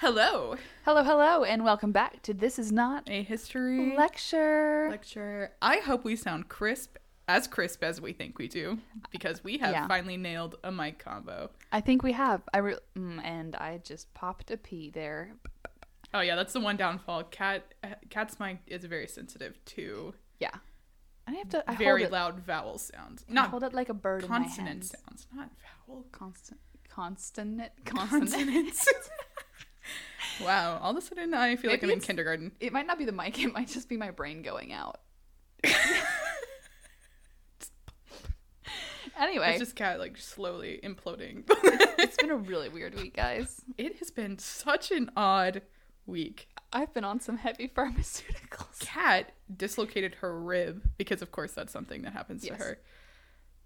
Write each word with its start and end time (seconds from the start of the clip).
Hello. 0.00 0.56
Hello, 0.86 1.04
hello, 1.04 1.44
and 1.44 1.62
welcome 1.62 1.92
back 1.92 2.22
to 2.22 2.32
This 2.32 2.58
Is 2.58 2.72
Not 2.72 3.04
A 3.10 3.22
history 3.22 3.94
Lecture. 3.96 4.88
lecture. 4.88 5.52
I 5.60 5.76
hope 5.76 6.04
we 6.04 6.16
sound 6.16 6.48
crisp, 6.48 6.96
as 7.28 7.46
crisp 7.46 7.84
as 7.84 8.00
we 8.00 8.14
think 8.14 8.38
we 8.38 8.48
do, 8.48 8.78
because 9.10 9.44
we 9.44 9.58
have 9.58 9.72
Yeah. 9.72 9.86
finally 9.88 10.16
nailed 10.16 10.56
a 10.64 10.72
mic 10.72 10.98
combo. 11.00 11.50
I 11.70 11.82
think 11.82 12.02
we 12.02 12.12
have. 12.12 12.42
I 12.54 12.58
re- 12.58 12.78
mm, 12.96 13.22
and 13.22 13.54
I 13.56 13.76
just 13.78 14.12
popped 14.14 14.50
a 14.50 14.56
pee 14.56 14.88
there. 14.88 15.32
Oh 16.14 16.20
yeah, 16.20 16.34
that's 16.34 16.54
the 16.54 16.60
one 16.60 16.78
downfall. 16.78 17.24
Cat 17.24 17.74
cat's 18.08 18.40
mic 18.40 18.60
is 18.66 18.84
very 18.84 19.06
sensitive 19.06 19.62
to 19.66 20.14
Yeah, 20.40 20.54
I 21.26 21.32
have 21.32 21.50
to. 21.50 21.70
I 21.70 21.74
very 21.76 22.02
hold 22.04 22.12
it, 22.12 22.14
loud 22.14 22.40
vowel 22.40 22.78
sounds, 22.78 23.26
I 23.28 23.32
not 23.34 23.50
hold 23.50 23.62
it 23.64 23.74
like 23.74 23.90
a 23.90 23.94
bird 23.94 24.24
in 24.24 24.30
my 24.30 24.38
consonant 24.38 24.68
hands. 24.68 24.94
sounds, 25.06 25.26
not 25.34 25.50
vowel 25.86 26.06
Constant, 26.10 26.58
constant, 26.88 27.72
consonant. 27.84 28.30
consonants. 28.40 28.88
wow, 30.42 30.78
all 30.82 30.90
of 30.92 30.96
a 30.96 31.00
sudden 31.00 31.34
I 31.34 31.56
feel 31.56 31.70
like 31.70 31.82
I'm 31.82 31.90
in 31.90 31.96
it's- 31.98 32.06
kindergarten. 32.06 32.52
It 32.60 32.72
might 32.72 32.86
not 32.86 32.98
be 32.98 33.04
the 33.04 33.12
mic. 33.12 33.38
It 33.42 33.52
might 33.52 33.68
just 33.68 33.88
be 33.88 33.96
my 33.96 34.10
brain 34.10 34.42
going 34.42 34.72
out. 34.72 35.00
anyway, 39.18 39.50
It's 39.50 39.58
just 39.60 39.76
cat 39.76 39.98
like 39.98 40.16
slowly 40.16 40.80
imploding. 40.82 41.44
it's 41.98 42.16
been 42.16 42.30
a 42.30 42.36
really 42.50 42.68
weird 42.68 42.94
week, 42.94 43.14
guys. 43.16 43.60
it 43.78 43.96
has 43.98 44.10
been 44.10 44.38
such 44.38 44.90
an 44.90 45.10
odd 45.16 45.62
week. 46.06 46.48
I've 46.72 46.94
been 46.94 47.04
on 47.04 47.20
some 47.20 47.36
heavy 47.36 47.68
pharmaceuticals. 47.68 48.78
Cat 48.80 49.32
dislocated 49.54 50.16
her 50.16 50.38
rib 50.40 50.82
because, 50.98 51.20
of 51.22 51.32
course, 51.32 51.52
that's 51.52 51.72
something 51.72 52.02
that 52.02 52.12
happens 52.12 52.44
Yes. 52.44 52.58
to 52.58 52.64
her. 52.64 52.78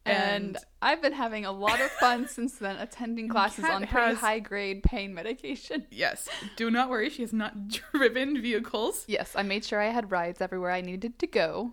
And, 0.06 0.58
I've 0.82 1.00
been 1.00 1.12
having 1.14 1.46
a 1.46 1.52
lot 1.52 1.80
of 1.80 1.90
fun 1.92 2.28
since 2.36 2.56
then, 2.56 2.76
attending 2.76 3.28
classes 3.28 3.64
Kat 3.64 3.74
on 3.74 3.86
pretty 3.86 4.08
has- 4.08 4.18
high 4.18 4.38
grade 4.38 4.82
pain 4.82 5.14
medication. 5.14 5.86
yes, 5.90 6.28
do 6.56 6.70
not 6.70 6.90
worry, 6.90 7.08
she 7.08 7.22
has 7.22 7.32
not 7.32 7.68
driven 7.92 8.40
vehicles, 8.42 9.04
Yes, 9.08 9.32
I 9.34 9.42
made 9.42 9.64
sure 9.64 9.80
I 9.80 9.88
had 9.88 10.10
rides 10.10 10.40
everywhere 10.42 10.70
I 10.72 10.82
needed 10.82 11.18
to 11.20 11.26
go. 11.26 11.72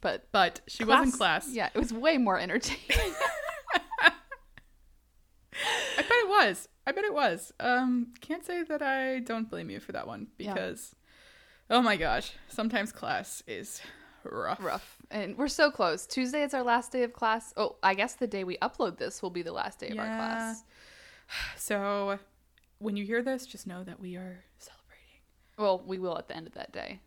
But 0.00 0.28
but 0.32 0.60
she 0.68 0.84
was 0.84 1.02
in 1.06 1.12
class. 1.12 1.48
Yeah, 1.50 1.68
it 1.72 1.78
was 1.78 1.92
way 1.92 2.18
more 2.18 2.38
entertaining. 2.38 3.14
I 5.96 6.02
bet 6.02 6.06
it 6.10 6.28
was. 6.28 6.68
I 6.86 6.92
bet 6.92 7.04
it 7.04 7.14
was. 7.14 7.52
Um, 7.60 8.12
can't 8.20 8.44
say 8.44 8.62
that 8.64 8.82
I 8.82 9.20
don't 9.20 9.48
blame 9.48 9.70
you 9.70 9.80
for 9.80 9.92
that 9.92 10.06
one 10.06 10.26
Yeah. 10.38 10.52
because, 10.52 10.94
oh 11.70 11.80
my 11.80 11.96
gosh, 11.96 12.32
sometimes 12.48 12.92
class 12.92 13.42
is 13.46 13.80
rough. 14.30 14.62
Rough. 14.62 14.96
And 15.10 15.36
we're 15.36 15.48
so 15.48 15.70
close. 15.70 16.06
Tuesday 16.06 16.42
is 16.42 16.54
our 16.54 16.62
last 16.62 16.92
day 16.92 17.02
of 17.02 17.12
class. 17.12 17.52
Oh, 17.56 17.76
I 17.82 17.94
guess 17.94 18.14
the 18.14 18.26
day 18.26 18.44
we 18.44 18.56
upload 18.58 18.98
this 18.98 19.22
will 19.22 19.30
be 19.30 19.42
the 19.42 19.52
last 19.52 19.80
day 19.80 19.88
of 19.88 19.98
our 19.98 20.06
class. 20.06 20.64
So, 21.56 22.18
when 22.78 22.96
you 22.98 23.04
hear 23.06 23.22
this, 23.22 23.46
just 23.46 23.66
know 23.66 23.82
that 23.84 23.98
we 23.98 24.16
are 24.16 24.44
celebrating. 24.58 25.20
Well, 25.56 25.82
we 25.86 25.98
will 25.98 26.18
at 26.18 26.28
the 26.28 26.36
end 26.36 26.46
of 26.46 26.52
that 26.54 26.70
day. 26.70 27.00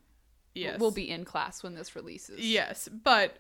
Yes, 0.56 0.80
We'll 0.80 0.90
be 0.92 1.08
in 1.10 1.24
class 1.24 1.62
when 1.62 1.76
this 1.76 1.96
releases. 1.96 2.40
Yes, 2.40 2.90
but 3.04 3.38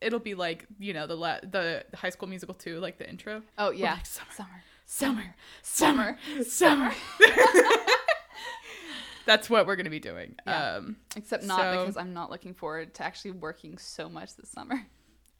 it'll 0.00 0.18
be 0.18 0.34
like 0.34 0.66
you 0.80 0.92
know 0.92 1.06
the 1.06 1.14
la- 1.16 1.40
the 1.40 1.84
High 1.94 2.10
School 2.10 2.28
Musical 2.28 2.54
too, 2.54 2.80
like 2.80 2.98
the 2.98 3.08
intro. 3.08 3.42
Oh, 3.58 3.70
yeah. 3.70 3.94
like, 3.94 4.06
summer, 4.06 4.30
summer. 4.86 5.34
Summer, 5.62 6.18
summer, 6.44 6.44
summer. 6.44 6.92
That's 9.26 9.48
what 9.50 9.66
we're 9.66 9.76
gonna 9.76 9.90
be 9.90 10.00
doing. 10.00 10.34
Yeah. 10.46 10.76
Um, 10.76 10.96
Except 11.16 11.44
not 11.44 11.60
So- 11.60 11.80
because 11.80 11.96
I'm 11.96 12.12
not 12.12 12.30
looking 12.30 12.54
forward 12.54 12.94
to 12.94 13.04
actually 13.04 13.32
working 13.32 13.78
so 13.78 14.08
much 14.08 14.36
this 14.36 14.50
summer. 14.50 14.86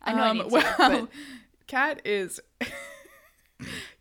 I 0.02 0.12
know 0.14 0.22
I 0.22 0.28
um, 0.30 0.36
need 0.38 0.42
to, 0.44 0.48
well, 0.50 0.74
but 0.78 1.08
Cat 1.66 2.02
is. 2.04 2.40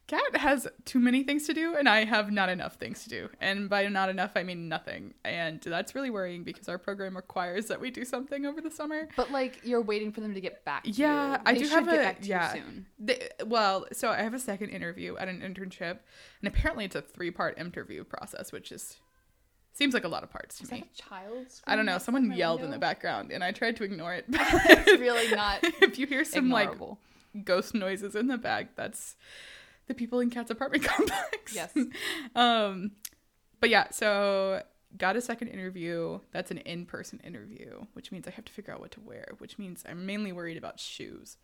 Cat 0.07 0.35
has 0.35 0.67
too 0.83 0.99
many 0.99 1.23
things 1.23 1.47
to 1.47 1.53
do, 1.53 1.75
and 1.77 1.87
I 1.87 2.03
have 2.03 2.31
not 2.33 2.49
enough 2.49 2.75
things 2.75 3.03
to 3.03 3.09
do. 3.09 3.29
And 3.39 3.69
by 3.69 3.87
not 3.87 4.09
enough, 4.09 4.31
I 4.35 4.43
mean 4.43 4.67
nothing. 4.67 5.13
And 5.23 5.61
that's 5.61 5.95
really 5.95 6.09
worrying 6.09 6.43
because 6.43 6.67
our 6.67 6.77
program 6.77 7.15
requires 7.15 7.67
that 7.67 7.79
we 7.79 7.91
do 7.91 8.03
something 8.03 8.45
over 8.45 8.59
the 8.59 8.71
summer. 8.71 9.07
But 9.15 9.31
like 9.31 9.61
you're 9.63 9.81
waiting 9.81 10.11
for 10.11 10.19
them 10.19 10.33
to 10.33 10.41
get 10.41 10.65
back 10.65 10.83
to 10.83 10.89
Yeah, 10.89 11.36
you. 11.36 11.37
I 11.45 11.53
They 11.53 11.59
do 11.61 11.67
have 11.70 11.86
get 11.86 11.93
a- 11.93 11.97
back 11.97 12.20
to 12.21 12.25
you 12.27 12.30
yeah. 12.31 12.53
soon. 12.53 12.86
The, 12.99 13.31
well, 13.45 13.86
so 13.93 14.09
I 14.09 14.17
have 14.21 14.33
a 14.33 14.39
second 14.39 14.71
interview 14.71 15.15
at 15.15 15.30
an 15.30 15.39
internship, 15.39 15.99
and 16.41 16.47
apparently 16.47 16.83
it's 16.83 16.95
a 16.95 17.02
three-part 17.02 17.58
interview 17.58 18.03
process, 18.03 18.52
which 18.52 18.73
is 18.73 18.97
seems 19.73 19.93
like 19.93 20.04
a 20.04 20.08
lot 20.08 20.23
of 20.23 20.30
parts 20.30 20.58
to 20.58 20.64
Is 20.64 20.71
me. 20.71 20.83
a 20.93 21.02
child? 21.02 21.48
I 21.65 21.76
don't 21.76 21.86
know. 21.86 21.98
Someone 21.98 22.32
yelled 22.32 22.61
in 22.61 22.71
the 22.71 22.77
background, 22.77 23.32
and 23.32 23.43
I 23.43 23.52
tried 23.52 23.77
to 23.77 23.83
ignore 23.83 24.14
it. 24.14 24.26
it's 24.30 24.99
really 25.02 25.33
not 25.36 25.59
if 25.64 25.98
you 25.99 26.08
hear 26.08 26.23
some 26.26 26.49
like 26.49 26.71
ghost 27.43 27.73
noises 27.73 28.15
in 28.15 28.27
the 28.27 28.37
back, 28.37 28.76
that's 28.76 29.15
the 29.87 29.93
people 29.93 30.20
in 30.20 30.30
Cat's 30.30 30.52
apartment 30.52 30.83
complex. 30.87 31.55
Yes. 31.55 31.73
um, 32.36 32.92
but 33.59 33.70
yeah, 33.70 33.89
so 33.92 34.64
got 34.98 35.15
a 35.15 35.21
second 35.21 35.48
interview. 35.49 36.20
That's 36.32 36.52
an 36.52 36.58
in-person 36.59 37.21
interview, 37.23 37.86
which 37.93 38.11
means 38.11 38.27
I 38.27 38.32
have 38.32 38.45
to 38.45 38.52
figure 38.52 38.73
out 38.73 38.80
what 38.80 38.92
to 38.92 38.99
wear. 39.02 39.33
Which 39.39 39.58
means 39.58 39.83
I'm 39.88 40.05
mainly 40.05 40.32
worried 40.32 40.58
about 40.58 40.80
shoes. 40.80 41.38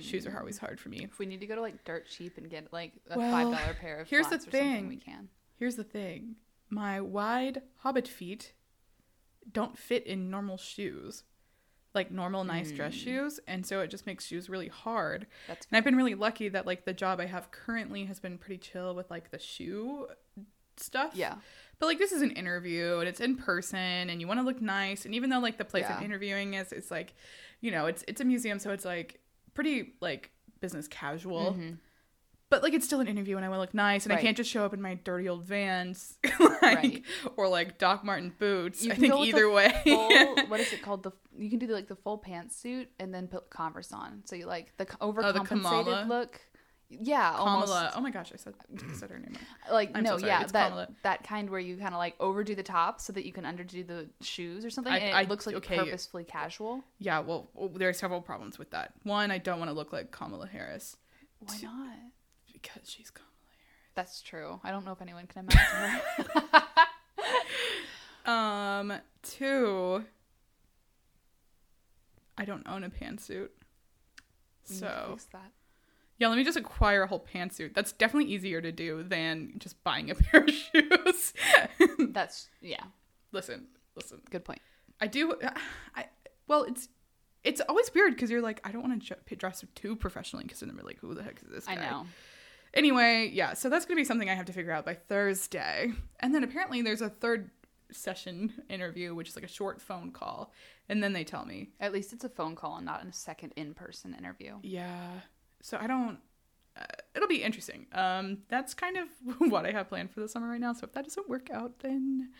Shoes 0.00 0.26
are 0.26 0.36
always 0.36 0.58
hard 0.58 0.80
for 0.80 0.88
me. 0.88 1.04
If 1.04 1.20
we 1.20 1.26
need 1.26 1.38
to 1.38 1.46
go 1.46 1.54
to 1.54 1.60
like 1.60 1.84
Dirt 1.84 2.08
Cheap 2.08 2.36
and 2.36 2.50
get 2.50 2.72
like 2.72 2.94
a 3.08 3.16
Well, 3.16 3.30
five 3.30 3.44
dollar 3.44 3.76
pair 3.80 4.00
of 4.00 4.08
here's 4.08 4.24
the 4.26 4.30
flats 4.30 4.48
or 4.48 4.50
something, 4.50 4.72
thing. 4.74 4.88
we 4.88 4.96
can. 4.96 5.28
Here's 5.56 5.76
the 5.76 5.84
thing 5.84 6.34
my 6.72 7.00
wide 7.00 7.60
hobbit 7.76 8.08
feet 8.08 8.54
don't 9.52 9.76
fit 9.76 10.06
in 10.06 10.30
normal 10.30 10.56
shoes, 10.56 11.24
like 11.94 12.10
normal, 12.10 12.44
nice 12.44 12.72
dress 12.72 12.94
hmm. 12.94 13.00
shoes. 13.00 13.40
And 13.46 13.66
so 13.66 13.80
it 13.80 13.88
just 13.88 14.06
makes 14.06 14.26
shoes 14.26 14.48
really 14.48 14.68
hard. 14.68 15.26
That's 15.46 15.66
And 15.70 15.76
I've 15.76 15.84
been 15.84 15.96
really 15.96 16.14
lucky 16.14 16.48
that, 16.48 16.66
like, 16.66 16.86
the 16.86 16.94
job 16.94 17.20
I 17.20 17.26
have 17.26 17.50
currently 17.50 18.06
has 18.06 18.20
been 18.20 18.38
pretty 18.38 18.56
chill 18.56 18.94
with, 18.94 19.10
like, 19.10 19.30
the 19.30 19.38
shoe 19.38 20.06
stuff. 20.78 21.12
yeah. 21.14 21.34
But, 21.78 21.86
like, 21.86 21.98
this 21.98 22.12
is 22.12 22.22
an 22.22 22.30
interview 22.30 22.98
and 23.00 23.08
it's 23.08 23.20
in 23.20 23.36
person 23.36 24.08
and 24.08 24.20
you 24.20 24.26
want 24.26 24.40
to 24.40 24.44
look 24.44 24.62
nice. 24.62 25.04
And 25.04 25.14
even 25.14 25.28
though, 25.28 25.40
like, 25.40 25.58
the 25.58 25.66
place 25.66 25.84
I'm 25.86 26.02
interviewing 26.02 26.54
is, 26.54 26.72
it's 26.72 26.90
like, 26.90 27.14
you 27.60 27.70
know, 27.70 27.86
it's, 27.86 28.02
it's 28.08 28.22
a 28.22 28.24
museum. 28.24 28.58
So 28.58 28.70
it's, 28.70 28.86
like, 28.86 29.20
pretty, 29.52 29.92
like, 30.00 30.30
business 30.60 30.88
casual 30.88 31.52
mm-hmm. 31.52 31.72
But 32.52 32.62
like 32.62 32.72
it's 32.74 32.86
still 32.86 33.00
an 33.00 33.08
interview 33.08 33.36
and 33.36 33.44
I 33.44 33.48
want 33.48 33.56
to 33.56 33.60
look 33.62 33.74
nice 33.74 34.04
and 34.04 34.12
I 34.12 34.20
can't 34.20 34.36
just 34.36 34.48
show 34.50 34.64
up 34.64 34.72
in 34.72 34.80
my 34.80 34.94
dirty 34.94 35.28
old 35.28 35.44
Vans 35.44 36.18
like 36.40 36.62
Right. 36.62 37.02
or 37.36 37.48
like 37.48 37.78
Doc 37.78 38.04
Martin 38.04 38.32
boots. 38.38 38.86
I 38.86 38.94
think 38.94 39.12
the 39.12 39.18
either 39.18 39.50
way. 39.50 39.72
Full, 39.84 40.36
what 40.48 40.60
is 40.60 40.72
it 40.72 40.82
called? 40.82 41.02
The 41.02 41.10
you 41.36 41.50
can 41.50 41.58
do 41.58 41.66
like 41.66 41.88
the 41.88 41.96
full 41.96 42.18
pantsuit 42.18 42.86
and 43.00 43.12
then 43.12 43.26
put 43.26 43.50
Converse 43.50 43.90
on, 43.92 44.22
so 44.26 44.36
you 44.36 44.46
like 44.46 44.76
the 44.76 44.86
Oh, 45.00 45.10
the 45.12 45.22
overcompensated 45.22 46.06
look. 46.08 46.40
Yeah, 46.94 47.32
Kamala. 47.32 47.50
almost 47.74 47.96
Oh 47.96 48.00
my 48.02 48.10
gosh, 48.10 48.32
I 48.34 48.36
said 48.36 48.52
I 48.70 48.92
said 48.92 49.08
her 49.10 49.18
name. 49.18 49.34
like 49.70 49.90
I'm 49.94 50.04
no, 50.04 50.18
so 50.18 50.26
yeah, 50.26 50.42
it's 50.42 50.52
that 50.52 50.68
Kamala. 50.68 50.88
that 51.04 51.24
kind 51.26 51.48
where 51.48 51.58
you 51.58 51.78
kind 51.78 51.94
of 51.94 51.98
like 51.98 52.14
overdo 52.20 52.54
the 52.54 52.62
top 52.62 53.00
so 53.00 53.14
that 53.14 53.24
you 53.24 53.32
can 53.32 53.44
underdo 53.44 53.86
the 53.86 54.10
shoes 54.20 54.62
or 54.62 54.68
something, 54.68 54.92
I- 54.92 54.98
and 54.98 55.08
it 55.08 55.14
I- 55.14 55.22
looks 55.30 55.46
like 55.46 55.56
okay. 55.56 55.78
purposefully 55.78 56.24
casual. 56.24 56.84
Yeah, 56.98 57.20
well, 57.20 57.48
well, 57.54 57.70
there 57.70 57.88
are 57.88 57.94
several 57.94 58.20
problems 58.20 58.58
with 58.58 58.70
that. 58.72 58.92
One, 59.04 59.30
I 59.30 59.38
don't 59.38 59.58
want 59.58 59.70
to 59.70 59.74
look 59.74 59.90
like 59.92 60.10
Kamala 60.10 60.46
Harris 60.46 60.98
Why 61.40 61.56
not? 61.62 61.96
Because 62.62 62.88
she's 62.88 63.10
Kamala 63.10 63.30
That's 63.94 64.22
true. 64.22 64.60
I 64.64 64.70
don't 64.70 64.84
know 64.84 64.92
if 64.92 65.02
anyone 65.02 65.26
can 65.26 65.48
imagine 65.50 66.26
her. 66.34 66.62
Um, 68.24 68.92
two, 69.22 70.04
I 72.38 72.44
don't 72.44 72.66
own 72.68 72.84
a 72.84 72.90
pantsuit. 72.90 73.48
You 74.68 74.74
need 74.74 74.78
to 74.80 75.18
So 75.18 75.18
yeah, 76.18 76.28
let 76.28 76.38
me 76.38 76.44
just 76.44 76.56
acquire 76.56 77.02
a 77.02 77.06
whole 77.08 77.24
pantsuit. 77.34 77.74
That's 77.74 77.92
definitely 77.92 78.32
easier 78.32 78.60
to 78.60 78.70
do 78.70 79.02
than 79.02 79.54
just 79.58 79.82
buying 79.82 80.10
a 80.10 80.14
pair 80.16 80.44
of 80.44 80.50
shoes. 80.50 81.32
That's 81.98 82.48
yeah, 82.60 82.84
listen, 83.32 83.66
listen. 83.96 84.20
good 84.30 84.44
point. 84.44 84.60
I 85.00 85.08
do. 85.08 85.34
I 85.96 86.06
well, 86.46 86.62
it's 86.62 86.88
it's 87.42 87.60
always 87.68 87.92
weird 87.92 88.14
because 88.14 88.30
you're 88.30 88.40
like, 88.40 88.60
I 88.62 88.70
don't 88.70 88.82
want 88.82 89.04
to 89.04 89.36
dress 89.36 89.64
too 89.74 89.96
professionally 89.96 90.44
because 90.44 90.60
then 90.60 90.72
they're 90.76 90.84
like, 90.84 91.00
who 91.00 91.12
the 91.14 91.24
heck 91.24 91.40
is 91.42 91.48
this 91.50 91.66
guy? 91.66 91.72
I 91.72 91.90
know. 91.90 92.06
Anyway, 92.74 93.30
yeah. 93.32 93.52
So 93.54 93.68
that's 93.68 93.84
gonna 93.84 93.96
be 94.00 94.04
something 94.04 94.28
I 94.30 94.34
have 94.34 94.46
to 94.46 94.52
figure 94.52 94.72
out 94.72 94.84
by 94.84 94.94
Thursday, 94.94 95.92
and 96.20 96.34
then 96.34 96.42
apparently 96.44 96.82
there's 96.82 97.02
a 97.02 97.08
third 97.10 97.50
session 97.90 98.52
interview, 98.70 99.14
which 99.14 99.28
is 99.28 99.36
like 99.36 99.44
a 99.44 99.48
short 99.48 99.80
phone 99.80 100.10
call, 100.12 100.52
and 100.88 101.02
then 101.02 101.12
they 101.12 101.24
tell 101.24 101.44
me, 101.44 101.70
At 101.80 101.92
least 101.92 102.12
it's 102.12 102.24
a 102.24 102.28
phone 102.28 102.54
call 102.56 102.76
and 102.76 102.86
not 102.86 103.04
a 103.06 103.12
second 103.12 103.52
in-person 103.56 104.14
interview. 104.14 104.54
yeah. 104.62 105.20
So 105.60 105.78
I 105.80 105.86
don't. 105.86 106.18
Uh, 106.76 106.84
it'll 107.14 107.28
be 107.28 107.42
interesting. 107.42 107.86
Um, 107.92 108.38
that's 108.48 108.72
kind 108.74 108.96
of 108.96 109.08
what 109.50 109.66
I 109.66 109.72
have 109.72 109.88
planned 109.90 110.10
for 110.10 110.20
the 110.20 110.28
summer 110.28 110.48
right 110.48 110.60
now. 110.60 110.72
So 110.72 110.84
if 110.84 110.92
that 110.94 111.04
doesn't 111.04 111.28
work 111.28 111.50
out, 111.50 111.80
then 111.80 112.30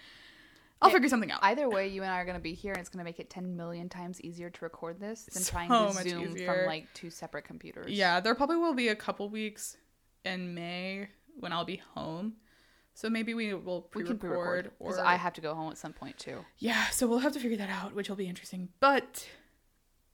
I'll 0.81 0.89
Yeah, 0.89 0.95
figure 0.95 1.09
something 1.11 1.31
out. 1.31 1.39
Either 1.43 1.69
way, 1.69 1.87
you 1.89 2.03
and 2.03 2.11
I 2.11 2.19
are 2.21 2.25
going 2.25 2.37
to 2.39 2.43
be 2.43 2.55
here, 2.55 2.73
and 2.73 2.81
it's 2.81 2.89
going 2.89 2.99
to 2.99 3.05
make 3.05 3.21
it 3.21 3.29
10 3.31 3.55
million 3.57 3.89
times 3.91 4.21
easier 4.23 4.49
to 4.49 4.65
record 4.65 4.99
this 4.99 5.25
than 5.33 5.43
So 5.43 5.53
trying 5.53 5.69
to 5.69 6.09
Zoom 6.09 6.33
easier. 6.35 6.47
from 6.47 6.67
like 6.67 6.87
two 6.95 7.11
separate 7.11 7.45
computers. 7.45 7.93
Yeah, 7.93 8.21
there 8.21 8.35
probably 8.35 8.57
will 8.57 8.73
be 8.75 8.89
a 8.89 8.97
couple 8.97 9.29
weeks 9.29 9.77
in 10.25 10.55
May 10.55 11.09
when 11.39 11.53
I'll 11.53 11.65
be 11.65 11.83
home. 11.95 12.35
So 12.95 13.09
maybe 13.09 13.33
we 13.33 13.55
will 13.55 13.89
we 13.95 14.03
pre-record, 14.03 14.07
can 14.07 14.19
pre-record 14.19 14.71
because 14.79 14.99
or 14.99 15.05
I 15.05 15.17
have 15.17 15.33
to 15.35 15.41
go 15.41 15.55
home 15.55 15.71
at 15.71 15.79
some 15.79 15.93
point 15.93 16.19
too. 16.19 16.45
yeah. 16.59 16.89
So 16.91 17.07
we'll 17.07 17.21
have 17.21 17.33
to 17.33 17.41
figure 17.41 17.57
that 17.57 17.71
out, 17.71 17.95
which 17.95 18.09
will 18.09 18.17
be 18.17 18.29
interesting. 18.29 18.69
But 18.81 19.27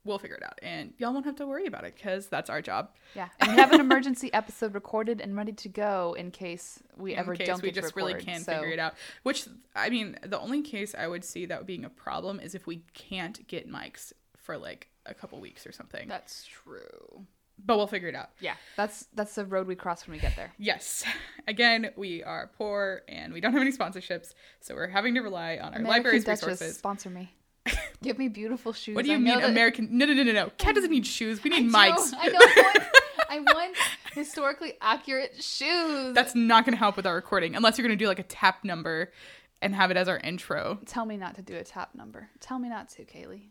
we'll 0.05 0.19
figure 0.21 0.37
it 0.37 0.45
out, 0.45 0.59
and 0.63 0.95
y'all 0.97 1.13
won't 1.13 1.27
have 1.27 1.37
to 1.37 1.47
worry 1.47 1.67
about 1.67 1.85
it 1.85 1.97
because 1.97 2.29
that's 2.29 2.49
our 2.49 2.63
job. 2.63 2.91
Yeah, 3.17 3.29
and 3.41 3.51
we 3.51 3.57
have 3.57 3.73
an 3.73 3.81
emergency 3.81 4.33
episode 4.33 4.75
recorded 4.75 5.21
and 5.21 5.37
ready 5.37 5.53
to 5.53 5.69
go 5.69 6.15
in 6.17 6.31
case 6.31 6.81
we 6.97 7.15
ever 7.17 7.33
in 7.33 7.39
case 7.39 7.49
don't 7.49 7.63
we 7.63 7.73
just 7.73 7.97
really 7.97 8.15
can't 8.15 8.45
so- 8.45 8.53
figure 8.55 8.69
it 8.69 8.79
out. 8.79 8.95
Which 9.25 9.49
I 9.75 9.91
mean, 9.91 10.17
the 10.25 10.39
only 10.39 10.63
case 10.63 10.95
I 10.97 11.09
would 11.09 11.25
see 11.25 11.47
that 11.47 11.67
being 11.67 11.85
a 11.85 11.91
problem 11.91 12.39
is 12.39 12.55
if 12.55 12.67
we 12.67 12.85
can't 12.95 13.45
get 13.49 13.69
mics 13.69 14.13
for 14.37 14.57
like 14.57 14.89
a 15.05 15.15
couple 15.15 15.41
weeks 15.41 15.67
or 15.67 15.73
something. 15.73 16.07
That's 16.09 16.47
true. 16.47 17.27
But 17.65 17.77
we'll 17.77 17.87
figure 17.87 18.09
it 18.09 18.15
out. 18.15 18.31
Yeah, 18.41 18.55
that's 18.77 19.07
that's 19.15 19.35
the 19.35 19.45
road 19.45 19.67
we 19.67 19.75
cross 19.75 20.07
when 20.07 20.17
we 20.17 20.21
get 20.21 20.37
there. 20.37 20.53
Yes. 20.59 21.05
Again, 21.49 21.91
we 21.97 22.23
are 22.23 22.51
poor 22.57 23.03
and 23.09 23.33
we 23.33 23.41
don't 23.41 23.53
have 23.53 23.63
any 23.63 23.73
sponsorships, 23.73 24.35
so 24.61 24.75
we're 24.75 24.89
having 24.89 25.15
to 25.15 25.21
rely 25.21 25.57
on 25.57 25.73
our 25.75 25.81
American 25.81 25.85
library's 25.87 26.25
Duchess, 26.25 26.43
resources. 26.47 26.77
sponsor 26.79 27.11
me. 27.11 27.35
Give 28.03 28.19
me 28.19 28.29
beautiful 28.29 28.73
shoes. 28.73 28.95
What 28.97 29.05
do 29.05 29.11
you 29.11 29.17
I 29.17 29.21
know 29.21 29.33
mean, 29.33 29.41
that- 29.43 29.51
American? 29.51 29.89
No, 29.91 30.07
no, 30.07 30.15
no, 30.15 30.23
no, 30.23 30.33
no. 30.33 30.51
Cat 30.59 30.75
doesn't 30.75 30.91
need 30.91 31.07
shoes. 31.07 31.43
We 31.43 31.51
need 31.51 31.71
do. 31.71 31.73
mics. 31.73 32.13
I 32.19 32.29
know. 32.29 32.39
I 32.41 32.63
want, 32.63 32.89
I 33.31 33.41
want 33.55 33.77
historically 34.13 34.75
accurate 34.81 35.43
shoes. 35.43 36.15
That's 36.15 36.35
not 36.35 36.65
going 36.65 36.73
to 36.73 36.79
help 36.79 36.97
with 36.97 37.07
our 37.07 37.15
recording 37.15 37.55
unless 37.57 37.77
you're 37.77 37.87
going 37.87 37.99
to 37.99 38.03
do 38.03 38.09
like 38.09 38.19
a 38.19 38.23
tap 38.25 38.65
number 38.65 39.13
and 39.61 39.75
have 39.75 39.91
it 39.91 39.97
as 39.97 40.09
our 40.09 40.19
intro. 40.19 40.79
Tell 40.87 41.05
me 41.05 41.17
not 41.17 41.35
to 41.35 41.43
do 41.43 41.57
a 41.57 41.65
tap 41.65 41.95
number. 41.95 42.31
Tell 42.41 42.59
me 42.59 42.69
not 42.69 42.89
to, 42.91 43.05
Kaylee. 43.05 43.49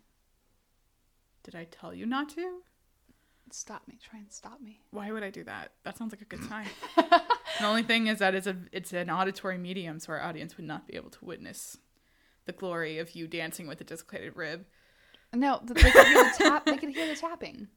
Did 1.44 1.56
I 1.56 1.66
tell 1.66 1.94
you 1.94 2.06
not 2.06 2.30
to? 2.30 2.60
Stop 3.54 3.88
me. 3.88 3.98
Try 4.04 4.20
and 4.20 4.32
stop 4.32 4.60
me. 4.62 4.80
Why 4.92 5.12
would 5.12 5.24
I 5.24 5.30
do 5.30 5.44
that? 5.46 5.72
That 5.84 5.98
sounds 5.98 6.12
like 6.14 6.22
a 6.22 6.26
good 6.26 6.44
sign. 6.44 6.68
the 6.96 7.66
only 7.66 7.84
thing 7.84 8.08
is 8.08 8.20
that 8.20 8.36
it's 8.36 8.48
a 8.48 8.56
it's 8.72 8.94
an 8.94 9.10
auditory 9.10 9.58
medium, 9.58 10.00
so 10.00 10.14
our 10.14 10.22
audience 10.22 10.58
would 10.58 10.66
not 10.66 10.88
be 10.88 10.96
able 10.96 11.10
to 11.12 11.26
witness 11.26 11.78
the 12.46 12.52
glory 12.54 12.98
of 13.00 13.12
you 13.16 13.28
dancing 13.28 13.68
with 13.68 13.82
a 13.82 13.84
dislocated 13.84 14.36
rib. 14.36 14.66
No, 15.34 15.60
they 15.64 15.74
could 15.92 16.06
hear 16.06 16.24
the 16.24 16.34
tap. 16.38 16.66
They 16.66 16.78
can 16.78 16.90
hear 16.90 17.08
the 17.08 17.16
tapping. 17.20 17.68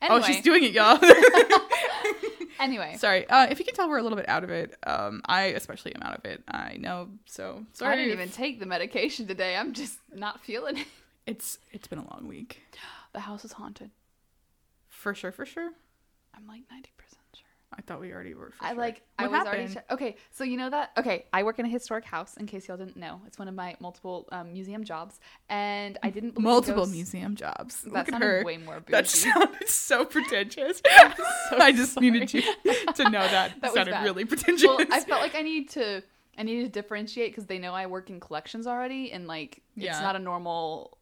Anyway, 0.00 0.20
Oh, 0.20 0.26
she's 0.26 0.42
doing 0.42 0.64
it, 0.64 0.72
y'all. 0.72 0.98
anyway. 2.60 2.96
sorry. 2.98 3.28
Uh, 3.28 3.46
if 3.50 3.58
you 3.60 3.64
can 3.64 3.74
tell, 3.74 3.88
we're 3.88 3.98
a 3.98 4.02
little 4.02 4.16
bit 4.16 4.28
out 4.28 4.42
of 4.42 4.50
it. 4.50 4.74
Um, 4.84 5.22
I 5.26 5.44
especially 5.44 5.94
am 5.94 6.02
out 6.02 6.16
of 6.18 6.24
it. 6.24 6.42
I 6.48 6.76
know. 6.78 7.08
So 7.26 7.64
sorry. 7.72 7.92
I 7.92 7.96
didn't 7.96 8.12
if- 8.12 8.18
even 8.18 8.30
take 8.30 8.58
the 8.58 8.66
medication 8.66 9.26
today. 9.28 9.56
I'm 9.56 9.72
just 9.72 9.98
not 10.12 10.40
feeling 10.42 10.78
it. 10.78 10.86
It's 11.26 11.58
it's 11.72 11.86
been 11.86 11.98
a 11.98 12.08
long 12.14 12.26
week. 12.28 12.62
The 13.12 13.20
house 13.20 13.44
is 13.44 13.52
haunted. 13.52 13.90
For 14.88 15.14
sure. 15.14 15.32
For 15.32 15.46
sure. 15.46 15.70
I'm 16.34 16.46
like 16.46 16.62
90% 16.62 16.84
sure. 17.34 17.46
I 17.74 17.80
thought 17.82 18.00
we 18.00 18.12
already 18.12 18.34
were. 18.34 18.50
For 18.58 18.64
I 18.64 18.70
sure. 18.70 18.78
like 18.78 19.02
What 19.18 19.24
I 19.24 19.28
was 19.28 19.38
happened? 19.46 19.76
already 19.76 19.80
okay. 19.92 20.16
So 20.30 20.44
you 20.44 20.56
know 20.56 20.70
that 20.70 20.90
okay. 20.98 21.26
I 21.32 21.42
work 21.42 21.58
in 21.58 21.66
a 21.66 21.68
historic 21.68 22.04
house. 22.04 22.36
In 22.36 22.46
case 22.46 22.68
y'all 22.68 22.76
didn't 22.76 22.96
know, 22.96 23.20
it's 23.26 23.38
one 23.38 23.48
of 23.48 23.54
my 23.54 23.76
multiple 23.80 24.28
um, 24.32 24.52
museum 24.52 24.82
jobs, 24.84 25.20
and 25.48 25.96
I 26.02 26.10
didn't 26.10 26.32
believe 26.34 26.44
multiple 26.44 26.82
ghosts. 26.82 26.94
museum 26.94 27.36
jobs. 27.36 27.82
That 27.82 27.92
Look 27.92 27.98
at 28.08 28.10
sounded 28.10 28.26
her. 28.26 28.44
way 28.44 28.56
more 28.58 28.80
bougie. 28.80 28.92
That 28.92 29.08
sounded 29.08 29.68
so 29.68 30.04
pretentious. 30.04 30.82
so 31.50 31.58
I 31.58 31.72
just 31.72 31.94
sorry. 31.94 32.10
needed 32.10 32.34
you 32.34 32.42
to 32.94 33.04
know 33.10 33.26
that. 33.26 33.60
That 33.60 33.72
sounded 33.74 34.02
really 34.02 34.24
pretentious. 34.24 34.66
well, 34.66 34.78
I 34.90 35.00
felt 35.00 35.20
like 35.22 35.34
I 35.34 35.42
need 35.42 35.70
to 35.70 36.02
I 36.36 36.42
need 36.42 36.62
to 36.62 36.68
differentiate 36.68 37.30
because 37.32 37.46
they 37.46 37.58
know 37.58 37.72
I 37.74 37.86
work 37.86 38.10
in 38.10 38.20
collections 38.20 38.66
already, 38.66 39.12
and 39.12 39.26
like 39.26 39.62
it's 39.76 40.00
not 40.00 40.16
a 40.16 40.18
normal 40.18 40.98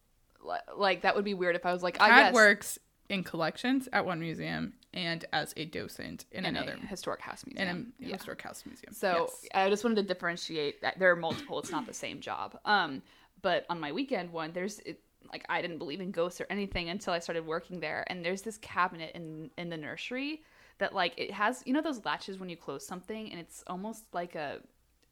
like 0.75 1.01
that 1.01 1.15
would 1.15 1.25
be 1.25 1.33
weird 1.33 1.55
if 1.55 1.65
I 1.65 1.73
was 1.73 1.83
like 1.83 1.97
I 2.01 2.09
Kat 2.09 2.17
guess 2.27 2.33
works 2.33 2.79
in 3.09 3.23
collections 3.23 3.87
at 3.91 4.05
one 4.05 4.19
museum 4.19 4.73
and 4.93 5.25
as 5.33 5.53
a 5.57 5.65
docent 5.65 6.25
in, 6.31 6.45
in 6.45 6.55
another 6.55 6.77
a 6.81 6.85
historic 6.87 7.21
house 7.21 7.45
museum. 7.45 7.93
in 7.99 8.05
a 8.05 8.09
Yeah. 8.09 8.15
historic 8.15 8.41
house 8.41 8.63
museum. 8.65 8.93
So 8.93 9.29
Yes. 9.29 9.45
I 9.53 9.69
just 9.69 9.83
wanted 9.83 9.95
to 9.97 10.03
differentiate 10.03 10.81
that 10.81 10.97
there 10.99 11.11
are 11.11 11.15
multiple. 11.15 11.59
It's 11.59 11.71
not 11.71 11.85
the 11.85 11.93
same 11.93 12.21
job. 12.21 12.57
Um, 12.65 13.01
but 13.41 13.65
on 13.69 13.79
my 13.79 13.91
weekend 13.91 14.31
one, 14.31 14.51
there's 14.53 14.79
it, 14.79 15.01
like 15.31 15.45
I 15.49 15.61
didn't 15.61 15.77
believe 15.77 16.01
in 16.01 16.11
ghosts 16.11 16.39
or 16.41 16.47
anything 16.49 16.89
until 16.89 17.13
I 17.13 17.19
started 17.19 17.45
working 17.45 17.79
there. 17.79 18.03
And 18.07 18.23
there's 18.25 18.41
this 18.41 18.57
cabinet 18.57 19.11
in 19.13 19.51
in 19.57 19.69
the 19.69 19.77
nursery 19.77 20.41
that 20.79 20.93
like 20.95 21.13
it 21.17 21.31
has 21.31 21.61
you 21.65 21.73
know 21.73 21.81
those 21.81 22.03
latches 22.05 22.39
when 22.39 22.49
you 22.49 22.57
close 22.57 22.85
something 22.87 23.29
and 23.31 23.39
it's 23.39 23.63
almost 23.67 24.05
like 24.13 24.35
a 24.35 24.59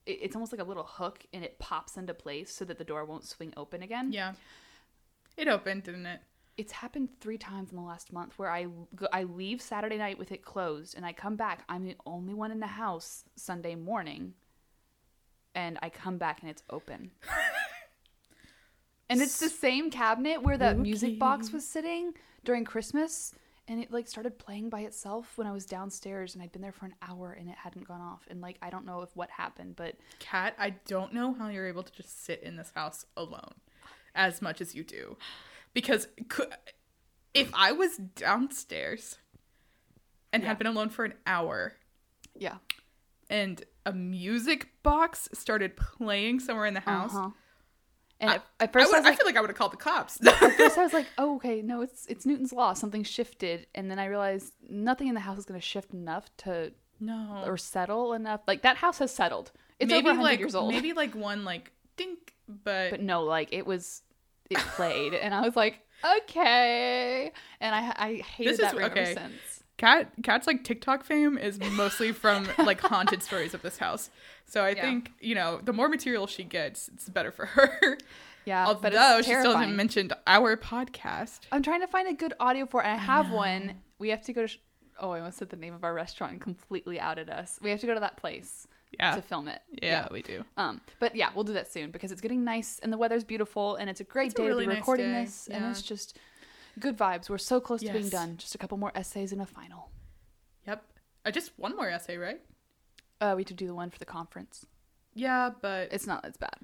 it's 0.05 0.35
almost 0.35 0.51
like 0.51 0.61
a 0.61 0.63
little 0.63 0.83
hook 0.83 1.19
and 1.33 1.43
it 1.43 1.59
pops 1.59 1.95
into 1.97 2.13
place 2.13 2.51
so 2.51 2.65
that 2.65 2.77
the 2.79 2.83
door 2.83 3.05
won't 3.05 3.23
swing 3.25 3.53
open 3.55 3.83
again. 3.83 4.11
yeah, 4.11 4.33
it 5.39 5.47
opened, 5.47 5.83
didn't 5.83 6.05
it? 6.05 6.19
It's 6.57 6.73
happened 6.73 7.09
three 7.21 7.37
times 7.37 7.71
in 7.71 7.77
the 7.77 7.83
last 7.83 8.11
month 8.11 8.37
where 8.37 8.51
I 8.51 8.67
go, 8.95 9.07
I 9.13 9.23
leave 9.23 9.61
Saturday 9.61 9.97
night 9.97 10.19
with 10.19 10.31
it 10.31 10.43
closed 10.43 10.95
and 10.95 11.05
I 11.05 11.13
come 11.13 11.37
back. 11.37 11.63
I'm 11.69 11.85
the 11.85 11.95
only 12.05 12.33
one 12.33 12.51
in 12.51 12.59
the 12.59 12.67
house 12.67 13.23
Sunday 13.37 13.75
morning, 13.75 14.33
and 15.55 15.79
I 15.81 15.89
come 15.89 16.17
back 16.17 16.41
and 16.41 16.49
it's 16.49 16.63
open. 16.69 17.11
and 19.09 19.21
it's 19.21 19.39
the 19.39 19.49
same 19.49 19.89
cabinet 19.89 20.43
where 20.43 20.57
that 20.57 20.77
music 20.77 21.17
box 21.17 21.53
was 21.53 21.65
sitting 21.65 22.13
during 22.43 22.65
Christmas, 22.65 23.33
and 23.69 23.81
it 23.81 23.89
like 23.89 24.07
started 24.07 24.37
playing 24.37 24.69
by 24.69 24.81
itself 24.81 25.37
when 25.37 25.47
I 25.47 25.53
was 25.53 25.65
downstairs, 25.65 26.33
and 26.33 26.43
I'd 26.43 26.51
been 26.51 26.61
there 26.61 26.73
for 26.73 26.87
an 26.87 26.95
hour 27.01 27.31
and 27.31 27.47
it 27.47 27.55
hadn't 27.55 27.87
gone 27.87 28.01
off. 28.01 28.27
And 28.29 28.41
like 28.41 28.57
I 28.61 28.69
don't 28.69 28.85
know 28.85 29.01
if 29.01 29.15
what 29.15 29.29
happened, 29.29 29.77
but 29.77 29.95
Kat, 30.19 30.55
I 30.59 30.71
don't 30.87 31.13
know 31.13 31.33
how 31.33 31.47
you're 31.47 31.67
able 31.67 31.83
to 31.83 31.93
just 31.93 32.25
sit 32.25 32.43
in 32.43 32.57
this 32.57 32.73
house 32.75 33.05
alone 33.15 33.53
as 34.15 34.41
much 34.41 34.61
as 34.61 34.75
you 34.75 34.83
do. 34.83 35.17
Because 35.73 36.07
if 37.33 37.51
I 37.53 37.71
was 37.71 37.97
downstairs 37.97 39.17
and 40.33 40.43
Yeah. 40.43 40.49
had 40.49 40.57
been 40.57 40.67
alone 40.67 40.89
for 40.89 41.05
an 41.05 41.13
hour 41.25 41.73
yeah, 42.35 42.57
and 43.29 43.63
a 43.85 43.91
music 43.93 44.69
box 44.83 45.27
started 45.33 45.75
playing 45.75 46.39
somewhere 46.39 46.65
in 46.65 46.73
the 46.73 46.79
house, 46.79 47.13
Uh-huh. 47.13 47.31
And 48.21 48.29
I- 48.31 48.35
at, 48.35 48.43
at 48.59 48.69
I, 48.69 48.71
first 48.71 48.93
I, 48.93 48.97
would, 48.99 49.05
was 49.05 49.13
I 49.13 49.15
feel 49.15 49.25
like 49.25 49.37
I 49.37 49.41
would 49.41 49.49
have 49.49 49.57
called 49.57 49.71
the 49.73 49.77
cops. 49.77 50.19
at 50.25 50.35
first 50.57 50.77
I 50.77 50.83
was 50.83 50.91
like, 50.93 51.07
oh, 51.17 51.35
okay, 51.37 51.61
no, 51.61 51.81
it's 51.81 52.05
it's 52.07 52.25
Newton's 52.25 52.51
law. 52.51 52.73
Something 52.73 53.03
shifted, 53.03 53.67
and 53.73 53.89
then 53.89 53.97
I 53.99 54.05
realized 54.07 54.53
nothing 54.69 55.07
in 55.07 55.13
the 55.13 55.21
house 55.21 55.37
is 55.37 55.45
going 55.45 55.59
to 55.59 55.65
shift 55.65 55.93
enough 55.93 56.29
to 56.39 56.73
no. 56.99 57.43
or 57.45 57.57
settle 57.57 58.11
enough. 58.13 58.41
Like 58.45 58.63
that 58.63 58.75
house 58.77 58.99
has 58.99 59.13
settled. 59.13 59.51
It's 59.79 59.89
maybe 59.89 60.09
over 60.09 60.19
100 60.19 60.23
like 60.23 60.39
years 60.39 60.53
old. 60.55 60.69
maybe 60.73 60.91
like 60.91 61.15
one 61.15 61.45
like 61.45 61.71
dink, 61.99 62.33
but, 62.47 62.91
but 62.91 63.01
no, 63.01 63.23
like 63.23 63.49
it 63.53 63.65
was, 63.67 64.01
it 64.49 64.57
played, 64.57 65.13
and 65.13 65.33
I 65.33 65.41
was 65.41 65.55
like, 65.55 65.79
okay, 66.17 67.31
and 67.59 67.75
I 67.75 67.93
I 67.97 68.13
hated 68.35 68.53
This 68.53 68.59
that 68.61 68.73
is- 68.73 68.79
room 68.79 68.91
okay. 68.91 69.01
ever 69.01 69.13
since. 69.13 69.63
Cat 69.77 70.11
Cat's 70.23 70.45
like 70.45 70.65
TikTok 70.65 71.05
fame 71.05 71.37
is 71.37 71.57
mostly 71.71 72.11
from 72.11 72.45
like 72.57 72.81
haunted 72.81 73.23
stories 73.23 73.53
of 73.53 73.61
this 73.61 73.77
house. 73.77 74.09
So 74.45 74.61
I 74.63 74.69
Yeah. 74.71 74.81
think 74.81 75.11
you 75.21 75.35
know 75.35 75.61
the 75.63 75.71
more 75.71 75.87
material 75.87 76.27
she 76.27 76.43
gets, 76.43 76.89
it's 76.89 77.07
better 77.07 77.31
for 77.31 77.45
her. 77.45 77.97
Yeah, 78.45 78.65
Although 78.67 79.21
she 79.21 79.33
still 79.35 79.55
hasn't 79.55 79.77
mentioned 79.77 80.11
our 80.27 80.57
podcast. 80.57 81.41
I'm 81.53 81.63
trying 81.63 81.79
to 81.81 81.87
find 81.87 82.09
a 82.09 82.13
good 82.13 82.33
audio 82.41 82.65
for 82.65 82.81
it. 82.81 82.87
I 82.87 82.95
have 82.95 83.31
one. 83.31 83.75
We 83.99 84.09
have 84.09 84.21
to 84.23 84.33
go 84.33 84.41
to. 84.41 84.47
Sh- 84.49 84.57
oh, 84.99 85.11
I 85.11 85.19
almost 85.19 85.37
said 85.37 85.49
the 85.49 85.55
name 85.55 85.73
of 85.73 85.85
our 85.85 85.93
restaurant 85.93 86.33
and 86.33 86.41
completely 86.41 86.99
outed 86.99 87.29
us. 87.29 87.57
We 87.61 87.69
have 87.69 87.79
to 87.79 87.87
go 87.87 87.93
to 87.93 87.99
that 88.01 88.17
place 88.17 88.67
Yeah, 88.91 89.15
to 89.15 89.21
film 89.21 89.47
it. 89.47 89.61
yeah, 89.81 90.07
we 90.11 90.21
do. 90.21 90.43
Um, 90.57 90.81
but 90.99 91.15
yeah, 91.15 91.29
we'll 91.35 91.43
do 91.43 91.53
that 91.53 91.71
soon 91.71 91.91
because 91.91 92.11
it's 92.11 92.21
getting 92.21 92.43
nice 92.43 92.79
and 92.81 92.91
the 92.91 92.97
weather's 92.97 93.23
beautiful 93.23 93.75
and 93.75 93.89
it's 93.89 93.99
a 94.01 94.03
great 94.03 94.31
It's 94.31 94.39
a 94.39 94.41
day 94.43 94.47
really 94.47 94.63
to 94.65 94.69
be 94.69 94.73
nice 94.75 94.81
recording 94.81 95.11
day, 95.11 95.23
this 95.25 95.47
and 95.51 95.63
it's 95.65 95.81
just 95.83 96.17
good 96.79 96.97
vibes. 96.97 97.29
We're 97.29 97.37
so 97.37 97.59
close 97.61 97.81
to 97.81 97.91
being 97.93 98.09
done. 98.09 98.37
Just 98.37 98.55
a 98.55 98.57
couple 98.57 98.77
more 98.77 98.91
essays 98.95 99.31
and 99.31 99.41
a 99.41 99.45
final. 99.45 99.89
Yep. 100.67 100.83
Uh, 101.25 101.31
just 101.31 101.51
one 101.57 101.75
more 101.75 101.87
essay, 101.89 102.17
right? 102.17 102.41
Uh, 103.21 103.33
we 103.35 103.41
have 103.43 103.47
to 103.47 103.53
do 103.53 103.67
the 103.67 103.75
one 103.75 103.89
for 103.89 103.99
the 103.99 104.05
conference. 104.05 104.65
Yeah, 105.13 105.49
but 105.61 105.89
It's 105.93 106.07
not 106.07 106.23
as 106.25 106.37
bad. 106.37 106.55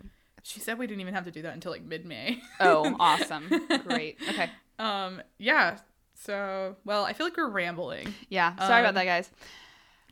she 0.43 0.59
said 0.59 0.77
we 0.79 0.87
didn't 0.87 1.01
even 1.01 1.13
have 1.13 1.25
to 1.25 1.31
do 1.31 1.41
that 1.43 1.53
until 1.53 1.71
like 1.71 1.83
mid-May. 1.83 2.41
Oh, 2.59 2.95
awesome. 2.99 3.47
Great. 3.85 4.17
Okay. 4.29 4.49
um, 4.79 5.21
yeah. 5.37 5.77
So, 6.13 6.75
well, 6.85 7.03
I 7.03 7.13
feel 7.13 7.25
like 7.27 7.35
we're 7.35 7.49
rambling. 7.49 8.13
Yeah. 8.29 8.55
Sorry 8.55 8.79
about 8.81 8.89
Um, 8.89 8.95
that, 8.95 9.05
guys. 9.05 9.29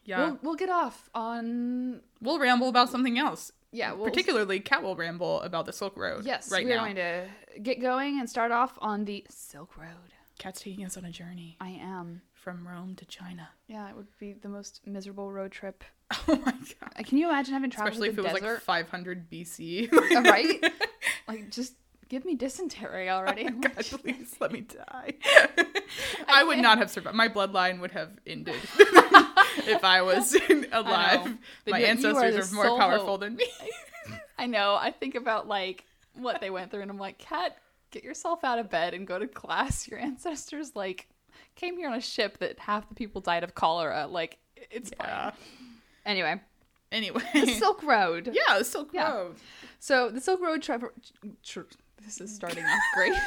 Yeah, 0.06 0.26
We'll, 0.26 0.40
we'll 0.42 0.56
get 0.56 0.70
off 0.70 1.10
on. 1.16 2.02
we'll 2.22 2.40
ramble 2.40 2.70
about 2.70 2.90
something 2.90 3.18
else. 3.18 3.52
Yeah. 3.72 3.94
We'll, 3.94 4.06
Particularly, 4.06 4.60
Cat 4.60 4.84
will 4.84 4.96
ramble 4.96 5.42
about 5.42 5.66
the 5.66 5.74
Silk 5.74 5.98
Road. 5.98 6.26
Yes. 6.26 6.52
right 6.52 6.66
we're 6.66 6.76
now. 6.76 6.84
going 6.84 6.96
to 6.96 7.26
get 7.62 7.82
going 7.82 8.20
and 8.20 8.30
start 8.30 8.52
off 8.52 8.78
on 8.82 9.06
the 9.06 9.26
Silk 9.30 9.78
Road. 9.78 9.88
Cat's 10.40 10.62
taking 10.62 10.84
us 10.86 10.98
on 10.98 11.06
a 11.06 11.12
journey 11.12 11.58
I 11.62 11.70
am. 11.70 12.22
from 12.34 12.68
Rome 12.68 12.96
to 12.96 13.06
China. 13.06 13.50
Yeah, 13.68 13.88
it 13.90 13.96
would 13.96 14.08
be 14.20 14.34
the 14.34 14.50
most 14.50 14.82
miserable 14.86 15.32
road 15.32 15.52
trip. 15.52 15.84
Oh 16.28 16.36
my 16.46 16.52
god! 16.52 16.92
Uh, 16.96 17.02
Can 17.04 17.18
you 17.18 17.28
imagine 17.30 17.54
having 17.56 17.72
traveled 17.72 17.94
Especially 17.94 18.10
if 18.10 18.18
it 18.20 18.24
was 18.24 18.34
like 18.40 18.60
500 18.62 19.32
BC. 19.32 19.92
Right? 20.24 20.64
like, 21.28 21.50
just 21.50 21.74
give 22.10 22.26
me 22.26 22.36
dysentery 22.36 23.10
already. 23.10 23.48
Oh 23.50 23.60
God, 23.60 23.86
please 24.02 24.36
let 24.40 24.52
me 24.52 24.62
die. 24.62 25.14
I, 26.28 26.44
would 26.44 26.58
can't- 26.58 26.80
have 26.80 26.90
survived. 26.90 27.16
My 27.16 27.28
bloodline 27.30 27.80
would 27.82 27.92
have 27.92 28.12
ended 28.26 28.56
if 29.68 29.84
I 29.84 30.02
was 30.02 30.36
alive. 30.72 31.38
But 31.66 31.72
My 31.72 31.84
are 31.84 31.86
ancestors 31.86 32.52
the 32.52 32.58
are 32.60 32.68
more 32.70 32.78
powerful 32.80 33.08
hope. 33.08 33.20
than 33.22 33.36
me. 33.36 33.48
I 34.38 34.48
know. 34.48 34.76
I 34.76 34.92
think 34.92 35.16
about 35.16 35.48
like 35.48 35.86
what 36.16 36.42
they 36.42 36.50
went 36.50 36.72
through, 36.72 36.82
and 36.82 36.92
I'm 36.92 36.98
like, 37.00 37.18
Kat, 37.18 37.58
get 37.92 38.04
yourself 38.04 38.44
out 38.44 38.60
of 38.60 38.70
bed 38.70 38.94
and 38.94 39.06
go 39.08 39.18
to 39.20 39.28
class. 39.28 39.88
Your 39.88 40.00
ancestors 40.00 40.76
like 40.76 41.08
came 41.56 41.78
here 41.78 41.88
on 41.90 41.96
a 41.96 42.02
ship 42.02 42.40
that 42.40 42.60
half 42.60 42.88
the 42.90 42.96
people 42.96 43.22
died 43.22 43.44
of 43.44 43.54
cholera. 43.56 44.08
Like, 44.08 44.38
it's 44.72 44.92
Yeah. 45.00 45.30
fine. 45.32 45.40
Anyway, 46.06 46.42
Anyway. 46.92 47.22
the 47.34 47.48
Silk 47.54 47.82
Road. 47.84 48.30
yeah, 48.34 48.58
the 48.58 48.66
Silk 48.66 48.90
Yeah. 48.94 49.12
Road. 49.14 49.36
So 49.80 50.10
the 50.10 50.20
Silk 50.22 50.42
Road 50.42 50.62
travel. 50.62 50.90
Tr- 51.44 51.62
the 51.62 51.76
This 52.06 52.22
is 52.22 52.34
starting 52.34 52.64
off 52.64 52.82
great. 52.96 53.14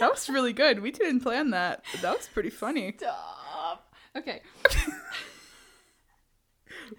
That 0.00 0.10
was 0.10 0.28
really 0.28 0.52
good. 0.52 0.80
We 0.80 0.90
didn't 0.90 1.20
plan 1.20 1.50
that. 1.50 1.84
but 1.92 2.02
That 2.02 2.16
was 2.16 2.26
pretty 2.26 2.50
funny. 2.50 2.94
Stop. 2.98 3.94
Okay. 4.16 4.42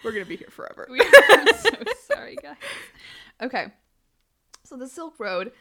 We're 0.03 0.11
gonna 0.13 0.25
be 0.25 0.37
here 0.37 0.47
forever. 0.49 0.87
We 0.89 0.99
are 1.01 1.53
so 1.57 1.69
sorry, 2.07 2.37
guys. 2.41 2.55
Okay. 3.41 3.67
So 4.63 4.77
the 4.77 4.87
Silk 4.87 5.19
Road 5.19 5.51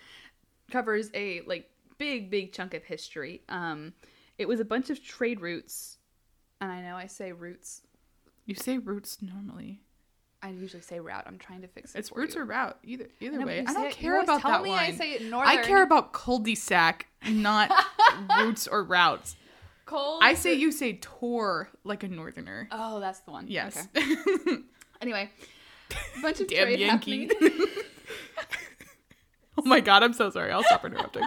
covers 0.71 1.11
a 1.13 1.43
like 1.47 1.69
big, 1.99 2.31
big 2.31 2.53
chunk 2.53 2.73
of 2.73 2.85
history. 2.85 3.43
Um, 3.49 3.93
it 4.39 4.47
was 4.49 4.61
a 4.61 4.65
bunch 4.65 4.91
of 4.91 5.03
trade 5.05 5.41
routes, 5.41 5.99
and 6.61 6.71
I 6.71 6.81
know 6.83 6.97
I 6.97 7.07
say 7.09 7.33
routes. 7.33 7.83
You 8.47 8.55
say 8.55 8.79
roots 8.79 9.19
normally. 9.21 9.81
I 10.45 10.51
usually 10.51 10.83
say 10.83 11.01
route. 11.01 11.25
I'm 11.27 11.39
trying 11.39 11.63
to 11.63 11.69
fix 11.69 11.95
it. 11.95 11.99
It's 12.01 12.13
roots 12.13 12.35
you. 12.35 12.43
or 12.43 12.45
route. 12.45 12.79
Either 12.85 13.09
either 13.19 13.39
No, 13.39 13.47
way. 13.47 13.65
I 13.67 13.73
don't 13.73 13.87
it- 13.87 13.93
care 13.95 14.21
about 14.21 14.43
tell 14.43 14.51
that 14.51 14.63
me 14.63 14.69
one. 14.71 14.79
I 14.79 14.93
say 14.93 15.13
it 15.15 15.33
I 15.33 15.57
care 15.63 15.83
about 15.83 16.13
cul-de-sac, 16.13 17.07
not 17.27 17.71
roots 18.39 18.69
or 18.69 18.85
routes. 18.85 19.37
cold. 19.87 20.21
I 20.23 20.35
say 20.35 20.53
you 20.55 20.71
say 20.71 20.95
tour 20.95 21.71
like 21.83 22.03
a 22.03 22.09
northerner. 22.09 22.69
Oh, 22.71 23.01
that's 23.01 23.21
the 23.21 23.31
one. 23.31 23.47
Yes. 23.49 23.89
Okay. 23.97 24.15
Anyway, 25.03 25.29
bunch 26.23 26.41
of 26.41 26.47
Damn 26.49 26.65
trade 26.67 26.79
Yankee. 26.81 27.27
happening. 27.29 27.61
oh 29.59 29.63
my 29.65 29.81
god, 29.81 30.03
I'm 30.03 30.13
so 30.15 30.31
sorry. 30.31 30.51
I'll 30.51 30.63
stop 30.63 30.85
interrupting. 30.85 31.23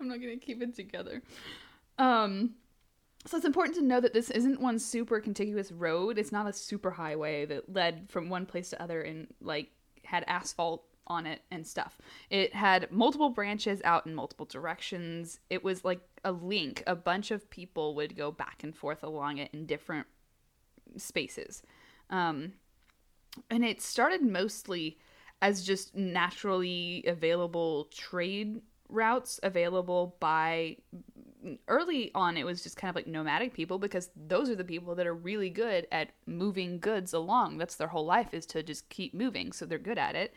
I'm 0.00 0.06
not 0.08 0.20
gonna 0.20 0.36
keep 0.36 0.62
it 0.62 0.76
together. 0.76 1.22
Um, 1.98 2.50
so 3.26 3.36
it's 3.36 3.46
important 3.46 3.76
to 3.76 3.84
know 3.84 4.00
that 4.00 4.14
this 4.14 4.30
isn't 4.30 4.60
one 4.60 4.78
super 4.78 5.20
contiguous 5.20 5.72
road. 5.72 6.18
It's 6.18 6.32
not 6.32 6.48
a 6.48 6.52
super 6.52 6.90
highway 6.90 7.44
that 7.46 7.72
led 7.72 8.06
from 8.08 8.28
one 8.30 8.46
place 8.46 8.70
to 8.70 8.82
other 8.82 9.02
and 9.02 9.26
like 9.40 9.70
had 10.04 10.24
asphalt 10.26 10.84
on 11.08 11.26
it 11.26 11.42
and 11.50 11.66
stuff. 11.66 11.98
It 12.30 12.54
had 12.54 12.90
multiple 12.92 13.30
branches 13.30 13.80
out 13.84 14.06
in 14.06 14.14
multiple 14.14 14.46
directions. 14.46 15.40
It 15.50 15.64
was 15.64 15.84
like 15.84 16.00
a 16.24 16.32
link. 16.32 16.82
A 16.86 16.94
bunch 16.94 17.30
of 17.30 17.48
people 17.50 17.94
would 17.96 18.16
go 18.16 18.30
back 18.30 18.62
and 18.62 18.74
forth 18.74 19.02
along 19.02 19.38
it 19.38 19.50
in 19.52 19.66
different 19.66 20.06
spaces. 20.96 21.62
Um, 22.10 22.52
and 23.50 23.64
it 23.64 23.80
started 23.80 24.22
mostly 24.22 24.98
as 25.40 25.64
just 25.64 25.94
naturally 25.94 27.04
available 27.06 27.84
trade 27.92 28.60
routes 28.88 29.38
available 29.42 30.16
by 30.18 30.76
early 31.68 32.10
on 32.14 32.36
it 32.36 32.44
was 32.44 32.62
just 32.62 32.76
kind 32.76 32.90
of 32.90 32.96
like 32.96 33.06
nomadic 33.06 33.54
people 33.54 33.78
because 33.78 34.10
those 34.16 34.50
are 34.50 34.54
the 34.54 34.64
people 34.64 34.94
that 34.94 35.06
are 35.06 35.14
really 35.14 35.50
good 35.50 35.86
at 35.90 36.10
moving 36.26 36.78
goods 36.78 37.12
along. 37.12 37.58
That's 37.58 37.76
their 37.76 37.88
whole 37.88 38.04
life 38.04 38.34
is 38.34 38.46
to 38.46 38.62
just 38.62 38.88
keep 38.88 39.14
moving 39.14 39.52
so 39.52 39.64
they're 39.64 39.78
good 39.78 39.98
at 39.98 40.14
it. 40.14 40.34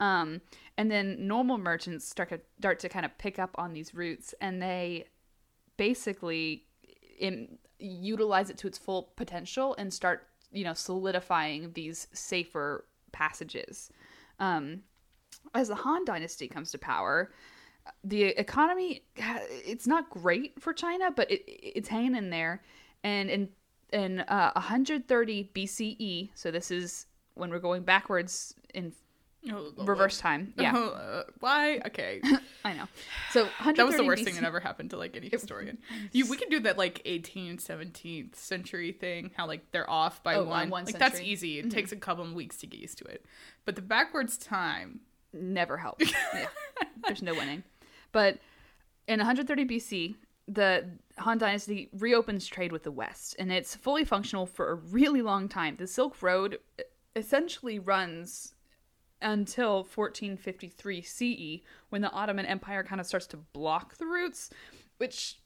Um, 0.00 0.40
and 0.76 0.90
then 0.90 1.26
normal 1.26 1.58
merchants 1.58 2.08
start 2.08 2.30
to 2.30 2.40
start 2.58 2.78
to 2.80 2.88
kind 2.88 3.04
of 3.04 3.16
pick 3.18 3.38
up 3.38 3.54
on 3.56 3.72
these 3.72 3.94
routes 3.94 4.34
and 4.40 4.60
they 4.60 5.06
basically 5.76 6.64
in, 7.18 7.58
utilize 7.78 8.50
it 8.50 8.58
to 8.58 8.66
its 8.66 8.78
full 8.78 9.12
potential 9.16 9.74
and 9.78 9.92
start 9.92 10.28
you 10.50 10.64
know 10.64 10.74
solidifying 10.74 11.72
these 11.74 12.06
safer 12.12 12.86
passages. 13.12 13.90
Um, 14.40 14.80
as 15.54 15.68
the 15.68 15.74
han 15.74 16.04
dynasty 16.04 16.48
comes 16.48 16.72
to 16.72 16.78
power 16.78 17.30
the 18.02 18.22
economy 18.24 19.02
it's 19.16 19.86
not 19.86 20.08
great 20.10 20.60
for 20.60 20.72
china 20.72 21.10
but 21.14 21.30
it, 21.30 21.42
it's 21.46 21.88
hanging 21.88 22.14
in 22.16 22.30
there 22.30 22.62
and 23.02 23.30
in 23.30 23.48
in 23.92 24.20
uh, 24.20 24.50
130 24.54 25.50
bce 25.54 26.30
so 26.34 26.50
this 26.50 26.70
is 26.70 27.06
when 27.34 27.50
we're 27.50 27.58
going 27.58 27.82
backwards 27.82 28.54
in 28.74 28.92
Oh, 29.52 29.72
reverse 29.76 30.16
time 30.18 30.54
yeah 30.58 30.72
Oh, 30.74 30.88
uh, 30.88 31.22
why? 31.40 31.78
Okay. 31.86 32.22
i 32.64 32.72
know 32.72 32.86
so 33.30 33.42
130 33.42 33.76
That 33.76 33.86
was 33.86 33.96
the 33.96 34.04
worst 34.04 34.22
BC 34.22 34.24
thing 34.24 34.34
that 34.36 34.44
ever 34.44 34.58
happened 34.58 34.88
to 34.90 34.96
like 34.96 35.14
any 35.18 35.28
historian. 35.28 35.76
You, 36.12 36.24
we 36.30 36.38
can 36.38 36.48
do 36.48 36.60
that 36.60 36.78
like 36.78 37.02
18th, 37.04 37.62
17th 37.62 38.36
century 38.36 38.92
thing. 38.92 39.32
How 39.36 39.46
like 39.46 39.70
they're 39.70 39.88
off 39.90 40.22
by 40.22 40.36
Oh, 40.36 40.44
on 40.44 40.48
one. 40.48 40.70
one 40.70 40.84
like 40.86 40.98
that's 40.98 41.16
century. 41.18 41.26
Mm-hmm. 41.26 41.32
easy. 41.32 41.58
It 41.58 41.70
takes 41.70 41.92
a 41.92 41.96
couple 41.96 42.24
of 42.24 42.32
weeks 42.32 42.56
to 42.58 42.66
get 42.66 42.80
used 42.80 42.96
to 42.98 43.04
it. 43.04 43.26
But 43.66 43.76
the 43.76 43.82
backwards 43.82 44.38
time. 44.38 45.00
never 45.34 45.76
helps. 45.76 46.10
yeah. 46.32 46.46
There's 47.06 47.20
no 47.22 47.34
winning. 47.34 47.64
But 48.14 48.38
in 49.08 49.18
130 49.18 49.64
BC, 49.66 50.14
the 50.46 50.88
Han 51.18 51.36
Dynasty 51.36 51.88
reopens 51.98 52.46
trade 52.46 52.70
with 52.70 52.84
the 52.84 52.92
West, 52.92 53.34
and 53.40 53.52
it's 53.52 53.74
fully 53.74 54.04
functional 54.04 54.46
for 54.46 54.70
a 54.70 54.74
really 54.76 55.20
long 55.20 55.48
time. 55.48 55.74
The 55.76 55.88
Silk 55.88 56.22
Road 56.22 56.58
essentially 57.16 57.80
runs 57.80 58.54
until 59.20 59.78
1453 59.78 61.02
CE, 61.02 61.64
when 61.88 62.02
the 62.02 62.10
Ottoman 62.12 62.46
Empire 62.46 62.84
kind 62.84 63.00
of 63.00 63.06
starts 63.06 63.26
to 63.28 63.36
block 63.36 63.98
the 63.98 64.06
routes. 64.06 64.50
Which 64.98 65.38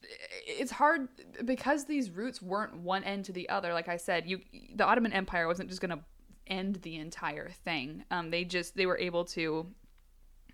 it's 0.45 0.69
hard 0.69 1.07
because 1.43 1.85
these 1.85 2.11
routes 2.11 2.39
weren't 2.39 2.77
one 2.77 3.03
end 3.03 3.25
to 3.25 3.33
the 3.33 3.49
other. 3.49 3.73
Like 3.73 3.87
I 3.87 3.97
said, 3.97 4.27
you 4.27 4.41
the 4.75 4.85
Ottoman 4.85 5.11
Empire 5.11 5.47
wasn't 5.47 5.69
just 5.69 5.81
going 5.81 5.97
to 5.97 6.03
end 6.45 6.75
the 6.83 6.97
entire 6.97 7.49
thing. 7.49 8.05
Um, 8.11 8.29
they 8.29 8.43
just 8.43 8.75
they 8.75 8.85
were 8.85 8.99
able 8.99 9.25
to 9.25 9.65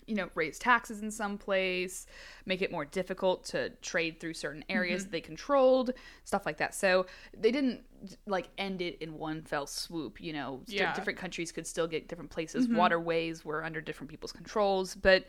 you 0.08 0.16
know, 0.16 0.30
raise 0.36 0.60
taxes 0.60 1.02
in 1.02 1.10
some 1.12 1.38
place, 1.38 2.06
make 2.46 2.62
it 2.62 2.72
more 2.72 2.86
difficult 2.86 3.44
to 3.46 3.70
trade 3.82 4.20
through 4.20 4.34
certain 4.34 4.64
areas 4.70 5.02
Mm-hmm. 5.02 5.04
that 5.06 5.12
they 5.12 5.22
controlled, 5.22 5.92
stuff 6.24 6.46
like 6.46 6.58
that. 6.58 6.76
So 6.76 7.06
they 7.38 7.52
didn't 7.52 7.82
like 8.28 8.50
end 8.58 8.82
it 8.82 8.98
in 9.02 9.18
one 9.18 9.42
fell 9.42 9.66
swoop. 9.66 10.22
You 10.22 10.34
know, 10.34 10.62
Yeah. 10.68 10.86
Mm-hmm. 10.88 10.96
different 10.96 11.20
countries 11.20 11.52
could 11.52 11.66
still 11.66 11.88
get 11.88 12.08
different 12.08 12.30
places. 12.32 12.68
Waterways 12.68 13.44
were 13.44 13.64
under 13.64 13.82
different 13.82 14.10
people's 14.12 14.32
controls, 14.32 14.96
but 14.96 15.26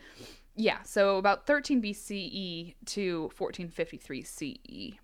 yeah. 0.55 0.81
So 0.83 1.17
about 1.17 1.47
13 1.47 1.81
BCE 1.81 2.75
to 2.85 3.21
1453 3.37 4.23
CE, 4.23 4.97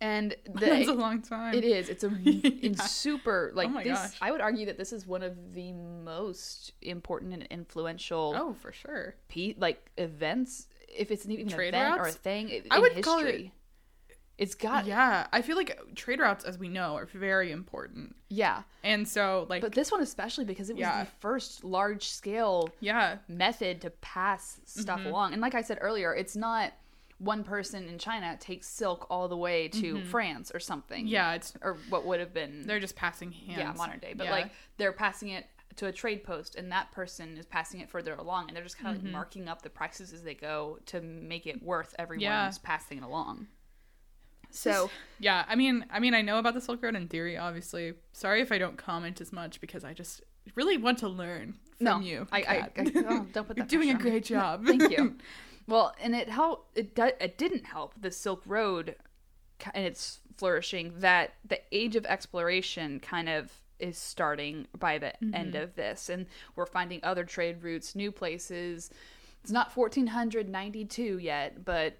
and 0.00 0.36
the, 0.54 0.60
That's 0.66 0.88
a 0.88 0.92
long 0.92 1.22
time. 1.22 1.54
it 1.54 1.64
is. 1.64 1.88
It's 1.88 2.04
a 2.04 2.06
in 2.08 2.74
Yeah. 2.74 2.82
super 2.82 3.52
like 3.54 3.68
Oh 3.70 3.82
this. 3.82 3.86
gosh. 3.98 4.16
I 4.20 4.30
would 4.30 4.40
argue 4.40 4.66
that 4.66 4.78
this 4.78 4.92
is 4.92 5.06
one 5.06 5.22
of 5.22 5.54
the 5.54 5.72
most 5.72 6.72
important 6.82 7.32
and 7.32 7.42
influential 7.44 8.34
Oh, 8.36 8.54
for 8.54 8.72
sure. 8.72 9.14
pe- 9.28 9.54
like 9.58 9.90
events. 9.96 10.68
If 10.88 11.10
it's 11.10 11.24
an 11.24 11.32
even 11.32 11.46
an 11.48 11.52
Trade 11.52 11.68
event 11.74 11.98
or 11.98 12.04
a 12.06 12.12
thing 12.12 12.48
in 12.48 12.62
I 12.70 12.78
would 12.78 12.92
history, 12.92 13.02
call 13.02 13.18
it- 13.20 13.50
it's 14.38 14.54
got 14.54 14.84
yeah. 14.84 14.96
Yeah, 15.22 15.26
I 15.32 15.40
feel 15.40 15.56
like 15.56 15.78
trade 15.94 16.20
routes, 16.20 16.44
as 16.44 16.58
we 16.58 16.68
know, 16.68 16.94
are 16.94 17.06
very 17.06 17.50
important. 17.52 18.14
Yeah, 18.28 18.64
and 18.84 19.08
so, 19.08 19.46
like, 19.48 19.62
But 19.62 19.72
this 19.72 19.90
one 19.90 20.02
especially 20.02 20.44
because 20.44 20.68
it 20.68 20.74
was 20.74 20.80
Yeah. 20.82 21.04
the 21.04 21.10
first 21.20 21.64
large 21.64 22.06
scale 22.06 22.68
yeah, 22.80 23.16
method 23.28 23.80
to 23.80 23.88
pass 23.90 24.60
stuff 24.66 24.98
Mm-hmm. 25.00 25.08
along. 25.08 25.32
And 25.32 25.40
like 25.40 25.54
I 25.54 25.62
said 25.62 25.78
earlier, 25.80 26.14
it's 26.14 26.36
not 26.36 26.74
one 27.18 27.44
person 27.44 27.88
in 27.88 27.98
China 27.98 28.36
takes 28.38 28.68
silk 28.68 29.06
all 29.08 29.26
the 29.28 29.36
way 29.36 29.68
to 29.68 30.02
France 30.04 30.50
or 30.54 30.60
something. 30.60 31.04
Mm-hmm. 31.04 31.12
yeah, 31.12 31.34
it's 31.34 31.54
Or 31.62 31.78
what 31.88 32.04
would 32.04 32.20
have 32.20 32.34
been 32.34 32.66
they're 32.66 32.80
just 32.80 32.96
passing 32.96 33.32
hands. 33.32 33.58
yeah 33.58 33.72
modern 33.72 33.98
day 34.00 34.12
but 34.14 34.24
Yeah. 34.24 34.30
like 34.32 34.50
they're 34.76 34.92
passing 34.92 35.30
it 35.30 35.46
to 35.76 35.86
a 35.86 35.92
trade 35.92 36.24
post 36.24 36.56
and 36.56 36.72
that 36.72 36.90
person 36.92 37.36
is 37.36 37.44
passing 37.46 37.80
it 37.80 37.88
further 37.90 38.14
along 38.14 38.48
and 38.48 38.56
they're 38.56 38.62
just 38.64 38.78
kind 38.78 38.96
of 38.96 39.02
like 39.02 39.12
marking 39.12 39.48
up 39.48 39.62
the 39.62 39.68
prices 39.70 40.12
as 40.12 40.22
they 40.22 40.34
go 40.34 40.78
to 40.86 41.00
make 41.00 41.46
it 41.46 41.62
worth 41.62 41.94
everyone's 41.98 42.22
Yeah. 42.22 42.50
passing 42.62 42.98
it 42.98 43.04
along 43.04 43.46
so 44.50 44.90
Yeah, 45.18 45.44
I 45.48 45.54
mean, 45.54 45.84
I 45.90 45.98
mean, 45.98 46.14
I 46.14 46.22
know 46.22 46.38
about 46.38 46.54
the 46.54 46.60
Silk 46.60 46.82
Road 46.82 46.94
in 46.96 47.08
theory. 47.08 47.36
Obviously, 47.36 47.94
sorry 48.12 48.40
if 48.40 48.52
I 48.52 48.58
don't 48.58 48.78
comment 48.78 49.20
as 49.20 49.32
much 49.32 49.60
because 49.60 49.84
I 49.84 49.92
just 49.92 50.22
really 50.54 50.76
want 50.78 50.98
to 50.98 51.08
learn 51.08 51.56
from 51.76 51.84
no 51.84 51.98
you. 52.00 52.26
I, 52.32 52.38
I, 52.40 52.54
I 52.54 52.70
oh, 53.08 53.26
don't 53.32 53.46
put 53.48 53.56
You're 53.56 53.64
that 53.66 53.68
doing 53.68 53.90
a 53.90 53.94
on 53.94 53.98
me. 54.02 54.10
great 54.10 54.24
job. 54.24 54.64
thank 54.64 54.90
you 54.90 55.16
well 55.66 55.94
and 56.00 56.14
it 56.14 56.28
helped 56.28 56.76
it, 56.78 56.94
do, 56.94 57.10
it 57.20 57.36
didn't 57.38 57.64
help 57.66 57.94
the 58.00 58.10
silk 58.10 58.42
road 58.46 58.96
and 59.74 59.84
its 59.86 60.20
flourishing 60.36 60.92
that 60.98 61.34
the 61.46 61.60
age 61.72 61.96
of 61.96 62.04
exploration 62.06 63.00
kind 63.00 63.28
of 63.28 63.50
is 63.78 63.96
starting 63.98 64.66
by 64.78 64.98
the 64.98 65.12
end 65.22 65.54
Mm-hmm. 65.54 65.62
of 65.62 65.74
this. 65.74 66.08
And 66.08 66.26
we're 66.54 66.66
finding 66.66 67.00
other 67.02 67.24
trade 67.24 67.62
routes 67.62 67.94
new 67.94 68.10
places. 68.12 68.90
It's 69.42 69.52
not 69.52 69.76
1492 69.76 71.18
yet 71.18 71.64
but 71.64 71.96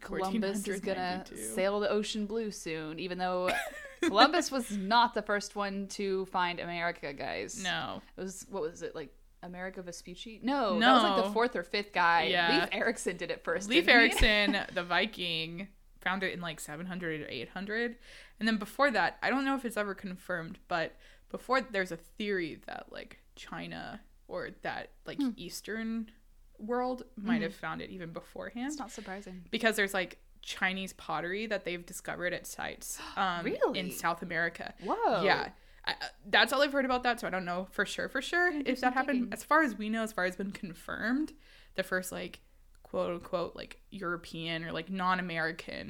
columbus 0.00 0.66
is 0.66 0.80
gonna 0.80 1.24
sail 1.34 1.78
the 1.80 1.88
ocean 1.90 2.24
blue 2.26 2.50
soon 2.50 2.98
even 2.98 3.18
though 3.18 3.50
columbus 4.02 4.50
was 4.50 4.70
not 4.76 5.12
the 5.14 5.20
first 5.22 5.54
one 5.56 5.86
to 5.88 6.24
find 6.26 6.58
america 6.60 7.12
guys. 7.12 7.62
No, 7.62 8.00
it 8.16 8.20
was 8.20 8.46
what 8.50 8.62
was 8.62 8.82
it 8.82 8.94
like 8.94 9.12
Amerigo 9.42 9.82
Vespucci? 9.82 10.40
No, 10.42 10.78
that 10.78 10.92
was 10.92 11.02
like 11.02 11.24
the 11.24 11.30
fourth 11.32 11.56
or 11.56 11.62
fifth 11.62 11.92
guy. 11.92 12.24
Yeah. 12.24 12.60
Leif 12.60 12.68
Erikson 12.72 13.16
did 13.16 13.30
it 13.30 13.42
first. 13.44 13.68
Leif? 13.68 13.88
Erikson, 13.88 14.56
the 14.74 14.82
Viking, 14.82 15.68
found 16.00 16.22
it 16.22 16.32
in 16.32 16.40
like 16.40 16.60
700 16.60 17.20
or 17.22 17.26
800, 17.28 17.96
and 18.38 18.48
then 18.48 18.56
before 18.56 18.90
that, 18.90 19.18
I 19.22 19.30
don't 19.30 19.44
know 19.44 19.54
if 19.56 19.64
it's 19.64 19.76
ever 19.76 19.94
confirmed, 19.94 20.58
but 20.68 20.96
before 21.30 21.60
there's 21.60 21.92
a 21.92 21.96
theory 21.96 22.58
that 22.66 22.86
like 22.90 23.18
China 23.36 24.00
or 24.28 24.50
that 24.62 24.90
like 25.06 25.18
Hmm. 25.18 25.30
Eastern 25.36 26.10
world 26.58 27.04
might 27.16 27.42
have 27.42 27.54
found 27.54 27.80
it 27.80 27.90
even 27.90 28.12
beforehand. 28.12 28.66
It's 28.68 28.78
not 28.78 28.90
surprising. 28.90 29.44
because 29.50 29.76
there's 29.76 29.94
like 29.94 30.18
Chinese 30.42 30.92
pottery 30.94 31.46
that 31.46 31.64
they've 31.64 31.84
discovered 31.84 32.32
at 32.32 32.46
sites 32.46 32.98
um, 33.16 33.44
Really? 33.44 33.78
in 33.78 33.90
South 33.90 34.22
America. 34.22 34.74
Whoa. 34.84 35.22
Yeah. 35.22 35.50
I, 35.90 36.04
uh, 36.04 36.08
that's 36.26 36.52
all 36.52 36.62
I've 36.62 36.72
heard 36.72 36.84
about 36.84 37.02
that, 37.02 37.20
so 37.20 37.26
I 37.26 37.30
don't 37.30 37.44
know 37.44 37.66
for 37.70 37.84
sure, 37.84 38.08
for 38.08 38.22
sure 38.22 38.52
if 38.64 38.80
that 38.80 38.94
happened. 38.94 39.32
As 39.32 39.44
far 39.44 39.62
as 39.62 39.76
we 39.76 39.88
know, 39.88 40.02
as 40.02 40.12
far 40.12 40.24
as 40.24 40.36
been 40.36 40.52
confirmed, 40.52 41.32
the 41.74 41.82
first 41.82 42.12
like 42.12 42.40
quote 42.82 43.10
unquote 43.10 43.54
like 43.56 43.80
European 43.90 44.64
or 44.64 44.72
like 44.72 44.90
non-American 44.90 45.86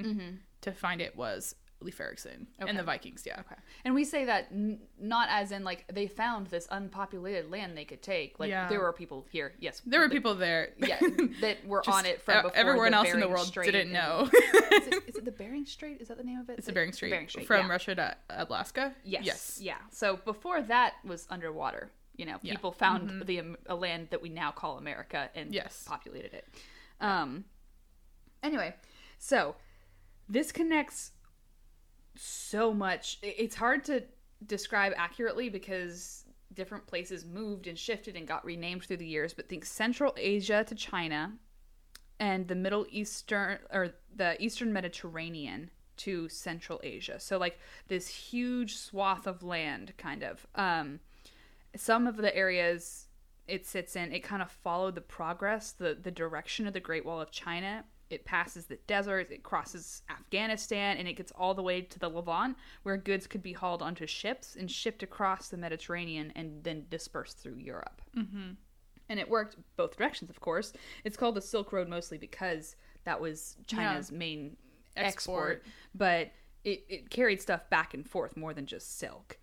to 0.63 0.73
find 0.73 1.01
it 1.01 1.17
was 1.17 1.55
Leif 1.83 2.01
Erikson 2.01 2.47
Okay. 2.61 2.69
and 2.69 2.79
the 2.79 2.83
Vikings. 2.83 3.23
Yeah, 3.27 3.41
Okay. 3.41 3.55
And 3.85 3.95
we 3.95 4.05
say 4.05 4.25
that 4.27 4.49
n- 4.53 4.81
not 4.99 5.29
as 5.31 5.51
in 5.53 5.65
like 5.65 5.85
they 5.93 6.07
found 6.07 6.49
this 6.49 6.69
unpopulated 6.71 7.51
land 7.51 7.77
they 7.77 7.85
could 7.85 8.03
take. 8.03 8.39
Like 8.39 8.51
Yeah. 8.51 8.69
there 8.69 8.81
were 8.81 8.93
people 8.93 9.27
here. 9.31 9.55
Yes. 9.59 9.81
there 9.87 10.01
were 10.01 10.09
but- 10.09 10.15
people 10.15 10.35
there. 10.35 10.71
Yeah, 10.77 10.99
that 11.41 11.65
were 11.67 11.83
on 11.89 12.05
it 12.07 12.21
from 12.21 12.43
before. 12.43 12.57
everyone 12.57 12.91
the 12.93 12.97
else 12.99 13.11
in 13.13 13.21
the 13.21 13.29
world 13.29 13.47
Strait 13.47 13.73
didn't 13.73 13.93
know. 13.93 14.29
is, 14.33 14.87
it, 14.89 15.03
is 15.09 15.17
it 15.17 15.25
the 15.25 15.33
Bering 15.33 15.65
Strait? 15.67 16.01
Is 16.01 16.09
that 16.09 16.19
the 16.19 16.25
name 16.25 16.39
of 16.39 16.49
it? 16.51 16.59
it's 16.59 16.67
the 16.67 16.73
Bering 16.73 16.93
Strait, 16.93 17.11
Bering 17.13 17.29
Strait, 17.29 17.47
from 17.47 17.67
yeah. 17.67 17.73
Russia 17.73 17.95
to 17.95 18.17
Alaska. 18.31 18.95
Yes. 19.05 19.25
Yes. 19.25 19.59
Yeah. 19.63 19.79
So 19.91 20.19
before 20.25 20.63
that 20.63 20.95
was 21.05 21.27
underwater. 21.31 21.91
You 22.17 22.27
know, 22.27 22.37
Yeah. 22.43 22.53
people 22.53 22.73
found 22.73 23.23
the 23.27 23.41
um, 23.41 23.57
a 23.65 23.75
land 23.75 24.09
that 24.11 24.21
we 24.21 24.29
now 24.29 24.51
call 24.51 24.77
America 24.77 25.31
and 25.35 25.55
Yes. 25.55 25.85
populated 25.89 26.35
it. 26.35 26.47
Um. 27.01 27.47
Anyway, 28.43 28.75
so 29.19 29.57
this 30.29 30.53
connects 30.53 31.13
so 32.17 32.73
much. 32.73 33.19
It's 33.23 33.55
hard 33.55 33.85
to 33.85 34.05
describe 34.47 34.93
accurately 34.97 35.49
because 35.49 36.25
different 36.53 36.87
places 36.87 37.25
moved 37.25 37.67
and 37.67 37.79
shifted 37.79 38.17
and 38.17 38.27
got 38.27 38.45
renamed 38.45 38.85
through 38.85 38.97
the 38.99 39.07
years. 39.07 39.33
But 39.35 39.49
think 39.49 39.65
Central 39.65 40.15
Asia 40.17 40.65
to 40.65 40.75
China, 40.75 41.35
and 42.21 42.47
the 42.47 42.55
Middle 42.55 42.87
Eastern 42.91 43.59
or 43.73 43.95
the 44.15 44.41
Eastern 44.41 44.73
Mediterranean 44.73 45.71
to 45.97 46.29
Central 46.29 46.79
Asia. 46.83 47.19
So 47.19 47.39
like 47.39 47.59
this 47.89 48.07
huge 48.09 48.77
swath 48.77 49.27
of 49.27 49.43
land, 49.43 49.95
kind 49.97 50.23
of. 50.23 50.47
Um, 50.55 51.01
some 51.77 52.07
of 52.07 52.17
the 52.17 52.35
areas 52.37 53.07
it 53.49 53.67
sits 53.67 53.97
in, 53.97 54.13
it 54.13 54.21
kind 54.21 54.43
of 54.43 54.51
followed 54.51 54.95
the 54.95 55.01
progress, 55.01 55.73
the 55.73 55.97
the 56.01 56.11
direction 56.11 56.67
of 56.67 56.75
the 56.75 56.81
Great 56.81 57.05
Wall 57.05 57.21
of 57.21 57.31
China. 57.31 57.85
It 58.11 58.25
passes 58.25 58.67
the 58.67 58.77
desert, 58.89 59.31
it 59.31 59.43
crosses 59.45 60.03
Afghanistan, 60.11 60.97
and 60.97 61.07
it 61.07 61.13
gets 61.15 61.31
all 61.33 61.55
the 61.55 61.63
way 61.63 61.81
to 61.81 61.99
the 61.99 62.09
Levant, 62.11 62.57
where 62.83 62.97
goods 62.97 63.27
could 63.29 63.43
be 63.43 63.53
hauled 63.53 63.83
onto 63.83 64.07
ships 64.07 64.57
and 64.57 64.69
shipped 64.71 65.03
across 65.03 65.49
the 65.49 65.57
Mediterranean 65.57 66.33
and 66.35 66.63
then 66.65 66.87
dispersed 66.91 67.39
through 67.39 67.57
Europe. 67.57 68.03
Mm-hmm. 68.17 68.51
And 69.09 69.21
it 69.21 69.29
worked 69.31 69.57
both 69.77 69.97
directions, 69.97 70.29
of 70.31 70.41
course. 70.41 70.73
It's 71.05 71.17
called 71.17 71.37
the 71.37 71.41
Silk 71.41 71.73
Road 71.73 71.89
mostly 71.89 72.19
because 72.19 72.77
that 73.05 73.21
was 73.21 73.57
China's 73.67 74.11
main 74.13 74.57
export, 74.97 75.59
Export. 75.59 75.63
but 75.95 76.31
it, 76.65 76.85
it 76.89 77.11
carried 77.11 77.41
stuff 77.41 77.69
back 77.71 77.95
and 77.95 78.09
forth 78.09 78.37
more 78.37 78.53
than 78.55 78.67
just 78.67 78.99
silk. 78.99 79.39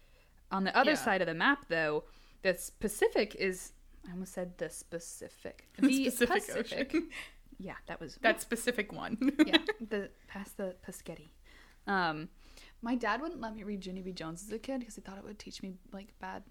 On 0.52 0.64
the 0.64 0.78
other 0.78 0.92
Yeah. 0.92 0.98
side 0.98 1.22
of 1.22 1.28
the 1.28 1.34
map, 1.34 1.66
though, 1.70 2.04
the 2.44 2.58
Pacific 2.80 3.36
is. 3.36 3.72
I 4.08 4.12
almost 4.12 4.34
said 4.34 4.58
the 4.58 4.70
specific. 4.70 5.68
The 5.80 6.06
Pacific 6.06 6.30
Pacific. 6.30 6.96
Yeah, 7.60 7.74
that 7.88 8.00
was 8.00 8.18
that 8.22 8.42
specific 8.42 8.92
one. 8.94 9.18
yeah, 9.46 9.58
the 9.90 10.10
past 10.28 10.58
the 10.58 10.76
Paschetti. 10.88 11.30
Um, 11.88 12.30
my 12.82 12.96
dad 12.96 13.22
wouldn't 13.22 13.42
let 13.42 13.56
me 13.56 13.64
read 13.64 13.86
Junie 13.86 14.02
B. 14.02 14.12
Jones 14.12 14.44
as 14.46 14.52
a 14.52 14.60
kid 14.60 14.80
because 14.82 14.96
he 14.96 15.02
thought 15.02 15.18
it 15.18 15.24
would 15.24 15.40
teach 15.40 15.62
me 15.64 15.74
like 15.92 16.14
bad 16.20 16.44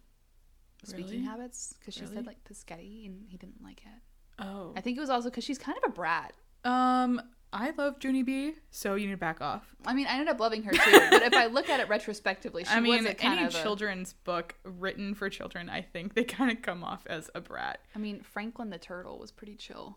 speaking 0.85 1.05
Really? 1.11 1.23
habits. 1.25 1.75
Because 1.79 1.95
she 1.95 2.03
Really? 2.03 2.15
said 2.17 2.27
like 2.27 2.39
Paschetti 2.45 3.07
and 3.07 3.25
he 3.29 3.37
didn't 3.37 3.63
like 3.63 3.81
it. 3.83 4.43
oh. 4.43 4.73
I 4.77 4.81
think 4.81 4.97
it 4.97 5.01
was 5.01 5.11
also 5.11 5.31
because 5.31 5.45
she's 5.45 5.59
kind 5.59 5.79
of 5.83 5.91
a 5.91 5.93
brat. 5.93 6.33
Um, 6.65 7.21
I 7.53 7.71
love 7.79 7.97
Junie 8.03 8.25
B, 8.25 8.55
so 8.71 8.97
you 8.97 9.07
need 9.07 9.13
to 9.13 9.17
back 9.19 9.41
off. 9.41 9.75
I 9.87 9.95
mean, 9.95 10.07
I 10.09 10.13
ended 10.15 10.29
up 10.29 10.41
loving 10.41 10.65
her 10.65 10.73
too. 10.73 11.01
but 11.11 11.23
if 11.23 11.35
I 11.35 11.47
look 11.47 11.71
at 11.71 11.79
it 11.81 11.89
retrospectively, 11.89 12.65
she 12.65 12.71
I 12.75 12.81
mean, 12.81 13.05
was 13.05 13.15
any 13.21 13.45
of 13.45 13.55
a- 13.55 13.63
children's 13.63 14.13
book 14.13 14.57
written 14.65 15.15
for 15.15 15.31
children, 15.31 15.69
I 15.71 15.83
think 15.83 16.15
they 16.15 16.25
kind 16.39 16.51
of 16.51 16.63
come 16.63 16.83
off 16.83 17.07
as 17.07 17.31
a 17.37 17.41
brat. 17.41 17.79
I 17.95 17.99
mean, 18.01 18.21
Franklin 18.23 18.71
the 18.71 18.79
Turtle 18.79 19.19
was 19.21 19.31
pretty 19.31 19.55
chill. 19.55 19.97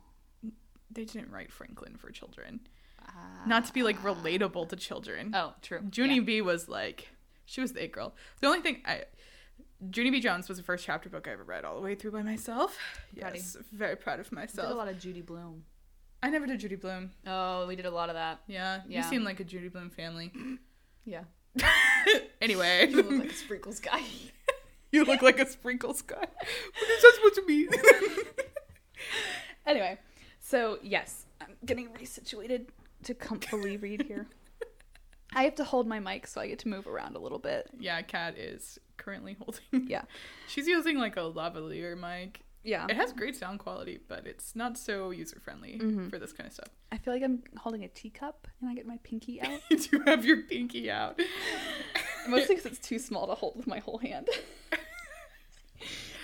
They 0.92 1.06
didn't 1.06 1.32
write 1.32 1.52
Franklin 1.52 1.96
for 1.98 2.12
children. 2.12 2.62
Not 3.46 3.66
to 3.66 3.74
be 3.74 3.84
like 3.84 3.98
ah. 4.04 4.14
relatable 4.14 4.70
to 4.70 4.76
children. 4.76 5.34
Oh, 5.36 5.54
true. 5.62 5.82
Junie 5.92 6.16
Yeah. 6.16 6.22
B 6.22 6.42
was 6.42 6.70
like, 6.70 7.10
she 7.46 7.62
was 7.62 7.74
the 7.74 7.84
it 7.84 7.92
girl. 7.92 8.14
The 8.42 8.48
only 8.48 8.62
thing 8.62 8.82
I, 8.86 9.04
Junie 9.94 10.12
B. 10.12 10.20
Jones 10.20 10.50
was 10.50 10.58
the 10.58 10.64
first 10.64 10.86
chapter 10.86 11.10
book 11.10 11.28
I 11.28 11.32
ever 11.32 11.44
read 11.44 11.64
all 11.64 11.76
the 11.76 11.82
way 11.82 11.96
through 11.96 12.12
by 12.12 12.22
myself. 12.22 12.78
Proud 13.18 13.36
Yes, 13.36 13.58
very 13.72 13.96
proud 13.96 14.20
of 14.20 14.32
Did 14.68 14.76
a 14.76 14.78
lot 14.78 14.88
of 14.88 15.00
Judy 15.00 15.22
Blume. 15.22 15.64
I 16.22 16.30
never 16.30 16.46
did 16.46 16.60
Judy 16.60 16.76
Blume. 16.76 17.12
Oh, 17.26 17.66
we 17.66 17.76
did 17.78 17.86
a 17.86 17.92
lot 17.92 18.10
of 18.10 18.16
that. 18.16 18.42
Yeah, 18.48 18.82
you 18.88 19.02
seem 19.04 19.24
like 19.24 19.40
a 19.40 19.46
Judy 19.46 19.70
Blume 19.70 19.90
family. 19.90 20.32
Yeah. 21.06 21.24
anyway, 22.42 22.88
You 22.90 22.98
look 22.98 23.12
like 23.12 23.32
a 23.32 23.34
sprinkles 23.34 23.80
guy. 23.80 24.02
you 24.92 25.06
look 25.06 25.22
like 25.22 25.40
a 25.40 25.48
sprinkles 25.48 26.02
guy. 26.02 26.18
What 26.18 26.90
is 26.90 27.02
that 27.02 27.14
supposed 27.16 27.36
to 27.36 27.46
mean? 27.46 27.70
Anyway, 29.70 30.00
so 30.50 30.80
yes, 30.82 31.26
I'm 31.42 31.56
getting 31.66 31.90
resituated 31.90 32.68
to 33.04 33.14
comfortably 33.14 33.78
read 33.88 34.04
here. 34.04 34.28
I 35.34 35.44
have 35.44 35.56
to 35.56 35.64
hold 35.64 35.86
my 35.88 36.00
mic 36.00 36.26
so 36.26 36.42
I 36.42 36.48
get 36.48 36.60
to 36.60 36.68
move 36.68 36.88
around 36.88 37.16
a 37.16 37.20
little 37.20 37.38
bit. 37.40 37.70
yeah, 37.80 38.02
Kat 38.02 38.36
is 38.38 38.80
currently 38.98 39.38
holding. 39.40 39.88
Yeah. 39.88 40.02
She's 40.48 40.68
using 40.68 40.98
like 40.98 41.18
a 41.18 41.22
lavalier 41.22 41.96
mic. 41.98 42.42
Yeah. 42.64 42.88
It 42.90 42.96
has 42.98 43.14
great 43.14 43.36
sound 43.38 43.60
quality, 43.60 44.00
but 44.08 44.26
it's 44.28 44.56
not 44.56 44.78
so 44.78 45.12
user 45.12 45.40
friendly 45.40 45.80
Mm-hmm. 45.82 46.10
for 46.10 46.18
this 46.20 46.34
kind 46.34 46.48
of 46.48 46.54
stuff. 46.54 46.70
I 46.92 46.98
feel 46.98 47.14
like 47.14 47.24
I'm 47.24 47.42
holding 47.58 47.84
a 47.84 47.88
teacup 47.88 48.48
and 48.60 48.70
I 48.70 48.74
get 48.74 48.86
my 48.88 48.98
pinky 49.04 49.40
out. 49.44 49.62
You 49.70 49.78
do 49.78 50.00
have 50.08 50.26
your 50.26 50.42
pinky 50.42 50.90
out. 50.92 51.20
Mostly 52.28 52.56
because 52.56 52.72
it's 52.72 52.86
too 52.86 52.98
small 53.00 53.28
to 53.28 53.36
hold 53.36 53.56
with 53.56 53.68
my 53.68 53.80
whole 53.80 54.00
hand. 54.00 54.28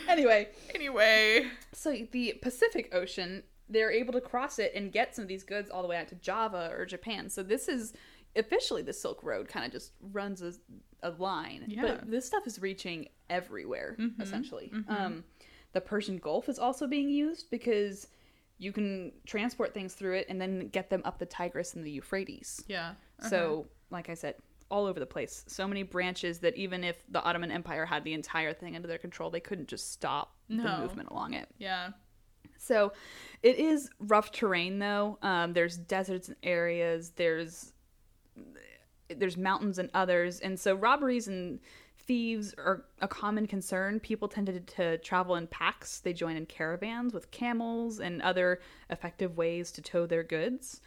anyway, 0.10 0.50
Anyway, 0.74 1.46
so 1.74 1.96
the 2.12 2.34
Pacific 2.42 2.90
Ocean, 2.94 3.44
they're 3.70 3.92
able 3.92 4.14
to 4.14 4.22
cross 4.22 4.60
it 4.60 4.72
and 4.76 4.92
get 4.92 5.16
some 5.16 5.24
of 5.24 5.28
these 5.28 5.44
goods 5.44 5.70
all 5.70 5.82
the 5.82 5.88
way 5.88 5.98
out 5.98 6.08
to 6.10 6.16
Java 6.16 6.70
or 6.72 6.86
Japan. 6.86 7.30
So 7.30 7.44
this 7.44 7.68
is 7.68 7.94
officially 8.36 8.82
the 8.82 8.94
Silk 8.94 9.24
Road 9.24 9.48
kind 9.48 9.66
of 9.66 9.72
just 9.72 9.94
runs 10.12 10.42
a, 10.42 10.54
a 11.02 11.12
line. 11.12 11.66
Yeah. 11.68 11.82
But 11.82 12.12
this 12.12 12.26
stuff 12.26 12.46
is 12.46 12.62
reaching 12.62 13.08
everywhere, 13.30 13.98
essentially. 14.20 14.72
Um, 14.88 15.24
the 15.74 15.82
Persian 15.82 16.18
Gulf 16.18 16.48
is 16.50 16.60
also 16.60 16.88
being 16.88 17.10
used 17.10 17.50
because 17.50 18.08
you 18.58 18.72
can 18.72 19.12
transport 19.26 19.74
things 19.74 19.94
through 19.94 20.16
it 20.16 20.28
and 20.30 20.40
then 20.40 20.70
get 20.70 20.90
them 20.90 21.02
up 21.04 21.20
the 21.20 21.26
Tigris 21.26 21.74
and 21.74 21.86
the 21.86 21.92
Euphrates. 21.92 22.64
yeah. 22.68 22.90
uh-huh. 23.20 23.30
So, 23.30 23.68
like 23.90 24.10
I 24.10 24.14
said, 24.14 24.36
all 24.72 24.86
over 24.86 25.00
the 25.00 25.06
place. 25.06 25.44
So 25.48 25.68
many 25.68 25.84
branches 25.84 26.40
that 26.40 26.56
even 26.56 26.84
if 26.84 27.04
the 27.10 27.22
Ottoman 27.22 27.52
Empire 27.52 27.86
had 27.86 28.04
the 28.04 28.14
entire 28.14 28.54
thing 28.54 28.76
under 28.76 28.88
their 28.88 28.98
control, 28.98 29.30
they 29.30 29.40
couldn't 29.40 29.68
just 29.68 29.92
stop 29.92 30.36
the 30.50 30.56
movement 30.80 31.10
along 31.10 31.34
it. 31.34 31.50
yeah. 31.58 31.90
So, 32.58 32.94
it 33.44 33.58
is 33.58 33.90
rough 34.00 34.32
terrain 34.32 34.80
though. 34.80 35.18
Um, 35.22 35.54
there's 35.54 35.78
deserts 35.78 36.28
and 36.30 36.38
areas. 36.44 37.12
There's 37.16 37.74
there's 39.08 39.38
mountains 39.38 39.78
and 39.78 39.90
others, 39.94 40.40
and 40.40 40.60
so 40.60 40.74
robberies 40.76 41.28
and 41.28 41.60
thieves 42.08 42.54
are 42.58 42.86
a 43.02 43.08
common 43.08 43.48
concern. 43.48 44.00
People 44.00 44.28
tended 44.28 44.68
to 44.68 44.98
travel 45.00 45.36
in 45.36 45.48
packs. 45.48 46.00
They 46.00 46.14
join 46.14 46.38
in 46.38 46.46
caravans 46.46 47.14
with 47.14 47.32
camels 47.32 48.00
and 48.00 48.22
other 48.22 48.60
effective 48.90 49.38
ways 49.38 49.72
to 49.74 49.82
tow 49.82 50.06
their 50.06 50.24
goods. 50.24 50.82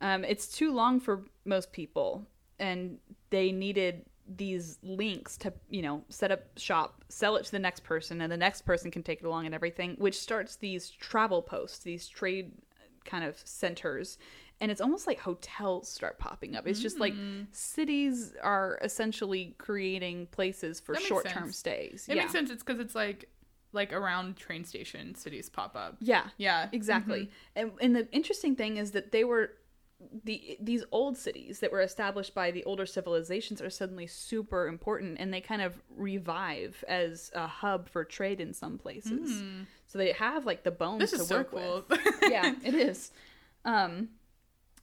Um, 0.00 0.24
it's 0.24 0.48
too 0.48 0.72
long 0.72 1.00
for 1.00 1.24
most 1.44 1.72
people, 1.72 2.26
and 2.58 2.98
they 3.30 3.52
needed 3.52 4.04
these 4.36 4.78
links 4.82 5.36
to, 5.38 5.52
you 5.70 5.82
know, 5.82 6.04
set 6.08 6.30
up 6.30 6.42
shop, 6.56 7.04
sell 7.08 7.36
it 7.36 7.44
to 7.46 7.50
the 7.50 7.58
next 7.58 7.84
person, 7.84 8.20
and 8.20 8.30
the 8.30 8.36
next 8.36 8.62
person 8.62 8.90
can 8.90 9.02
take 9.02 9.20
it 9.20 9.26
along 9.26 9.46
and 9.46 9.54
everything, 9.54 9.96
which 9.98 10.18
starts 10.18 10.56
these 10.56 10.90
travel 10.90 11.42
posts, 11.42 11.78
these 11.78 12.06
trade 12.08 12.52
kind 13.04 13.24
of 13.24 13.40
centers. 13.44 14.18
And 14.60 14.70
it's 14.70 14.80
almost 14.80 15.06
like 15.06 15.20
hotels 15.20 15.88
start 15.88 16.18
popping 16.18 16.56
up. 16.56 16.66
It's 16.66 16.80
just 16.80 16.98
like 16.98 17.14
mm. 17.14 17.46
cities 17.52 18.34
are 18.42 18.78
essentially 18.82 19.54
creating 19.58 20.26
places 20.26 20.80
for 20.80 20.94
That 20.94 21.02
short 21.02 21.28
term 21.28 21.44
sense. 21.44 21.58
stays. 21.58 22.06
It 22.08 22.16
yeah. 22.16 22.22
makes 22.22 22.32
sense. 22.32 22.50
It's 22.50 22.62
because 22.64 22.80
it's 22.80 22.94
like 22.94 23.28
like 23.72 23.92
around 23.92 24.36
train 24.36 24.64
station 24.64 25.14
cities 25.14 25.48
pop 25.48 25.76
up. 25.76 25.96
Yeah. 26.00 26.24
Yeah. 26.38 26.68
Exactly. 26.72 27.20
Mm-hmm. 27.56 27.60
And 27.60 27.72
and 27.80 27.96
the 27.96 28.12
interesting 28.12 28.56
thing 28.56 28.78
is 28.78 28.90
that 28.92 29.12
they 29.12 29.24
were 29.24 29.52
the 30.24 30.56
these 30.60 30.84
old 30.92 31.16
cities 31.16 31.58
that 31.58 31.72
were 31.72 31.80
established 31.80 32.34
by 32.34 32.50
the 32.50 32.62
older 32.64 32.86
civilizations 32.86 33.60
are 33.60 33.70
suddenly 33.70 34.06
super 34.06 34.68
important 34.68 35.16
and 35.18 35.34
they 35.34 35.40
kind 35.40 35.60
of 35.60 35.82
revive 35.96 36.84
as 36.86 37.32
a 37.34 37.46
hub 37.46 37.88
for 37.88 38.04
trade 38.04 38.40
in 38.40 38.54
some 38.54 38.78
places. 38.78 39.42
So 39.88 39.98
they 39.98 40.12
have 40.12 40.46
like 40.46 40.62
the 40.62 40.70
bones 40.70 41.10
to 41.10 41.18
so 41.18 41.38
work 41.38 41.50
cool. 41.50 41.84
with. 41.88 42.00
yeah, 42.22 42.54
it 42.62 42.74
is. 42.74 43.10
Um 43.64 44.10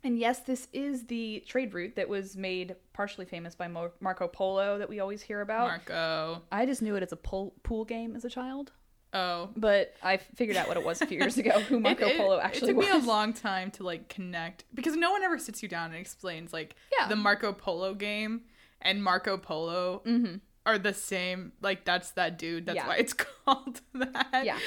and 0.04 0.20
yes, 0.20 0.40
this 0.42 0.68
is 0.72 1.06
the 1.06 1.44
trade 1.48 1.74
route 1.74 1.96
that 1.96 2.08
was 2.08 2.38
made 2.38 2.76
partially 2.94 3.26
famous 3.26 3.56
by 3.56 3.68
Mo- 3.68 3.92
Marco 4.00 4.28
Polo 4.28 4.78
that 4.78 4.88
we 4.88 5.00
always 5.00 5.24
hear 5.24 5.42
about. 5.42 5.68
Marco. 5.68 6.44
I 6.52 6.68
just 6.68 6.84
knew 6.84 6.96
it 6.96 7.02
as 7.02 7.12
a 7.12 7.16
pool, 7.16 7.56
pool 7.64 7.86
game 7.86 8.16
as 8.16 8.24
a 8.24 8.30
child, 8.30 8.72
Oh. 9.16 9.50
but 9.56 9.96
I 10.04 10.18
figured 10.18 10.58
out 10.58 10.68
what 10.68 10.78
it 10.78 10.84
was 10.86 11.02
a 11.02 11.08
few 11.08 11.18
years 11.18 11.38
ago. 11.38 11.60
Who 11.62 11.80
Marco 11.88 12.06
It- 12.08 12.18
Polo 12.18 12.40
actually 12.40 12.74
was. 12.74 12.86
it 12.86 12.88
took 12.90 12.94
was. 12.96 13.04
me 13.04 13.08
a 13.08 13.12
long 13.12 13.34
time 13.34 13.72
to 13.72 13.84
like 13.84 14.10
connect 14.10 14.66
because 14.74 14.96
no 14.96 15.12
one 15.12 15.24
ever 15.24 15.40
sits 15.40 15.64
you 15.64 15.70
down 15.70 15.92
and 15.92 15.96
explains 15.96 16.52
like 16.54 16.76
Yeah. 17.00 17.08
the 17.08 17.16
Marco 17.16 17.54
Polo 17.54 17.94
game 17.94 18.42
and 18.82 19.04
Marco 19.04 19.38
Polo 19.38 20.02
Mhm. 20.06 20.42
are 20.66 20.78
the 20.78 20.94
same. 20.94 21.54
Like 21.62 21.86
that's 21.86 22.12
that 22.12 22.38
dude. 22.38 22.66
That's 22.66 22.76
Yeah. 22.78 22.88
why 22.88 22.98
it's 22.98 23.14
called 23.46 23.82
that. 23.94 24.44
Yeah. 24.46 24.60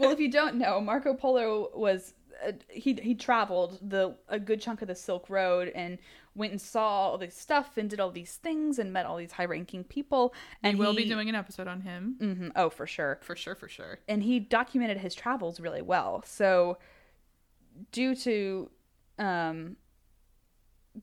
well, 0.00 0.10
if 0.10 0.18
you 0.20 0.30
don't 0.30 0.56
know, 0.56 0.80
Marco 0.80 1.14
Polo 1.14 1.70
was 1.74 2.12
uh, 2.46 2.52
he 2.68 2.94
he 2.94 3.14
traveled 3.14 3.78
the 3.82 4.16
a 4.28 4.38
good 4.38 4.60
chunk 4.60 4.82
of 4.82 4.88
the 4.88 4.94
Silk 4.94 5.28
Road 5.30 5.68
and 5.74 5.98
went 6.34 6.52
and 6.52 6.60
saw 6.60 6.86
all 7.10 7.18
this 7.18 7.36
stuff 7.36 7.76
and 7.76 7.90
did 7.90 8.00
all 8.00 8.10
these 8.10 8.36
things 8.36 8.78
and 8.78 8.90
met 8.92 9.04
all 9.04 9.16
these 9.18 9.32
high-ranking 9.32 9.84
people. 9.84 10.32
And 10.62 10.70
And 10.72 10.78
we'll 10.78 10.94
be 10.94 11.06
doing 11.06 11.28
an 11.28 11.34
episode 11.34 11.68
on 11.68 11.82
him 11.82 12.16
Mhm. 12.20 12.52
Oh, 12.56 12.70
for 12.70 12.86
sure. 12.86 13.18
for 13.22 13.36
sure. 13.36 13.54
For 13.54 13.68
sure. 13.68 13.98
and 14.08 14.22
he 14.22 14.40
documented 14.40 14.98
his 14.98 15.14
travels 15.14 15.60
really 15.60 15.82
well. 15.82 16.22
So, 16.24 16.78
due 17.90 18.14
to 18.16 18.70
um, 19.18 19.76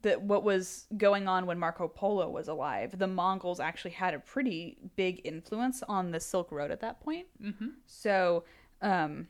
the 0.02 0.14
what 0.20 0.44
was 0.44 0.86
going 0.98 1.28
on 1.28 1.46
when 1.46 1.58
Marco 1.60 1.88
Polo 1.88 2.30
was 2.30 2.48
alive, 2.48 2.98
the 2.98 3.08
Mongols 3.08 3.60
actually 3.60 3.92
had 3.92 4.14
a 4.14 4.20
pretty 4.20 4.78
big 4.96 5.22
influence 5.24 5.84
on 5.88 6.12
the 6.12 6.20
Silk 6.20 6.52
Road 6.52 6.72
at 6.72 6.80
that 6.82 7.00
point. 7.02 7.28
Mm-hmm. 7.42 7.68
So, 7.86 8.44
um, 8.82 9.28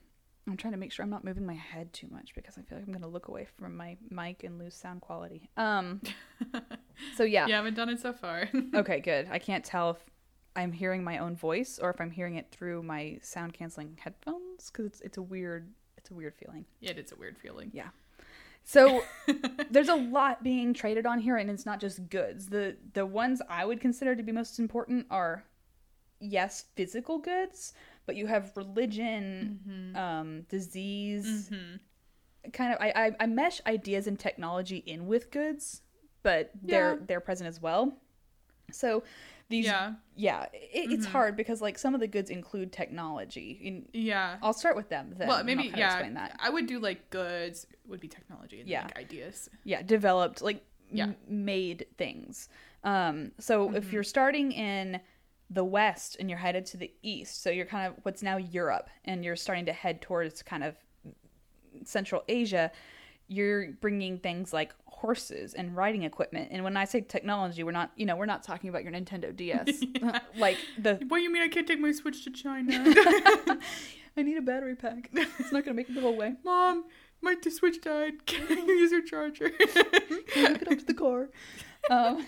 I'm 0.50 0.58
trying 0.58 0.74
to 0.74 0.80
make 0.80 0.92
sure 0.92 1.04
I'm 1.04 1.10
not 1.10 1.24
moving 1.24 1.46
my 1.46 1.54
head 1.54 1.94
too 1.94 2.08
much 2.12 2.34
because 2.36 2.58
I 2.58 2.62
feel 2.62 2.78
like 2.78 2.88
I'm 2.88 2.94
going 2.94 3.04
to 3.04 3.08
look 3.08 3.28
away 3.28 3.46
from 3.58 3.78
my 3.78 3.98
mic 4.10 4.44
and 4.44 4.58
lose 4.58 4.76
sound 4.76 5.02
quality. 5.02 5.50
Um, 5.58 6.02
so 7.16 7.24
yeah. 7.24 7.48
You 7.48 7.54
haven't 7.54 7.76
done 7.76 7.90
it 7.90 8.00
so 8.00 8.14
far. 8.14 8.50
Okay, 8.76 9.00
good. 9.00 9.28
I 9.32 9.40
can't 9.40 9.64
tell 9.64 9.92
if 9.92 9.98
I'm 10.56 10.72
hearing 10.72 11.04
my 11.04 11.20
own 11.20 11.36
voice 11.36 11.80
or 11.82 11.90
if 11.90 12.02
I'm 12.02 12.12
hearing 12.12 12.36
it 12.36 12.48
through 12.52 12.84
my 12.84 13.20
sound 13.22 13.54
canceling 13.54 13.98
headphones 14.02 14.70
because 14.72 14.86
it's 14.88 15.02
it's 15.02 15.18
a 15.18 15.22
weird 15.22 15.70
it's 15.98 16.10
a 16.12 16.14
weird 16.14 16.34
feeling. 16.36 16.66
yeah, 16.80 16.92
it's 16.96 17.12
a 17.12 17.16
weird 17.16 17.38
feeling. 17.38 17.72
Yeah. 17.74 17.90
So 18.64 19.04
there's 19.72 19.90
a 19.90 19.96
lot 19.96 20.44
being 20.44 20.74
traded 20.74 21.06
on 21.06 21.20
here, 21.20 21.38
and 21.38 21.50
it's 21.50 21.66
not 21.66 21.80
just 21.80 22.10
goods. 22.10 22.48
the 22.48 22.76
The 22.94 23.06
ones 23.06 23.42
I 23.50 23.66
would 23.66 23.80
consider 23.80 24.16
to 24.16 24.24
be 24.24 24.32
most 24.32 24.60
important 24.60 25.08
are, 25.10 25.44
yes, 26.20 26.66
physical 26.76 27.18
goods, 27.20 27.74
but 28.10 28.16
you 28.16 28.26
have 28.26 28.52
religion, 28.58 29.94
um, 29.96 30.42
disease. 30.50 31.50
Mm-hmm. 31.52 32.52
Kind 32.54 32.74
of, 32.74 32.80
I, 32.82 32.90
I 32.96 33.12
I 33.20 33.28
mesh 33.28 33.62
ideas 33.68 34.08
and 34.08 34.18
technology 34.18 34.78
in 34.78 35.06
with 35.06 35.30
goods, 35.30 35.84
but 36.24 36.50
they're 36.64 36.94
Yeah. 36.96 37.06
they're 37.08 37.20
present 37.20 37.48
as 37.48 37.62
well. 37.62 37.94
So 38.72 39.04
these 39.50 39.66
Yeah. 39.66 39.94
yeah, 40.16 40.46
it, 40.54 40.92
it's 40.92 41.06
hard 41.06 41.36
because 41.36 41.62
like 41.62 41.78
some 41.78 41.94
of 41.94 42.00
the 42.00 42.08
goods 42.08 42.30
include 42.32 42.72
technology. 42.72 43.60
In, 43.64 43.86
Yeah. 43.94 44.38
I'll 44.42 44.54
start 44.54 44.76
with 44.76 44.90
them. 44.90 45.14
Then, 45.18 45.28
well, 45.28 45.44
maybe 45.44 45.66
yeah. 45.76 45.92
Explain 45.94 46.16
that. 46.16 46.36
I 46.40 46.50
would 46.50 46.66
do 46.66 46.80
like 46.80 47.10
goods 47.12 47.68
would 47.88 48.00
be 48.00 48.08
technology 48.08 48.60
and 48.62 48.68
Yeah. 48.70 48.84
like 48.86 48.98
ideas. 48.98 49.50
Yeah, 49.66 49.82
developed 49.84 50.42
like 50.42 50.64
Yeah. 50.92 51.04
m- 51.10 51.18
made 51.28 51.86
things. 51.98 52.50
Um, 52.84 53.32
so 53.38 53.76
if 53.76 53.92
you're 53.94 54.04
starting 54.18 54.52
in 54.54 55.00
the 55.50 55.64
west 55.64 56.16
and 56.20 56.30
you're 56.30 56.40
headed 56.40 56.66
to 56.68 56.78
the 56.78 56.92
east, 57.02 57.42
so 57.42 57.50
you're 57.50 57.66
kind 57.66 57.88
of 57.88 57.94
what's 58.04 58.22
now 58.22 58.38
Europe, 58.38 58.90
and 59.06 59.24
you're 59.24 59.36
starting 59.36 59.66
to 59.66 59.74
head 59.74 60.02
towards 60.02 60.44
kind 60.44 60.64
of 60.64 60.76
Central 61.84 62.24
Asia. 62.28 62.72
You're 63.28 63.74
bringing 63.74 64.18
things 64.18 64.54
like 64.54 64.74
horses 64.86 65.54
and 65.54 65.76
riding 65.76 66.04
equipment, 66.04 66.50
and 66.52 66.64
when 66.64 66.78
I 66.78 66.86
say 66.86 67.02
technology, 67.02 67.64
we're 67.64 67.72
not, 67.72 67.92
you 67.96 68.06
know, 68.06 68.16
we're 68.16 68.26
not 68.26 68.44
talking 68.44 68.70
about 68.70 68.84
your 68.84 68.92
Nintendo 68.92 69.36
DS, 69.36 69.84
like 70.38 70.58
the 70.78 70.96
What 71.08 71.18
do 71.18 71.24
you 71.24 71.32
mean 71.32 71.44
I 71.44 71.48
can't 71.48 71.68
take 71.68 71.80
my 71.80 71.92
Switch 71.92 72.24
to 72.26 72.32
China? 72.32 72.72
I 74.18 74.24
need 74.24 74.38
a 74.38 74.42
battery 74.42 74.76
pack. 74.76 75.10
It's 75.14 75.52
not 75.52 75.64
gonna 75.64 75.76
make 75.76 75.90
it 75.90 75.96
go 75.96 76.12
way. 76.12 76.36
Mom, 76.44 76.86
my 77.22 77.36
Switch 77.50 77.82
died. 77.82 78.26
Can 78.26 78.68
you 78.68 78.74
use 78.76 78.92
your 78.92 79.04
charger? 79.04 79.50
Can 79.50 80.52
you 80.52 80.58
get 80.58 80.68
up 80.68 80.80
to 80.80 80.86
the 80.86 80.94
car? 80.94 81.30
Um, 81.90 82.26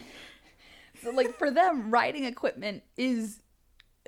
so 1.03 1.11
like 1.11 1.37
for 1.37 1.51
them, 1.51 1.89
riding 1.91 2.25
equipment 2.25 2.83
is 2.97 3.41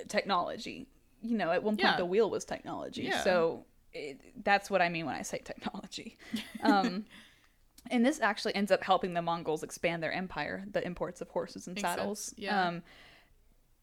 technology. 0.08 0.88
You 1.22 1.36
know, 1.38 1.50
at 1.50 1.62
one 1.62 1.76
point 1.76 1.80
Yeah. 1.84 1.96
the 1.96 2.04
wheel 2.06 2.28
was 2.30 2.44
technology. 2.44 3.02
Yeah. 3.02 3.22
So 3.22 3.64
it, 3.92 4.20
that's 4.44 4.70
what 4.70 4.82
I 4.82 4.88
mean 4.88 5.06
when 5.06 5.14
I 5.14 5.22
say 5.22 5.38
technology. 5.44 6.18
Um, 6.62 7.04
and 7.90 8.04
this 8.04 8.18
actually 8.20 8.54
ends 8.54 8.70
up 8.72 8.82
helping 8.82 9.12
the 9.12 9.20
Mongols 9.20 9.62
expand 9.62 10.02
their 10.02 10.12
empire. 10.12 10.64
The 10.72 10.82
imports 10.84 11.20
of 11.20 11.28
horses 11.28 11.66
and 11.66 11.74
Makes 11.76 11.86
sense, 11.88 11.98
saddles. 11.98 12.34
yeah. 12.38 12.68
Um, 12.68 12.82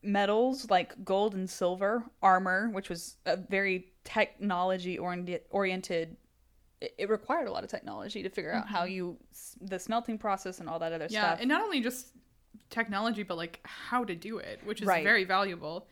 metals 0.04 0.69
like 0.69 1.04
gold 1.06 1.36
and 1.36 1.47
silver, 1.50 2.04
armor, 2.21 2.69
which 2.71 2.89
was 2.89 3.17
a 3.26 3.38
very 3.38 3.88
technology 4.04 4.97
oriented 4.97 6.17
it 6.97 7.08
required 7.10 7.47
a 7.47 7.52
lot 7.52 7.63
of 7.63 7.69
technology 7.69 8.24
to 8.24 8.30
figure 8.30 8.52
out 8.52 8.67
how 8.67 8.86
you 8.86 9.15
the 9.62 9.78
smelting 9.78 10.17
process 10.17 10.60
and 10.60 10.67
all 10.67 10.80
that 10.80 10.91
other 10.91 11.06
Mm-hmm. 11.06 11.13
yeah, 11.13 11.28
stuff. 11.28 11.39
and 11.41 11.47
not 11.50 11.62
only 11.62 11.80
just 11.80 12.08
technology, 12.72 13.24
but 13.24 13.38
like 13.38 13.60
how 13.64 14.04
to 14.04 14.16
do 14.16 14.38
it, 14.40 14.60
which 14.64 14.82
is 14.82 14.88
Right. 14.88 15.04
very 15.04 15.24
valuable. 15.24 15.88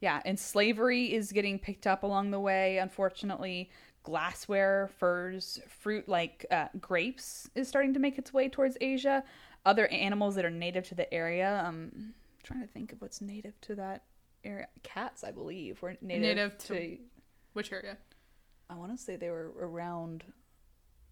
yeah, 0.00 0.20
and 0.24 0.38
slavery 0.38 1.12
is 1.12 1.32
getting 1.32 1.58
picked 1.58 1.86
up 1.86 2.02
along 2.04 2.30
the 2.30 2.38
way. 2.40 2.78
Unfortunately, 2.78 3.70
glassware, 4.02 4.88
furs, 4.98 5.58
fruit 5.68 6.08
like 6.08 6.46
uh, 6.50 6.68
grapes 6.80 7.50
is 7.54 7.66
starting 7.68 7.92
to 7.94 7.98
make 8.00 8.18
its 8.18 8.32
way 8.32 8.48
towards 8.48 8.76
Asia. 8.80 9.24
Other 9.64 9.88
animals 9.88 10.36
that 10.36 10.44
are 10.44 10.50
native 10.50 10.86
to 10.88 10.94
the 10.94 11.12
area. 11.12 11.62
Um, 11.66 12.14
trying 12.44 12.60
to 12.60 12.68
think 12.68 12.92
of 12.92 13.00
what's 13.00 13.20
native 13.20 13.60
to 13.62 13.74
that 13.74 14.04
area. 14.44 14.68
Cats, 14.84 15.24
I 15.24 15.32
believe, 15.32 15.82
were 15.82 15.96
native, 16.00 16.22
Native 16.22 16.58
to. 16.58 16.74
to- 16.74 16.98
Which 17.54 17.72
area? 17.72 17.96
I 18.70 18.74
want 18.76 18.96
to 18.96 18.98
say 19.02 19.16
they 19.16 19.30
were 19.30 19.52
around. 19.60 20.24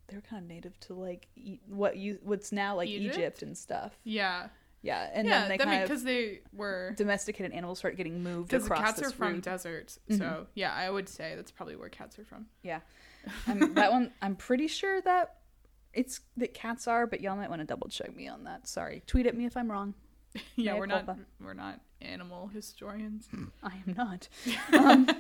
They 0.07 0.17
were 0.17 0.23
kind 0.23 0.43
of 0.43 0.49
native 0.49 0.79
to 0.81 0.95
like 0.95 1.27
e- 1.35 1.59
what 1.67 1.97
you 1.97 2.19
what's 2.23 2.53
now 2.53 2.77
like 2.77 2.89
Egypt? 2.89 3.17
Egypt, 3.17 3.43
and 3.43 3.57
stuff. 3.59 3.99
Yeah, 4.05 4.49
Yeah, 4.85 5.09
and 5.15 5.27
yeah. 5.27 5.41
then 5.41 5.49
they 5.49 5.59
kind 5.59 5.83
of 5.83 5.89
because 5.89 6.05
they 6.05 6.41
were 6.53 6.93
domesticated 6.99 7.53
animals 7.53 7.79
start 7.79 7.97
getting 7.97 8.23
moved 8.23 8.51
because 8.51 8.69
cats 8.69 9.01
are 9.01 9.11
from 9.11 9.35
route. 9.35 9.43
deserts. 9.43 9.99
Mm-hmm. 10.11 10.21
So 10.21 10.47
yeah, 10.55 10.75
I 10.75 10.91
would 10.91 11.09
say 11.09 11.33
that's 11.37 11.51
probably 11.51 11.75
where 11.75 11.89
cats 11.89 12.19
are 12.19 12.25
from. 12.25 12.45
Yeah, 12.63 12.81
um, 13.47 13.73
that 13.75 13.93
one 13.93 14.13
I'm 14.21 14.37
pretty 14.37 14.69
sure 14.69 15.01
that 15.01 15.37
it's 15.95 16.21
that 16.37 16.53
cats 16.53 16.87
are, 16.87 17.07
but 17.07 17.23
y'all 17.23 17.35
might 17.35 17.49
want 17.49 17.63
to 17.63 17.67
double 17.67 17.89
check 17.89 18.15
me 18.15 18.29
on 18.29 18.45
that. 18.45 18.69
Sorry, 18.69 19.03
tweet 19.07 19.27
at 19.27 19.35
me 19.35 19.47
if 19.47 19.57
I'm 19.57 19.73
wrong. 19.73 19.95
yeah, 20.57 20.73
Mea 20.75 20.79
we're 20.81 20.87
not 20.87 21.17
we're 21.41 21.55
not 21.55 21.81
animal 22.03 22.49
historians, 22.49 23.29
I 23.63 23.73
am 23.87 23.95
not. 23.97 24.29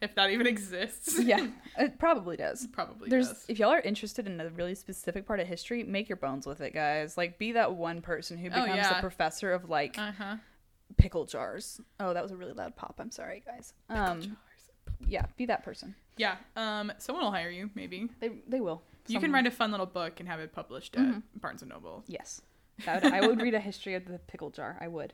if 0.00 0.14
that 0.14 0.30
even 0.30 0.46
exists. 0.46 1.18
Yeah, 1.22 1.46
it 1.78 1.98
probably 1.98 2.36
does. 2.36 2.66
Probably 2.72 3.08
There's 3.10 3.28
does. 3.28 3.44
if 3.48 3.58
y'all 3.58 3.70
are 3.72 3.80
interested 3.80 4.26
in 4.26 4.40
a 4.40 4.48
really 4.50 4.74
specific 4.74 5.26
part 5.26 5.40
of 5.40 5.46
history, 5.46 5.82
make 5.84 6.08
your 6.08 6.16
bones 6.16 6.46
with 6.46 6.60
it, 6.60 6.72
guys. 6.74 7.16
Like 7.16 7.38
be 7.38 7.52
that 7.52 7.74
one 7.74 8.00
person 8.00 8.38
who 8.38 8.46
Oh, 8.48 8.60
becomes 8.62 8.76
yeah. 8.76 8.94
the 8.94 9.00
professor 9.00 9.52
of 9.52 9.68
like 9.68 9.98
Uh 9.98 10.12
huh. 10.12 10.36
pickle 10.96 11.24
jars. 11.26 11.80
Oh, 12.00 12.12
that 12.14 12.22
was 12.22 12.32
a 12.32 12.36
really 12.36 12.52
loud 12.52 12.76
pop. 12.76 12.96
I'm 12.98 13.10
sorry, 13.10 13.42
guys. 13.46 13.72
Um, 13.90 14.36
yeah, 15.06 15.26
be 15.36 15.46
that 15.46 15.64
person. 15.64 15.94
Yeah. 16.16 16.36
Um. 16.56 16.92
Someone 16.98 17.24
will 17.24 17.32
hire 17.32 17.50
you. 17.50 17.70
Maybe 17.74 18.08
They 18.20 18.30
they 18.48 18.60
will. 18.60 18.82
you 19.08 19.20
can 19.20 19.32
write 19.32 19.46
a 19.46 19.50
fun 19.50 19.70
little 19.70 19.86
book 19.86 20.18
and 20.20 20.28
have 20.28 20.40
it 20.40 20.52
published 20.52 20.96
at 20.96 21.02
Mm-hmm. 21.02 21.18
Barnes 21.40 21.62
and 21.62 21.70
Noble. 21.70 22.02
Yes. 22.08 22.40
That 22.84 23.02
would, 23.02 23.12
I 23.12 23.26
would 23.26 23.40
read 23.40 23.54
a 23.54 23.60
history 23.60 23.94
of 23.94 24.06
the 24.06 24.18
pickle 24.18 24.50
jar. 24.50 24.76
I 24.80 24.88
would. 24.88 25.12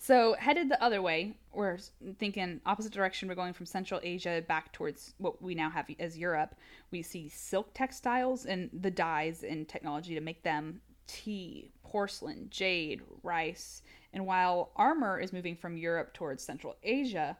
So, 0.00 0.36
headed 0.38 0.68
the 0.68 0.82
other 0.82 1.02
way, 1.02 1.34
we're 1.52 1.78
thinking 2.18 2.60
opposite 2.64 2.92
direction. 2.92 3.28
We're 3.28 3.34
going 3.34 3.52
from 3.52 3.66
Central 3.66 4.00
Asia 4.02 4.44
back 4.46 4.72
towards 4.72 5.14
what 5.18 5.42
we 5.42 5.54
now 5.54 5.70
have 5.70 5.86
as 5.98 6.16
Europe. 6.16 6.54
We 6.92 7.02
see 7.02 7.28
silk 7.28 7.74
textiles 7.74 8.46
and 8.46 8.70
the 8.72 8.92
dyes 8.92 9.42
and 9.42 9.68
technology 9.68 10.14
to 10.14 10.20
make 10.20 10.44
them 10.44 10.80
tea, 11.08 11.72
porcelain, 11.82 12.46
jade, 12.50 13.02
rice. 13.24 13.82
And 14.12 14.24
while 14.24 14.70
armor 14.76 15.18
is 15.18 15.32
moving 15.32 15.56
from 15.56 15.76
Europe 15.76 16.14
towards 16.14 16.44
Central 16.44 16.76
Asia, 16.84 17.36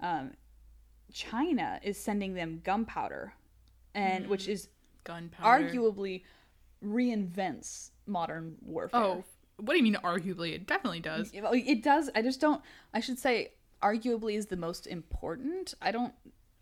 um, 0.00 0.32
China 1.12 1.80
is 1.82 1.98
sending 1.98 2.34
them 2.34 2.62
gunpowder, 2.64 3.34
and 3.94 4.26
which 4.28 4.48
is 4.48 4.68
Gunpowder. 5.04 5.64
arguably 5.64 6.22
reinvents 6.84 7.90
modern 8.10 8.56
warfare. 8.62 9.00
Oh, 9.00 9.24
what 9.56 9.74
do 9.74 9.76
you 9.76 9.82
mean? 9.82 9.96
Arguably, 10.02 10.54
it 10.54 10.66
definitely 10.66 11.00
does. 11.00 11.30
It 11.32 11.82
does. 11.82 12.10
I 12.14 12.22
just 12.22 12.40
don't. 12.40 12.62
I 12.92 13.00
should 13.00 13.18
say, 13.18 13.52
arguably 13.82 14.36
is 14.36 14.46
the 14.46 14.56
most 14.56 14.86
important. 14.86 15.74
I 15.80 15.90
don't. 15.90 16.12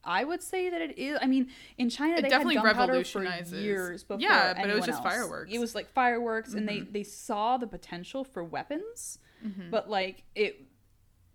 I 0.05 0.25
would 0.25 0.43
say 0.43 0.71
that 0.71 0.81
it 0.81 0.99
is. 0.99 1.19
I 1.21 1.27
mean, 1.27 1.49
in 1.77 1.91
China, 1.91 2.17
It 2.17 2.23
they 2.23 2.29
definitely 2.29 2.57
had 2.57 2.65
gunpowder 2.65 3.05
for 3.05 3.21
revolutionizes- 3.21 3.63
years 3.63 4.03
before. 4.05 4.21
Yeah, 4.21 4.55
but 4.55 4.71
it 4.71 4.75
was 4.75 4.87
just 4.87 5.03
else. 5.05 5.15
fireworks. 5.15 5.53
It 5.53 5.59
was 5.59 5.75
like 5.75 5.89
fireworks, 5.91 6.55
and 6.55 6.69
they 6.69 6.79
mm-hmm. 6.79 6.93
they 6.93 7.03
saw 7.03 7.57
the 7.57 7.67
potential 7.67 8.25
for 8.25 8.43
weapons, 8.43 9.19
mm-hmm. 9.45 9.71
but 9.71 9.91
like 9.91 10.23
it. 10.35 10.65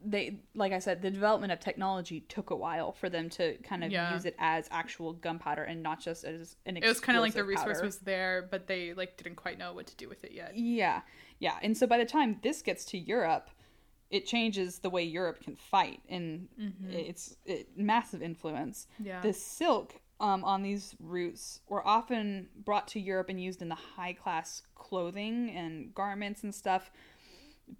They 0.05 0.39
like 0.55 0.73
I 0.73 0.79
said, 0.79 1.01
the 1.01 1.11
development 1.11 1.51
of 1.53 1.59
technology 1.59 2.21
took 2.21 2.49
a 2.49 2.55
while 2.55 2.91
for 2.91 3.09
them 3.09 3.29
to 3.31 3.57
kind 3.63 3.83
of 3.83 3.91
Yeah. 3.91 4.13
use 4.13 4.25
it 4.25 4.35
as 4.39 4.67
actual 4.71 5.13
gunpowder 5.13 5.63
and 5.63 5.81
not 5.81 5.99
just 5.99 6.23
as 6.23 6.55
an. 6.65 6.77
It 6.77 6.83
was 6.85 6.99
kind 6.99 7.17
of 7.17 7.21
like 7.23 7.33
the 7.33 7.43
resource 7.43 7.77
powder. 7.77 7.85
was 7.85 7.99
there, 7.99 8.47
but 8.49 8.67
they 8.67 8.93
like 8.93 9.17
didn't 9.17 9.35
quite 9.35 9.57
know 9.57 9.73
what 9.73 9.87
to 9.87 9.95
do 9.95 10.09
with 10.09 10.23
it 10.23 10.31
yet. 10.33 10.57
Yeah, 10.57 11.01
yeah. 11.39 11.57
And 11.61 11.77
so 11.77 11.87
by 11.87 11.97
the 11.97 12.05
time 12.05 12.39
this 12.43 12.61
gets 12.61 12.85
to 12.85 12.97
Europe, 12.97 13.49
it 14.09 14.25
changes 14.25 14.79
the 14.79 14.89
way 14.89 15.03
Europe 15.03 15.41
can 15.41 15.55
fight, 15.55 16.01
and 16.09 16.47
it's 16.89 17.35
it, 17.45 17.69
massive 17.77 18.21
influence. 18.21 18.87
Yeah. 18.99 19.21
The 19.21 19.33
silk 19.33 19.95
um, 20.19 20.43
on 20.43 20.61
these 20.61 20.95
routes 20.99 21.61
were 21.67 21.85
often 21.85 22.47
brought 22.63 22.87
to 22.89 22.99
Europe 22.99 23.29
and 23.29 23.41
used 23.41 23.61
in 23.61 23.69
the 23.69 23.75
high 23.75 24.13
class 24.13 24.61
clothing 24.75 25.49
and 25.55 25.93
garments 25.95 26.43
and 26.43 26.53
stuff, 26.53 26.91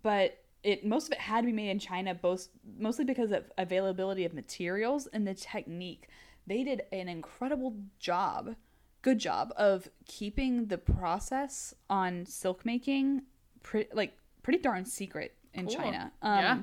but 0.01 0.42
it 0.63 0.85
most 0.85 1.07
of 1.07 1.13
it 1.13 1.19
had 1.19 1.41
to 1.41 1.45
be 1.47 1.51
made 1.51 1.69
in 1.69 1.79
China, 1.79 2.13
both 2.15 2.47
mostly 2.77 3.05
because 3.05 3.31
of 3.31 3.51
availability 3.57 4.23
of 4.25 4.33
materials 4.33 5.07
and 5.07 5.27
the 5.27 5.33
technique. 5.33 6.07
They 6.47 6.63
did 6.63 6.83
an 6.91 7.07
incredible 7.09 7.75
job, 7.99 8.55
good 9.01 9.19
job 9.19 9.53
of 9.57 9.87
keeping 10.05 10.67
the 10.67 10.77
process 10.77 11.73
on 11.89 12.25
silk 12.25 12.65
making, 12.65 13.23
pre- 13.61 13.87
like 13.93 14.17
pretty 14.41 14.59
darn 14.59 14.85
secret 14.85 15.35
in 15.53 15.67
Cool. 15.67 15.75
China. 15.75 16.11
Um, 16.21 16.37
Yeah. 16.39 16.59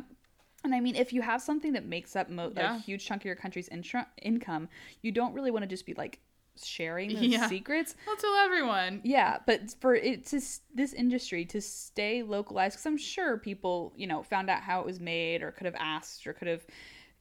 And 0.62 0.74
I 0.74 0.80
mean, 0.80 0.94
if 0.94 1.14
you 1.14 1.22
have 1.22 1.40
something 1.40 1.72
that 1.72 1.86
makes 1.86 2.14
up 2.14 2.28
mo- 2.28 2.52
Yeah. 2.54 2.76
a 2.76 2.78
huge 2.78 3.06
chunk 3.06 3.22
of 3.22 3.26
your 3.26 3.34
country's 3.36 3.68
intro- 3.68 4.04
income, 4.20 4.68
you 5.00 5.10
don't 5.12 5.32
really 5.32 5.50
want 5.50 5.62
to 5.62 5.66
just 5.66 5.86
be 5.86 5.94
like 5.94 6.20
sharing 6.64 7.14
those 7.14 7.22
Yeah. 7.24 7.48
secrets. 7.48 7.94
I'll 8.08 8.16
tell 8.16 8.34
everyone. 8.36 9.00
Yeah, 9.04 9.38
but 9.46 9.74
for 9.80 9.94
it 9.94 10.26
to 10.26 10.40
this 10.74 10.92
industry 10.92 11.44
to 11.46 11.60
stay 11.60 12.22
localized, 12.22 12.74
because 12.74 12.86
I'm 12.86 12.96
sure 12.96 13.36
people, 13.38 13.92
you 13.96 14.06
know, 14.06 14.22
found 14.22 14.50
out 14.50 14.62
how 14.62 14.80
it 14.80 14.86
was 14.86 15.00
made, 15.00 15.42
or 15.42 15.50
could 15.50 15.66
have 15.66 15.76
asked, 15.78 16.26
or 16.26 16.32
could 16.32 16.48
have, 16.48 16.64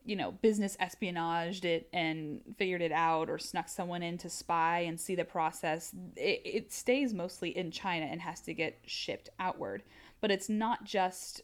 you 0.05 0.15
know, 0.15 0.31
business 0.31 0.77
espionaged 0.77 1.65
it 1.65 1.89
and 1.93 2.41
figured 2.57 2.81
it 2.81 2.91
out, 2.91 3.29
or 3.29 3.37
snuck 3.37 3.67
someone 3.69 4.01
in 4.03 4.17
to 4.19 4.29
spy 4.29 4.79
and 4.79 4.99
see 4.99 5.15
the 5.15 5.25
process. 5.25 5.93
It, 6.15 6.41
it 6.45 6.73
stays 6.73 7.13
mostly 7.13 7.55
in 7.55 7.71
China 7.71 8.05
and 8.05 8.21
has 8.21 8.41
to 8.41 8.53
get 8.53 8.79
shipped 8.85 9.29
outward. 9.39 9.83
But 10.21 10.31
it's 10.31 10.49
not 10.49 10.83
just 10.83 11.41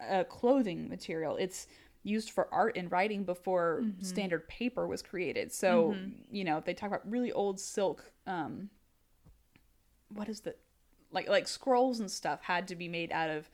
a 0.00 0.24
clothing 0.24 0.88
material; 0.88 1.36
it's 1.36 1.66
used 2.02 2.30
for 2.30 2.52
art 2.52 2.76
and 2.76 2.90
writing 2.90 3.24
before 3.24 3.84
standard 4.00 4.48
paper 4.48 4.86
was 4.86 5.02
created. 5.02 5.52
So, 5.52 5.96
you 6.30 6.44
know, 6.44 6.60
they 6.64 6.74
talk 6.74 6.88
about 6.88 7.08
really 7.10 7.32
old 7.32 7.60
silk. 7.60 8.04
Um, 8.26 8.70
what 10.08 10.28
is 10.28 10.40
the 10.40 10.54
like 11.10 11.28
like 11.28 11.46
scrolls 11.48 12.00
and 12.00 12.10
stuff 12.10 12.42
had 12.42 12.68
to 12.68 12.76
be 12.76 12.88
made 12.88 13.12
out 13.12 13.30
of 13.30 13.48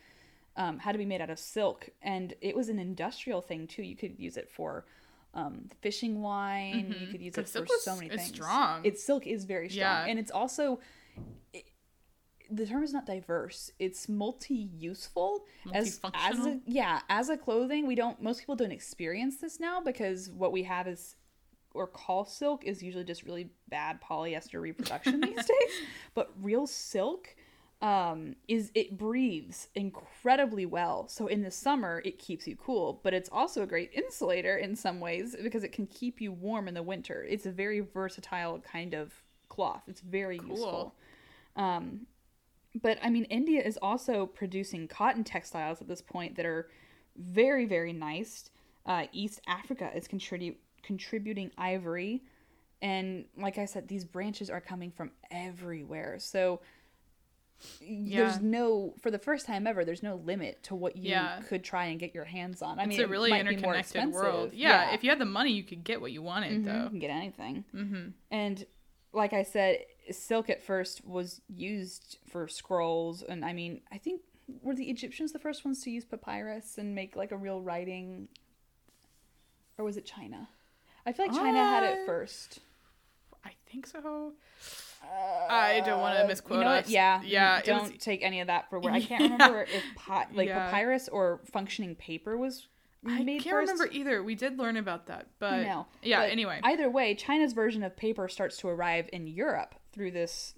um, 0.57 0.79
had 0.79 0.93
to 0.93 0.99
be 0.99 1.05
made 1.05 1.21
out 1.21 1.31
of 1.31 1.39
silk, 1.39 1.89
and 2.03 2.35
it 2.41 2.57
was 2.57 2.69
an 2.69 2.79
industrial 2.79 3.41
thing 3.41 3.67
too. 3.67 3.83
You 3.83 3.97
could 3.97 4.19
use 4.19 4.37
it 4.37 4.51
for 4.51 4.87
um, 5.35 5.69
fishing 5.83 6.21
line. 6.21 6.95
You 7.01 7.07
could 7.07 7.21
use 7.21 7.39
it 7.39 7.49
for 7.49 7.67
so 7.81 7.95
many 7.95 8.09
is 8.09 8.17
things. 8.17 8.29
strong. 8.35 8.81
It's 8.85 9.03
silk 9.05 9.27
is 9.27 9.45
very 9.45 9.69
strong, 9.69 9.81
Yeah. 9.81 10.07
and 10.07 10.19
it's 10.19 10.31
also. 10.33 10.81
It, 11.53 11.65
the 12.51 12.67
term 12.67 12.83
is 12.83 12.93
not 12.93 13.07
diverse. 13.07 13.71
It's 13.79 14.09
multi-useful 14.09 15.45
as 15.73 16.01
as 16.15 16.47
a, 16.47 16.61
yeah 16.67 17.01
as 17.09 17.29
a 17.29 17.37
clothing. 17.37 17.87
We 17.87 17.95
don't 17.95 18.21
most 18.23 18.41
people 18.41 18.57
don't 18.57 18.73
experience 18.73 19.37
this 19.37 19.61
now 19.61 19.81
because 19.81 20.31
what 20.31 20.53
we 20.53 20.63
have 20.65 20.87
is 20.89 21.17
or 21.75 21.87
call 21.87 22.25
silk 22.25 22.65
is 22.65 22.83
usually 22.83 23.05
just 23.05 23.23
really 23.23 23.51
bad 23.69 24.01
polyester 24.01 24.61
reproduction 24.61 25.21
these 25.21 25.37
days. 25.37 25.73
But 26.15 26.33
real 26.41 26.67
silk 26.67 27.35
um, 27.81 28.35
is 28.49 28.73
it 28.75 28.99
breathes 28.99 29.69
incredibly 29.75 30.67
well. 30.67 31.07
So 31.09 31.27
in 31.27 31.43
the 31.43 31.51
summer 31.51 32.03
it 32.05 32.19
keeps 32.19 32.47
you 32.47 32.57
cool, 32.57 33.01
but 33.05 33.15
it's 33.15 33.29
also 33.31 33.63
a 33.63 33.67
great 33.67 33.93
insulator 33.93 34.57
in 34.57 34.75
some 34.75 35.01
ways 35.01 35.37
because 35.41 35.65
it 35.65 35.73
can 35.73 35.87
keep 35.87 36.21
you 36.21 36.33
warm 36.33 36.67
in 36.67 36.75
the 36.75 36.83
winter. 36.83 37.25
It's 37.29 37.47
a 37.47 37.53
very 37.53 37.81
versatile 37.81 38.59
kind 38.61 38.95
of 38.95 39.13
cloth. 39.49 39.83
It's 39.87 40.01
very 40.01 40.41
useful. 40.45 40.95
Um, 41.57 42.07
but 42.75 42.99
I 43.03 43.11
mean, 43.11 43.25
India 43.25 43.63
is 43.63 43.79
also 43.81 44.27
producing 44.27 44.89
cotton 44.89 45.25
textiles 45.25 45.81
at 45.81 45.89
this 45.89 46.03
point 46.03 46.37
that 46.37 46.47
are 46.47 46.69
very, 47.17 47.65
very 47.65 47.93
nice. 47.93 48.51
Uh, 48.87 49.07
East 49.13 49.41
Africa 49.47 49.91
is 49.95 50.07
contribute 50.09 50.57
contributing 50.83 51.51
ivory, 51.59 52.23
and 52.81 53.25
like 53.37 53.59
I 53.59 53.65
said, 53.65 53.89
these 53.89 54.05
branches 54.05 54.49
are 54.51 54.61
coming 54.61 54.91
from 54.91 55.11
everywhere. 55.31 56.19
So 56.21 56.61
Yeah. 57.81 58.21
there's 58.21 58.41
no, 58.41 58.95
for 59.01 59.11
the 59.11 59.19
first 59.19 59.45
time 59.45 59.67
ever, 59.67 59.85
there's 59.85 60.03
no 60.05 60.15
limit 60.15 60.63
to 60.65 60.77
what 60.77 60.97
you 60.97 61.11
Yeah. 61.11 61.41
could 61.49 61.65
try 61.65 61.87
and 61.87 61.99
get 61.99 62.15
your 62.15 62.25
hands 62.25 62.63
on. 62.63 62.79
I 62.79 62.85
It's 62.85 62.91
mean, 62.91 63.01
a 63.01 63.03
it 63.03 63.09
really 63.09 63.33
interconnected 63.33 63.65
world. 64.13 64.45
expensive. 64.47 64.55
Yeah, 64.55 64.95
if 64.95 65.03
you 65.03 65.11
had 65.11 65.19
the 65.19 65.25
money, 65.25 65.51
you 65.51 65.65
could 65.65 65.83
get 65.83 66.01
what 66.01 66.13
you 66.13 66.23
wanted, 66.23 66.61
Mhm, 66.61 66.65
though. 66.65 66.85
You 66.85 66.91
can 66.91 66.99
get 67.01 67.11
anything. 67.11 67.65
Mm-hmm. 67.75 68.09
And 68.31 68.65
like 69.13 69.33
I 69.33 69.43
said, 69.43 69.85
silk 70.13 70.49
at 70.51 70.63
first 70.63 71.05
was 71.07 71.41
used 71.49 72.19
for 72.29 72.49
scrolls, 72.49 73.23
and 73.23 73.45
I 73.45 73.53
mean, 73.53 73.81
I 73.93 73.99
think 73.99 74.23
were 74.63 74.75
the 74.75 74.89
Egyptians 74.91 75.33
the 75.33 75.39
first 75.39 75.65
ones 75.65 75.83
to 75.85 75.91
use 75.91 76.05
papyrus 76.05 76.79
and 76.79 76.95
make 76.95 77.17
like 77.17 77.33
a 77.33 77.37
real 77.37 77.61
writing, 77.61 78.29
or 79.77 79.85
was 79.85 79.97
it 79.97 80.07
China? 80.07 80.49
I 81.07 81.13
feel 81.13 81.27
like 81.27 81.35
China 81.37 81.59
had 81.59 81.85
it 81.85 81.99
Uh, 82.03 82.07
first. 82.07 82.59
I 83.45 83.53
think 83.71 83.87
so. 83.87 84.33
I 85.49 85.81
don't 85.87 86.01
want 86.01 86.19
to 86.19 86.27
misquote 86.27 86.59
Uh, 86.59 86.61
you 86.61 86.65
know 86.65 86.71
us. 86.73 86.91
Yeah, 86.91 87.23
yeah. 87.25 87.63
Don't 87.63 87.93
was- 87.93 88.03
take 88.03 88.23
any 88.23 88.41
of 88.41 88.49
that 88.49 88.69
for 88.69 88.79
where 88.81 88.93
I 88.93 89.01
can't 89.11 89.23
Yeah. 89.23 89.31
remember 89.33 89.63
if 89.63 89.83
pi- 89.95 90.27
like 90.35 90.49
Yeah. 90.49 90.67
papyrus 90.71 91.09
or 91.09 91.41
functioning 91.45 91.95
paper 91.95 92.37
was 92.37 92.67
made. 93.03 93.13
I 93.21 93.25
can't 93.25 93.43
first. 93.45 93.73
remember 93.73 93.89
either. 93.93 94.23
We 94.23 94.35
did 94.35 94.59
learn 94.59 94.77
about 94.77 95.07
that, 95.07 95.29
but 95.39 95.63
know. 95.63 95.87
yeah. 96.03 96.21
But 96.23 96.31
anyway, 96.31 96.61
either 96.65 96.91
way, 96.91 97.15
China's 97.15 97.53
version 97.53 97.83
of 97.83 97.97
paper 97.97 98.29
starts 98.29 98.57
to 98.59 98.69
arrive 98.69 99.09
in 99.13 99.27
Europe 99.29 99.75
through 99.99 100.13
this 100.13 100.55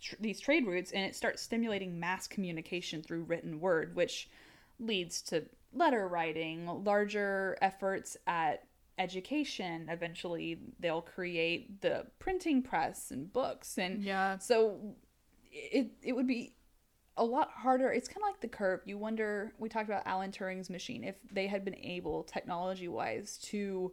tr- 0.00 0.14
these 0.20 0.40
trade 0.40 0.66
routes, 0.66 0.92
and 0.92 1.04
it 1.04 1.14
starts 1.14 1.42
stimulating 1.42 1.98
mass 1.98 2.26
communication 2.26 3.02
through 3.02 3.24
written 3.24 3.60
word, 3.60 3.94
which 3.94 4.30
leads 4.78 5.20
to 5.22 5.44
letter 5.72 6.08
writing, 6.08 6.66
larger 6.84 7.58
efforts 7.60 8.16
at 8.26 8.64
education. 8.96 9.88
Eventually, 9.90 10.58
they'll 10.78 11.02
create 11.02 11.80
the 11.82 12.06
printing 12.18 12.62
press 12.62 13.10
and 13.10 13.32
books, 13.32 13.76
and 13.76 14.02
yeah, 14.02 14.38
so 14.38 14.78
it 15.52 15.90
it 16.02 16.12
would 16.12 16.28
be 16.28 16.54
a 17.16 17.24
lot 17.24 17.50
harder. 17.50 17.92
It's 17.92 18.08
kind 18.08 18.22
of 18.22 18.28
like 18.28 18.40
the 18.40 18.48
curve. 18.48 18.80
You 18.84 18.98
wonder. 18.98 19.52
We 19.58 19.68
talked 19.68 19.88
about 19.88 20.06
Alan 20.06 20.30
Turing's 20.30 20.70
machine. 20.70 21.04
If 21.04 21.16
they 21.32 21.46
had 21.46 21.64
been 21.64 21.76
able, 21.76 22.24
technology 22.24 22.88
wise, 22.88 23.38
to 23.44 23.92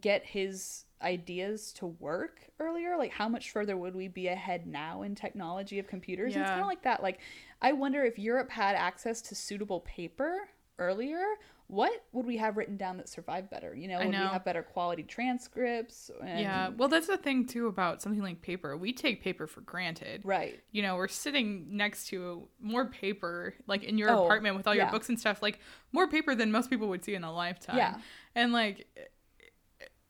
get 0.00 0.24
his 0.24 0.84
ideas 1.02 1.72
to 1.72 1.86
work 1.86 2.40
earlier, 2.60 2.96
like 2.96 3.12
how 3.12 3.28
much 3.28 3.50
further 3.50 3.76
would 3.76 3.94
we 3.94 4.08
be 4.08 4.28
ahead 4.28 4.66
now 4.66 5.02
in 5.02 5.14
technology 5.14 5.78
of 5.78 5.86
computers? 5.86 6.34
And 6.34 6.42
It's 6.42 6.50
kind 6.50 6.62
of 6.62 6.66
like 6.66 6.82
that. 6.84 7.02
Like 7.02 7.20
I 7.60 7.72
wonder 7.72 8.04
if 8.04 8.18
Europe 8.18 8.50
had 8.50 8.76
access 8.76 9.20
to 9.22 9.34
suitable 9.34 9.80
paper 9.80 10.48
earlier. 10.78 11.22
What 11.68 12.04
would 12.12 12.26
we 12.26 12.36
have 12.36 12.58
written 12.58 12.76
down 12.76 12.98
that 12.98 13.08
survived 13.08 13.48
better? 13.48 13.74
You 13.74 13.88
know, 13.88 13.98
would 14.00 14.10
know. 14.10 14.20
we 14.20 14.26
have 14.26 14.44
better 14.44 14.62
quality 14.62 15.04
transcripts? 15.04 16.10
And, 16.20 16.40
yeah. 16.40 16.68
Well, 16.68 16.88
that's 16.88 17.06
the 17.06 17.16
thing 17.16 17.46
too 17.46 17.66
about 17.66 18.02
something 18.02 18.20
like 18.20 18.42
paper. 18.42 18.76
We 18.76 18.92
take 18.92 19.22
paper 19.22 19.46
for 19.46 19.62
granted. 19.62 20.20
Right. 20.22 20.60
You 20.70 20.82
know, 20.82 20.96
we're 20.96 21.08
sitting 21.08 21.74
next 21.74 22.08
to 22.08 22.46
more 22.60 22.86
paper, 22.86 23.54
like 23.66 23.84
in 23.84 23.96
your 23.96 24.10
Oh, 24.10 24.24
apartment 24.24 24.56
with 24.56 24.66
all 24.66 24.74
your 24.74 24.90
books 24.90 25.08
and 25.08 25.18
stuff, 25.18 25.40
like 25.40 25.60
more 25.92 26.06
paper 26.08 26.34
than 26.34 26.52
most 26.52 26.68
people 26.68 26.88
would 26.88 27.02
see 27.02 27.14
in 27.14 27.24
a 27.24 27.32
lifetime. 27.32 27.78
Yeah. 27.78 27.96
And 28.34 28.52
like, 28.52 28.86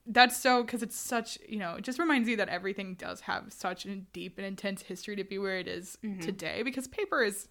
that's 0.05 0.35
so 0.35 0.63
because 0.63 0.83
it's 0.83 0.97
such 0.97 1.37
you 1.47 1.57
know 1.57 1.75
it 1.75 1.83
just 1.83 1.97
reminds 1.97 2.27
you 2.27 2.35
that 2.35 2.49
everything 2.49 2.95
does 2.95 3.21
have 3.21 3.53
such 3.53 3.85
a 3.85 3.95
deep 3.95 4.37
and 4.37 4.45
intense 4.45 4.81
history 4.81 5.15
to 5.15 5.23
be 5.23 5.37
where 5.37 5.57
it 5.57 5.67
is 5.67 5.97
today 6.21 6.61
because 6.63 6.87
paper 6.87 7.23
is 7.23 7.47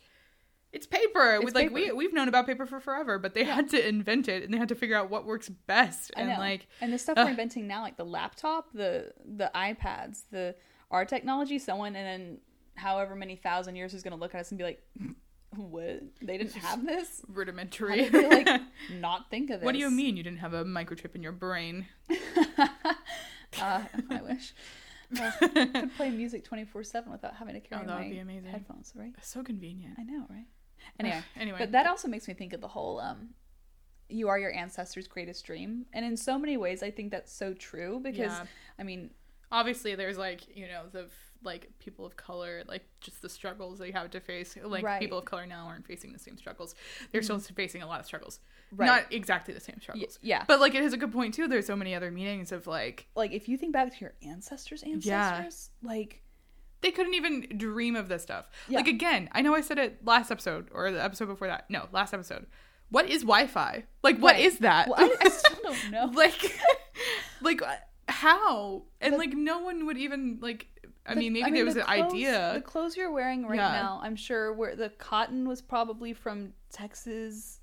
it's 0.73 0.87
paper. 0.87 1.21
Mm-hmm. 1.21 1.37
It's 1.37 1.45
with 1.45 1.55
like 1.55 1.71
we 1.71 1.93
we've 1.93 2.15
known 2.15 2.29
about 2.29 2.47
paper 2.47 2.65
for 2.67 2.81
forever 2.81 3.19
but 3.19 3.35
they 3.35 3.45
had 3.45 3.69
to 3.71 3.89
invent 3.89 4.29
it 4.29 4.43
and 4.43 4.53
they 4.53 4.59
had 4.59 4.69
to 4.71 4.75
figure 4.75 4.97
out 4.97 5.11
what 5.11 5.27
works 5.27 5.49
best 5.49 6.11
and 6.17 6.29
like 6.31 6.67
and 6.81 6.93
the 6.93 6.99
stuff 6.99 7.17
we're 7.17 7.29
inventing 7.29 7.67
now, 7.67 7.83
like 7.83 7.97
the 7.97 8.05
laptop, 8.05 8.73
the 8.73 9.13
the 9.25 9.51
iPads, 9.55 10.23
the 10.31 10.55
our 10.91 11.05
technology, 11.05 11.59
someone 11.59 11.95
and 11.95 12.07
then 12.07 12.39
however 12.75 13.15
many 13.15 13.37
thousand 13.37 13.77
years 13.77 13.93
is 13.95 14.03
going 14.03 14.13
to 14.13 14.19
look 14.19 14.35
at 14.35 14.41
us 14.41 14.51
and 14.51 14.59
be 14.59 14.65
like, 14.65 14.83
"What? 15.57 16.03
They 16.21 16.39
didn't 16.39 16.55
have 16.55 16.85
this? 16.87 17.23
Rudimentary 17.29 18.09
they 18.09 18.27
like 18.29 18.63
not 18.91 19.31
think 19.31 19.51
of 19.51 19.61
this?" 19.61 19.65
what 19.65 19.73
do 19.73 19.79
you 19.79 19.91
mean 19.91 20.17
you 20.17 20.23
didn't 20.23 20.39
have 20.41 20.55
a 20.55 20.65
microchip 20.65 21.15
in 21.15 21.23
your 21.23 21.33
brain 21.33 21.87
Uh, 23.61 23.83
I 24.11 24.23
wish. 24.23 24.55
Uh, 25.21 25.31
could 25.41 25.95
play 25.97 26.09
music 26.11 26.43
twenty 26.43 26.65
four 26.65 26.83
seven 26.83 27.13
without 27.13 27.35
having 27.35 27.55
to 27.55 27.61
carry 27.61 27.83
Oh, 27.83 27.87
that 27.87 27.99
would 27.99 28.05
my 28.05 28.11
be 28.11 28.19
amazing. 28.19 28.51
headphones, 28.51 28.93
right? 28.95 29.13
so 29.21 29.43
convenient 29.43 29.95
I 29.99 30.05
know, 30.05 30.25
right? 30.31 30.47
Anyway, 30.99 31.23
anyway 31.37 31.59
But 31.59 31.73
that 31.73 31.87
also 31.87 32.09
makes 32.09 32.27
me 32.27 32.35
think 32.35 32.53
of 32.55 32.61
the 32.63 32.69
whole 32.69 32.99
um 32.99 33.31
you 34.09 34.29
are 34.29 34.39
your 34.39 34.53
ancestors' 34.53 35.07
greatest 35.09 35.45
dream. 35.47 35.87
And 35.93 36.05
in 36.05 36.17
so 36.17 36.39
many 36.39 36.57
ways 36.57 36.83
I 36.83 36.91
think 36.91 37.11
that's 37.11 37.33
so 37.33 37.53
true 37.55 38.01
because 38.03 38.33
Yeah. 38.33 38.47
I 38.79 38.83
mean, 38.85 39.11
obviously 39.51 39.95
there's 39.95 40.17
like 40.19 40.57
you 40.57 40.67
know 40.67 40.85
the 40.91 41.09
like 41.45 41.71
people 41.79 42.05
of 42.07 42.17
color 42.17 42.63
like 42.69 42.85
just 43.01 43.21
the 43.23 43.29
struggles 43.29 43.79
they 43.79 43.91
have 43.91 44.11
to 44.11 44.21
face 44.21 44.57
like 44.65 44.85
Right. 44.85 44.95
Mm-hmm. 44.95 45.01
people 45.01 45.19
of 45.19 45.25
color 45.25 45.47
now 45.47 45.67
aren't 45.67 45.87
facing 45.87 46.13
the 46.13 46.19
same 46.19 46.37
struggles 46.37 46.75
they're 47.11 47.23
still 47.23 47.39
facing 47.39 47.83
a 47.83 47.87
lot 47.87 48.01
of 48.01 48.07
struggles 48.07 48.41
Right. 48.75 48.87
not 48.87 49.13
exactly 49.13 49.53
the 49.53 49.61
same 49.61 49.81
struggles 49.81 50.19
yeah. 50.23 50.45
but 50.49 50.61
like 50.61 50.75
it 50.75 50.83
has 50.83 50.93
a 50.93 50.97
good 50.97 51.13
point 51.13 51.35
too 51.35 51.47
there's 51.49 51.67
so 51.67 51.77
many 51.77 51.95
other 51.95 52.11
meanings 52.11 52.53
of 52.53 52.67
like 52.67 53.07
like 53.15 53.33
if 53.33 53.49
you 53.49 53.57
think 53.57 53.73
back 53.73 53.93
to 53.93 54.01
your 54.01 54.15
ancestors' 54.23 54.83
ancestors, 54.83 55.71
like 55.83 56.23
they 56.81 56.91
couldn't 56.91 57.15
even 57.15 57.47
dream 57.57 57.95
of 57.97 58.09
this 58.09 58.23
stuff 58.23 58.47
Yeah. 58.69 58.79
like 58.79 58.87
again 58.89 59.29
i 59.33 59.43
know 59.43 59.55
i 59.55 59.61
said 59.61 59.79
it 59.79 60.05
last 60.05 60.31
episode 60.31 60.69
or 60.73 60.91
the 60.91 61.03
episode 61.03 61.27
before 61.27 61.49
that 61.49 61.69
no 61.71 61.89
last 61.93 62.13
episode 62.15 62.47
what 62.89 63.09
is 63.09 63.23
wi-fi 63.23 63.85
like 64.03 64.19
what 64.19 64.35
Right. 64.37 64.45
is 64.45 64.59
that 64.59 64.89
well, 64.89 64.99
I, 64.99 65.15
I 65.21 65.29
still 65.29 65.59
don't 65.63 65.91
know. 65.91 66.11
like 66.15 66.59
like 67.43 67.63
uh, 67.63 67.75
how 68.09 68.83
and 69.01 69.13
But- 69.13 69.19
like 69.19 69.33
no 69.35 69.61
one 69.61 69.87
would 69.87 69.97
even 69.97 70.39
like 70.41 70.67
I 71.05 71.15
The- 71.15 71.21
mean, 71.21 71.33
maybe 71.33 71.51
there 71.51 71.65
was 71.65 71.75
the 71.75 71.81
an 71.89 71.99
clothes- 72.01 72.13
idea. 72.15 72.53
The 72.55 72.61
clothes 72.61 72.97
you're 72.97 73.11
wearing 73.11 73.45
right 73.47 73.57
Yeah. 73.57 73.73
now, 73.73 74.01
I'm 74.03 74.15
sure, 74.17 74.53
where 74.53 74.77
the 74.77 74.91
cotton 74.91 75.49
was 75.49 75.61
probably 75.61 76.13
from 76.13 76.55
Texas. 76.71 77.61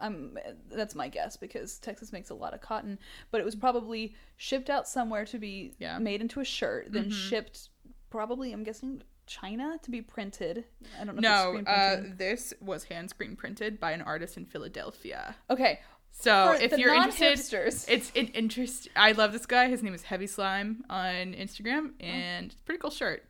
Um, 0.00 0.36
that's 0.70 0.96
my 0.96 1.08
guess 1.08 1.36
because 1.36 1.78
Texas 1.78 2.12
makes 2.12 2.30
a 2.30 2.34
lot 2.34 2.52
of 2.52 2.60
cotton, 2.60 2.98
but 3.30 3.40
it 3.40 3.44
was 3.44 3.54
probably 3.54 4.16
shipped 4.36 4.68
out 4.68 4.88
somewhere 4.88 5.24
to 5.26 5.38
be 5.38 5.76
Yeah. 5.78 5.98
made 6.00 6.20
into 6.20 6.40
a 6.40 6.44
shirt, 6.44 6.90
then 6.92 7.10
Mhm. 7.10 7.12
shipped 7.12 7.68
probably, 8.10 8.52
I'm 8.52 8.64
guessing, 8.64 9.02
China 9.26 9.78
to 9.82 9.90
be 9.90 10.02
printed. 10.02 10.66
I 11.00 11.04
don't 11.04 11.16
know. 11.20 11.52
No, 11.52 11.70
uh, 11.70 12.02
this 12.16 12.52
was 12.60 12.84
hand 12.84 13.08
screen 13.08 13.36
printed 13.36 13.78
by 13.80 13.92
an 13.92 14.02
artist 14.02 14.36
in 14.36 14.44
Philadelphia. 14.46 15.36
okay. 15.48 15.80
So 16.16 16.54
For 16.56 16.62
if 16.62 16.78
you're 16.78 16.94
interested, 16.94 17.74
it's 17.88 18.12
an 18.16 18.28
interest. 18.28 18.88
I 18.96 19.12
love 19.12 19.32
this 19.32 19.46
guy. 19.46 19.68
His 19.68 19.82
name 19.82 19.94
is 19.94 20.02
Heavy 20.04 20.26
Slime 20.26 20.84
on 20.88 21.34
Instagram, 21.34 21.90
Oh. 22.00 22.04
and 22.04 22.46
it's 22.52 22.60
a 22.60 22.64
pretty 22.64 22.78
cool 22.80 22.90
shirt. 22.90 23.24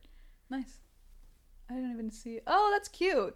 Nice. 0.51 0.79
I 1.71 1.75
don't 1.75 1.91
even 1.93 2.11
see. 2.11 2.41
Oh, 2.47 2.71
that's 2.73 2.89
cute. 2.89 3.35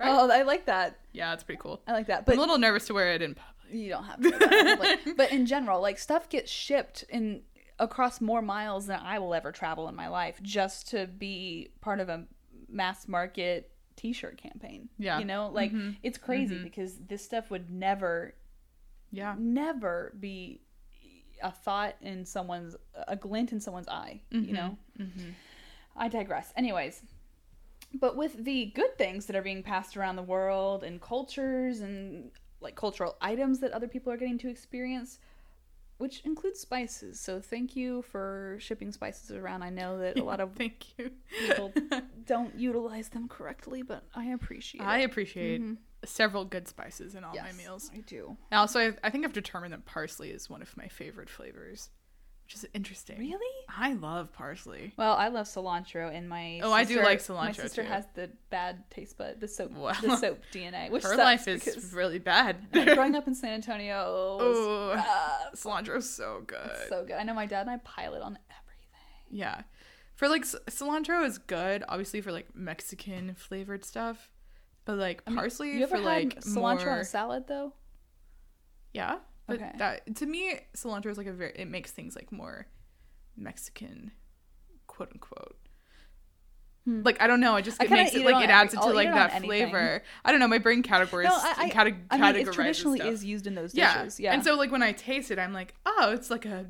Right? 0.00 0.08
Oh, 0.10 0.30
I 0.30 0.42
like 0.42 0.66
that. 0.66 0.98
Yeah, 1.12 1.34
it's 1.34 1.44
pretty 1.44 1.60
cool. 1.60 1.82
I 1.86 1.92
like 1.92 2.06
that. 2.06 2.24
But 2.24 2.32
I'm 2.32 2.38
a 2.38 2.40
little 2.40 2.58
nervous 2.58 2.86
to 2.86 2.94
wear 2.94 3.12
it 3.12 3.20
in 3.22 3.34
public. 3.34 3.54
You 3.74 3.90
don't 3.90 4.04
have 4.04 4.20
to. 4.22 4.76
Like, 4.80 5.00
but 5.16 5.30
in 5.32 5.44
general, 5.44 5.82
like 5.82 5.98
stuff 5.98 6.28
gets 6.30 6.50
shipped 6.50 7.04
in 7.10 7.42
across 7.78 8.20
more 8.20 8.40
miles 8.42 8.86
than 8.86 8.98
I 9.00 9.18
will 9.18 9.34
ever 9.34 9.52
travel 9.52 9.88
in 9.88 9.94
my 9.94 10.08
life 10.08 10.40
just 10.42 10.88
to 10.90 11.06
be 11.06 11.68
part 11.82 12.00
of 12.00 12.08
a 12.08 12.24
mass 12.68 13.06
market 13.06 13.70
t-shirt 13.96 14.40
campaign. 14.40 14.88
Yeah. 14.98 15.18
You 15.18 15.24
know, 15.26 15.50
like 15.52 15.72
Mhm. 15.72 15.96
it's 16.02 16.16
crazy 16.18 16.56
Mhm. 16.56 16.62
because 16.64 16.98
this 16.98 17.24
stuff 17.24 17.50
would 17.50 17.70
never 17.70 18.34
Yeah. 19.10 19.34
never 19.38 20.12
be 20.18 20.60
a 21.42 21.50
thought 21.52 21.96
in 22.02 22.24
someone's 22.24 22.74
a 23.06 23.16
glint 23.16 23.52
in 23.52 23.60
someone's 23.60 23.88
eye, 23.88 24.20
you 24.30 24.52
know. 24.52 24.76
Mm-hmm. 24.98 25.30
I 25.96 26.08
digress. 26.08 26.52
Anyways, 26.56 27.02
but 27.94 28.16
with 28.16 28.44
the 28.44 28.66
good 28.74 28.98
things 28.98 29.26
that 29.26 29.36
are 29.36 29.42
being 29.42 29.62
passed 29.62 29.96
around 29.96 30.16
the 30.16 30.22
world 30.22 30.84
and 30.84 31.00
cultures 31.00 31.80
and 31.80 32.30
like 32.60 32.74
cultural 32.74 33.16
items 33.20 33.60
that 33.60 33.72
other 33.72 33.88
people 33.88 34.12
are 34.12 34.16
getting 34.16 34.36
to 34.38 34.48
experience, 34.48 35.18
which 35.98 36.20
includes 36.24 36.58
spices. 36.60 37.18
So 37.20 37.40
thank 37.40 37.74
you 37.76 38.02
for 38.02 38.56
shipping 38.60 38.90
spices 38.92 39.30
around. 39.32 39.62
I 39.62 39.70
know 39.70 39.98
that 39.98 40.18
a 40.18 40.24
lot 40.24 40.40
of 40.40 40.52
Thank 40.56 40.98
you. 40.98 41.10
people 41.38 41.72
don't 42.26 42.54
utilize 42.58 43.08
them 43.10 43.28
correctly, 43.28 43.82
but 43.82 44.02
I 44.14 44.26
appreciate 44.26 44.82
I 44.82 44.98
it. 45.00 45.04
appreciate 45.04 45.62
Mhm. 45.62 45.76
Several 46.04 46.44
good 46.44 46.68
spices 46.68 47.14
in 47.14 47.24
all 47.24 47.34
Yes, 47.34 47.44
my 47.50 47.52
meals. 47.56 47.90
I 47.94 47.98
do. 48.00 48.36
And 48.50 48.58
also, 48.60 48.80
I, 48.80 48.92
I 49.04 49.10
think 49.10 49.24
I've 49.24 49.32
determined 49.32 49.72
that 49.72 49.84
parsley 49.84 50.30
is 50.30 50.48
one 50.48 50.62
of 50.62 50.76
my 50.76 50.88
favorite 50.88 51.28
flavors, 51.28 51.90
which 52.44 52.54
is 52.54 52.64
interesting. 52.72 53.18
Really? 53.18 53.64
I 53.68 53.94
love 53.94 54.32
parsley. 54.32 54.92
Well, 54.96 55.14
I 55.16 55.28
love 55.28 55.46
cilantro, 55.46 56.14
and 56.14 56.28
my 56.28 56.60
Oh, 56.62 56.72
I 56.72 56.84
do 56.84 56.94
sister- 56.94 57.02
like 57.04 57.28
My 57.28 57.50
cilantro, 57.50 57.62
sister 57.62 57.82
too. 57.82 57.88
has 57.88 58.04
the 58.14 58.30
bad 58.50 58.88
taste 58.90 59.18
bud, 59.18 59.40
the 59.40 59.48
soap, 59.48 59.72
Wow. 59.72 59.92
the 60.00 60.16
soap 60.16 60.40
DNA, 60.52 60.90
which 60.90 61.02
Her 61.02 61.16
life 61.16 61.46
is 61.48 61.92
really 61.92 62.18
bad. 62.18 62.68
growing 62.72 63.14
up 63.16 63.26
in 63.26 63.34
San 63.34 63.50
Antonio 63.54 63.96
oh, 64.40 64.90
uh, 64.96 65.50
cilantro's 65.54 66.08
so 66.08 66.42
good. 66.46 66.70
so 66.88 67.04
good. 67.04 67.16
I 67.16 67.22
know 67.24 67.34
my 67.34 67.46
dad 67.46 67.62
and 67.62 67.70
I 67.70 67.78
pile 67.78 68.14
it 68.14 68.22
on 68.22 68.38
everything. 68.50 69.28
Yeah. 69.30 69.62
For 70.14 70.28
like 70.28 70.44
c- 70.44 70.58
cilantro 70.70 71.24
is 71.26 71.38
good, 71.38 71.84
obviously 71.88 72.20
for 72.20 72.32
like 72.32 72.54
Mexican 72.54 73.34
flavored 73.34 73.84
stuff. 73.84 74.30
But 74.88 74.96
like 74.96 75.22
I 75.26 75.30
mean, 75.30 75.36
parsley 75.38 75.72
You 75.76 75.82
ever 75.82 75.98
for 75.98 76.02
had 76.02 76.04
like 76.06 76.40
cilantro 76.40 76.84
more 76.86 76.90
on 76.92 76.98
a 77.00 77.04
salad 77.04 77.44
though? 77.46 77.74
Yeah. 78.94 79.16
But 79.46 79.56
Okay. 79.56 79.70
that 79.76 80.16
to 80.16 80.24
me 80.24 80.58
cilantro 80.74 81.10
is 81.10 81.18
like 81.18 81.26
a 81.26 81.32
very 81.34 81.52
it 81.56 81.68
makes 81.68 81.90
things 81.90 82.16
like 82.16 82.32
more 82.32 82.66
Mexican 83.36 84.12
quote 84.86 85.10
unquote. 85.12 85.58
Hmm. 86.86 87.02
Like 87.04 87.20
I 87.20 87.26
don't 87.26 87.40
know, 87.40 87.56
it 87.56 87.66
just 87.66 87.82
I 87.82 87.84
it 87.84 87.90
makes 87.90 88.14
it 88.14 88.24
like 88.24 88.42
it 88.42 88.48
adds 88.48 88.72
every- 88.72 88.78
it 88.78 88.80
to 88.80 88.88
I'll 88.88 88.94
like 88.94 89.12
that 89.12 89.42
flavor. 89.42 90.02
I 90.24 90.30
don't 90.30 90.40
know, 90.40 90.48
my 90.48 90.56
brain 90.56 90.82
categories 90.82 91.28
No, 91.28 91.34
I, 91.34 91.70
I, 91.76 91.94
I 92.10 92.32
mean, 92.32 92.46
it 92.48 92.50
traditionally 92.50 93.00
stuff. 93.00 93.12
is 93.12 93.22
used 93.22 93.46
in 93.46 93.54
those 93.54 93.74
yeah. 93.74 93.92
dishes. 94.04 94.18
Yeah. 94.18 94.32
And 94.32 94.42
so 94.42 94.54
like 94.54 94.72
when 94.72 94.82
I 94.82 94.92
taste 94.92 95.30
it, 95.30 95.38
I'm 95.38 95.52
like, 95.52 95.74
oh, 95.84 96.12
it's 96.14 96.30
like 96.30 96.46
a 96.46 96.64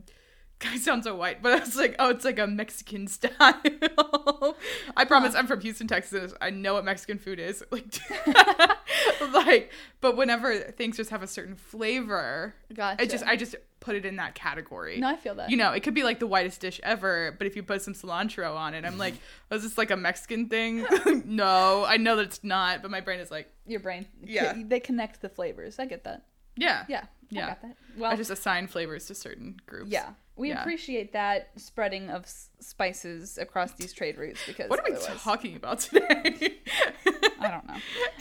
I 0.64 0.76
sound 0.78 1.04
so 1.04 1.14
white, 1.14 1.40
but 1.42 1.62
it's 1.62 1.76
like, 1.76 1.94
oh, 1.98 2.10
it's 2.10 2.24
like 2.24 2.38
a 2.38 2.46
Mexican 2.46 3.06
style. 3.06 3.32
I 4.96 5.04
promise 5.06 5.34
I'm 5.34 5.46
from 5.46 5.60
Houston, 5.60 5.86
Texas. 5.86 6.34
I 6.40 6.50
know 6.50 6.74
what 6.74 6.84
Mexican 6.84 7.18
food 7.18 7.38
is. 7.38 7.62
Like, 7.70 8.00
like, 9.32 9.72
but 10.00 10.16
whenever 10.16 10.54
things 10.58 10.96
just 10.96 11.10
have 11.10 11.22
a 11.22 11.26
certain 11.26 11.54
flavor, 11.54 12.54
gotcha. 12.72 13.02
I 13.02 13.06
just 13.06 13.24
I 13.24 13.36
just 13.36 13.56
put 13.80 13.94
it 13.94 14.04
in 14.04 14.16
that 14.16 14.34
category. 14.34 14.98
no, 14.98 15.08
I 15.08 15.16
feel 15.16 15.34
that. 15.36 15.50
You 15.50 15.56
know, 15.56 15.72
it 15.72 15.82
could 15.82 15.94
be 15.94 16.02
like 16.02 16.18
the 16.18 16.26
whitest 16.26 16.60
dish 16.60 16.80
ever, 16.82 17.34
but 17.38 17.46
if 17.46 17.54
you 17.56 17.62
put 17.62 17.82
some 17.82 17.94
cilantro 17.94 18.56
on 18.56 18.74
it, 18.74 18.84
I'm 18.84 18.98
like, 18.98 19.14
oh, 19.50 19.56
is 19.56 19.62
this 19.62 19.78
like 19.78 19.90
a 19.90 19.96
Mexican 19.96 20.48
thing? 20.48 20.86
no, 21.24 21.84
I 21.84 21.96
know 21.96 22.16
that 22.16 22.26
it's 22.26 22.42
not, 22.44 22.82
but 22.82 22.90
my 22.90 23.00
brain 23.00 23.20
is 23.20 23.30
like, 23.30 23.52
Your 23.66 23.80
brain. 23.80 24.06
Yeah. 24.24 24.54
They 24.66 24.80
connect 24.80 25.20
the 25.20 25.28
flavors. 25.28 25.78
I 25.78 25.86
get 25.86 26.04
that. 26.04 26.24
yeah, 26.56 26.84
Yeah. 26.88 27.04
Yeah. 27.30 27.44
I 27.44 27.48
got 27.48 27.62
that. 27.62 27.76
Well, 27.96 28.10
I 28.10 28.16
just 28.16 28.30
assign 28.30 28.66
flavors 28.66 29.06
to 29.06 29.14
certain 29.14 29.56
groups. 29.66 29.90
yeah. 29.90 30.10
We 30.38 30.50
Yeah. 30.50 30.60
appreciate 30.60 31.12
that 31.12 31.50
spreading 31.56 32.10
of 32.10 32.22
s- 32.22 32.48
spices 32.60 33.36
across 33.38 33.72
these 33.72 33.92
trade 33.92 34.16
routes 34.16 34.40
because 34.46 34.70
What 34.70 34.78
are 34.80 34.84
we 34.88 34.96
otherwise- 34.96 35.20
talking 35.22 35.56
about 35.56 35.80
today? 35.80 36.58
I 37.40 37.50
don't 37.50 37.66
know. 37.66 37.76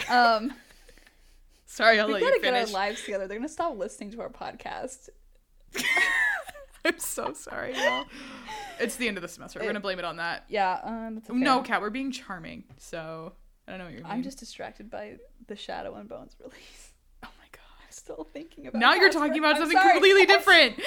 Um, 0.09 0.53
Sorry, 1.65 1.99
I'll 1.99 2.07
we 2.07 2.13
let 2.13 2.21
gotta 2.23 2.35
you 2.37 2.41
get 2.41 2.53
our 2.53 2.65
lives 2.65 3.03
together. 3.03 3.27
They're 3.27 3.37
gonna 3.37 3.47
stop 3.49 3.77
listening 3.77 4.11
to 4.11 4.21
our 4.21 4.29
podcast. 4.29 5.09
I'm 6.85 6.97
so 6.99 7.33
sorry, 7.33 7.75
y'all. 7.77 8.05
It's 8.79 8.95
the 8.95 9.07
end 9.07 9.17
of 9.17 9.21
the 9.21 9.27
semester. 9.27 9.59
We're 9.59 9.65
It- 9.65 9.69
gonna 9.69 9.79
blame 9.81 9.99
it 9.99 10.05
on 10.05 10.17
that. 10.17 10.45
Yeah. 10.47 10.79
Um, 10.83 11.15
that's 11.15 11.29
okay. 11.29 11.37
No, 11.39 11.61
Kat, 11.61 11.81
we're 11.81 11.89
being 11.89 12.11
charming. 12.11 12.63
So 12.77 13.33
I 13.67 13.71
don't 13.71 13.79
know 13.79 13.85
what 13.85 13.93
you're. 13.93 14.05
I'm 14.07 14.23
just 14.23 14.39
distracted 14.39 14.89
by 14.89 15.17
the 15.47 15.55
Shadow 15.55 15.95
and 15.95 16.07
Bones 16.07 16.35
release. 16.39 16.93
Oh 17.23 17.29
my 17.37 17.45
god. 17.51 17.61
I'm 17.85 17.86
still 17.97 18.27
thinking 18.31 18.67
about. 18.67 18.79
Now 18.79 18.93
you're 18.93 19.11
talking 19.11 19.37
about 19.39 19.55
I'm 19.55 19.61
something 19.61 19.77
sorry. 19.77 19.91
completely 19.93 20.25
different. 20.33 20.79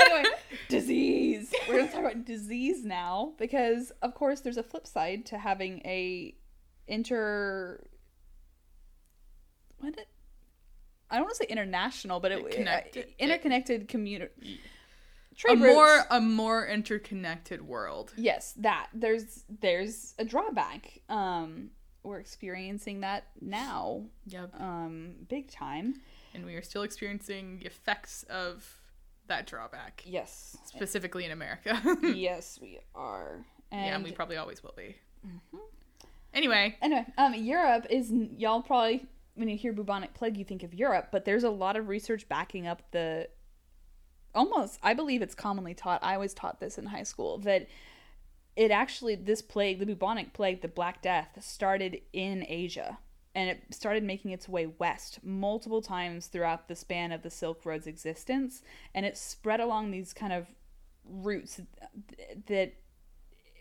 anyway, 0.00 0.30
disease. 0.68 1.52
We're 1.68 1.78
gonna 1.78 1.90
talk 1.92 2.00
about 2.00 2.24
disease 2.24 2.84
now 2.84 3.32
because, 3.38 3.92
of 4.02 4.14
course, 4.14 4.40
there's 4.40 4.56
a 4.58 4.62
flip 4.62 4.86
side 4.86 5.26
to 5.26 5.38
having 5.38 5.80
a 5.84 6.34
inter. 6.86 7.82
What? 9.78 9.96
It, 9.98 10.08
I 11.10 11.16
don't 11.16 11.24
want 11.24 11.36
to 11.36 11.44
say 11.44 11.48
international, 11.48 12.20
but 12.20 12.32
it, 12.32 12.50
Connected- 12.50 13.06
uh, 13.06 13.10
interconnected 13.18 13.88
community. 13.88 14.60
a 15.32 15.36
Trade 15.36 15.58
more 15.58 16.04
a 16.10 16.20
more 16.20 16.66
interconnected 16.66 17.62
world. 17.62 18.12
Yes, 18.16 18.52
that 18.58 18.88
there's 18.92 19.44
there's 19.48 20.14
a 20.18 20.24
drawback. 20.24 21.00
Um, 21.08 21.70
we're 22.02 22.20
experiencing 22.20 23.00
that 23.00 23.24
now, 23.40 24.02
Yep. 24.26 24.60
um, 24.60 25.12
big 25.28 25.50
time. 25.50 26.00
And 26.38 26.46
we 26.46 26.54
are 26.54 26.62
still 26.62 26.82
experiencing 26.84 27.58
the 27.58 27.66
effects 27.66 28.24
of 28.30 28.76
that 29.26 29.46
drawback, 29.48 30.04
Yes, 30.06 30.56
specifically 30.64 31.24
in 31.24 31.32
America. 31.32 31.80
yes, 32.14 32.60
we 32.62 32.78
are. 32.94 33.44
And 33.72 33.86
yeah, 33.86 33.94
and 33.96 34.04
we 34.04 34.12
probably 34.12 34.36
always 34.36 34.62
will 34.62 34.74
be. 34.76 34.94
Mhm. 35.26 35.58
Anyway, 36.32 36.76
Anyway, 36.80 37.04
um, 37.18 37.34
Europe 37.34 37.86
is 37.90 38.12
y'all 38.12 38.62
probably 38.62 39.06
when 39.34 39.48
you 39.48 39.56
hear 39.56 39.72
bubonic 39.72 40.14
plague, 40.14 40.36
you 40.36 40.44
think 40.44 40.62
of 40.62 40.72
Europe, 40.72 41.08
but 41.10 41.24
there's 41.24 41.42
a 41.42 41.50
lot 41.50 41.76
of 41.76 41.88
research 41.88 42.28
backing 42.28 42.66
up 42.68 42.82
the. 42.92 43.28
Almost, 44.32 44.78
I 44.80 44.94
believe 44.94 45.22
it's 45.22 45.34
commonly 45.34 45.74
taught. 45.74 46.04
I 46.04 46.18
was 46.18 46.34
taught 46.34 46.60
this 46.60 46.78
in 46.78 46.86
high 46.86 47.02
school 47.02 47.38
that 47.38 47.66
it 48.54 48.70
actually 48.70 49.16
this 49.16 49.42
plague, 49.42 49.80
the 49.80 49.86
bubonic 49.86 50.32
plague, 50.34 50.62
the 50.62 50.68
Black 50.68 51.02
Death, 51.02 51.38
started 51.40 52.00
in 52.12 52.44
Asia 52.46 52.98
and 53.38 53.50
it 53.50 53.62
started 53.70 54.02
making 54.02 54.32
its 54.32 54.48
way 54.48 54.66
west 54.66 55.20
multiple 55.22 55.80
times 55.80 56.26
throughout 56.26 56.66
the 56.66 56.74
span 56.74 57.12
of 57.12 57.22
the 57.22 57.30
Silk 57.30 57.64
Road's 57.64 57.86
existence, 57.86 58.62
and 58.92 59.06
it 59.06 59.16
spread 59.16 59.60
along 59.60 59.92
these 59.92 60.12
kind 60.12 60.32
of 60.32 60.48
routes 61.04 61.60
that 62.48 62.72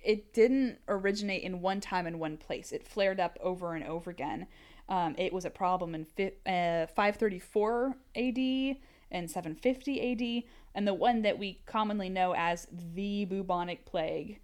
it 0.03 0.33
didn't 0.33 0.79
originate 0.87 1.43
in 1.43 1.61
one 1.61 1.79
time 1.79 2.07
in 2.07 2.17
one 2.17 2.37
place. 2.37 2.71
It 2.71 2.87
flared 2.87 3.19
up 3.19 3.37
over 3.39 3.75
and 3.75 3.83
over 3.83 4.09
again. 4.09 4.47
Um, 4.89 5.13
it 5.15 5.31
was 5.31 5.45
a 5.45 5.51
problem 5.51 5.93
in 5.93 6.05
fi- 6.05 6.33
uh, 6.47 6.87
534 6.87 7.95
AD 8.15 8.77
and 9.11 9.29
750 9.29 10.11
AD, 10.11 10.43
and 10.73 10.87
the 10.87 10.95
one 10.95 11.21
that 11.21 11.37
we 11.37 11.61
commonly 11.67 12.09
know 12.09 12.33
as 12.35 12.65
the 12.95 13.25
bubonic 13.25 13.85
plague 13.85 14.39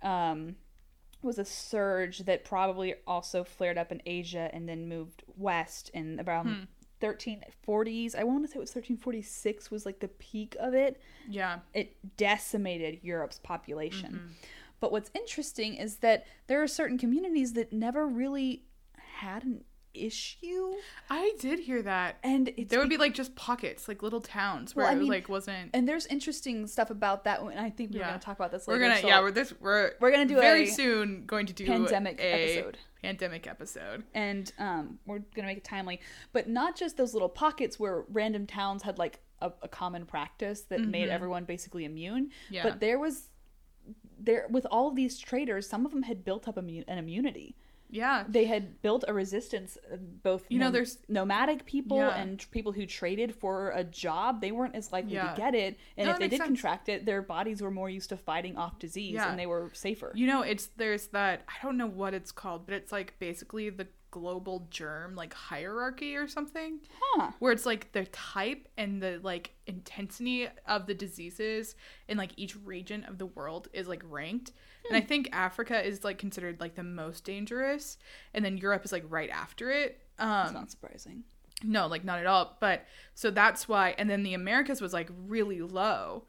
um, 0.00 0.56
was 1.22 1.38
a 1.38 1.44
surge 1.44 2.20
that 2.20 2.44
probably 2.44 2.94
also 3.06 3.44
flared 3.44 3.78
up 3.78 3.90
in 3.90 4.00
Asia 4.06 4.50
and 4.52 4.68
then 4.68 4.88
moved 4.88 5.24
west 5.36 5.90
in 5.94 6.22
around 6.26 6.46
hmm. 6.46 7.04
1340s. 7.04 8.14
I 8.14 8.24
want 8.24 8.44
to 8.44 8.48
say 8.48 8.56
it 8.56 8.60
was 8.60 8.70
1346 8.70 9.70
was 9.70 9.86
like 9.86 10.00
the 10.00 10.08
peak 10.08 10.56
of 10.58 10.74
it 10.74 11.00
yeah. 11.28 11.58
it 11.74 11.96
decimated 12.16 13.00
Europe's 13.02 13.38
population. 13.38 14.12
Mm-hmm. 14.12 14.32
But 14.80 14.92
what's 14.92 15.10
interesting 15.14 15.74
is 15.74 15.96
that 15.96 16.26
there 16.46 16.62
are 16.62 16.68
certain 16.68 16.98
communities 16.98 17.52
that 17.54 17.72
never 17.72 18.06
really 18.06 18.64
had 18.96 19.44
an 19.44 19.64
issue. 20.06 20.74
I 21.10 21.32
did 21.38 21.58
hear 21.58 21.82
that. 21.82 22.16
And 22.22 22.48
it's 22.56 22.70
there 22.70 22.78
would 22.80 22.88
be 22.88 22.96
like 22.96 23.14
just 23.14 23.34
pockets, 23.36 23.88
like 23.88 24.02
little 24.02 24.20
towns 24.20 24.74
where 24.76 24.86
Well, 24.86 24.94
I 24.94 24.98
it 24.98 25.04
like 25.04 25.28
wasn't. 25.28 25.70
and 25.74 25.88
there's 25.88 26.06
interesting 26.06 26.66
stuff 26.66 26.90
about 26.90 27.24
that 27.24 27.40
and 27.40 27.58
I 27.58 27.70
think 27.70 27.92
we're 27.92 28.00
Yeah. 28.00 28.08
going 28.08 28.20
to 28.20 28.24
talk 28.24 28.36
about 28.38 28.50
this 28.52 28.66
Later, 28.68 28.80
We're 28.80 28.88
gonna 28.88 29.00
so- 29.00 29.08
yeah 29.08 29.20
we're 29.20 29.30
this 29.30 29.52
we're 29.60 29.92
We're 30.00 30.10
gonna 30.10 30.26
do 30.26 30.38
a 30.38 30.40
very 30.40 30.66
soon 30.66 31.24
going 31.26 31.46
to 31.46 31.52
do 31.52 31.66
pandemic 31.66 32.18
a 32.20 32.56
episode. 32.56 32.78
pandemic 33.02 33.46
episode. 33.46 34.04
and 34.14 34.52
um, 34.58 34.98
we're 35.06 35.20
gonna 35.34 35.48
make 35.48 35.58
it 35.58 35.64
timely. 35.64 36.00
But 36.32 36.48
not 36.48 36.76
just 36.76 36.96
those 36.96 37.12
little 37.14 37.28
pockets 37.28 37.78
where 37.78 38.04
random 38.08 38.46
towns 38.46 38.82
had 38.82 38.98
like 38.98 39.20
a, 39.40 39.52
a 39.62 39.68
common 39.68 40.04
practice 40.06 40.62
that 40.62 40.80
made 40.80 41.08
everyone 41.08 41.44
basically 41.44 41.84
immune. 41.84 42.26
Mm-hmm. 42.26 42.54
Yeah. 42.54 42.62
But 42.64 42.80
there 42.80 42.98
was 42.98 43.28
there 44.18 44.46
with 44.50 44.66
all 44.70 44.88
of 44.88 44.96
these 44.96 45.18
traders, 45.18 45.68
some 45.68 45.86
of 45.86 45.92
them 45.92 46.02
had 46.02 46.24
built 46.24 46.48
up 46.48 46.56
an 46.56 46.68
immunity. 46.88 47.56
Yeah, 47.90 48.24
They 48.28 48.44
had 48.44 48.82
built 48.82 49.04
a 49.08 49.14
resistance. 49.14 49.78
uh, 49.92 49.96
Both 49.96 50.44
You 50.48 50.58
know, 50.58 50.70
there's- 50.70 50.98
nomadic 51.08 51.64
people 51.64 51.98
Yeah. 51.98 52.16
and 52.16 52.38
tr- 52.38 52.48
people 52.50 52.72
who 52.72 52.84
traded 52.86 53.34
for 53.34 53.70
a 53.70 53.82
job. 53.84 54.40
They 54.40 54.52
weren't 54.52 54.74
as 54.74 54.92
likely 54.92 55.14
Yeah. 55.14 55.32
to 55.32 55.36
get 55.40 55.54
it, 55.54 55.78
and 55.96 56.06
No, 56.06 56.12
if 56.12 56.18
they 56.18 56.28
did 56.28 56.38
sense. 56.38 56.48
contract 56.48 56.88
it, 56.88 57.06
their 57.06 57.22
bodies 57.22 57.62
were 57.62 57.70
more 57.70 57.88
used 57.88 58.10
to 58.10 58.16
fighting 58.16 58.56
off 58.56 58.78
disease, 58.78 59.14
Yeah. 59.14 59.30
and 59.30 59.38
they 59.38 59.46
were 59.46 59.70
safer. 59.74 60.12
you 60.14 60.26
know 60.26 60.42
it's 60.42 60.66
there's 60.76 61.08
that 61.08 61.42
I 61.48 61.54
don't 61.62 61.76
know 61.76 61.86
what 61.86 62.12
it's 62.14 62.32
called, 62.32 62.66
but 62.66 62.74
it's 62.74 62.92
like 62.92 63.18
basically 63.18 63.70
the 63.70 63.86
global 64.10 64.66
germ 64.70 65.14
like 65.14 65.34
hierarchy 65.34 66.16
or 66.16 66.26
something. 66.26 66.80
huh? 67.00 67.30
where 67.38 67.52
it's 67.52 67.66
like 67.66 67.92
the 67.92 68.04
type 68.06 68.66
and 68.76 69.02
the 69.02 69.20
like 69.22 69.52
intensity 69.66 70.48
of 70.66 70.86
the 70.86 70.94
diseases 70.94 71.74
in 72.08 72.16
like 72.18 72.32
each 72.36 72.56
region 72.64 73.04
of 73.04 73.18
the 73.18 73.26
world 73.26 73.68
is 73.72 73.86
like 73.88 74.02
ranked 74.08 74.52
and 74.88 74.96
i 74.96 75.00
think 75.00 75.28
africa 75.32 75.84
is 75.86 76.04
like 76.04 76.18
considered 76.18 76.58
like 76.60 76.74
the 76.74 76.82
most 76.82 77.24
dangerous 77.24 77.98
and 78.34 78.44
then 78.44 78.56
europe 78.56 78.84
is 78.84 78.92
like 78.92 79.04
right 79.08 79.30
after 79.30 79.70
it 79.70 80.00
It's 80.18 80.22
um 80.24 80.54
not 80.54 80.70
surprising. 80.70 81.24
no 81.62 81.86
like 81.86 82.04
not 82.04 82.18
at 82.18 82.26
all 82.26 82.56
but 82.60 82.86
so 83.14 83.30
that's 83.30 83.68
why 83.68 83.94
and 83.98 84.08
then 84.08 84.22
the 84.22 84.34
americas 84.34 84.80
was 84.80 84.92
like 84.92 85.10
really 85.26 85.60
low 85.60 86.24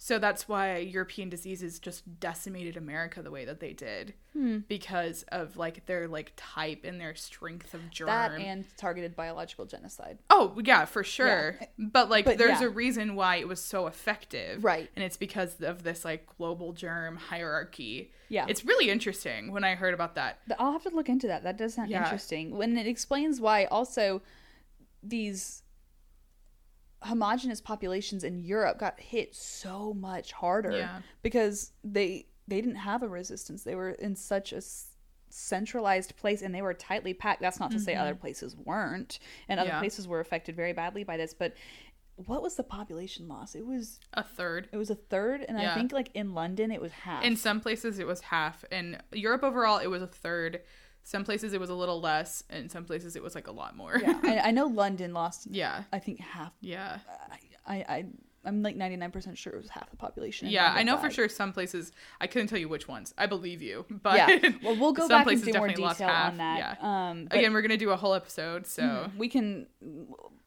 so 0.00 0.18
that's 0.18 0.48
why 0.48 0.76
european 0.76 1.28
diseases 1.28 1.78
just 1.80 2.20
decimated 2.20 2.76
america 2.76 3.20
the 3.20 3.30
way 3.30 3.44
that 3.44 3.58
they 3.60 3.72
did 3.72 4.14
Hmm. 4.34 4.58
because 4.68 5.24
of 5.32 5.56
like 5.56 5.86
their 5.86 6.06
like 6.06 6.32
type 6.36 6.84
and 6.84 7.00
their 7.00 7.14
strength 7.16 7.74
of 7.74 7.90
germ 7.90 8.06
That 8.06 8.32
and 8.32 8.64
targeted 8.76 9.16
biological 9.16 9.64
genocide. 9.64 10.18
Oh 10.30 10.56
yeah, 10.62 10.84
for 10.84 11.02
sure. 11.02 11.58
But 11.76 12.08
like, 12.08 12.24
But, 12.26 12.38
there's 12.38 12.60
yeah. 12.60 12.66
a 12.66 12.70
reason 12.70 13.16
why 13.16 13.36
it 13.36 13.48
was 13.48 13.60
so 13.60 13.86
effective, 13.88 14.62
Right. 14.62 14.88
And 14.94 15.02
it's 15.04 15.16
because 15.16 15.60
of 15.62 15.82
this 15.82 16.04
like 16.04 16.26
global 16.36 16.72
germ 16.72 17.16
hierarchy. 17.16 18.12
Yeah. 18.28 18.44
it's 18.48 18.64
really 18.64 18.90
interesting 18.90 19.50
when 19.50 19.64
I 19.64 19.74
heard 19.74 19.94
about 19.94 20.14
that. 20.16 20.38
I'll 20.58 20.72
have 20.72 20.82
to 20.84 20.90
look 20.90 21.08
into 21.08 21.26
that. 21.26 21.42
That 21.42 21.56
does 21.56 21.74
sound 21.74 21.90
Yeah. 21.90 22.04
interesting. 22.04 22.56
When 22.56 22.76
it 22.78 22.86
explains 22.86 23.40
why 23.40 23.64
also 23.64 24.22
these 25.02 25.62
homogenous 27.02 27.60
populations 27.60 28.24
in 28.24 28.38
Europe 28.40 28.78
got 28.78 28.98
hit 28.98 29.34
so 29.34 29.94
much 29.94 30.32
harder 30.32 30.72
Yeah. 30.72 31.00
because 31.22 31.72
they 31.84 32.26
they 32.48 32.60
didn't 32.62 32.76
have 32.76 33.02
a 33.02 33.08
resistance. 33.08 33.62
They 33.62 33.74
were 33.74 33.90
in 33.90 34.16
such 34.16 34.52
a 34.54 34.62
centralized 35.30 36.16
place 36.16 36.40
and 36.42 36.54
they 36.54 36.62
were 36.62 36.74
tightly 36.74 37.12
packed. 37.14 37.40
That's 37.42 37.60
not 37.60 37.70
to 37.72 37.78
say 37.80 37.94
other 37.94 38.14
places 38.14 38.56
weren't 38.56 39.18
and 39.48 39.60
other 39.60 39.68
Mm-hmm. 39.68 39.76
Yeah. 39.76 39.80
places 39.80 40.08
were 40.08 40.20
affected 40.20 40.56
very 40.56 40.72
badly 40.72 41.04
by 41.04 41.16
this, 41.18 41.34
but 41.34 41.52
what 42.16 42.42
was 42.42 42.56
the 42.56 42.64
population 42.64 43.28
loss? 43.28 43.54
It 43.54 43.64
was 43.66 44.00
A 44.14 44.24
third. 44.24 44.68
it 44.72 44.76
was 44.76 44.90
a 44.90 44.94
third 44.94 45.44
and 45.46 45.58
I 45.58 45.74
think 45.74 45.92
like 45.92 46.10
in 46.14 46.34
London 46.34 46.70
it 46.72 46.80
was 46.80 46.90
half. 46.92 47.22
In 47.22 47.36
some 47.36 47.60
places, 47.60 47.98
it 47.98 48.06
was 48.06 48.22
half. 48.22 48.64
In 48.72 49.00
Europe 49.12 49.44
overall, 49.44 49.78
it 49.78 49.86
was 49.88 50.02
a 50.02 50.06
third. 50.08 50.62
Some 51.04 51.24
places 51.24 51.52
it 51.54 51.60
was 51.60 51.70
a 51.70 51.74
little 51.74 52.00
less, 52.00 52.44
and 52.50 52.70
some 52.70 52.84
places 52.84 53.16
it 53.16 53.22
was 53.22 53.34
like 53.34 53.46
a 53.48 53.52
lot 53.52 53.76
more. 53.76 53.98
yeah, 53.98 54.18
I, 54.22 54.38
I 54.38 54.50
know 54.50 54.66
London 54.66 55.12
lost 55.14 55.46
yeah, 55.50 55.84
I 55.92 55.98
think 55.98 56.20
half 56.20 56.52
yeah. 56.60 56.98
I, 57.66 57.76
I 57.88 58.04
I'm 58.44 58.62
like 58.62 58.76
99% 58.76 59.36
sure 59.36 59.52
it 59.52 59.60
was 59.60 59.68
half 59.70 59.90
the 59.90 59.96
population. 59.96 60.48
Yeah, 60.48 60.72
I 60.74 60.82
know 60.82 60.96
for 60.96 61.10
sure 61.10 61.28
some 61.28 61.52
places 61.52 61.92
I 62.20 62.26
couldn't 62.26 62.48
tell 62.48 62.58
you 62.58 62.68
which 62.68 62.86
ones. 62.88 63.12
I 63.18 63.26
believe 63.26 63.60
you, 63.60 63.84
but 63.90 64.16
Yeah. 64.16 64.50
Well, 64.62 64.76
we'll 64.80 64.92
go 64.92 65.02
some 65.08 65.24
back 65.24 65.26
and 65.26 65.42
do 65.42 65.52
more 65.54 65.68
detail 65.68 66.08
on 66.08 66.36
that. 66.38 66.58
Yeah. 66.58 66.74
Um, 67.10 67.24
but 67.28 67.38
Again, 67.38 67.52
we're 67.52 67.62
gonna 67.62 67.76
do 67.76 67.90
a 67.90 67.96
whole 67.96 68.14
episode, 68.14 68.66
so 68.66 69.10
we 69.18 69.28
can, 69.28 69.66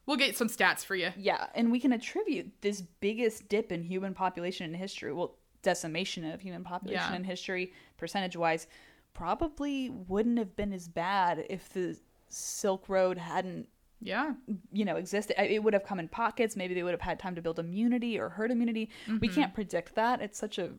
we'll 0.06 0.16
get 0.16 0.36
some 0.36 0.48
stats 0.48 0.84
for 0.84 0.94
you. 0.96 1.10
yeah, 1.16 1.46
and 1.54 1.70
we 1.70 1.78
can 1.78 1.92
attribute 1.92 2.50
this 2.60 2.80
biggest 2.80 3.48
dip 3.48 3.70
in 3.72 3.82
human 3.82 4.14
population 4.14 4.66
in 4.72 4.74
history, 4.74 5.12
well, 5.12 5.36
decimation 5.62 6.24
of 6.24 6.40
human 6.40 6.64
population 6.64 7.04
Yeah. 7.10 7.16
in 7.16 7.24
history, 7.24 7.72
percentage 7.98 8.36
wise, 8.36 8.66
probably 9.14 9.90
wouldn't 9.90 10.38
have 10.38 10.56
been 10.56 10.72
as 10.72 10.88
bad 10.88 11.44
if 11.50 11.68
the 11.70 11.98
Silk 12.28 12.88
Road 12.88 13.18
hadn't 13.18 13.68
Yeah. 14.00 14.34
you 14.72 14.84
know 14.84 14.96
existed. 14.96 15.40
It 15.42 15.62
would 15.62 15.74
have 15.74 15.84
come 15.84 15.98
in 16.00 16.08
pockets. 16.08 16.56
Maybe 16.56 16.74
they 16.74 16.82
would 16.82 16.92
have 16.92 17.00
had 17.00 17.18
time 17.18 17.34
to 17.34 17.42
build 17.42 17.58
immunity 17.58 18.18
or 18.18 18.30
herd 18.30 18.50
immunity. 18.50 18.90
We 19.06 19.14
Mm-hmm. 19.28 19.34
can't 19.34 19.54
predict 19.54 19.94
that. 19.96 20.20
It's 20.22 20.38
such 20.38 20.58
a 20.58 20.72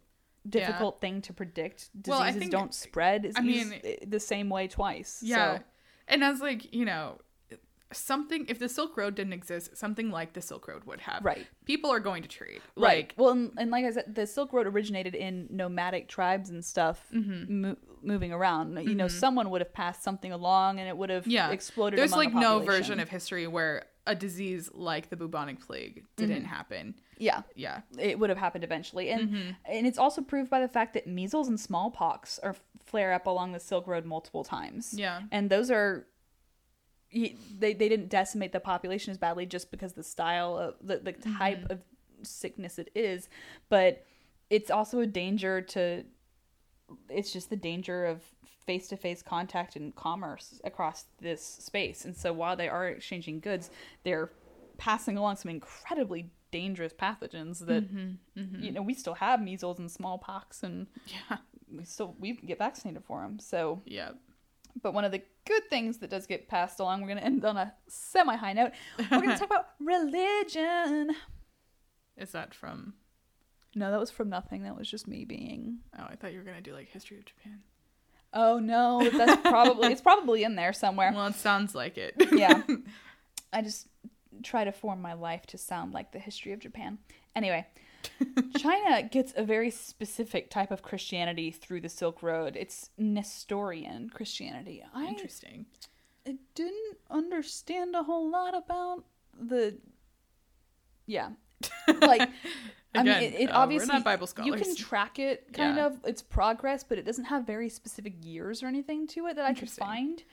difficult 0.47 0.99
thing 0.99 1.21
to 1.21 1.33
predict. 1.33 1.89
Diseases 1.93 2.07
Well, 2.09 2.21
I 2.21 2.31
think- 2.31 2.51
don't 2.51 2.73
spread. 2.73 3.31
I 3.35 3.41
mean- 3.41 3.79
the 4.05 4.19
same 4.19 4.49
way 4.49 4.67
twice 4.67 5.21
Yeah. 5.23 5.57
so, 5.59 5.63
And 6.09 6.23
as 6.23 6.41
like, 6.41 6.73
you 6.73 6.83
know, 6.85 7.19
something 7.93 8.45
if 8.49 8.59
the 8.59 8.67
Silk 8.69 8.97
Road 8.97 9.15
didn't 9.15 9.33
exist, 9.33 9.77
something 9.77 10.11
like 10.11 10.33
the 10.33 10.41
Silk 10.41 10.67
Road 10.67 10.83
would 10.85 11.01
have. 11.01 11.23
Right. 11.23 11.47
People 11.65 11.89
are 11.91 11.99
going 11.99 12.23
to 12.23 12.29
trade. 12.29 12.61
right 12.75 12.97
Like 12.97 13.13
well 13.17 13.29
and, 13.29 13.51
and 13.57 13.71
like 13.71 13.85
i 13.85 13.91
said 13.91 14.13
the 14.15 14.27
silk 14.27 14.51
road 14.53 14.67
originated 14.67 15.15
in 15.15 15.47
nomadic 15.49 16.07
tribes 16.07 16.49
and 16.49 16.63
stuff 16.63 17.05
Mm-hmm. 17.13 17.61
mo- 17.61 17.77
moving 18.01 18.33
around 18.33 18.77
you 18.85 18.95
know 18.95 19.07
someone 19.07 19.49
would 19.51 19.61
have 19.61 19.73
passed 19.73 20.03
something 20.03 20.31
along 20.33 20.79
and 20.79 20.89
it 20.89 20.97
would 20.97 21.09
have 21.09 21.25
yeah. 21.25 21.51
exploded 21.51 21.97
There's 21.97 22.11
like 22.11 22.33
the 22.33 22.39
no 22.41 22.59
version 22.59 22.99
of 22.99 23.07
history 23.07 23.47
where 23.47 23.85
a 24.05 24.13
disease 24.13 24.69
like 24.73 25.09
the 25.09 25.15
bubonic 25.15 25.61
plague 25.65 26.03
didn't 26.17 26.39
Mm-hmm. 26.43 26.45
happen. 26.45 26.95
yeah 27.17 27.43
Yeah. 27.55 27.81
it 27.97 28.19
would 28.19 28.29
have 28.29 28.39
happened 28.39 28.65
eventually 28.65 29.09
and 29.09 29.29
Mm-hmm. 29.29 29.49
and 29.65 29.87
it's 29.87 29.97
also 29.97 30.21
proved 30.21 30.49
by 30.49 30.59
the 30.59 30.67
fact 30.67 30.93
that 30.95 31.07
measles 31.07 31.47
and 31.47 31.57
smallpox 31.59 32.39
are 32.39 32.55
flare 32.85 33.13
up 33.13 33.25
along 33.27 33.53
the 33.53 33.59
silk 33.61 33.87
road 33.87 34.03
multiple 34.05 34.43
times 34.43 34.93
Yeah. 34.93 35.21
and 35.31 35.49
those 35.49 35.71
are 35.71 36.05
y- 37.13 37.35
they, 37.59 37.73
they 37.73 37.89
didn't 37.89 38.09
decimate 38.09 38.51
the 38.51 38.59
population 38.59 39.11
as 39.11 39.17
badly 39.17 39.45
just 39.45 39.71
because 39.71 39.93
the 39.93 40.03
style 40.03 40.57
of 40.57 40.75
the, 40.81 40.97
the 40.97 41.13
type 41.13 41.59
Mm-hmm. 41.59 41.71
of 41.73 41.79
sickness 42.25 42.79
it 42.79 42.89
is 42.95 43.27
but 43.69 44.05
it's 44.49 44.71
also 44.71 44.99
a 44.99 45.05
danger 45.05 45.61
to 45.61 46.03
it's 47.09 47.33
just 47.33 47.49
the 47.49 47.55
danger 47.57 48.05
of 48.05 48.21
face-to-face 48.65 49.21
contact 49.21 49.75
and 49.75 49.93
commerce 49.95 50.61
across 50.63 51.05
this 51.19 51.43
space 51.43 52.05
and 52.05 52.15
so 52.15 52.31
while 52.31 52.55
they 52.55 52.69
are 52.69 52.87
exchanging 52.87 53.41
goods 53.41 53.69
they're 54.03 54.29
passing 54.77 55.17
along 55.17 55.35
some 55.35 55.51
incredibly 55.51 56.29
dangerous 56.51 56.93
pathogens 56.93 57.59
that 57.65 57.83
Mm-hmm, 57.93 58.63
you 58.63 58.71
know 58.71 58.81
we 58.81 58.93
still 58.93 59.15
have 59.15 59.41
measles 59.41 59.79
and 59.79 59.91
smallpox 59.91 60.63
and 60.63 60.87
Yeah. 61.07 61.37
we 61.69 61.83
still 61.83 62.15
we 62.19 62.33
get 62.33 62.57
vaccinated 62.59 63.03
for 63.03 63.21
them 63.21 63.37
so 63.39 63.81
Yeah. 63.85 64.11
But 64.81 64.93
one 64.93 65.05
of 65.05 65.11
the 65.11 65.21
good 65.45 65.63
things 65.69 65.99
that 65.99 66.09
does 66.09 66.25
get 66.25 66.47
passed 66.47 66.79
along, 66.79 67.01
we're 67.01 67.07
going 67.07 67.19
to 67.19 67.23
end 67.25 67.45
on 67.45 67.57
a 67.57 67.73
semi 67.87 68.35
high 68.35 68.53
note. 68.53 68.71
We're 68.97 69.21
going 69.21 69.29
to 69.29 69.37
talk 69.37 69.47
about 69.49 69.67
religion. 69.79 71.15
Is 72.17 72.31
that 72.31 72.53
from 72.53 72.93
No, 73.75 73.91
that 73.91 73.99
was 73.99 74.11
from 74.11 74.29
nothing. 74.29 74.63
That 74.63 74.77
was 74.77 74.89
just 74.89 75.07
me 75.07 75.25
being. 75.25 75.79
Oh, 75.97 76.05
I 76.07 76.15
thought 76.15 76.31
you 76.31 76.39
were 76.39 76.45
gonna 76.45 76.61
do 76.61 76.73
like 76.73 76.89
history 76.89 77.17
of 77.17 77.25
Japan. 77.25 77.61
Oh 78.33 78.59
no, 78.59 79.09
that's 79.09 79.41
probably 79.41 79.91
it's 79.91 80.01
probably 80.01 80.43
in 80.43 80.55
there 80.55 80.73
somewhere. 80.73 81.11
Well, 81.13 81.25
it 81.27 81.35
sounds 81.35 81.73
like 81.73 81.97
it. 81.97 82.13
Yeah, 82.31 82.61
I 83.53 83.61
just 83.61 83.87
try 84.43 84.63
to 84.63 84.71
form 84.71 85.01
my 85.01 85.13
life 85.13 85.45
to 85.47 85.57
sound 85.57 85.93
like 85.93 86.11
the 86.11 86.19
history 86.19 86.51
of 86.53 86.59
Japan. 86.59 86.99
Anyway, 87.35 87.65
China 88.57 89.03
gets 89.03 89.33
a 89.35 89.43
very 89.43 89.69
specific 89.69 90.49
type 90.49 90.71
of 90.71 90.81
Christianity 90.81 91.51
through 91.51 91.81
the 91.81 91.89
Silk 91.89 92.21
Road. 92.23 92.55
It's 92.55 92.89
Nestorian 92.97 94.09
Christianity. 94.09 94.83
Interesting. 95.07 95.65
I 96.27 96.37
didn't 96.55 96.97
understand 97.09 97.95
a 97.95 98.03
whole 98.03 98.29
lot 98.29 98.55
about 98.55 99.03
the 99.39 99.77
yeah 101.05 101.29
like 102.01 102.29
I 102.95 103.01
mean, 103.03 103.07
it, 103.23 103.33
it 103.33 103.45
uh, 103.49 103.53
we're 103.53 103.57
obviously 103.63 103.87
not 103.87 104.03
Bible 104.03 104.27
scholars. 104.27 104.47
you 104.59 104.63
can 104.63 104.75
track 104.75 105.17
it 105.17 105.51
kind 105.53 105.77
Yeah. 105.77 105.87
of 105.87 105.97
its 106.05 106.21
progress, 106.21 106.83
but 106.83 106.97
it 106.99 107.05
doesn't 107.05 107.25
have 107.25 107.45
very 107.47 107.67
specific 107.69 108.13
years 108.23 108.61
or 108.61 108.67
anything 108.67 109.07
to 109.07 109.25
it 109.27 109.35
that 109.37 109.45
I 109.45 109.53
could 109.53 109.69
find. 109.71 110.23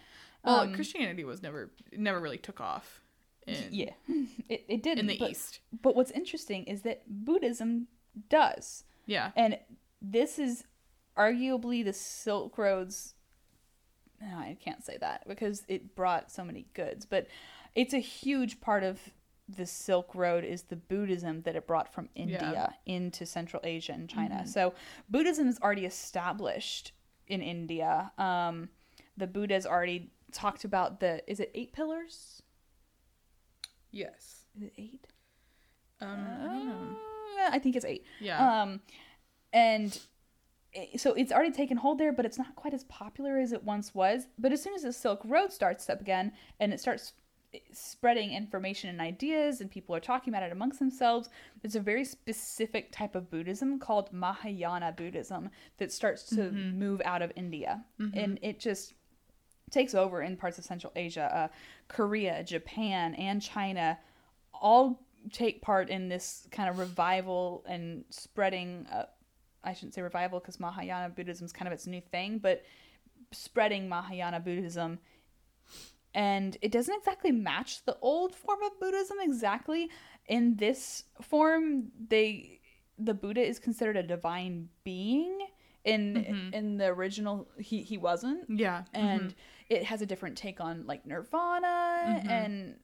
Well, 0.45 0.61
Um, 0.61 0.75
Christianity 0.75 1.25
was 1.25 1.43
never 1.43 1.71
never 1.93 2.21
really 2.21 2.37
took 2.39 2.61
off 2.61 2.99
in 3.51 3.72
yeah, 3.72 3.92
it 4.48 4.64
it 4.68 4.82
did 4.82 4.98
in 4.98 5.07
the 5.07 5.18
but, 5.18 5.30
East. 5.30 5.61
But 5.82 5.96
what's 5.96 6.11
interesting 6.11 6.64
is 6.64 6.82
that 6.82 7.03
Buddhism 7.07 7.88
does, 8.28 8.84
Yeah. 9.07 9.30
and 9.36 9.59
this 10.03 10.38
is 10.38 10.64
arguably 11.16 11.84
the 11.84 11.92
Silk 11.92 12.59
Road's. 12.59 13.14
No, 14.20 14.36
I 14.36 14.57
can't 14.62 14.84
say 14.84 14.98
that 15.01 15.26
because 15.26 15.64
it 15.68 15.94
brought 15.94 16.30
so 16.30 16.44
many 16.44 16.66
goods, 16.74 17.07
but 17.07 17.26
it's 17.74 17.94
a 17.94 17.98
huge 17.98 18.61
part 18.61 18.82
of 18.82 19.01
the 19.57 19.66
Silk 19.66 20.14
Road 20.14 20.44
is 20.44 20.62
the 20.62 20.76
Buddhism 20.76 21.42
that 21.42 21.57
it 21.57 21.66
brought 21.66 21.92
from 21.92 22.09
India 22.14 22.74
into 22.86 23.26
Central 23.26 23.61
Asia 23.64 23.92
and 23.92 24.09
China. 24.09 24.36
Mm-hmm. 24.36 24.46
So 24.46 24.74
Buddhism 25.09 25.48
is 25.48 25.59
already 25.61 25.86
established 25.86 26.92
in 27.26 27.42
India. 27.42 28.12
Um, 28.18 28.68
the 29.16 29.26
Buddha's 29.26 29.66
already 29.66 30.11
talked 30.32 30.64
about 30.64 31.01
the 31.01 31.22
is 31.30 31.40
it 31.40 31.51
eight 31.55 31.72
pillars? 31.72 32.42
Yes. 33.91 34.45
Is 34.57 34.62
it 34.64 34.72
eight? 34.78 35.07
Um, 36.01 36.09
I 36.09 36.47
don't 36.47 36.68
know. 36.68 36.97
Uh, 37.45 37.51
I 37.53 37.59
think 37.59 37.76
it's 37.76 37.84
eight. 37.84 38.05
Yeah. 38.20 38.62
Um, 38.62 38.80
and 39.53 39.99
i- 40.76 40.91
so 40.97 41.12
it's 41.14 41.32
already 41.32 41.51
taken 41.53 41.76
hold 41.76 41.99
there, 41.99 42.12
but 42.12 42.24
it's 42.24 42.38
not 42.38 42.55
quite 42.57 42.74
as 42.74 42.84
popular 42.84 43.38
as 43.38 43.53
it 43.53 43.64
once 43.64 43.95
was. 43.95 44.26
But 44.38 44.53
as 44.53 44.62
soon 44.62 44.74
as 44.74 44.82
the 44.82 44.93
Silk 44.93 45.20
Road 45.24 45.53
starts 45.53 45.88
up 45.91 46.01
again 46.01 46.32
and 46.59 46.72
it 46.72 46.80
starts 46.80 47.12
spreading 47.72 48.32
information 48.32 48.88
and 48.91 49.01
ideas, 49.01 49.61
and 49.61 49.68
people 49.70 49.95
are 49.97 50.01
talking 50.01 50.32
about 50.32 50.45
it 50.45 50.53
amongst 50.53 50.78
themselves, 50.78 51.28
there's 51.61 51.74
a 51.74 51.80
very 51.80 52.05
specific 52.05 52.93
type 52.93 53.16
of 53.16 53.28
Buddhism 53.28 53.80
called 53.80 54.12
Mahayana 54.12 54.93
Buddhism 54.93 55.51
that 55.78 55.91
starts 55.93 56.24
to 56.36 56.53
move 56.53 57.03
out 57.05 57.22
of 57.22 57.32
India, 57.34 57.84
and 58.14 58.38
it 58.41 58.61
just 58.61 58.95
takes 59.71 59.95
over 59.95 60.23
in 60.23 60.37
parts 60.37 60.59
of 60.59 60.64
Central 60.64 60.93
Asia, 60.97 61.35
uh, 61.35 61.49
Korea, 61.89 62.43
Japan, 62.45 63.14
and 63.14 63.41
China, 63.41 63.99
all 64.53 65.03
take 65.33 65.62
part 65.62 65.91
in 65.91 66.09
this 66.09 66.47
kind 66.51 66.68
of 66.68 66.79
revival 66.79 67.64
and 67.68 68.05
spreading. 68.11 68.87
Uh, 68.93 69.05
I 69.62 69.75
shouldn't 69.75 69.95
say 69.95 70.03
revival 70.03 70.41
because 70.41 70.59
Mahayana 70.59 71.11
Buddhism 71.11 71.45
is 71.45 71.53
kind 71.53 71.66
of 71.68 71.73
its 71.73 71.87
new 71.87 72.01
thing, 72.01 72.39
but 72.39 72.62
spreading 73.33 73.89
Mahayana 73.89 74.41
Buddhism. 74.41 74.99
And 76.14 76.57
it 76.61 76.73
doesn't 76.73 76.97
exactly 76.97 77.31
match 77.31 77.85
the 77.85 77.97
old 78.01 78.35
form 78.35 78.62
of 78.62 78.81
Buddhism 78.81 79.18
exactly. 79.21 79.91
In 80.27 80.57
this 80.57 81.05
form, 81.23 81.93
they 82.09 82.61
the 82.99 83.14
Buddha 83.14 83.41
is 83.41 83.59
considered 83.59 83.97
a 83.97 84.03
divine 84.03 84.68
being. 84.85 85.39
In 85.85 86.51
in 86.53 86.77
the 86.77 86.87
original, 86.87 87.49
he 87.59 87.83
he 87.83 87.97
wasn't 87.97 88.45
yeah. 88.49 88.83
and 88.93 89.35
it 89.71 89.85
has 89.85 90.03
a 90.03 90.07
different 90.07 90.37
take 90.37 90.61
on 90.61 90.85
like 90.87 91.07
nirvana 91.07 91.66
mm-hmm. 92.07 92.29
and 92.29 92.77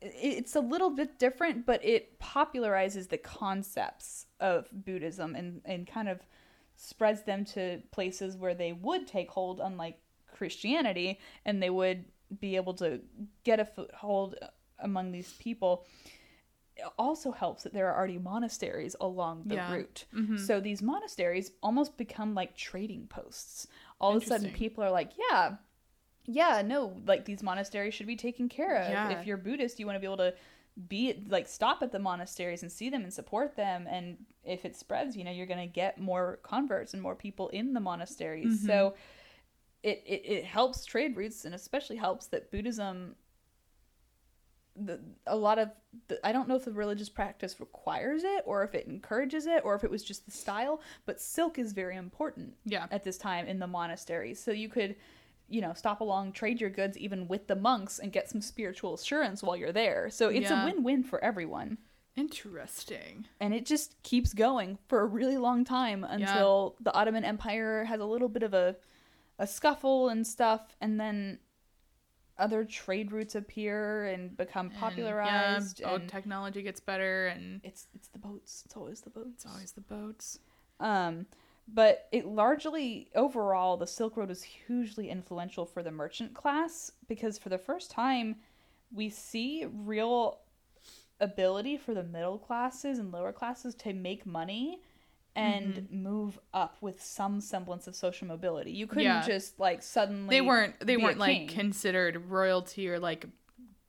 it's 0.00 0.54
a 0.54 0.60
little 0.60 0.90
bit 0.90 1.18
different 1.18 1.66
but 1.66 1.84
it 1.84 2.18
popularizes 2.20 3.08
the 3.08 3.18
concepts 3.18 4.26
of 4.40 4.68
buddhism 4.72 5.34
and, 5.34 5.60
and 5.64 5.86
kind 5.86 6.08
of 6.08 6.20
spreads 6.76 7.24
them 7.24 7.44
to 7.44 7.82
places 7.90 8.36
where 8.36 8.54
they 8.54 8.72
would 8.72 9.06
take 9.06 9.28
hold 9.30 9.60
unlike 9.60 9.98
christianity 10.32 11.18
and 11.44 11.60
they 11.60 11.70
would 11.70 12.04
be 12.40 12.54
able 12.56 12.74
to 12.74 13.00
get 13.42 13.58
a 13.58 13.64
foothold 13.64 14.36
among 14.78 15.10
these 15.10 15.32
people 15.34 15.84
it 16.76 16.84
also 16.96 17.32
helps 17.32 17.64
that 17.64 17.72
there 17.72 17.88
are 17.88 17.96
already 17.96 18.18
monasteries 18.18 18.94
along 19.00 19.42
the 19.46 19.56
Yeah. 19.56 19.72
route. 19.72 20.04
Mm-hmm. 20.14 20.36
So 20.36 20.60
these 20.60 20.80
monasteries 20.80 21.50
almost 21.60 21.96
become 21.96 22.34
like 22.34 22.56
trading 22.56 23.08
posts. 23.08 23.66
All 24.00 24.16
of 24.16 24.22
a 24.22 24.26
sudden, 24.26 24.52
people 24.52 24.84
are 24.84 24.90
like, 24.90 25.10
yeah, 25.18 25.56
yeah, 26.30 26.62
no, 26.64 26.94
like 27.06 27.24
these 27.24 27.42
monasteries 27.42 27.94
should 27.94 28.06
be 28.06 28.16
taken 28.16 28.48
care 28.48 28.82
of. 28.82 28.90
Yeah. 28.90 29.18
If 29.18 29.26
you're 29.26 29.38
Buddhist, 29.38 29.80
you 29.80 29.86
want 29.86 29.96
to 29.96 30.00
be 30.00 30.06
able 30.06 30.18
to 30.18 30.34
be 30.86 31.24
like 31.28 31.48
stop 31.48 31.82
at 31.82 31.90
the 31.90 31.98
monasteries 31.98 32.62
and 32.62 32.70
see 32.70 32.90
them 32.90 33.02
and 33.02 33.12
support 33.12 33.56
them. 33.56 33.86
And 33.90 34.18
if 34.44 34.66
it 34.66 34.76
spreads, 34.76 35.16
you 35.16 35.24
know, 35.24 35.30
you're 35.30 35.46
going 35.46 35.66
to 35.66 35.72
get 35.72 35.98
more 35.98 36.38
converts 36.42 36.92
and 36.92 37.02
more 37.02 37.14
people 37.14 37.48
in 37.48 37.72
the 37.72 37.80
monasteries. 37.80 38.64
So 38.64 38.90
mm-hmm. 38.90 38.96
it, 39.82 40.02
it, 40.06 40.30
it 40.30 40.44
helps 40.44 40.84
trade 40.84 41.16
routes 41.16 41.46
and 41.46 41.54
especially 41.54 41.96
helps 41.96 42.26
that 42.26 42.50
Buddhism 42.50 43.16
the, 44.80 45.00
a 45.26 45.34
lot 45.34 45.58
of 45.58 45.70
the, 46.08 46.24
I 46.24 46.32
don't 46.32 46.48
know 46.48 46.54
if 46.54 46.64
the 46.64 46.72
religious 46.72 47.08
practice 47.08 47.58
requires 47.58 48.22
it 48.24 48.44
or 48.46 48.62
if 48.62 48.74
it 48.74 48.86
encourages 48.86 49.46
it 49.46 49.62
or 49.64 49.74
if 49.74 49.82
it 49.82 49.90
was 49.90 50.04
just 50.04 50.24
the 50.24 50.30
style, 50.30 50.80
but 51.06 51.20
silk 51.20 51.58
is 51.58 51.72
very 51.72 51.96
important 51.96 52.54
Yeah. 52.64 52.86
at 52.90 53.02
this 53.02 53.18
time 53.18 53.46
in 53.46 53.58
the 53.58 53.66
monasteries. 53.66 54.40
So 54.40 54.52
you 54.52 54.68
could, 54.68 54.96
you 55.48 55.60
know, 55.60 55.72
stop 55.74 56.00
along, 56.00 56.32
trade 56.32 56.60
your 56.60 56.70
goods 56.70 56.96
even 56.98 57.26
with 57.28 57.46
the 57.46 57.56
monks 57.56 57.98
and 57.98 58.12
get 58.12 58.28
some 58.28 58.40
spiritual 58.40 58.94
assurance 58.94 59.42
while 59.42 59.56
you're 59.56 59.72
there. 59.72 60.10
So 60.10 60.28
it's 60.28 60.50
Yeah. 60.50 60.62
a 60.62 60.64
win-win 60.66 61.02
for 61.04 61.22
everyone. 61.24 61.78
Interesting. 62.16 63.26
And 63.40 63.54
it 63.54 63.64
just 63.64 64.00
keeps 64.02 64.34
going 64.34 64.78
for 64.88 65.00
a 65.00 65.06
really 65.06 65.38
long 65.38 65.64
time 65.64 66.04
until 66.04 66.76
the 66.80 66.92
Ottoman 66.94 67.24
Empire 67.24 67.84
has 67.84 68.00
a 68.00 68.04
little 68.04 68.28
bit 68.28 68.42
of 68.42 68.54
a 68.54 68.76
a 69.40 69.46
scuffle 69.46 70.08
and 70.08 70.26
stuff 70.26 70.74
and 70.80 70.98
then 70.98 71.38
other 72.38 72.64
trade 72.64 73.12
routes 73.12 73.34
appear 73.36 74.06
and 74.06 74.36
become 74.36 74.66
And, 74.66 74.74
popularized 74.76 75.78
yeah, 75.80 75.88
boat 75.90 76.00
and 76.02 76.10
technology 76.10 76.62
gets 76.62 76.80
better, 76.80 77.28
and 77.28 77.60
it's 77.64 77.86
it's 77.94 78.08
the 78.08 78.18
boats. 78.18 78.62
It's 78.64 78.76
always 78.76 79.00
the 79.00 79.10
boats. 79.10 79.30
it's 79.44 79.46
always 79.46 79.72
the 79.72 79.80
boats. 79.80 80.38
Um, 80.80 81.26
but 81.74 82.08
it 82.12 82.26
largely 82.26 83.08
overall 83.14 83.76
the 83.76 83.86
Silk 83.86 84.16
Road 84.16 84.28
was 84.30 84.42
hugely 84.42 85.10
influential 85.10 85.66
for 85.66 85.82
the 85.82 85.90
merchant 85.90 86.32
class 86.34 86.90
because 87.08 87.38
for 87.38 87.48
the 87.50 87.58
first 87.58 87.90
time 87.90 88.36
we 88.92 89.08
see 89.10 89.66
real 89.84 90.38
ability 91.20 91.76
for 91.76 91.94
the 91.94 92.02
middle 92.04 92.38
classes 92.38 92.98
and 92.98 93.12
lower 93.12 93.32
classes 93.32 93.74
to 93.74 93.92
make 93.92 94.24
money 94.24 94.80
and 95.36 95.74
Mm-hmm. 95.74 96.02
move 96.02 96.38
up 96.54 96.76
with 96.80 97.00
some 97.02 97.40
semblance 97.40 97.86
of 97.86 97.94
social 97.94 98.26
mobility. 98.26 98.72
You 98.72 98.86
couldn't 98.86 99.04
Yeah. 99.04 99.24
just 99.26 99.60
like 99.60 99.82
suddenly 99.82 100.34
They 100.34 100.40
weren't. 100.40 100.74
They 100.80 100.96
weren't 100.96 101.18
like 101.18 101.48
considered 101.48 102.28
royalty 102.28 102.88
or 102.88 102.98
like 102.98 103.26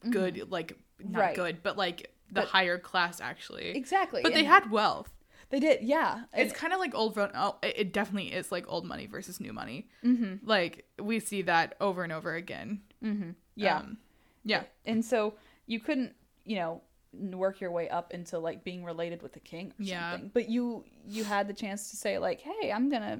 good, 0.09 0.51
like 0.51 0.77
not 0.99 1.19
Right. 1.19 1.35
good, 1.35 1.63
but 1.63 1.77
like 1.77 2.11
the 2.27 2.41
But- 2.41 2.47
higher 2.49 2.77
class 2.77 3.19
actually. 3.21 3.69
exactly. 3.69 4.21
But 4.21 4.33
they 4.33 4.43
had 4.43 4.69
wealth. 4.69 5.09
They 5.49 5.59
did 5.59 5.81
yeah. 5.83 6.23
It's 6.33 6.53
kind 6.53 6.73
of 6.73 6.79
like 6.79 6.93
old. 6.95 7.17
Oh, 7.17 7.57
it 7.63 7.73
it 7.77 7.93
definitely 7.93 8.33
is 8.33 8.51
like 8.51 8.65
old 8.67 8.85
money 8.85 9.07
versus 9.07 9.39
new 9.39 9.53
money. 9.53 9.87
mhm, 10.03 10.39
Like 10.43 10.85
we 11.01 11.19
see 11.19 11.41
that 11.43 11.75
over 11.81 12.03
and 12.03 12.13
over 12.13 12.35
again. 12.35 12.81
mhm. 13.03 13.35
yeah. 13.55 13.77
Um, 13.77 13.97
yeah. 14.45 14.63
and 14.85 15.03
so 15.03 15.35
you 15.65 15.79
couldn't 15.79 16.13
you 16.45 16.55
know 16.55 16.81
work 17.13 17.59
your 17.59 17.71
way 17.71 17.89
up 17.89 18.13
into 18.13 18.37
like 18.39 18.63
being 18.63 18.83
related 18.85 19.21
with 19.21 19.33
the 19.33 19.39
king 19.39 19.71
or 19.79 19.83
Yeah. 19.83 20.11
something 20.11 20.29
but 20.33 20.47
you 20.49 20.85
you 21.07 21.23
had 21.23 21.47
the 21.47 21.53
chance 21.53 21.89
to 21.89 21.97
say 21.97 22.19
like 22.19 22.39
hey 22.39 22.71
i'm 22.71 22.87
gonna 22.89 23.19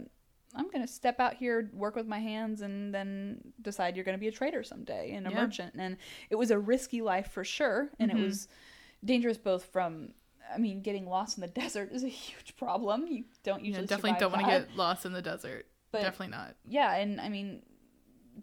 i'm 0.55 0.69
gonna 0.69 0.87
step 0.87 1.19
out 1.19 1.33
here 1.33 1.69
work 1.73 1.95
with 1.95 2.05
my 2.07 2.19
hands 2.19 2.61
and 2.61 2.93
then 2.93 3.41
decide 3.63 3.95
you're 3.95 4.05
gonna 4.05 4.17
be 4.19 4.27
a 4.27 4.31
trader 4.31 4.63
someday 4.63 5.11
and 5.13 5.25
a 5.27 5.31
Yeah. 5.31 5.41
merchant 5.41 5.73
and 5.77 5.97
it 6.29 6.35
was 6.35 6.51
a 6.51 6.59
risky 6.59 7.01
life 7.01 7.31
for 7.31 7.43
sure 7.43 7.89
and 7.99 8.11
Mhm. 8.11 8.15
it 8.15 8.21
was 8.21 8.47
dangerous 9.03 9.37
both 9.39 9.65
from 9.65 10.13
i 10.53 10.57
mean 10.57 10.81
getting 10.81 11.07
lost 11.07 11.37
in 11.37 11.41
the 11.41 11.47
desert 11.61 11.91
is 11.91 12.03
a 12.03 12.07
huge 12.07 12.55
problem 12.57 13.07
you 13.07 13.23
don't 13.43 13.63
usually 13.65 13.85
definitely 13.87 14.19
don't 14.19 14.31
want 14.31 14.43
to 14.45 14.51
get 14.51 14.75
lost 14.75 15.05
in 15.05 15.13
the 15.13 15.21
desert. 15.21 15.65
But- 15.91 16.01
definitely 16.01 16.35
not. 16.35 16.55
yeah 16.65 16.95
and 16.95 17.19
i 17.21 17.29
mean 17.29 17.61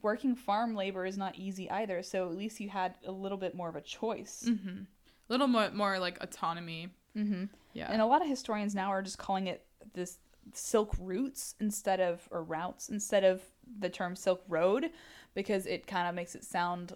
working 0.02 0.34
farm 0.36 0.74
labor 0.74 1.06
is 1.06 1.16
not 1.16 1.36
easy 1.36 1.70
either 1.70 2.02
so 2.02 2.28
at 2.30 2.36
least 2.36 2.60
you 2.60 2.68
had 2.68 2.94
a 3.06 3.12
little 3.12 3.38
bit 3.38 3.54
more 3.54 3.68
of 3.68 3.76
a 3.76 3.80
choice 3.80 4.44
Mm-hmm. 4.46 4.82
A 5.28 5.32
little 5.32 5.48
more, 5.48 5.70
more 5.72 5.98
like 5.98 6.18
autonomy. 6.20 6.88
mm-hmm. 7.16 7.46
Yeah. 7.72 7.88
And 7.90 8.00
a 8.00 8.06
lot 8.06 8.22
of 8.22 8.28
historians 8.28 8.76
now 8.76 8.90
are 8.90 9.02
just 9.02 9.18
calling 9.18 9.48
it 9.48 9.64
this 9.92 10.18
silk 10.54 10.94
routes 11.00 11.56
instead 11.58 11.98
of 11.98 12.28
or 12.30 12.44
routes 12.44 12.88
instead 12.90 13.24
of 13.24 13.42
the 13.80 13.88
term 13.88 14.14
silk 14.14 14.44
road 14.48 14.90
because 15.34 15.66
it 15.66 15.88
kind 15.88 16.06
of 16.08 16.14
makes 16.14 16.36
it 16.36 16.44
sound 16.44 16.92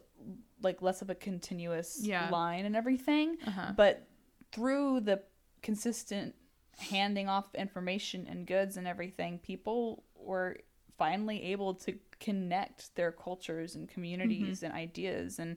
like 0.62 0.80
less 0.80 1.02
of 1.02 1.10
a 1.10 1.14
continuous 1.16 1.98
Yeah. 2.00 2.28
line 2.30 2.66
and 2.66 2.76
everything. 2.76 3.36
uh-huh. 3.44 3.72
But 3.76 4.06
through 4.52 5.00
the 5.00 5.22
consistent 5.62 6.34
handing 6.78 7.28
off 7.28 7.54
information 7.54 8.26
and 8.28 8.46
goods 8.46 8.76
and 8.76 8.86
everything, 8.88 9.38
people 9.38 10.02
were 10.16 10.56
finally 10.98 11.42
able 11.44 11.74
to 11.74 11.94
connect 12.18 12.94
their 12.94 13.10
cultures 13.12 13.74
and 13.74 13.88
communities 13.88 14.58
Mm-hmm. 14.58 14.66
and 14.66 14.74
ideas 14.74 15.38
and 15.38 15.56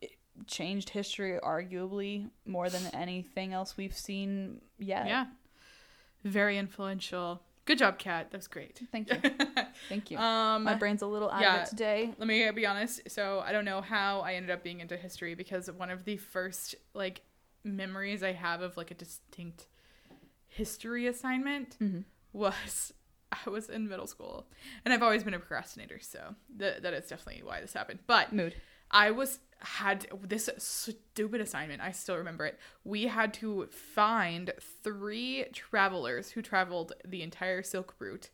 it 0.00 0.10
changed 0.48 0.90
history 0.90 1.38
arguably 1.42 2.28
more 2.44 2.68
than 2.68 2.82
anything 2.92 3.52
else 3.52 3.76
we've 3.76 3.96
seen 3.96 4.60
yet. 4.78 5.06
Yeah. 5.06 5.26
Very 6.24 6.58
influential. 6.58 7.42
Good 7.66 7.78
job, 7.78 7.98
Kat. 7.98 8.30
That 8.30 8.38
was 8.38 8.48
great. 8.48 8.80
Thank 8.90 9.10
you. 9.10 9.18
Thank 9.88 10.10
you. 10.10 10.18
um, 10.18 10.64
My 10.64 10.74
brain's 10.74 11.02
a 11.02 11.06
little 11.06 11.30
out 11.30 11.40
yeah. 11.40 11.56
of 11.56 11.62
it 11.62 11.70
today. 11.70 12.12
let 12.18 12.26
me 12.26 12.50
be 12.50 12.66
honest. 12.66 13.02
So 13.08 13.42
I 13.46 13.52
don't 13.52 13.64
know 13.64 13.80
how 13.80 14.20
I 14.20 14.34
ended 14.34 14.50
up 14.50 14.62
being 14.64 14.80
into 14.80 14.96
history 14.96 15.34
because 15.34 15.70
one 15.70 15.90
of 15.90 16.04
the 16.04 16.16
first 16.16 16.74
like 16.94 17.22
memories 17.64 18.22
I 18.22 18.32
have 18.32 18.60
of 18.60 18.76
like 18.76 18.90
a 18.90 18.94
distinct 18.94 19.66
history 20.46 21.06
assignment 21.06 21.76
Mhm. 21.80 22.04
was 22.32 22.92
I 23.46 23.50
was 23.50 23.68
in 23.68 23.88
middle 23.88 24.06
school, 24.06 24.46
and 24.84 24.94
I've 24.94 25.02
always 25.02 25.24
been 25.24 25.34
a 25.34 25.38
procrastinator, 25.40 25.98
so 25.98 26.36
th- 26.56 26.82
that 26.82 26.94
is 26.94 27.08
definitely 27.08 27.42
why 27.42 27.60
this 27.60 27.72
happened. 27.72 27.98
But 28.06 28.32
Mood. 28.32 28.54
I 28.92 29.10
was 29.10 29.40
had 29.58 30.06
this 30.22 30.48
stupid 30.58 31.40
assignment. 31.40 31.80
I 31.82 31.90
still 31.90 32.16
remember 32.16 32.44
it. 32.46 32.60
We 32.84 33.04
had 33.04 33.32
to 33.34 33.66
find 33.72 34.52
three 34.84 35.46
travelers 35.52 36.30
who 36.30 36.42
traveled 36.42 36.92
the 37.04 37.22
entire 37.22 37.62
Silk 37.64 37.94
Route 37.98 38.28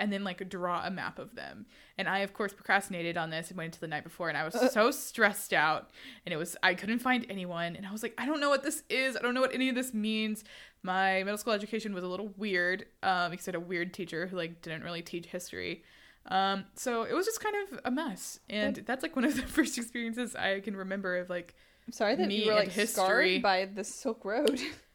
and 0.00 0.12
then 0.12 0.24
like 0.24 0.48
draw 0.48 0.84
a 0.84 0.90
map 0.90 1.18
of 1.18 1.34
them. 1.34 1.66
And 1.96 2.08
I 2.08 2.18
of 2.20 2.32
course 2.32 2.52
procrastinated 2.52 3.16
on 3.16 3.30
this 3.30 3.48
and 3.48 3.56
went 3.56 3.74
until 3.74 3.80
the 3.86 3.90
night 3.90 4.04
before 4.04 4.28
and 4.28 4.36
I 4.38 4.44
was 4.44 4.54
so 4.72 4.90
stressed 4.90 5.52
out 5.52 5.90
and 6.26 6.32
it 6.32 6.36
was 6.36 6.56
I 6.62 6.74
couldn't 6.74 6.98
find 6.98 7.26
anyone 7.28 7.76
and 7.76 7.86
I 7.86 7.92
was 7.92 8.02
like 8.02 8.14
I 8.18 8.26
don't 8.26 8.40
know 8.40 8.50
what 8.50 8.62
this 8.62 8.82
is. 8.88 9.16
I 9.16 9.20
don't 9.20 9.34
know 9.34 9.40
what 9.40 9.54
any 9.54 9.68
of 9.68 9.74
this 9.74 9.94
means. 9.94 10.44
My 10.82 11.22
middle 11.22 11.38
school 11.38 11.52
education 11.52 11.94
was 11.94 12.04
a 12.04 12.08
little 12.08 12.32
weird 12.36 12.86
um 13.02 13.30
because 13.30 13.46
I 13.48 13.52
had 13.52 13.54
a 13.56 13.60
weird 13.60 13.94
teacher 13.94 14.26
who 14.26 14.36
like 14.36 14.62
didn't 14.62 14.82
really 14.82 15.02
teach 15.02 15.26
history. 15.26 15.82
Um, 16.26 16.64
so 16.74 17.02
it 17.02 17.12
was 17.12 17.26
just 17.26 17.42
kind 17.42 17.54
of 17.70 17.80
a 17.84 17.90
mess, 17.90 18.40
and 18.48 18.76
that's 18.86 19.02
like 19.02 19.14
one 19.14 19.26
of 19.26 19.36
the 19.36 19.42
first 19.42 19.76
experiences 19.76 20.34
I 20.34 20.60
can 20.60 20.76
remember 20.76 21.16
of 21.18 21.28
like. 21.28 21.54
I'm 21.86 21.92
sorry 21.92 22.14
that 22.16 22.28
Me 22.28 22.44
you 22.44 22.50
were 22.50 22.54
like 22.54 22.70
history. 22.70 22.86
scarred 23.04 23.42
by 23.42 23.66
the 23.66 23.84
Silk 23.84 24.24
Road. 24.24 24.58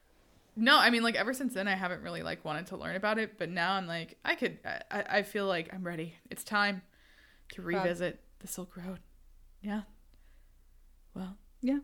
No, 0.60 0.78
I 0.78 0.90
mean 0.90 1.04
like 1.04 1.16
ever 1.16 1.34
since 1.34 1.54
then 1.54 1.68
I 1.68 1.76
haven't 1.76 2.02
really 2.02 2.22
like 2.24 2.44
wanted 2.44 2.68
to 2.68 2.78
learn 2.78 2.96
about 2.96 3.18
it, 3.18 3.38
but 3.38 3.50
now 3.50 3.74
I'm 3.74 3.88
like 3.88 4.18
I 4.26 4.36
could. 4.36 4.60
I, 4.66 5.04
I 5.10 5.22
feel 5.24 5.46
like 5.48 5.70
I'm 5.74 5.84
ready. 5.84 6.14
It's 6.30 6.44
time 6.44 6.82
to 7.54 7.62
Proud. 7.62 7.84
revisit 7.84 8.20
the 8.40 8.48
Silk 8.48 8.76
Road. 8.78 9.00
Yeah. 9.62 9.82
Well. 11.16 11.38
Yeah. 11.62 11.80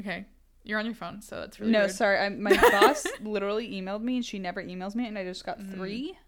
Okay. 0.00 0.26
You're 0.62 0.78
on 0.78 0.86
your 0.86 0.94
phone, 0.94 1.20
so 1.20 1.40
that's 1.40 1.60
really 1.60 1.72
no, 1.72 1.86
sorry. 1.88 2.18
I, 2.18 2.28
my 2.30 2.56
boss 2.70 3.06
literally 3.22 3.70
emailed 3.70 4.02
me, 4.02 4.16
and 4.16 4.24
she 4.24 4.38
never 4.38 4.62
emails 4.62 4.94
me, 4.94 5.06
and 5.06 5.18
I 5.18 5.24
just 5.24 5.44
got 5.44 5.58
Mm. 5.58 5.74
three. 5.74 6.18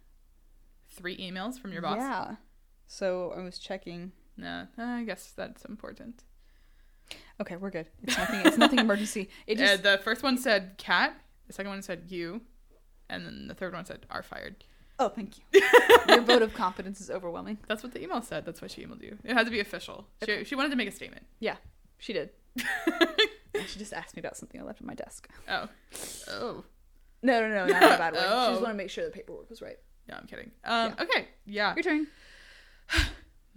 Three 0.91 1.17
emails 1.17 1.59
from 1.59 1.73
your 1.73 1.83
boss. 1.83 1.97
Yeah. 1.99 2.37
So 2.87 3.33
I 3.37 3.41
was 3.43 3.59
checking. 3.59 4.13
No, 4.37 4.67
I 4.79 5.03
guess 5.05 5.33
that's 5.37 5.65
important. 5.65 6.23
Okay, 7.41 7.57
we're 7.57 7.71
good. 7.71 7.89
It's 8.03 8.17
nothing. 8.19 8.41
It's 8.45 8.59
nothing 8.59 8.79
emergency. 8.87 9.29
It 9.47 9.59
Uh, 9.59 9.67
just 9.67 9.83
the 9.83 9.99
first 10.05 10.23
one 10.23 10.37
said 10.39 10.75
cat. 10.79 11.17
The 11.47 11.53
second 11.53 11.71
one 11.71 11.83
said 11.83 12.05
you, 12.09 12.41
and 13.09 13.25
then 13.25 13.47
the 13.49 13.55
third 13.55 13.73
one 13.73 13.85
said 13.85 14.07
are 14.11 14.23
fired. 14.23 14.65
oh, 14.99 15.09
thank 15.09 15.35
you. 15.39 15.63
Your 16.09 16.23
vote 16.23 16.43
of 16.43 16.55
confidence 16.55 17.01
is 17.01 17.11
overwhelming. 17.11 17.59
That's 17.69 17.83
what 17.83 17.93
the 17.93 18.03
email 18.03 18.23
said. 18.23 18.45
That's 18.45 18.61
why 18.63 18.69
she 18.69 18.85
emailed 18.85 19.03
you. 19.03 19.19
It 19.25 19.35
had 19.35 19.45
to 19.47 19.51
be 19.53 19.61
official. 19.61 20.07
She, 20.25 20.45
she 20.45 20.55
wanted 20.55 20.71
to 20.71 20.77
make 20.77 20.89
a 20.89 20.93
statement. 20.93 21.27
Yeah, 21.41 21.57
she 21.99 22.13
did. 22.13 22.31
And 23.55 23.67
she 23.67 23.79
just 23.79 23.95
asked 23.95 24.15
me 24.15 24.21
about 24.21 24.37
something 24.37 24.61
I 24.61 24.65
left 24.65 24.83
on 24.83 24.87
my 24.87 24.93
desk. 24.95 25.29
Oh. 25.49 25.67
Oh. 26.29 26.65
No, 27.23 27.41
no, 27.41 27.49
no, 27.49 27.67
not 27.67 27.83
in 27.83 27.89
a 27.93 27.97
bad 27.97 28.13
way. 28.13 28.19
She 28.21 28.27
Oh. 28.29 28.51
just 28.51 28.61
wanted 28.61 28.75
to 28.75 28.77
make 28.77 28.91
sure 28.91 29.05
the 29.07 29.11
paperwork 29.11 29.49
was 29.49 29.63
right. 29.63 29.79
No, 30.11 30.17
I'm 30.17 30.27
kidding. 30.27 30.51
Um, 30.63 30.95
Yeah. 30.99 31.03
Okay. 31.05 31.29
Yeah. 31.47 31.75
Your 31.75 31.83
turn. 31.83 32.07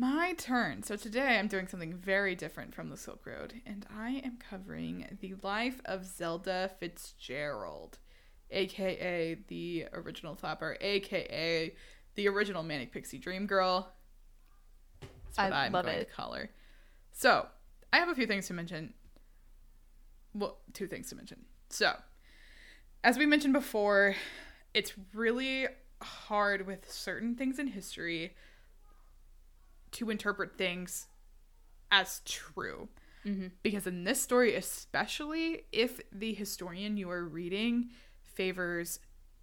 My 0.02 0.34
turn. 0.38 0.82
So 0.84 0.96
today 0.96 1.38
I'm 1.38 1.50
doing 1.50 1.68
something 1.68 1.94
very 1.94 2.34
different 2.34 2.74
from 2.74 2.90
the 2.90 2.96
Silk 2.96 3.26
Road, 3.26 3.56
and 3.66 3.86
I 3.94 4.22
am 4.24 4.38
covering 4.38 5.18
the 5.20 5.36
life 5.44 5.82
of 5.84 6.06
Zelda 6.06 6.72
Fitzgerald, 6.80 7.98
aka 8.50 9.38
the 9.50 9.88
original 9.92 10.36
Flapper, 10.36 10.78
aka 10.80 11.76
the 12.16 12.28
original 12.30 12.64
Manic 12.64 12.94
Pixie 12.94 13.18
Dream 13.18 13.46
Girl. 13.46 13.92
That's 15.02 15.38
what 15.38 15.52
I 15.52 15.66
I'm 15.66 15.74
love 15.74 15.84
going 15.84 15.98
it. 15.98 16.08
to 16.08 16.16
call 16.16 16.32
her. 16.32 16.50
So 17.12 17.48
I 17.92 17.98
have 17.98 18.08
a 18.08 18.16
few 18.16 18.26
things 18.26 18.48
to 18.48 18.54
mention. 18.54 18.94
Well, 20.34 20.60
two 20.72 20.88
things 20.88 21.10
to 21.10 21.18
mention. 21.18 21.44
So, 21.72 21.92
as 23.04 23.18
we 23.18 23.26
mentioned 23.26 23.52
before, 23.52 24.16
it's 24.74 24.94
really 25.14 25.68
hard 26.02 26.66
with 26.66 26.90
certain 26.90 27.36
things 27.36 27.60
in 27.60 27.68
history 27.68 28.34
to 29.94 30.10
interpret 30.10 30.58
things 30.58 31.08
as 31.92 32.22
true. 32.26 32.90
Mm-hmm. 33.26 33.48
Because 33.64 33.86
in 33.88 34.04
this 34.06 34.22
story, 34.22 34.56
especially 34.56 35.64
if 35.72 36.00
the 36.12 36.34
historian 36.34 36.96
you 36.98 37.10
are 37.10 37.26
reading 37.26 37.90
favors 38.24 39.00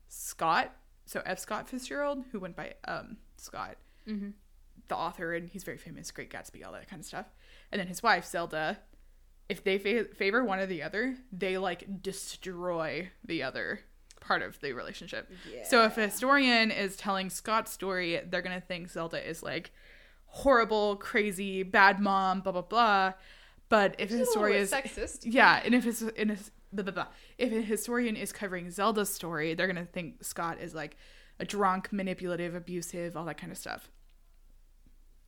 Scott, 0.08 0.74
so 1.04 1.22
F. 1.26 1.38
Scott 1.38 1.68
Fitzgerald, 1.68 2.24
who 2.32 2.40
went 2.40 2.56
by 2.56 2.74
um, 2.86 3.16
Scott, 3.36 3.76
Mm-hmm. 4.08 4.28
the 4.86 4.94
author, 4.96 5.34
and 5.34 5.48
he's 5.48 5.64
very 5.64 5.78
famous, 5.78 6.12
Great 6.12 6.30
Gatsby, 6.30 6.64
all 6.64 6.70
that 6.72 6.88
kind 6.88 7.00
of 7.00 7.06
stuff. 7.06 7.26
And 7.72 7.80
then 7.80 7.88
his 7.88 8.04
wife, 8.04 8.24
Zelda, 8.24 8.78
if 9.48 9.64
they 9.64 9.78
fa- 9.78 10.04
favor 10.14 10.44
one 10.44 10.60
or 10.60 10.66
the 10.66 10.84
other, 10.84 11.16
they 11.32 11.58
like 11.58 12.02
destroy 12.02 13.10
the 13.24 13.42
other 13.42 13.80
part 14.20 14.42
of 14.42 14.60
the 14.60 14.72
relationship. 14.74 15.28
So 15.64 15.84
if 15.84 15.98
a 15.98 16.02
historian 16.02 16.70
is 16.70 16.96
telling 16.96 17.30
Scott's 17.30 17.72
story, 17.72 18.20
they're 18.30 18.42
gonna 18.42 18.60
think 18.60 18.88
Zelda 18.88 19.28
is 19.28 19.42
like 19.42 19.72
horrible, 20.36 20.96
crazy, 20.96 21.62
bad 21.62 21.98
mom, 21.98 22.40
blah 22.40 22.52
blah 22.52 22.62
blah. 22.62 23.12
But 23.68 23.96
if 23.98 24.10
a 24.12 24.16
historian 24.16 24.62
is 24.62 24.70
sexist. 24.70 25.20
yeah, 25.22 25.60
and 25.64 25.74
if 25.74 25.86
it's 25.86 26.02
in 26.02 26.30
a 26.30 26.36
blah, 26.72 26.84
blah, 26.84 26.92
blah. 26.92 27.06
if 27.38 27.52
a 27.52 27.62
historian 27.62 28.16
is 28.16 28.32
covering 28.32 28.70
Zelda's 28.70 29.12
story, 29.12 29.54
they're 29.54 29.66
gonna 29.66 29.86
think 29.86 30.22
Scott 30.22 30.60
is 30.60 30.74
like 30.74 30.96
a 31.40 31.44
drunk, 31.44 31.92
manipulative, 31.92 32.54
abusive, 32.54 33.16
all 33.16 33.24
that 33.24 33.38
kind 33.38 33.50
of 33.50 33.58
stuff. 33.58 33.90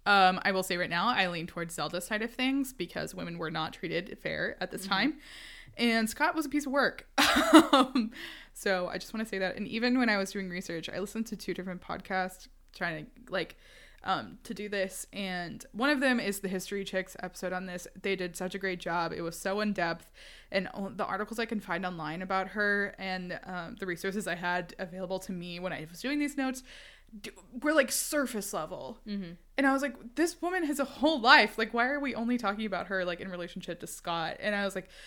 Um, 0.05 0.41
I 0.43 0.53
will 0.53 0.63
say 0.63 0.77
right 0.77 0.89
now, 0.89 1.09
I 1.09 1.29
lean 1.29 1.47
towards 1.47 1.75
Zelda's 1.75 2.05
side 2.05 2.23
of 2.23 2.31
things 2.31 2.73
because 2.73 3.15
women 3.15 3.39
were 3.39 3.51
not 3.51 3.73
treated 3.73 4.19
fair 4.23 4.57
at 4.61 4.71
this 4.71 4.87
time, 4.87 5.15
and 5.77 6.09
Scott 6.09 6.35
was 6.35 6.45
a 6.45 6.49
piece 6.51 6.67
of 6.67 6.73
work. 6.73 7.07
um, 7.73 8.11
so 8.53 8.89
I 8.89 8.99
just 8.99 9.15
want 9.15 9.27
to 9.27 9.29
say 9.29 9.39
that. 9.39 9.57
And 9.57 9.67
even 9.67 9.99
when 9.99 10.11
I 10.11 10.19
was 10.19 10.33
doing 10.33 10.51
research, 10.51 10.89
I 10.89 10.99
listened 10.99 11.27
to 11.29 11.37
two 11.37 11.55
different 11.55 11.81
podcasts 11.81 12.49
trying 12.75 13.07
to 13.07 13.33
like 13.33 13.57
um, 14.05 14.39
to 14.45 14.55
do 14.55 14.69
this, 14.69 15.07
and 15.13 15.65
one 15.73 15.91
of 15.91 16.01
them 16.01 16.21
is 16.21 16.41
the 16.41 16.49
History 16.49 16.85
Chicks 16.85 17.17
episode 17.21 17.53
on 17.53 17.67
this. 17.67 17.87
They 18.01 18.17
did 18.17 18.37
such 18.37 18.55
a 18.55 18.59
great 18.59 18.81
job. 18.81 19.13
It 19.13 19.23
was 19.23 19.39
so 19.39 19.61
in 19.61 19.73
depth, 19.73 20.11
and 20.53 20.69
the 20.97 21.05
articles 21.05 21.39
I 21.39 21.47
can 21.47 21.61
find 21.61 21.85
online 21.85 22.23
about 22.23 22.49
her 22.49 22.95
and 22.99 23.39
um, 23.45 23.77
the 23.79 23.87
resources 23.87 24.27
I 24.27 24.37
had 24.37 24.75
available 24.79 25.19
to 25.21 25.33
me 25.33 25.59
when 25.59 25.73
I 25.73 25.87
was 25.91 26.01
doing 26.01 26.19
these 26.19 26.37
notes 26.37 26.63
were 27.63 27.73
like 27.73 27.91
surface 27.91 28.53
level. 28.53 28.99
Mm-hmm. 29.07 29.33
And 29.57 29.67
I 29.67 29.73
was 29.73 29.83
like, 29.83 30.15
this 30.15 30.41
woman 30.41 30.65
has 30.65 30.79
a 30.79 30.85
whole 30.85 31.21
life. 31.21 31.59
Like, 31.59 31.75
why 31.75 31.89
are 31.89 32.01
we 32.01 32.15
only 32.15 32.39
talking 32.39 32.67
about 32.67 32.89
her 32.89 33.05
like 33.05 33.21
in 33.21 33.29
relationship 33.29 33.81
to 33.81 33.87
Scott? 33.87 34.37
And 34.41 34.55
I 34.55 34.65
was 34.65 34.75
like. 34.75 34.89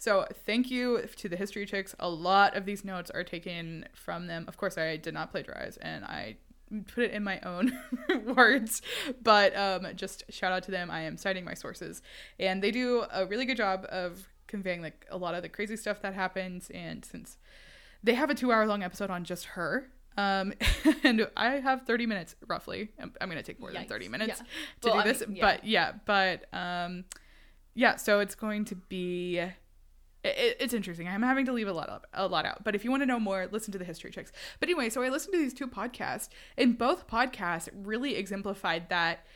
So 0.00 0.28
thank 0.46 0.70
you 0.70 1.02
to 1.16 1.28
the 1.28 1.34
history 1.34 1.66
chicks. 1.66 1.92
A 1.98 2.08
lot 2.08 2.56
of 2.56 2.64
these 2.64 2.84
notes 2.84 3.10
are 3.10 3.24
taken 3.24 3.84
from 3.94 4.28
them. 4.28 4.44
Of 4.46 4.56
course, 4.56 4.78
I 4.78 4.96
did 4.96 5.12
not 5.12 5.32
plagiarize, 5.32 5.76
and 5.78 6.04
I 6.04 6.36
put 6.94 7.04
it 7.04 7.10
in 7.12 7.22
my 7.24 7.40
own 7.40 7.72
words. 8.36 8.82
But 9.22 9.56
um, 9.56 9.86
just 9.96 10.24
shout 10.30 10.52
out 10.52 10.62
to 10.64 10.70
them. 10.70 10.90
I 10.90 11.00
am 11.02 11.16
citing 11.16 11.44
my 11.44 11.54
sources, 11.54 12.02
and 12.38 12.62
they 12.62 12.70
do 12.70 13.04
a 13.12 13.26
really 13.26 13.44
good 13.44 13.56
job 13.56 13.86
of 13.90 14.28
conveying 14.46 14.80
like 14.82 15.06
a 15.10 15.16
lot 15.16 15.34
of 15.34 15.42
the 15.42 15.48
crazy 15.48 15.76
stuff 15.76 16.00
that 16.02 16.14
happens. 16.14 16.70
And 16.70 17.04
since 17.04 17.36
they 18.02 18.14
have 18.14 18.30
a 18.30 18.34
two-hour-long 18.34 18.82
episode 18.82 19.10
on 19.10 19.24
just 19.24 19.44
her. 19.46 19.90
Um, 20.16 20.52
and 21.04 21.28
I 21.36 21.50
have 21.60 21.82
30 21.86 22.06
minutes 22.06 22.34
roughly. 22.48 22.90
I'm, 22.98 23.12
I'm 23.20 23.28
going 23.28 23.38
to 23.38 23.42
take 23.44 23.60
more 23.60 23.70
than 23.72 23.86
30 23.86 24.08
minutes 24.08 24.28
Yeah. 24.40 24.44
to 24.80 24.88
Well, 24.88 24.94
do 24.94 25.00
I 25.00 25.12
this. 25.12 25.26
mean, 25.26 25.36
yeah. 25.36 25.42
But 25.44 25.64
yeah, 25.64 25.92
but 26.06 26.44
um, 26.52 27.04
yeah, 27.74 27.94
so 27.96 28.18
it's 28.20 28.34
going 28.34 28.64
to 28.66 28.74
be 28.74 29.40
it, 30.24 30.56
it's 30.60 30.74
interesting. 30.74 31.08
I'm 31.08 31.22
having 31.22 31.46
to 31.46 31.52
leave 31.52 31.68
a 31.68 31.72
lot 31.72 31.88
up, 31.88 32.06
a 32.12 32.26
lot 32.26 32.44
out. 32.44 32.64
But 32.64 32.74
if 32.74 32.84
you 32.84 32.90
want 32.90 33.02
to 33.02 33.06
know 33.06 33.20
more, 33.20 33.48
listen 33.50 33.72
to 33.72 33.78
the 33.78 33.84
history 33.84 34.10
chicks. 34.10 34.32
But 34.60 34.68
anyway, 34.68 34.90
so 34.90 35.02
I 35.02 35.08
listened 35.08 35.34
to 35.34 35.38
these 35.38 35.54
two 35.54 35.66
podcasts, 35.66 36.28
and 36.56 36.76
both 36.78 37.06
podcasts 37.06 37.68
really 37.72 38.16
exemplified 38.16 38.88
that 38.88 39.26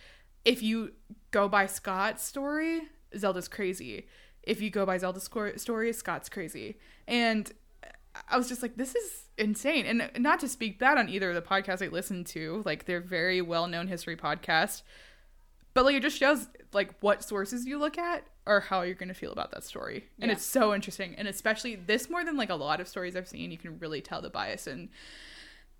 if 0.45 0.63
you 0.63 0.93
go 1.31 1.49
by 1.49 1.67
Scott's 1.67 2.25
story, 2.25 2.83
Zelda's 3.17 3.49
crazy. 3.49 4.07
If 4.43 4.61
you 4.61 4.71
go 4.71 4.85
by 4.85 4.99
Zelda's 4.99 5.29
story, 5.57 5.93
Scott's 5.93 6.29
crazy. 6.29 6.79
And 7.07 7.53
I 8.29 8.37
was 8.37 8.49
just 8.49 8.63
like, 8.63 8.77
this 8.77 8.95
is 8.95 9.25
insane. 9.39 9.87
And 9.87 10.23
not 10.23 10.41
to 10.41 10.49
speak 10.49 10.79
bad 10.79 10.99
on 10.99 11.09
either 11.09 11.31
of 11.31 11.35
the 11.35 11.43
podcasts 11.43 11.85
I 11.85 11.89
listened 11.89 12.27
to, 12.29 12.63
like 12.65 12.85
they're 12.85 13.01
very 13.01 13.41
well 13.41 13.67
known 13.67 13.87
history 13.87 14.17
podcasts. 14.17 14.83
But 15.75 15.85
like 15.85 15.97
it 15.97 16.03
just 16.03 16.19
shows 16.19 16.49
like 16.73 16.95
what 17.01 17.25
sources 17.25 17.67
you 17.67 17.79
look 17.79 17.97
at 17.97 18.25
or 18.47 18.61
how 18.61 18.83
you're 18.83 18.95
gonna 18.95 19.15
feel 19.15 19.33
about 19.33 19.51
that 19.53 19.65
story. 19.65 20.09
And 20.21 20.29
Yeah. 20.31 20.37
it's 20.37 20.45
so 20.45 20.75
interesting. 20.75 21.15
And 21.17 21.29
especially 21.29 21.77
this 21.77 22.11
more 22.11 22.25
than 22.25 22.37
like 22.37 22.51
a 22.51 22.55
lot 22.55 22.81
of 22.81 22.89
stories 22.89 23.15
I've 23.17 23.29
seen, 23.29 23.51
you 23.51 23.59
can 23.59 23.79
really 23.79 24.01
tell 24.01 24.21
the 24.23 24.31
bias 24.31 24.67
in 24.67 24.91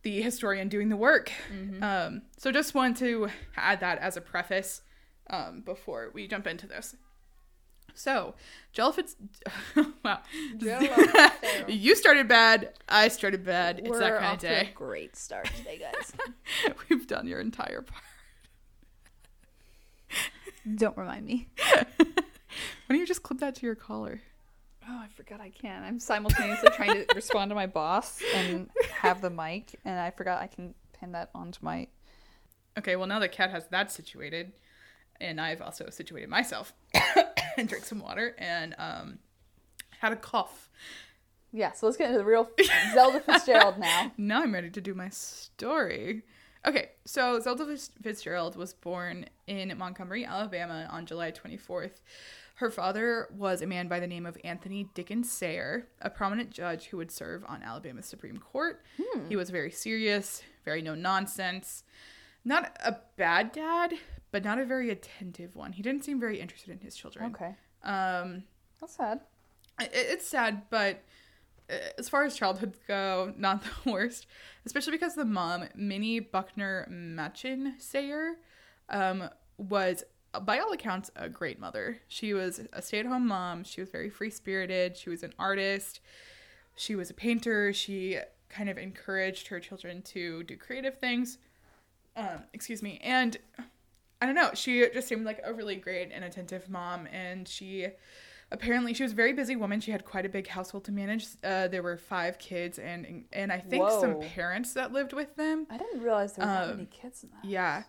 the 0.03 0.21
historian 0.23 0.69
doing 0.69 0.89
the 0.89 0.97
work. 0.97 1.31
Um, 1.81 2.23
so 2.37 2.51
just 2.53 2.75
want 2.75 2.97
to 2.99 3.29
add 3.57 3.81
that 3.81 3.99
as 3.99 4.17
a 4.17 4.21
preface 4.21 4.83
um, 5.31 5.61
before 5.61 6.11
we 6.13 6.27
jump 6.27 6.47
into 6.47 6.67
this. 6.67 6.97
So, 7.95 8.35
Jella 8.73 8.93
Fitz, 8.95 9.17
wow, 10.05 10.23
you 11.69 11.95
started 11.95 12.27
bad. 12.27 12.73
I 12.89 13.09
started 13.09 13.45
bad. 13.45 13.81
It's 13.85 13.99
that 13.99 14.19
kind 14.19 14.33
of 14.35 14.41
day. 14.41 14.71
great 14.75 15.15
start 15.15 15.45
today, 15.59 15.79
guys. 15.79 16.13
We've 16.89 17.07
done 17.07 17.27
your 17.29 17.39
entire 17.41 17.83
part. 17.83 18.03
Don't 20.77 20.97
remind 20.97 21.27
me. 21.27 21.49
Why 22.87 22.95
don't 22.95 23.01
you 23.01 23.07
just 23.07 23.23
clip 23.23 23.41
that 23.41 23.55
to 23.57 23.67
your 23.67 23.75
collar? 23.75 24.21
Oh, 24.89 24.99
I 24.99 25.07
forgot 25.15 25.41
I 25.41 25.51
can. 25.51 25.85
I'm 25.85 25.99
simultaneously 25.99 26.71
trying 26.75 27.07
to 27.07 27.15
respond 27.15 27.51
to 27.51 27.55
my 27.55 27.67
boss 27.67 28.21
and 28.35 28.69
have 28.91 29.21
the 29.21 29.31
mic, 29.31 29.79
and 29.85 29.99
I 29.99 30.11
forgot 30.11 30.43
I 30.43 30.49
can 30.49 30.75
pin 30.99 31.13
that 31.13 31.31
onto 31.35 31.61
my. 31.63 31.87
Okay, 32.79 32.97
well 32.97 33.07
now 33.07 33.19
that 33.21 33.33
Kat 33.33 33.51
has 33.51 33.69
that 33.69 33.93
situated, 33.93 34.53
and 35.21 35.41
I've 35.41 35.63
also 35.63 35.89
situated 35.91 36.29
myself 36.29 36.73
and 37.57 37.69
drink 37.69 37.85
some 37.85 38.01
water 38.01 38.35
and 38.39 38.75
um 38.79 39.19
had 40.01 40.13
a 40.13 40.17
cough. 40.17 40.69
Yeah, 41.53 41.73
so 41.73 41.87
let's 41.87 41.99
get 41.99 42.09
into 42.09 42.19
the 42.19 42.25
real 42.25 42.49
Zelda 42.95 43.21
Fitzgerald 43.21 43.79
now. 43.79 44.13
Now 44.19 44.43
I'm 44.43 44.53
ready 44.53 44.71
to 44.71 44.81
do 44.81 44.95
my 44.95 45.11
story. 45.11 46.23
Okay, 46.67 46.91
so 47.05 47.39
Zelda 47.41 47.77
Fitzgerald 48.03 48.57
was 48.57 48.73
born 48.73 49.27
in 49.47 49.77
Montgomery, 49.77 50.25
Alabama 50.25 50.89
on 50.91 51.07
July 51.07 51.31
24th. 51.31 52.01
Her 52.63 52.71
father 52.71 53.27
was 53.37 53.61
a 53.61 53.67
man 53.67 53.89
by 53.89 53.99
the 53.99 54.07
name 54.07 54.25
of 54.25 54.39
Anthony 54.45 54.89
Dickens 54.95 55.29
Sayre, 55.29 55.89
a 56.01 56.09
prominent 56.09 56.51
judge 56.51 56.85
who 56.87 56.97
would 56.97 57.11
serve 57.11 57.45
on 57.49 57.61
Alabama's 57.61 58.07
Supreme 58.07 58.39
Court. 58.39 58.85
He 59.29 59.35
was 59.35 59.51
very 59.51 59.73
serious, 59.73 60.45
very 60.65 60.81
no 60.81 60.95
nonsense. 60.95 61.83
not 62.45 62.71
a 62.85 62.99
bad 63.17 63.51
dad, 63.51 63.95
but 64.31 64.45
not 64.45 64.61
a 64.61 64.65
very 64.65 64.91
attentive 64.91 65.57
one. 65.57 65.73
He 65.73 65.83
didn't 65.83 66.05
seem 66.05 66.21
very 66.21 66.39
interested 66.39 66.71
in 66.71 66.79
his 66.79 66.95
children. 66.95 67.35
Okay. 67.35 67.57
Um, 67.83 68.45
That's 68.81 68.95
sad. 68.95 69.23
it, 69.81 69.91
it's 69.93 70.29
sad, 70.29 70.63
but 70.71 71.03
uh, 71.69 71.75
as 71.99 72.09
far 72.09 72.23
as 72.23 72.37
childhoods 72.37 72.79
go, 72.87 73.35
not 73.37 73.65
the 73.85 73.91
worst. 73.91 74.29
Especially 74.65 74.93
because 74.93 75.17
the 75.17 75.25
mom, 75.25 75.65
Minnie 75.75 76.21
Buckner 76.21 76.87
Machen 76.89 77.75
Sayre, 77.81 78.37
um, 78.89 79.29
was 79.59 80.05
by 80.41 80.59
all 80.59 80.73
accounts 80.73 81.11
a 81.17 81.29
great 81.29 81.59
mother. 81.61 81.99
She 82.09 82.33
was 82.35 82.61
a 82.73 82.81
stay-at-home 82.83 83.27
mom. 83.27 83.65
She 83.65 83.81
was 83.81 83.91
very 83.91 84.09
free-spirited. 84.11 84.97
She 84.97 85.11
was 85.11 85.23
an 85.23 85.33
artist. 85.39 86.01
She 86.77 86.95
was 86.95 87.11
a 87.11 87.15
painter. 87.15 87.73
She 87.73 88.19
kind 88.49 88.69
of 88.69 88.79
encouraged 88.79 89.49
her 89.49 89.61
children 89.61 90.03
to 90.03 90.43
do 90.45 90.57
creative 90.57 90.99
things. 90.99 91.39
Um, 92.17 92.45
excuse 92.53 92.83
me. 92.83 93.01
And 93.03 93.37
I 94.21 94.27
don't 94.27 94.35
know, 94.35 94.51
she 94.55 94.87
just 94.93 95.09
seemed 95.09 95.25
like 95.25 95.41
a 95.45 95.53
really 95.53 95.77
great 95.77 96.11
and 96.13 96.23
attentive 96.25 96.69
mom 96.69 97.09
and 97.11 97.49
she 97.49 97.89
apparently 98.53 98.93
she 98.95 99.03
was 99.03 99.13
a 99.13 99.15
very 99.15 99.33
busy 99.33 99.57
woman. 99.57 99.81
She 99.81 99.91
had 99.91 100.05
quite 100.05 100.27
a 100.27 100.29
big 100.29 100.47
household 100.47 100.85
to 100.85 100.93
manage. 100.93 101.27
Uh, 101.43 101.69
there 101.69 101.83
were 101.83 101.97
five 101.97 102.39
kids 102.39 102.79
and 102.79 103.25
and 103.33 103.51
I 103.51 103.59
think 103.59 103.89
some 103.91 104.21
parents 104.21 104.75
that 104.75 104.93
lived 104.93 105.13
with 105.13 105.35
them. 105.37 105.67
I 105.71 105.79
didn't 105.79 106.03
realize 106.03 106.35
there 106.35 106.47
were 106.47 106.53
that 106.53 106.63
Um, 106.65 106.77
many 106.77 106.89
kids 106.91 107.25
in 107.25 107.31
that. 107.31 107.45
Yeah. 107.49 107.83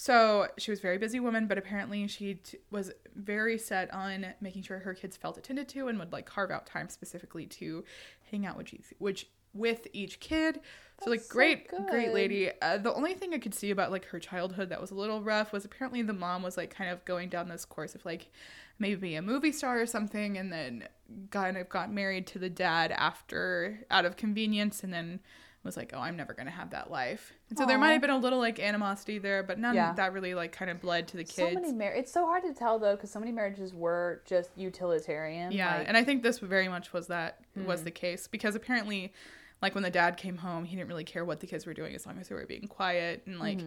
So 0.00 0.46
she 0.58 0.70
was 0.70 0.78
a 0.78 0.82
very 0.82 0.96
busy 0.96 1.18
woman, 1.18 1.48
but 1.48 1.58
apparently 1.58 2.06
she 2.06 2.34
t- 2.34 2.58
was 2.70 2.92
very 3.16 3.58
set 3.58 3.92
on 3.92 4.26
making 4.40 4.62
sure 4.62 4.78
her 4.78 4.94
kids 4.94 5.16
felt 5.16 5.36
attended 5.36 5.68
to 5.70 5.88
and 5.88 5.98
would 5.98 6.12
like 6.12 6.24
carve 6.24 6.52
out 6.52 6.66
time 6.66 6.88
specifically 6.88 7.46
to 7.46 7.82
hang 8.30 8.46
out 8.46 8.56
with 8.56 8.72
each, 8.72 8.94
which 8.98 9.26
with 9.52 9.88
each 9.92 10.20
kid. 10.20 10.60
So 11.02 11.10
like 11.10 11.18
That's 11.18 11.28
so 11.28 11.34
great, 11.34 11.68
good. 11.68 11.88
great 11.88 12.14
lady. 12.14 12.48
Uh, 12.62 12.78
the 12.78 12.94
only 12.94 13.14
thing 13.14 13.34
I 13.34 13.38
could 13.38 13.56
see 13.56 13.72
about 13.72 13.90
like 13.90 14.04
her 14.04 14.20
childhood 14.20 14.68
that 14.68 14.80
was 14.80 14.92
a 14.92 14.94
little 14.94 15.20
rough 15.20 15.52
was 15.52 15.64
apparently 15.64 16.02
the 16.02 16.12
mom 16.12 16.44
was 16.44 16.56
like 16.56 16.72
kind 16.72 16.90
of 16.90 17.04
going 17.04 17.28
down 17.28 17.48
this 17.48 17.64
course 17.64 17.96
of 17.96 18.04
like 18.04 18.30
maybe 18.78 19.16
a 19.16 19.22
movie 19.22 19.50
star 19.50 19.80
or 19.80 19.86
something, 19.86 20.38
and 20.38 20.52
then 20.52 20.86
kind 21.32 21.56
of 21.56 21.68
got 21.68 21.92
married 21.92 22.28
to 22.28 22.38
the 22.38 22.48
dad 22.48 22.92
after 22.92 23.84
out 23.90 24.04
of 24.04 24.16
convenience, 24.16 24.84
and 24.84 24.92
then 24.92 25.18
was 25.64 25.76
like, 25.76 25.90
oh, 25.94 25.98
I'm 25.98 26.16
never 26.16 26.32
gonna 26.34 26.50
have 26.50 26.70
that 26.70 26.90
life. 26.90 27.32
And 27.50 27.58
so 27.58 27.66
there 27.66 27.78
might 27.78 27.92
have 27.92 28.00
been 28.00 28.10
a 28.10 28.16
little 28.18 28.38
like 28.38 28.58
animosity 28.60 29.18
there, 29.18 29.42
but 29.42 29.58
none 29.58 29.74
Yeah. 29.74 29.92
that 29.94 30.12
really 30.12 30.34
like 30.34 30.52
kind 30.52 30.70
of 30.70 30.80
bled 30.80 31.08
to 31.08 31.16
the 31.16 31.24
kids. 31.24 31.36
So 31.36 31.60
many 31.60 31.72
mar- 31.72 31.92
It's 31.92 32.12
so 32.12 32.24
hard 32.26 32.42
to 32.44 32.54
tell 32.54 32.78
though, 32.78 32.94
because 32.96 33.10
so 33.10 33.18
many 33.20 33.32
marriages 33.32 33.74
were 33.74 34.22
just 34.24 34.50
utilitarian. 34.56 35.52
yeah, 35.52 35.78
like- 35.78 35.88
and 35.88 35.96
I 35.96 36.04
think 36.04 36.22
this 36.22 36.38
very 36.38 36.68
much 36.68 36.92
was 36.92 37.08
that 37.08 37.40
Hmm. 37.54 37.64
was 37.66 37.84
the 37.84 37.90
case 37.90 38.26
because 38.28 38.54
apparently, 38.54 39.12
like 39.60 39.74
when 39.74 39.82
the 39.82 39.90
dad 39.90 40.16
came 40.16 40.36
home, 40.38 40.64
he 40.64 40.76
didn't 40.76 40.88
really 40.88 41.04
care 41.04 41.24
what 41.24 41.40
the 41.40 41.46
kids 41.46 41.66
were 41.66 41.74
doing 41.74 41.94
as 41.94 42.06
long 42.06 42.18
as 42.18 42.28
they 42.28 42.34
were 42.34 42.46
being 42.46 42.68
quiet 42.68 43.22
and 43.26 43.38
like 43.40 43.60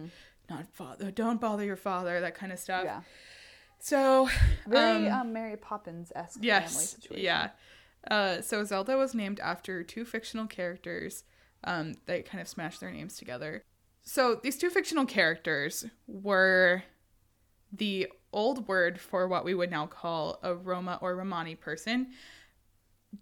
not 0.50 0.66
father, 0.72 1.10
don't 1.10 1.40
bother 1.40 1.64
your 1.64 1.76
father, 1.76 2.20
that 2.20 2.34
kind 2.34 2.50
of 2.52 2.58
stuff. 2.58 2.80
Mm-hmm. 2.80 2.86
yeah, 2.86 3.00
So 3.78 4.28
very 4.66 5.08
um, 5.08 5.20
um, 5.20 5.32
Mary 5.32 5.56
Poppins 5.56 6.10
esque 6.16 6.34
family 6.36 6.46
yes, 6.48 6.90
situation. 6.90 7.22
yeah. 7.24 7.50
Uh, 8.10 8.40
so 8.40 8.64
Zelda 8.64 8.96
was 8.96 9.14
named 9.14 9.38
after 9.40 9.84
two 9.84 10.04
fictional 10.04 10.46
characters 10.46 11.22
um, 11.64 11.94
that 12.06 12.28
kind 12.28 12.40
of 12.40 12.48
smashed 12.48 12.80
their 12.80 12.90
names 12.90 13.16
together. 13.16 13.64
So 14.02 14.40
these 14.42 14.56
two 14.58 14.70
fictional 14.70 15.06
characters 15.06 15.84
were 16.06 16.82
the 17.72 18.08
old 18.32 18.66
word 18.68 19.00
for 19.00 19.28
what 19.28 19.44
we 19.44 19.54
would 19.54 19.70
now 19.70 19.86
call 19.86 20.38
a 20.42 20.54
Roma 20.54 20.98
or 21.00 21.16
Romani 21.16 21.54
person. 21.54 22.08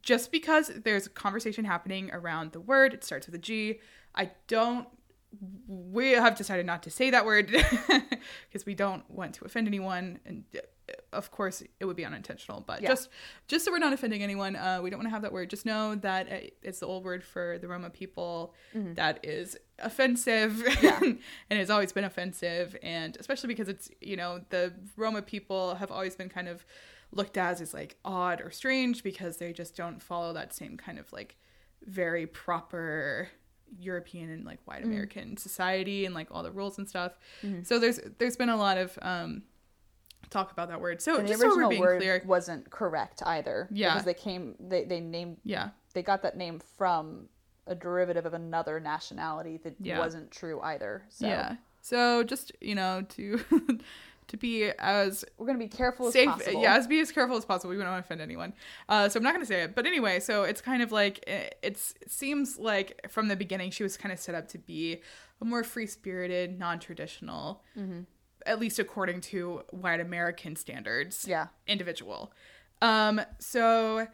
Just 0.03 0.30
because 0.30 0.70
there's 0.84 1.07
a 1.07 1.11
conversation 1.11 1.64
happening 1.64 2.11
around 2.12 2.53
the 2.53 2.61
word, 2.61 2.95
it 2.95 3.05
starts 3.05 3.26
with 3.26 3.34
a 3.34 3.38
G. 3.38 3.80
I 4.14 4.30
don't. 4.47 4.86
We 5.66 6.11
have 6.12 6.36
decided 6.36 6.66
not 6.66 6.82
to 6.84 6.91
say 6.91 7.11
that 7.11 7.24
word 7.24 7.47
because 8.49 8.66
we 8.66 8.74
don't 8.74 9.09
want 9.11 9.34
to 9.34 9.45
offend 9.45 9.68
anyone, 9.68 10.18
and 10.24 10.45
of 11.12 11.30
course 11.30 11.62
it 11.80 11.84
would 11.84 11.97
be 11.97 12.05
unintentional. 12.05 12.61
But 12.66 12.82
Yeah. 12.82 12.88
just 12.91 13.09
just 13.49 13.64
so 13.64 13.72
we're 13.72 13.78
not 13.78 13.93
offending 13.93 14.22
anyone, 14.22 14.57
uh, 14.57 14.80
we 14.82 14.91
don't 14.91 14.99
want 14.99 15.07
to 15.09 15.11
have 15.11 15.22
that 15.22 15.32
word. 15.32 15.51
Just 15.51 15.66
know 15.66 15.95
that 15.97 16.30
uh, 16.32 16.36
it's 16.62 16.80
the 16.80 16.86
old 16.86 17.05
word 17.05 17.22
for 17.24 17.59
the 17.59 17.68
Roma 17.68 17.91
people 17.91 18.55
that 18.74 19.20
is 19.24 19.57
offensive 19.78 20.62
and 20.82 21.18
has 21.51 21.70
always 21.70 21.93
been 21.93 22.05
offensive, 22.05 22.76
and 22.82 23.16
especially 23.18 23.49
because 23.49 23.68
it's 23.68 23.91
you 24.01 24.16
know 24.16 24.41
the 24.51 24.72
Roma 24.97 25.22
people 25.22 25.74
have 25.76 25.91
always 25.91 26.14
been 26.16 26.28
kind 26.28 26.49
of 26.49 26.64
looked 27.12 27.36
at 27.36 27.61
as 27.61 27.74
like 27.74 27.97
odd 28.05 28.41
or 28.41 28.51
strange 28.51 29.03
because 29.03 29.38
they 29.38 29.53
just 29.53 29.76
don't 29.76 30.01
follow 30.01 30.32
that 30.32 30.55
same 30.55 30.76
kind 30.76 30.99
of 30.99 31.12
like 31.12 31.36
very 31.84 32.26
proper 32.26 33.28
European 33.78 34.30
and 34.30 34.45
like 34.45 34.59
white 34.64 34.82
American 34.84 35.36
society 35.36 36.05
and 36.05 36.14
like 36.14 36.28
all 36.30 36.43
the 36.43 36.51
rules 36.51 36.78
and 36.78 36.88
stuff. 36.88 37.18
So 37.62 37.78
there's 37.78 38.01
there's 38.18 38.36
been 38.36 38.49
a 38.49 38.57
lot 38.57 38.78
of 38.78 38.99
um 39.03 39.43
talk 40.29 40.53
about 40.53 40.68
that 40.68 40.81
word. 40.81 41.01
So 41.01 41.16
And 41.16 41.25
the 41.27 41.31
just 41.33 41.41
so 41.41 41.47
we're 41.49 41.53
original 41.55 41.71
being 41.71 41.81
word 41.81 41.99
clear, 42.01 42.23
wasn't 42.27 42.71
correct 42.71 43.23
either. 43.25 43.68
Yeah. 43.73 43.91
because 43.95 44.05
they 44.05 44.14
came, 44.14 44.55
they 44.61 44.85
they 44.85 45.01
named, 45.01 45.39
yeah. 45.45 45.71
they 45.95 46.03
got 46.03 46.23
that 46.23 46.37
name 46.37 46.61
from 46.77 47.29
a 47.66 47.75
derivative 47.75 48.27
of 48.27 48.35
another 48.35 48.81
nationality 48.81 49.59
that 49.64 49.75
Yeah. 49.81 49.99
wasn't 49.99 50.31
true 50.31 50.61
either. 50.61 51.03
So 51.09 51.27
Yeah. 51.27 51.57
So 51.83 52.23
just, 52.23 52.53
you 52.61 52.75
know, 52.75 53.03
to 53.11 53.41
to 54.29 54.37
be 54.37 54.71
as 54.79 55.25
we're 55.39 55.47
gonna 55.47 55.59
be 55.59 55.66
careful 55.66 56.07
as 56.07 56.12
safe 56.12 56.29
possible. 56.29 56.62
yeah 56.62 56.77
as 56.77 56.87
be 56.87 57.01
as 57.01 57.11
careful 57.11 57.37
as 57.37 57.45
possible 57.45 57.71
we 57.71 57.77
don't 57.77 57.87
want 57.91 58.01
to 58.01 58.07
offend 58.07 58.21
anyone 58.21 58.53
uh 58.89 59.09
so 59.09 59.18
i'm 59.18 59.25
not 59.25 59.35
going 59.35 59.43
to 59.45 59.47
say 59.47 59.62
it 59.62 59.75
but 59.75 59.87
anyway 59.87 60.21
so 60.21 60.45
it's 60.45 60.61
kind 60.61 60.83
of 60.85 60.93
like 60.93 61.18
it, 61.27 61.59
it's 61.64 61.95
it 62.01 62.12
seems 62.12 62.57
like 62.57 63.01
from 63.11 63.27
the 63.27 63.35
beginning 63.35 63.73
she 63.73 63.83
was 63.83 63.97
kind 63.97 64.12
of 64.12 64.21
set 64.21 64.37
up 64.37 64.47
to 64.47 64.57
be 64.57 65.01
a 65.41 65.45
more 65.45 65.64
free 65.64 65.85
spirited 65.87 66.61
non-traditional 66.61 67.64
Mm-hmm. 67.77 68.03
At 68.47 68.59
least 68.61 68.78
according 68.78 69.20
to 69.20 69.62
white 69.70 70.01
american 70.01 70.57
standards 70.57 71.24
Yeah. 71.28 71.49
individual. 71.66 72.32
Um 72.82 73.20
so 73.38 74.07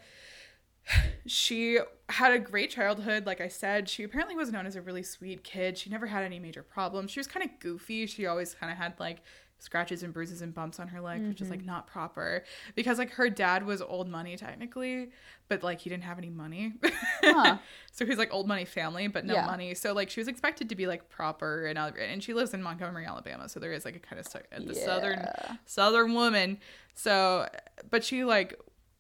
she 1.27 1.79
had 2.09 2.33
a 2.33 2.39
great 2.39 2.71
childhood 2.71 3.27
like 3.27 3.41
i 3.41 3.49
said. 3.49 3.89
She 3.89 4.05
apparently 4.05 4.37
was 4.37 4.53
known 4.53 4.67
as 4.67 4.77
a 4.77 4.83
really 4.83 5.03
sweet 5.03 5.43
kid. 5.43 5.77
She 5.77 5.91
never 5.91 6.07
had 6.07 6.23
any 6.25 6.39
major 6.39 6.63
problems. 6.63 7.11
She 7.11 7.19
was 7.21 7.27
kind 7.27 7.45
of 7.45 7.59
goofy. 7.61 8.07
She 8.07 8.27
always 8.27 8.55
kind 8.55 8.71
of 8.71 8.79
had 8.79 8.95
like 9.01 9.23
scratches 9.59 10.03
and 10.03 10.13
bruises 10.13 10.43
and 10.43 10.55
bumps 10.55 10.79
on 10.79 10.89
her 10.89 11.01
leg 11.01 11.27
which 11.27 11.41
is 11.41 11.49
like 11.51 11.61
mm-hmm. 11.61 11.69
not 11.69 11.87
proper. 11.87 12.45
Because 12.75 12.99
like 12.99 13.11
her 13.13 13.31
dad 13.31 13.65
was 13.65 13.81
old 13.81 14.09
money 14.09 14.37
technically 14.37 15.11
but 15.49 15.63
like 15.63 15.81
he 15.81 15.91
didn't 15.91 16.05
have 16.05 16.19
any 16.19 16.29
money. 16.31 16.75
Huh. 17.23 17.59
so 17.93 18.05
he's 18.05 18.19
like 18.19 18.33
old 18.33 18.47
money 18.47 18.65
family 18.65 19.09
but 19.09 19.25
no 19.25 19.35
Yeah. 19.35 19.47
money. 19.47 19.75
So 19.75 19.93
like 19.93 20.11
she 20.11 20.21
was 20.21 20.29
expected 20.29 20.69
to 20.69 20.75
be 20.75 20.87
like 20.87 21.09
proper 21.09 21.67
and 21.67 21.79
and 21.79 22.23
she 22.23 22.35
lives 22.35 22.53
in 22.55 22.63
montgomery 22.63 23.07
alabama 23.07 23.49
so 23.49 23.61
there 23.61 23.73
is 23.73 23.85
like 23.85 23.97
a 23.97 24.01
kind 24.01 24.21
of 24.21 24.27
stu- 24.27 24.41
the 24.59 24.75
southern 24.75 25.27
southern 25.65 26.15
woman. 26.15 26.59
So 26.95 27.49
but 27.91 28.05
she 28.05 28.25
like 28.25 28.59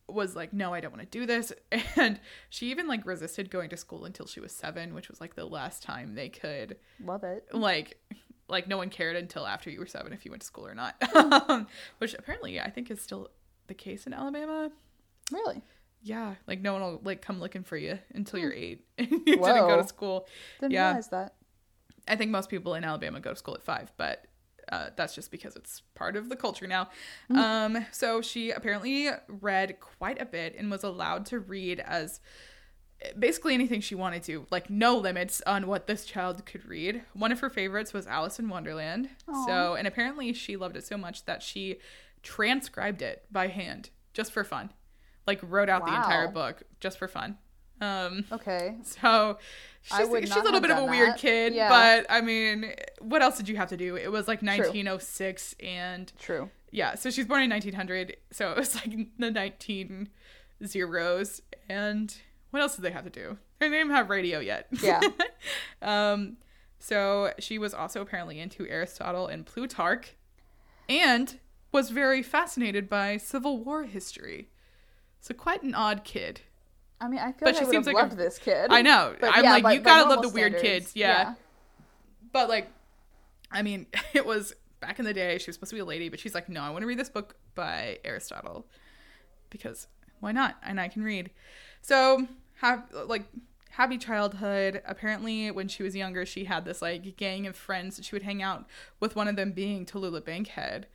was 0.09 0.37
like 0.37 0.53
no 0.53 0.73
i 0.73 0.81
don't 0.81 0.93
want 0.93 1.03
to 1.11 1.19
do 1.19 1.27
this. 1.27 1.53
And 1.97 2.21
she 2.49 2.71
even 2.71 2.87
like 2.87 3.05
resisted 3.05 3.51
going 3.51 3.71
to 3.71 3.77
school 3.77 4.05
until 4.05 4.27
she 4.27 4.41
was 4.41 4.53
seven 4.53 4.95
which 4.95 5.09
was 5.09 5.21
like 5.21 5.35
the 5.35 5.45
last 5.45 5.83
time 5.83 6.15
they 6.15 6.29
could 6.29 6.77
Love 7.03 7.25
it. 7.25 7.47
like 7.53 7.99
like 8.49 8.69
no 8.69 8.77
one 8.77 8.91
cared 8.91 9.17
until 9.17 9.47
after 9.47 9.71
you 9.71 9.79
were 9.81 9.87
seven 9.87 10.13
if 10.13 10.25
you 10.25 10.31
went 10.31 10.41
to 10.43 10.47
school 10.47 10.67
or 10.67 10.75
not 10.75 10.95
Hmm. 11.03 11.63
which 11.99 12.15
apparently 12.15 12.61
i 12.61 12.71
think 12.71 12.91
is 12.91 13.01
still 13.01 13.29
the 13.67 13.75
case 13.75 14.07
in 14.07 14.13
alabama 14.13 14.71
Really? 15.33 15.63
yeah 16.03 16.35
like 16.47 16.61
no 16.61 16.73
one 16.75 16.83
will 16.83 17.01
like 17.05 17.21
come 17.23 17.41
looking 17.41 17.65
for 17.65 17.77
you 17.77 17.99
until 18.15 18.39
you're 18.39 18.53
eight 18.53 18.85
and 18.99 19.09
you 19.11 19.19
didn't 19.25 19.43
go 19.43 19.77
to 19.81 19.87
school 19.89 20.27
Didn't 20.61 20.73
Yeah. 20.75 20.89
realize 20.89 21.09
that. 21.09 21.35
I 22.09 22.15
think 22.15 22.31
most 22.31 22.49
people 22.49 22.75
in 22.75 22.85
Alabama 22.85 23.19
go 23.19 23.31
to 23.31 23.37
school 23.37 23.55
at 23.57 23.65
five, 23.65 23.91
but 23.97 24.27
uh, 24.71 24.91
that's 24.95 25.13
just 25.13 25.33
because 25.33 25.57
it's 25.57 25.83
part 25.97 26.15
of 26.15 26.29
the 26.29 26.37
culture 26.37 26.69
now. 26.69 26.89
Um, 27.35 27.85
so 27.91 28.23
she 28.23 28.53
apparently 28.53 29.09
read 29.27 29.81
quite 29.81 30.23
a 30.23 30.25
bit 30.25 30.55
and 30.57 30.71
was 30.71 30.85
allowed 30.85 31.27
to 31.27 31.41
read 31.41 31.81
as 31.81 32.21
basically 33.19 33.55
anything 33.55 33.81
she 33.81 33.95
wanted 33.95 34.23
to, 34.25 34.47
like 34.51 34.71
no 34.71 34.97
limits 34.97 35.43
on 35.47 35.67
what 35.67 35.87
this 35.87 36.05
child 36.05 36.45
could 36.47 36.65
read. 36.67 37.03
One 37.15 37.31
of 37.33 37.41
her 37.41 37.51
favorites 37.51 37.93
was 37.93 38.07
Alice 38.07 38.39
in 38.39 38.49
Wonderland. 38.49 39.11
So, 39.47 39.75
and 39.75 39.87
apparently 39.87 40.33
she 40.33 40.57
loved 40.57 40.77
it 40.77 40.85
so 40.87 40.97
much 40.97 41.25
that 41.27 41.43
she 41.43 41.77
transcribed 42.23 43.03
it 43.03 43.25
by 43.31 43.49
hand 43.49 43.91
just 44.15 44.33
for 44.33 44.45
fun, 44.45 44.71
like 45.27 45.39
wrote 45.43 45.69
out 45.69 45.85
the 45.87 45.95
entire 45.95 46.29
book 46.29 46.63
just 46.81 46.99
for 46.99 47.07
fun. 47.09 47.37
Um, 47.81 48.25
Okay. 48.33 48.75
so 48.83 49.39
she's, 49.83 49.99
she's 49.99 50.37
a 50.37 50.41
little 50.43 50.61
bit 50.61 50.71
of 50.71 50.79
a 50.79 50.81
done 50.81 50.91
weird 50.91 51.17
kid, 51.17 51.53
Yeah. 51.55 51.69
but 51.69 52.07
I 52.09 52.23
mean, 52.23 52.73
what 53.01 53.21
else 53.23 53.37
did 53.37 53.49
you 53.49 53.57
have 53.57 53.69
to 53.69 53.77
do? 53.77 53.97
It 53.97 54.11
was 54.11 54.27
like 54.27 54.41
1906 54.41 55.55
and 55.63 56.11
True. 56.19 56.49
yeah, 56.71 56.95
so 56.95 57.11
she's 57.11 57.27
born 57.27 57.43
in 57.43 57.51
1900, 57.51 58.17
so 58.33 58.51
it 58.51 58.57
was 58.57 58.75
like 58.77 58.97
the 59.19 59.31
19 59.31 60.09
zeros 60.65 61.43
and 61.69 62.17
what 62.51 62.63
else 62.63 62.77
did 62.77 62.83
they 62.83 62.91
have 62.91 63.05
to 63.05 63.11
do? 63.11 63.39
They 63.59 63.67
didn't 63.67 63.81
even 63.81 63.93
have 63.93 64.11
radio 64.11 64.39
yet. 64.39 64.67
Yeah. 64.83 65.01
um 65.83 66.37
so 66.79 67.33
she 67.39 67.59
was 67.59 67.75
also 67.75 68.01
apparently 68.01 68.39
into 68.39 68.67
Aristotle 68.69 69.27
and 69.27 69.45
Plutarch 69.47 70.15
and 70.89 71.39
was 71.73 71.91
very 71.91 72.23
fascinated 72.23 72.89
by 72.89 73.17
Civil 73.17 73.59
War 73.65 73.85
history. 73.85 74.49
So 75.21 75.35
quite 75.35 75.63
an 75.63 75.75
odd 75.75 76.05
kid. 76.05 76.43
I 77.01 77.09
mean, 77.09 77.19
I 77.19 77.33
feel 77.33 77.35
But 77.41 77.55
like 77.55 77.57
she 77.57 77.65
I 77.67 77.71
seems 77.71 77.87
like 77.87 78.13
a- 78.13 78.15
this 78.15 78.39
kid. 78.39 78.69
I 78.71 78.83
know. 78.83 79.15
But 79.21 79.33
I'm 79.35 79.45
yeah, 79.45 79.51
like, 79.53 79.63
by- 79.65 79.73
you 79.75 79.81
by 79.81 79.85
gotta 79.85 80.09
love 80.11 80.23
the 80.23 80.29
weird 80.29 80.53
standards, 80.53 80.87
kids. 80.87 80.97
Yeah. 80.97 81.35
But 82.33 82.49
like 82.49 82.71
I 83.51 83.63
mean, 83.63 83.87
it 84.15 84.25
was 84.27 84.55
back 84.81 84.99
in 84.99 85.05
the 85.05 85.15
day. 85.15 85.39
She 85.39 85.49
was 85.49 85.57
supposed 85.57 85.71
to 85.71 85.77
be 85.77 85.81
a 85.81 85.85
lady, 85.85 86.09
but 86.09 86.21
she's 86.21 86.35
like, 86.35 86.49
no, 86.49 86.61
I 86.63 86.71
want 86.71 86.83
to 86.83 86.87
read 86.87 86.99
this 86.99 87.09
book 87.11 87.37
by 87.55 87.99
Aristotle 88.05 88.67
because 89.51 89.89
why 90.21 90.33
not? 90.33 90.57
And 90.63 90.81
I 90.81 90.89
can 90.89 91.03
read. 91.03 91.31
So 91.87 92.27
have 92.55 92.83
like 92.93 93.27
happy 93.71 93.97
childhood. 93.97 94.83
Apparently, 94.87 95.53
when 95.53 95.69
she 95.69 95.85
was 95.85 95.95
younger, 95.95 96.27
she 96.27 96.45
had 96.45 96.65
this 96.65 96.83
like 96.83 97.17
gang 97.17 97.47
of 97.47 97.55
friends 97.55 97.95
that 97.95 98.05
she 98.05 98.17
would 98.17 98.25
hang 98.25 98.43
out 98.43 98.67
with. 98.99 99.15
One 99.15 99.29
of 99.29 99.37
them 99.37 99.53
being 99.53 99.87
Tallulah 99.87 100.25
Bankhead, 100.25 100.89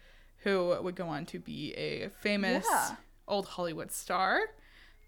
who 0.43 0.75
would 0.83 0.95
go 0.95 1.07
on 1.07 1.25
to 1.27 1.39
be 1.39 1.71
a 1.75 2.09
famous 2.09 2.65
Yeah. 2.69 2.95
old 3.25 3.45
Hollywood 3.47 3.89
star. 3.89 4.41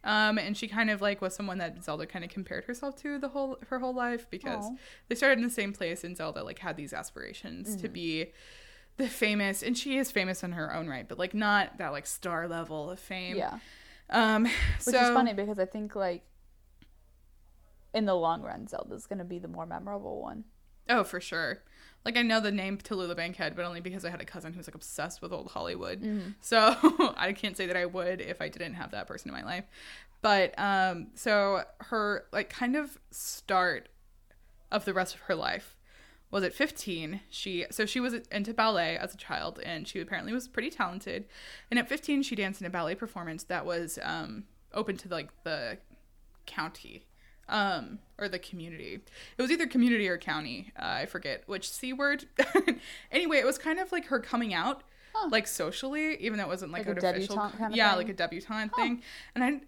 Um, 0.06 0.38
and 0.38 0.56
she 0.56 0.70
kind 0.70 0.90
of 0.90 1.02
like 1.02 1.22
was 1.22 1.36
someone 1.36 1.58
that 1.58 1.84
Zelda 1.84 2.06
kind 2.06 2.24
of 2.24 2.32
compared 2.32 2.64
herself 2.64 2.96
to 3.02 3.20
the 3.20 3.28
whole 3.30 3.58
her 3.68 3.80
whole 3.80 3.94
life 3.94 4.26
because 4.30 4.64
Aw. 4.66 4.76
they 5.10 5.16
started 5.16 5.40
in 5.40 5.44
the 5.44 5.50
same 5.54 5.74
place 5.74 6.06
and 6.06 6.16
Zelda 6.16 6.44
like 6.46 6.60
had 6.60 6.78
these 6.78 6.94
aspirations 6.94 7.76
to 7.78 7.90
be 7.90 8.28
the 8.96 9.08
famous 9.10 9.62
and 9.64 9.78
she 9.78 9.98
is 9.98 10.12
famous 10.12 10.44
in 10.44 10.54
her 10.54 10.74
own 10.74 10.88
right, 10.88 11.08
but 11.10 11.20
like 11.20 11.34
not 11.34 11.78
that 11.78 11.92
like 11.92 12.06
star 12.08 12.48
level 12.48 12.90
of 12.90 13.00
fame. 13.00 13.36
Yeah. 13.36 13.60
Um 14.14 14.46
Which 14.46 14.96
is 14.96 15.10
funny 15.10 15.34
because 15.34 15.60
I 15.60 15.66
think 15.66 15.96
like 15.96 16.24
in 17.94 18.06
the 18.06 18.16
long 18.16 18.42
run, 18.42 18.68
Zelda's 18.68 19.06
gonna 19.06 19.26
be 19.26 19.40
the 19.40 19.48
more 19.48 19.66
memorable 19.66 20.22
one. 20.22 20.46
Oh, 20.90 21.04
for 21.04 21.20
sure. 21.20 21.64
Like 22.06 22.18
I 22.18 22.22
know 22.22 22.40
the 22.40 22.52
name 22.52 22.78
Tallulah 22.78 23.16
Bankhead, 23.16 23.56
but 23.56 23.66
only 23.66 23.80
because 23.80 24.04
I 24.04 24.10
had 24.10 24.22
a 24.22 24.26
cousin 24.26 24.54
who's 24.54 24.68
like 24.68 24.76
obsessed 24.76 25.22
with 25.22 25.32
old 25.32 25.52
Hollywood. 25.52 26.02
Mm-hmm. 26.02 26.32
So 26.42 26.76
I 27.18 27.34
can't 27.34 27.56
say 27.56 27.66
that 27.66 27.78
I 27.78 27.86
would 27.86 28.22
if 28.22 28.42
I 28.42 28.50
didn't 28.50 28.76
have 28.76 28.92
that 28.92 29.08
person 29.08 29.30
in 29.30 29.36
my 29.36 29.44
life. 29.44 29.66
But 30.22 30.54
um 30.58 31.08
so 31.16 31.64
her 31.80 32.26
like 32.32 32.50
kind 32.50 32.76
of 32.76 32.98
start 33.12 33.90
of 34.72 34.86
the 34.86 34.94
rest 34.94 35.16
of 35.16 35.22
her 35.22 35.36
life 35.36 35.76
was 36.34 36.44
at 36.44 36.54
15 36.54 37.22
she 37.30 37.66
so 37.72 37.86
she 37.86 38.00
was 38.00 38.14
into 38.32 38.54
ballet 38.54 38.98
as 38.98 39.14
a 39.14 39.18
child 39.18 39.60
and 39.66 39.88
she 39.88 40.00
apparently 40.00 40.34
was 40.34 40.48
pretty 40.48 40.70
talented. 40.70 41.26
And 41.70 41.80
at 41.80 41.88
15 41.88 42.24
she 42.24 42.36
danced 42.36 42.60
in 42.62 42.68
a 42.68 42.70
ballet 42.70 42.96
performance 42.96 43.44
that 43.46 43.66
was 43.66 44.00
um 44.04 44.44
open 44.74 44.98
to 44.98 45.10
like 45.10 45.30
the 45.44 45.78
county 46.46 47.06
um 47.50 48.00
or 48.18 48.28
the 48.28 48.40
community. 48.40 49.00
It 49.38 49.42
was 49.42 49.52
either 49.52 49.68
community 49.68 50.08
or 50.08 50.18
county 50.18 50.72
uh, 50.78 51.02
i 51.02 51.06
forget 51.06 51.44
which 51.48 51.70
c 51.70 51.94
word. 51.94 52.26
Anyway 53.12 53.38
it 53.38 53.46
was 53.46 53.58
kind 53.58 53.80
of 53.80 53.92
like 53.92 54.06
her 54.08 54.20
coming 54.20 54.54
out 54.54 54.84
like 55.30 55.46
socially 55.46 56.16
even 56.20 56.38
though 56.40 56.46
it 56.46 56.48
wasn't 56.48 56.72
like, 56.72 56.88
Like 56.88 56.98
an 56.98 57.06
a 57.06 57.10
official 57.12 57.36
kind 57.38 57.66
of 57.72 57.76
yeah 57.76 57.90
thing? 57.90 57.98
like 58.00 58.10
a 58.10 58.14
debutante 58.14 58.74
thing. 58.76 59.04
And 59.36 59.44
i 59.44 59.60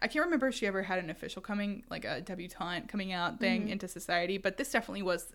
i 0.00 0.06
can't 0.06 0.24
remember 0.24 0.46
if 0.48 0.54
she 0.54 0.66
ever 0.66 0.82
had 0.84 0.98
an 1.00 1.10
official 1.10 1.42
coming 1.42 1.82
like 1.90 2.04
a 2.04 2.20
debutante 2.20 2.88
coming 2.88 3.12
out 3.12 3.40
thing 3.40 3.62
Mm-hmm. 3.62 3.72
into 3.72 3.88
society 3.88 4.38
but 4.38 4.56
this 4.58 4.70
definitely 4.70 5.02
was 5.02 5.32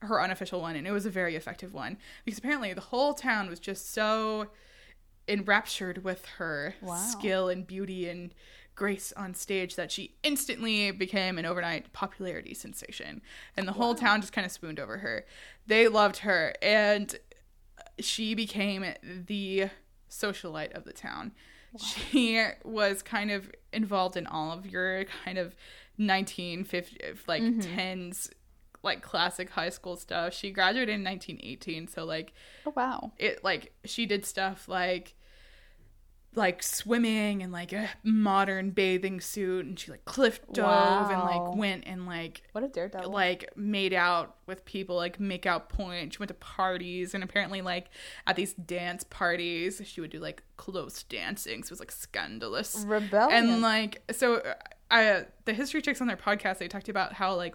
her 0.00 0.20
unofficial 0.22 0.60
one 0.60 0.76
and 0.76 0.86
it 0.86 0.92
was 0.92 1.06
a 1.06 1.10
very 1.10 1.34
effective 1.34 1.74
one 1.74 1.98
because 2.24 2.38
apparently 2.38 2.72
the 2.72 2.80
whole 2.80 3.14
town 3.14 3.50
was 3.50 3.58
just 3.58 3.92
so 3.92 4.46
enraptured 5.26 6.04
with 6.04 6.24
her 6.38 6.74
Wow. 6.80 6.96
skill 6.96 7.48
and 7.48 7.66
beauty 7.66 8.08
and 8.08 8.34
grace 8.74 9.12
on 9.16 9.34
stage 9.34 9.74
that 9.74 9.90
she 9.90 10.14
instantly 10.22 10.92
became 10.92 11.36
an 11.36 11.44
overnight 11.44 11.92
popularity 11.92 12.54
sensation. 12.54 13.20
And 13.56 13.66
the 13.66 13.72
whole 13.72 13.96
town 13.96 14.20
just 14.20 14.32
kind 14.32 14.44
of 14.44 14.52
swooned 14.52 14.78
over 14.78 14.98
her. 14.98 15.26
They 15.66 15.88
loved 15.88 16.18
her 16.18 16.54
and 16.62 17.18
she 17.98 18.34
became 18.36 18.84
the 19.02 19.70
socialite 20.08 20.72
of 20.72 20.84
the 20.84 20.92
town. 20.92 21.32
She 21.76 22.40
was 22.64 23.02
kind 23.02 23.30
of 23.32 23.50
involved 23.72 24.16
in 24.16 24.26
all 24.28 24.52
of 24.52 24.64
your 24.64 25.04
kind 25.24 25.38
of 25.38 25.56
1950 25.96 26.98
like 27.26 27.42
mm-hmm. 27.42 27.78
10s 27.78 28.30
like 28.82 29.02
classic 29.02 29.50
high 29.50 29.68
school 29.70 29.96
stuff 29.96 30.32
she 30.32 30.50
graduated 30.50 30.94
in 30.94 31.04
1918 31.04 31.88
so 31.88 32.04
like 32.04 32.32
Oh 32.66 32.72
wow. 32.76 33.12
it 33.18 33.42
like 33.42 33.72
she 33.84 34.06
did 34.06 34.24
stuff 34.24 34.68
like 34.68 35.14
like 36.34 36.62
swimming 36.62 37.42
and 37.42 37.50
like 37.52 37.72
a 37.72 37.88
modern 38.04 38.70
bathing 38.70 39.20
suit 39.20 39.64
and 39.64 39.78
she 39.80 39.90
like 39.90 40.04
cliff 40.04 40.40
dove 40.52 41.10
and 41.10 41.20
like 41.22 41.56
went 41.56 41.84
and 41.86 42.06
like 42.06 42.42
What 42.52 42.62
a 42.62 42.68
daredevil. 42.68 43.10
like 43.10 43.50
made 43.56 43.92
out 43.94 44.36
with 44.46 44.64
people 44.64 44.94
like 44.94 45.18
make 45.18 45.46
out 45.46 45.68
point 45.70 46.12
she 46.12 46.18
went 46.18 46.28
to 46.28 46.34
parties 46.34 47.14
and 47.14 47.24
apparently 47.24 47.60
like 47.62 47.88
at 48.26 48.36
these 48.36 48.52
dance 48.54 49.04
parties 49.08 49.80
she 49.84 50.00
would 50.00 50.10
do 50.10 50.20
like 50.20 50.42
close 50.56 51.02
dancing 51.04 51.64
so 51.64 51.68
it 51.68 51.70
was 51.72 51.80
like 51.80 51.90
scandalous 51.90 52.84
Rebellion. 52.86 53.44
and 53.46 53.62
like 53.62 54.02
so 54.12 54.36
uh, 54.36 54.54
I 54.90 55.24
the 55.46 55.54
history 55.54 55.82
chicks 55.82 56.00
on 56.00 56.06
their 56.06 56.16
podcast 56.16 56.58
they 56.58 56.68
talked 56.68 56.88
about 56.90 57.14
how 57.14 57.34
like 57.34 57.54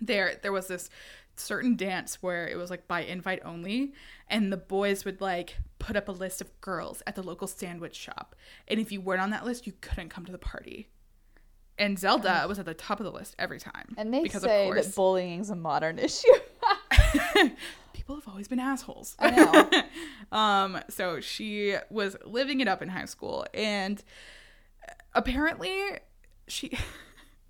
there 0.00 0.38
there 0.42 0.52
was 0.52 0.66
this 0.68 0.90
certain 1.36 1.76
dance 1.76 2.22
where 2.22 2.46
it 2.46 2.56
was 2.56 2.70
like 2.70 2.86
by 2.86 3.02
invite 3.02 3.40
only 3.44 3.92
and 4.28 4.52
the 4.52 4.56
boys 4.56 5.04
would 5.04 5.20
like 5.20 5.56
put 5.78 5.96
up 5.96 6.08
a 6.08 6.12
list 6.12 6.40
of 6.40 6.60
girls 6.60 7.02
at 7.06 7.14
the 7.14 7.22
local 7.22 7.46
sandwich 7.46 7.96
shop 7.96 8.34
and 8.68 8.80
if 8.80 8.92
you 8.92 9.00
weren't 9.00 9.20
on 9.20 9.30
that 9.30 9.44
list 9.44 9.66
you 9.66 9.72
couldn't 9.80 10.08
come 10.08 10.24
to 10.24 10.32
the 10.32 10.38
party 10.38 10.88
and 11.76 11.98
Zelda 11.98 12.44
was 12.46 12.60
at 12.60 12.66
the 12.66 12.74
top 12.74 13.00
of 13.00 13.04
the 13.04 13.10
list 13.10 13.34
every 13.38 13.58
time 13.58 13.94
and 13.96 14.14
they 14.14 14.22
because 14.22 14.42
say 14.42 14.68
of 14.68 14.72
course 14.72 14.86
that 14.86 14.94
bullying's 14.94 15.50
a 15.50 15.56
modern 15.56 15.98
issue. 15.98 16.28
people 17.92 18.14
have 18.14 18.28
always 18.28 18.46
been 18.46 18.60
assholes 18.60 19.16
I 19.18 19.30
know. 19.30 19.82
um 20.36 20.80
so 20.88 21.20
she 21.20 21.76
was 21.90 22.16
living 22.24 22.60
it 22.60 22.68
up 22.68 22.80
in 22.80 22.88
high 22.88 23.06
school 23.06 23.44
and 23.52 24.02
apparently 25.14 25.76
she 26.46 26.78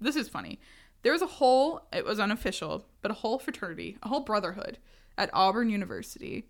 this 0.00 0.16
is 0.16 0.28
funny 0.28 0.58
there 1.04 1.12
was 1.12 1.22
a 1.22 1.26
whole 1.26 1.86
it 1.92 2.04
was 2.04 2.18
unofficial 2.18 2.86
but 3.00 3.10
a 3.12 3.14
whole 3.14 3.38
fraternity 3.38 3.96
a 4.02 4.08
whole 4.08 4.20
brotherhood 4.20 4.78
at 5.16 5.30
auburn 5.32 5.70
university 5.70 6.48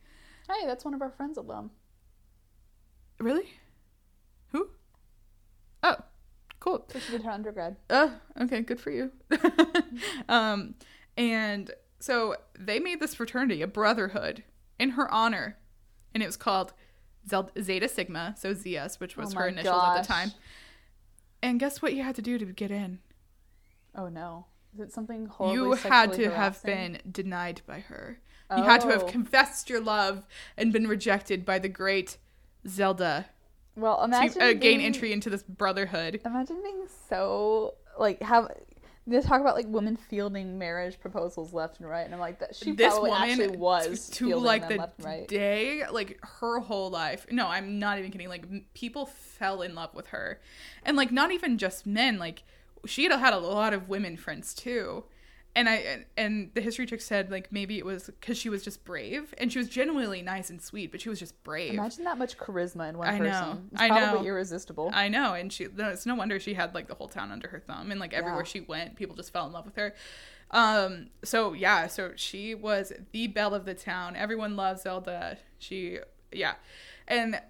hey, 0.49 0.67
that's 0.67 0.85
one 0.85 0.95
of 0.95 1.03
our 1.03 1.11
friends 1.11 1.37
alum. 1.37 1.71
really 3.21 3.51
who 4.53 4.69
oh 5.83 5.97
cool 6.61 6.87
So 6.91 6.99
she 6.99 7.13
did 7.13 7.23
her 7.23 7.31
undergrad. 7.31 7.77
Oh, 7.91 8.15
okay, 8.41 8.63
good 8.63 8.81
for 8.81 8.91
you. 8.91 9.13
um, 10.31 10.75
and 11.17 11.71
so 12.01 12.37
they 12.59 12.79
made 12.79 13.01
this 13.01 13.15
fraternity 13.15 13.61
a 13.61 13.67
brotherhood 13.67 14.45
in 14.79 14.91
her 14.91 15.11
honor, 15.13 15.59
and 16.15 16.23
it 16.23 16.27
was 16.27 16.39
called 16.39 16.73
Zeta 17.29 17.89
Sigma, 17.89 18.35
so 18.39 18.55
ZS, 18.55 18.99
which 18.99 19.17
was 19.17 19.35
Oh 19.35 19.41
her 19.41 19.49
initials 19.49 19.83
at 19.85 20.03
the 20.03 20.09
time. 20.09 20.33
And 21.43 21.61
guess 21.61 21.83
what 21.83 21.93
you 21.93 22.03
had 22.03 22.15
to 22.17 22.23
do 22.23 22.39
to 22.39 22.47
get 22.47 22.71
in? 22.71 23.01
Oh 23.95 24.09
no. 24.09 24.47
Is 24.75 24.81
it 24.81 24.93
something 24.93 25.27
horribly 25.27 25.57
you 25.57 25.73
had 25.75 26.11
to 26.13 26.17
sexually 26.17 26.35
have 26.37 26.63
been 26.65 26.99
denied 27.11 27.63
by 27.67 27.81
her. 27.81 28.19
You 28.57 28.63
had 28.65 28.81
to 28.83 28.89
have 28.89 29.05
Oh. 29.05 29.07
confessed 29.07 29.71
your 29.71 29.81
love 29.81 30.27
and 30.57 30.73
been 30.73 30.87
rejected 30.87 31.45
by 31.45 31.59
the 31.59 31.69
great 31.69 32.19
Zelda 32.69 33.27
Well, 33.77 33.99
to 33.99 34.05
imagine 34.05 34.43
uh, 34.43 34.47
gain 34.53 34.61
being- 34.61 34.81
entry 34.83 35.13
into 35.13 35.31
this 35.31 35.43
brotherhood. 35.43 36.21
Imagine 36.25 36.61
being 36.63 36.87
so 37.09 37.75
like 37.99 38.21
have 38.23 38.49
they 39.07 39.21
talk 39.21 39.41
about 39.41 39.55
like 39.55 39.67
women 39.69 39.97
fielding 39.97 40.59
marriage 40.59 40.99
proposals 40.99 41.53
left 41.53 41.79
and 41.79 41.89
right, 41.89 42.05
and 42.07 42.15
I'm 42.15 42.21
like 42.21 42.39
that 42.41 42.57
she 42.57 42.73
this 42.73 42.93
probably 42.95 43.11
woman 43.11 43.31
actually 43.31 43.57
was 43.57 44.09
to, 44.11 44.31
to, 44.31 44.37
like 44.37 44.67
the 44.69 44.91
right. 45.03 45.29
day 45.29 45.83
like 45.91 46.19
her 46.41 46.59
whole 46.61 46.89
life 46.91 47.27
no 47.31 47.47
i'm 47.47 47.79
not 47.79 47.99
even 47.99 48.11
kidding 48.11 48.29
like 48.31 48.45
m- 48.45 48.65
people 48.73 49.05
fell 49.07 49.61
in 49.63 49.75
love 49.75 49.95
with 49.95 50.07
her 50.09 50.41
and 50.85 50.97
like 50.97 51.13
not 51.13 51.31
even 51.33 51.59
just 51.59 51.87
men 51.87 52.19
like 52.19 52.45
she 52.87 53.05
had 53.05 53.13
had 53.19 53.33
a 53.35 53.39
lot 53.39 53.73
of 53.73 53.89
women 53.89 54.17
friends 54.17 54.55
too 54.55 55.05
and 55.57 55.69
i 55.69 56.05
and, 56.17 56.51
the 56.55 56.61
history 56.61 56.85
chick 56.85 57.01
said 57.01 57.31
like 57.31 57.53
maybe 57.53 57.79
it 57.79 57.85
was 57.85 58.07
because 58.07 58.37
she 58.37 58.49
was 58.49 58.63
just 58.65 58.85
brave 58.85 59.33
and 59.39 59.53
she 59.53 59.59
was 59.59 59.69
genuinely 59.69 60.21
nice 60.21 60.51
and 60.51 60.61
sweet 60.61 60.91
but 60.91 61.01
she 61.01 61.09
was 61.09 61.19
just 61.21 61.41
brave 61.45 61.75
Imagine 61.75 62.05
that 62.05 62.19
much 62.19 62.37
charisma 62.37 62.89
in 62.89 62.99
one 62.99 63.07
I 63.09 63.19
know. 63.19 63.25
person. 63.31 63.69
It's 63.73 63.81
I 63.81 63.89
probably 63.89 64.21
know. 64.23 64.27
irresistible. 64.27 64.91
I 64.93 65.09
know, 65.09 65.35
and 65.35 65.53
she. 65.53 65.69
No, 65.77 65.91
it's 65.91 66.07
no 66.07 66.15
wonder 66.17 66.41
she 66.41 66.55
had 66.55 66.75
like 66.75 66.89
the 66.89 66.95
whole 66.95 67.07
town 67.09 67.31
under 67.31 67.47
her 67.49 67.61
thumb, 67.61 67.91
and 67.93 68.01
like 68.01 68.13
everywhere 68.13 68.41
Yeah. 68.41 68.45
she 68.51 68.61
went, 68.63 68.97
people 68.97 69.15
just 69.15 69.33
fell 69.33 69.47
in 69.47 69.53
love 69.53 69.65
with 69.65 69.77
her. 69.77 69.95
Um. 70.51 71.09
So 71.23 71.53
yeah. 71.53 71.87
So 71.87 72.13
she 72.17 72.55
was 72.57 72.93
the 73.13 73.29
belle 73.29 73.55
of 73.55 73.65
the 73.65 73.75
town. 73.75 74.17
Everyone 74.17 74.57
loves 74.57 74.83
Zelda. 74.83 75.39
She. 75.59 75.99
Yeah, 76.33 76.55
and 77.07 77.41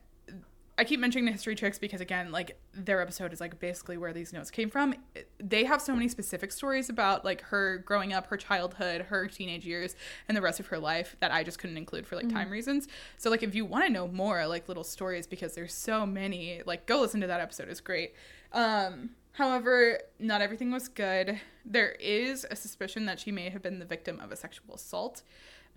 I 0.76 0.82
keep 0.82 0.98
mentioning 0.98 1.24
the 1.24 1.32
history 1.32 1.54
chicks 1.54 1.78
because 1.78 2.00
again, 2.00 2.32
like 2.32 2.58
their 2.72 3.00
episode 3.00 3.32
is 3.32 3.40
like 3.40 3.60
basically 3.60 3.96
where 3.96 4.12
these 4.12 4.32
notes 4.32 4.50
came 4.50 4.68
from. 4.68 4.94
They 5.38 5.64
have 5.64 5.80
so 5.80 5.94
many 5.94 6.08
specific 6.08 6.50
stories 6.50 6.88
about 6.88 7.24
like 7.24 7.42
her 7.42 7.78
growing 7.78 8.12
up, 8.12 8.26
her 8.26 8.36
childhood, 8.36 9.02
her 9.02 9.28
teenage 9.28 9.64
years, 9.64 9.94
and 10.26 10.36
the 10.36 10.42
rest 10.42 10.58
of 10.58 10.66
her 10.68 10.78
life 10.78 11.16
that 11.20 11.30
I 11.30 11.44
just 11.44 11.60
couldn't 11.60 11.76
include 11.76 12.06
for 12.06 12.16
like 12.16 12.28
time 12.28 12.50
reasons. 12.50 12.88
So 13.18 13.30
like 13.30 13.44
if 13.44 13.54
you 13.54 13.64
want 13.64 13.86
to 13.86 13.92
know 13.92 14.08
more 14.08 14.46
like 14.48 14.66
little 14.66 14.84
stories 14.84 15.28
because 15.28 15.54
there's 15.54 15.72
so 15.72 16.04
many, 16.04 16.62
like 16.66 16.86
go 16.86 17.00
listen 17.00 17.20
to 17.20 17.28
that 17.28 17.40
episode. 17.40 17.68
It's 17.68 17.80
great. 17.80 18.14
Um 18.52 19.10
however, 19.32 20.00
not 20.18 20.42
everything 20.42 20.72
was 20.72 20.88
good. 20.88 21.40
There 21.64 21.92
is 21.92 22.44
a 22.50 22.56
suspicion 22.56 23.06
that 23.06 23.20
she 23.20 23.30
may 23.30 23.48
have 23.48 23.62
been 23.62 23.78
the 23.78 23.84
victim 23.84 24.18
of 24.18 24.32
a 24.32 24.36
sexual 24.36 24.74
assault 24.74 25.22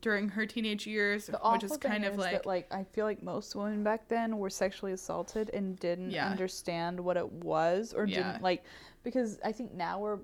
during 0.02 0.30
her 0.30 0.46
teenage 0.46 0.86
years, 0.86 1.26
The 1.26 1.40
which 1.52 1.64
is 1.64 1.76
kind 1.78 2.06
of 2.06 2.18
like 2.18 2.32
that, 2.32 2.46
like 2.46 2.72
I 2.72 2.84
feel 2.84 3.06
like 3.06 3.24
most 3.24 3.56
women 3.56 3.84
back 3.84 4.08
then 4.08 4.38
were 4.38 4.50
sexually 4.50 4.92
assaulted 4.92 5.50
and 5.52 5.78
didn't 5.80 6.12
Yeah. 6.12 6.30
understand 6.30 7.00
what 7.00 7.18
it 7.18 7.32
was 7.32 7.94
or 7.94 8.06
Yeah. 8.06 8.32
didn't 8.32 8.44
like 8.44 8.64
because 9.04 9.40
I 9.44 9.52
think 9.52 9.74
now 9.74 10.00
we're 10.00 10.20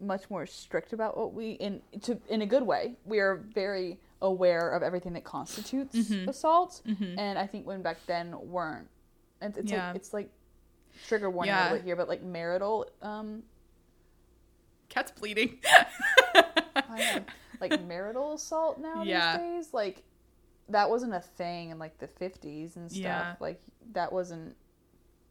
much 0.00 0.28
more 0.28 0.44
strict 0.44 0.92
about 0.92 1.16
what 1.16 1.32
we 1.32 1.52
in 1.52 1.80
to 2.02 2.20
in 2.28 2.42
a 2.42 2.46
good 2.46 2.62
way. 2.62 2.96
We 3.06 3.18
are 3.20 3.36
very 3.36 3.98
aware 4.20 4.70
of 4.70 4.82
everything 4.82 5.14
that 5.14 5.24
constitutes 5.24 5.94
Mhm. 5.96 6.28
assault, 6.28 6.82
Mhm. 6.86 7.18
and 7.18 7.38
I 7.38 7.46
think 7.46 7.66
women 7.66 7.82
back 7.82 7.98
then 8.06 8.34
weren't. 8.50 8.88
And 9.40 9.56
it's 9.56 9.70
Yeah. 9.72 9.88
like 9.88 9.96
it's 9.96 10.12
like 10.12 10.30
trigger 11.06 11.30
warning 11.30 11.54
Yeah. 11.54 11.68
over 11.72 11.78
here, 11.78 11.96
but 11.96 12.08
like 12.08 12.22
marital 12.22 12.86
um 13.00 13.42
Kat's 14.88 15.12
bleeding. 15.12 15.58
I 16.34 17.24
like 17.60 17.82
marital 17.86 18.34
assault 18.34 18.78
now 18.78 19.02
Yeah. 19.02 19.36
these 19.38 19.46
days, 19.66 19.74
like 19.74 20.02
that 20.68 20.90
wasn't 20.90 21.14
a 21.14 21.20
thing 21.20 21.70
in 21.70 21.78
like 21.78 21.98
the 21.98 22.06
fifties 22.08 22.76
and 22.76 22.90
stuff. 22.90 23.02
Yeah. 23.02 23.34
Like 23.40 23.60
that 23.92 24.12
wasn't. 24.12 24.56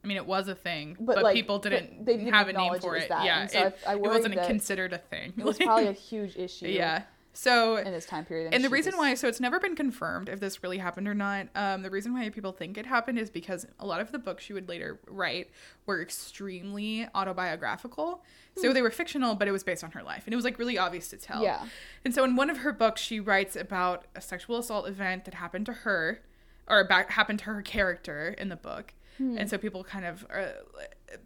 I 0.04 0.08
mean, 0.08 0.16
it 0.18 0.26
was 0.26 0.46
a 0.46 0.54
thing, 0.54 0.96
But, 1.00 1.16
but, 1.16 1.24
like, 1.24 1.34
people 1.34 1.58
didn't, 1.58 2.04
they 2.04 2.16
didn't 2.16 2.32
have 2.32 2.46
a 2.46 2.52
name 2.52 2.74
for 2.78 2.94
it 2.94 3.08
Yeah, 3.10 3.46
so 3.46 3.58
it, 3.66 3.78
I- 3.84 3.92
I 3.92 3.94
it 3.96 4.00
wasn't 4.02 4.40
considered 4.44 4.92
a 4.92 4.98
thing. 4.98 5.32
It 5.36 5.44
was 5.44 5.58
probably 5.58 5.88
a 5.88 5.92
huge 5.92 6.36
issue. 6.36 6.68
yeah. 6.68 7.02
So 7.38 7.76
In 7.76 7.92
this 7.92 8.06
time 8.06 8.24
period, 8.24 8.54
and 8.54 8.64
the 8.64 8.70
reason 8.70 8.92
just- 8.92 8.98
why 8.98 9.12
so 9.12 9.28
it's 9.28 9.40
never 9.40 9.60
been 9.60 9.76
confirmed 9.76 10.30
if 10.30 10.40
this 10.40 10.62
really 10.62 10.78
happened 10.78 11.06
or 11.06 11.12
not. 11.12 11.48
Um, 11.54 11.82
the 11.82 11.90
reason 11.90 12.14
why 12.14 12.30
people 12.30 12.52
think 12.52 12.78
it 12.78 12.86
happened 12.86 13.18
is 13.18 13.28
because 13.28 13.66
a 13.78 13.84
lot 13.86 14.00
of 14.00 14.10
the 14.10 14.18
books 14.18 14.42
she 14.42 14.54
would 14.54 14.70
later 14.70 14.98
write 15.06 15.50
were 15.84 16.00
extremely 16.00 17.06
autobiographical. 17.14 18.22
So 18.56 18.72
they 18.72 18.80
were 18.80 18.90
fictional 18.90 19.34
but 19.34 19.48
it 19.48 19.52
was 19.52 19.62
based 19.62 19.84
on 19.84 19.90
her 19.90 20.02
life 20.02 20.22
and 20.26 20.32
it 20.32 20.36
was 20.36 20.46
like 20.46 20.58
really 20.58 20.78
obvious 20.78 21.08
to 21.08 21.18
tell. 21.18 21.42
Yeah. 21.42 21.66
and 22.06 22.14
so 22.14 22.24
in 22.24 22.36
one 22.36 22.48
of 22.48 22.58
her 22.58 22.72
books 22.72 23.02
she 23.02 23.20
writes 23.20 23.54
about 23.54 24.06
a 24.14 24.22
sexual 24.22 24.56
assault 24.58 24.88
event 24.88 25.26
that 25.26 25.34
happened 25.34 25.66
to 25.66 25.72
her 25.72 26.22
or 26.66 26.84
back 26.84 27.10
happened 27.10 27.40
to 27.40 27.44
her 27.46 27.60
character 27.60 28.34
in 28.38 28.48
the 28.48 28.56
book. 28.56 28.94
Hmm. 29.18 29.36
and 29.38 29.48
so 29.48 29.56
people 29.58 29.82
kind 29.84 30.04
of 30.06 30.24
are, 30.30 30.52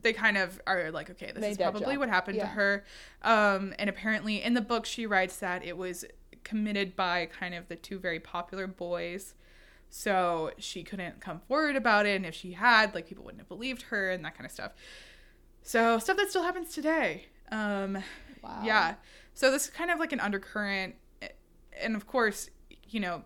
they 0.03 0.12
kind 0.12 0.37
of 0.37 0.61
are 0.66 0.91
like 0.91 1.11
okay 1.11 1.33
this 1.33 1.41
Made 1.41 1.51
is 1.53 1.57
probably 1.59 1.81
jump. 1.95 1.99
what 2.01 2.09
happened 2.09 2.39
to 2.39 2.47
her. 2.47 2.85
Um, 3.22 3.74
and 3.78 3.89
apparently 3.91 4.43
in 4.43 4.55
the 4.55 4.61
book 4.61 4.85
she 4.87 5.07
writes 5.07 5.37
that 5.37 5.64
it 5.64 5.76
was 5.76 6.05
committed 6.45 6.97
by 6.97 7.26
kind 7.26 7.55
of 7.55 7.68
the 7.68 7.76
two 7.76 7.99
very 7.99 8.20
popular 8.20 8.66
boys. 8.66 9.35
So 9.89 10.53
she 10.59 10.83
couldn't 10.85 11.20
come 11.20 11.41
forward 11.49 11.76
about 11.76 12.07
it. 12.07 12.16
And 12.16 12.24
if 12.26 12.35
she 12.35 12.53
had 12.53 12.95
like 12.95 13.07
people 13.07 13.24
wouldn't 13.24 13.41
have 13.41 13.49
believed 13.49 13.83
her 13.83 14.11
and 14.11 14.24
that 14.24 14.35
kind 14.37 14.47
of 14.47 14.53
stuff. 14.53 14.72
So 15.62 15.99
stuff 15.99 16.16
that 16.16 16.31
still 16.31 16.43
happens 16.43 16.72
today. 16.74 17.26
Um, 17.51 18.03
Wow. 18.43 18.62
yeah. 18.64 18.95
So 19.35 19.51
this 19.51 19.64
is 19.64 19.70
kind 19.70 19.91
of 19.91 19.99
like 19.99 20.12
an 20.12 20.20
undercurrent. 20.20 20.95
And 21.83 21.97
of 21.97 22.07
course 22.07 22.49
you 22.89 23.01
know 23.01 23.22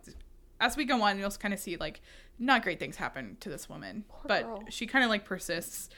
as 0.61 0.77
we 0.77 0.85
go 0.85 1.03
on 1.03 1.19
you'll 1.19 1.31
kind 1.33 1.53
of 1.55 1.61
see 1.61 1.77
like 1.77 2.01
not 2.39 2.63
great 2.63 2.79
things 2.81 2.97
happen 2.97 3.37
to 3.41 3.49
this 3.49 3.69
woman. 3.69 4.05
Poor 4.09 4.23
but 4.27 4.43
girl. 4.45 4.65
she 4.71 4.87
kind 4.87 5.05
of 5.05 5.11
like 5.11 5.25
persists 5.25 5.89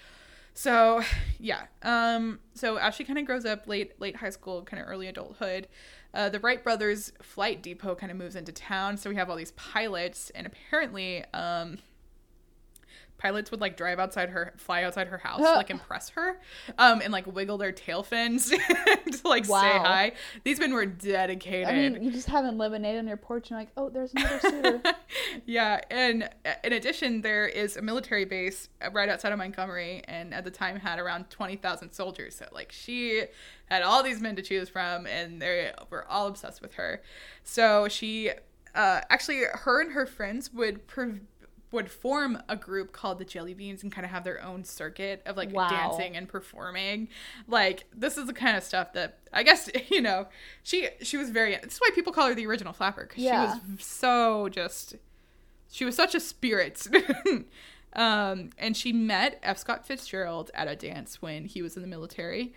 so 0.56 1.02
yeah 1.38 1.66
um 1.82 2.40
so 2.54 2.76
as 2.76 2.94
she 2.94 3.04
kind 3.04 3.18
of 3.18 3.26
grows 3.26 3.44
up 3.44 3.68
late 3.68 4.00
late 4.00 4.16
high 4.16 4.30
school 4.30 4.62
kind 4.62 4.82
of 4.82 4.88
early 4.88 5.06
adulthood 5.06 5.68
uh, 6.16 6.30
the 6.30 6.40
wright 6.40 6.64
brothers 6.64 7.12
flight 7.20 7.62
depot 7.62 7.94
kind 7.94 8.10
of 8.10 8.16
moves 8.16 8.36
into 8.36 8.50
town. 8.50 8.96
So 8.96 9.10
we 9.10 9.16
have 9.16 9.28
all 9.28 9.36
these 9.36 9.52
pilots 9.52 10.30
and 10.30 10.46
apparently 10.46 11.24
um 11.34 11.76
pilots 13.18 13.50
would 13.50 13.60
like 13.60 13.76
drive 13.76 13.98
outside 13.98 14.28
her 14.30 14.52
fly 14.56 14.82
outside 14.82 15.08
her 15.08 15.18
house 15.18 15.38
to 15.38 15.52
like 15.52 15.70
impress 15.76 16.10
her 16.10 16.38
um 16.78 17.00
and 17.02 17.12
like 17.12 17.26
wiggle 17.26 17.58
their 17.58 17.72
tail 17.72 18.02
fins 18.02 18.50
to 19.10 19.20
like 19.24 19.44
say 19.44 19.52
hi 19.52 20.12
these 20.44 20.58
men 20.58 20.72
were 20.72 20.86
dedicated 20.86 21.66
I 21.66 21.72
mean, 21.72 22.02
you 22.02 22.10
just 22.10 22.28
having 22.28 22.58
lemonade 22.58 22.98
on 22.98 23.06
your 23.06 23.16
porch, 23.16 23.50
and 23.50 23.50
you're 23.50 23.60
like, 23.60 23.70
oh, 23.76 23.88
there's 23.88 24.12
another 24.14 24.40
suitor. 24.40 24.82
yeah, 25.46 25.80
and 25.90 26.24
uh, 26.44 26.52
in 26.64 26.72
addition, 26.72 27.22
there 27.22 27.46
is 27.46 27.76
a 27.76 27.82
military 27.82 28.24
base 28.24 28.68
right 28.92 29.08
outside 29.08 29.32
of 29.32 29.38
Montgomery, 29.38 30.02
and 30.06 30.34
at 30.34 30.44
the 30.44 30.50
time 30.50 30.76
had 30.76 30.98
around 30.98 31.30
twenty 31.30 31.56
thousand 31.56 31.92
soldiers. 31.92 32.36
So 32.36 32.46
like 32.52 32.72
she 32.72 33.24
had 33.66 33.82
all 33.82 34.02
these 34.02 34.20
men 34.20 34.36
to 34.36 34.42
choose 34.42 34.68
from, 34.68 35.06
and 35.06 35.40
they 35.40 35.72
were 35.90 36.06
all 36.08 36.26
obsessed 36.26 36.62
with 36.62 36.74
her. 36.74 37.02
So 37.42 37.88
she, 37.88 38.30
uh, 38.74 39.00
actually, 39.10 39.42
her 39.52 39.80
and 39.80 39.92
her 39.92 40.06
friends 40.06 40.52
would. 40.52 40.86
Prov- 40.86 41.20
would 41.72 41.90
form 41.90 42.40
a 42.48 42.56
group 42.56 42.92
called 42.92 43.18
the 43.18 43.24
Jelly 43.24 43.52
Beans 43.52 43.82
and 43.82 43.90
kind 43.90 44.04
of 44.04 44.10
have 44.10 44.22
their 44.24 44.42
own 44.42 44.62
circuit 44.64 45.20
of 45.26 45.36
like 45.36 45.52
Wow. 45.52 45.68
dancing 45.68 46.16
and 46.16 46.28
performing. 46.28 47.08
Like 47.48 47.84
this 47.94 48.16
is 48.16 48.26
the 48.26 48.32
kind 48.32 48.56
of 48.56 48.62
stuff 48.62 48.92
that 48.92 49.18
I 49.32 49.42
guess 49.42 49.68
you 49.90 50.00
know 50.00 50.28
she 50.62 50.88
she 51.02 51.16
was 51.16 51.30
very. 51.30 51.56
This 51.62 51.74
is 51.74 51.78
why 51.80 51.90
people 51.94 52.12
call 52.12 52.28
her 52.28 52.34
the 52.34 52.46
original 52.46 52.72
flapper 52.72 53.06
because 53.08 53.22
Yeah. 53.24 53.54
she 53.58 53.72
was 53.76 53.84
so 53.84 54.48
just 54.48 54.94
she 55.70 55.84
was 55.84 55.96
such 55.96 56.14
a 56.14 56.20
spirit. 56.20 56.86
um, 57.94 58.50
and 58.58 58.76
she 58.76 58.92
met 58.92 59.38
F. 59.42 59.58
Scott 59.58 59.86
Fitzgerald 59.86 60.50
at 60.54 60.68
a 60.68 60.76
dance 60.76 61.20
when 61.22 61.46
he 61.46 61.62
was 61.62 61.76
in 61.76 61.82
the 61.82 61.88
military. 61.88 62.54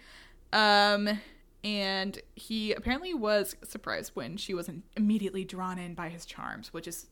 Um, 0.53 1.20
and 1.64 2.20
he 2.36 2.74
apparently 2.74 3.14
was 3.14 3.55
surprised 3.64 4.12
when 4.16 4.38
she 4.38 4.53
wasn't 4.53 4.84
immediately 4.95 5.43
drawn 5.43 5.78
in 5.80 5.93
by 5.93 6.10
his 6.10 6.26
charms, 6.26 6.72
which 6.74 6.88
is, 6.88 7.07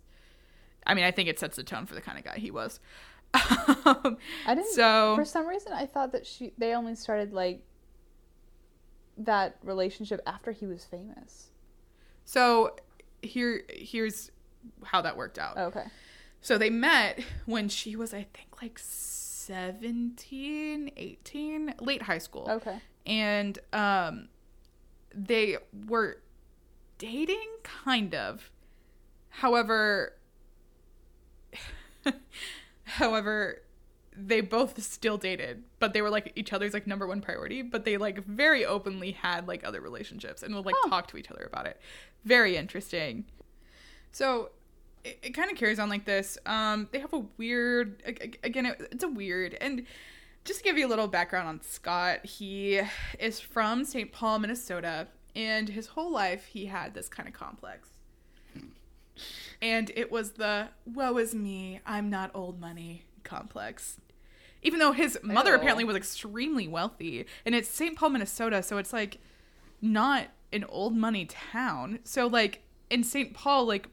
I 0.88 0.95
mean, 0.95 1.05
I 1.05 1.11
think 1.11 1.29
it 1.29 1.38
sets 1.38 1.57
the 1.57 1.63
tone 1.63 1.85
for 1.85 1.93
the 1.93 2.01
kind 2.01 2.17
of 2.17 2.23
guy 2.23 2.38
he 2.38 2.49
was. 2.49 2.79
um, 3.85 4.17
I 4.47 4.55
didn't. 4.55 4.73
so 4.73 5.15
for 5.15 5.25
some 5.25 5.45
reason, 5.47 5.73
I 5.73 5.85
thought 5.85 6.11
that 6.13 6.25
she 6.25 6.53
they 6.57 6.73
only 6.73 6.95
started 6.95 7.33
like 7.33 7.61
that 9.17 9.57
relationship 9.63 10.21
after 10.25 10.51
he 10.51 10.65
was 10.65 10.85
famous. 10.85 11.49
so 12.25 12.75
here 13.21 13.63
here's 13.69 14.31
how 14.83 15.01
that 15.01 15.17
worked 15.17 15.38
out. 15.38 15.57
Okay. 15.57 15.85
So 16.41 16.57
they 16.57 16.69
met 16.69 17.19
when 17.45 17.67
she 17.67 17.95
was, 17.95 18.13
I 18.13 18.27
think, 18.33 18.61
like 18.61 18.79
17, 18.79 20.91
18, 20.95 21.73
late 21.79 22.03
high 22.03 22.19
school. 22.19 22.47
Okay. 22.49 22.77
And 23.05 23.57
um, 23.73 24.27
they 25.13 25.57
were 25.88 26.21
dating, 26.97 27.47
kind 27.63 28.13
of. 28.13 28.51
However, 29.29 30.13
however, 32.83 33.61
they 34.15 34.41
both 34.41 34.81
still 34.81 35.17
dated, 35.17 35.63
but 35.79 35.93
they 35.93 36.01
were 36.01 36.09
like 36.09 36.31
each 36.35 36.53
other's 36.53 36.73
like 36.73 36.87
number 36.87 37.05
one 37.07 37.21
priority. 37.21 37.61
But 37.61 37.85
they 37.85 37.97
like 37.97 38.23
very 38.25 38.65
openly 38.65 39.11
had 39.11 39.47
like 39.47 39.65
other 39.65 39.81
relationships 39.81 40.43
and 40.43 40.55
would 40.55 40.65
like 40.65 40.75
Huh. 40.79 40.89
talk 40.89 41.07
to 41.09 41.17
each 41.17 41.29
other 41.31 41.43
about 41.45 41.67
it. 41.67 41.79
Very 42.25 42.57
interesting. 42.57 43.25
So 44.11 44.49
it, 45.03 45.19
it 45.21 45.29
kind 45.31 45.51
of 45.51 45.57
carries 45.57 45.79
on 45.79 45.89
like 45.89 46.05
this. 46.05 46.37
Um, 46.45 46.87
they 46.91 46.99
have 46.99 47.13
a 47.13 47.25
weird, 47.37 48.01
again, 48.43 48.65
it, 48.65 48.87
it's 48.91 49.03
a 49.03 49.07
weird, 49.09 49.55
and 49.61 49.85
just 50.45 50.59
to 50.59 50.63
give 50.63 50.77
you 50.77 50.87
a 50.87 50.89
little 50.89 51.07
background 51.07 51.47
on 51.47 51.61
Scott, 51.61 52.25
he 52.25 52.81
is 53.19 53.39
from 53.39 53.83
St. 53.83 54.11
Paul, 54.11 54.39
Minnesota, 54.39 55.07
and 55.35 55.69
his 55.69 55.87
whole 55.87 56.11
life 56.11 56.45
he 56.47 56.65
had 56.67 56.93
this 56.93 57.07
kind 57.09 57.27
of 57.27 57.35
complex. 57.35 57.89
And 59.61 59.91
it 59.95 60.11
was 60.11 60.31
the 60.33 60.69
woe 60.85 61.17
is 61.17 61.33
me, 61.33 61.79
I'm 61.85 62.09
not 62.09 62.31
old 62.33 62.59
money 62.59 63.03
complex. 63.23 63.99
Even 64.61 64.79
though 64.79 64.91
his 64.91 65.17
mother 65.23 65.51
Ew. 65.51 65.57
apparently 65.57 65.83
was 65.83 65.95
extremely 65.95 66.67
wealthy, 66.67 67.25
and 67.45 67.55
it's 67.55 67.69
St. 67.69 67.95
Paul, 67.95 68.09
Minnesota, 68.09 68.63
so 68.63 68.77
it's 68.77 68.93
like 68.93 69.19
not 69.81 70.27
an 70.51 70.63
old 70.65 70.95
money 70.95 71.25
town. 71.25 71.99
So 72.03 72.27
like 72.27 72.63
in 72.89 73.03
St. 73.03 73.33
Paul, 73.33 73.65
like 73.65 73.87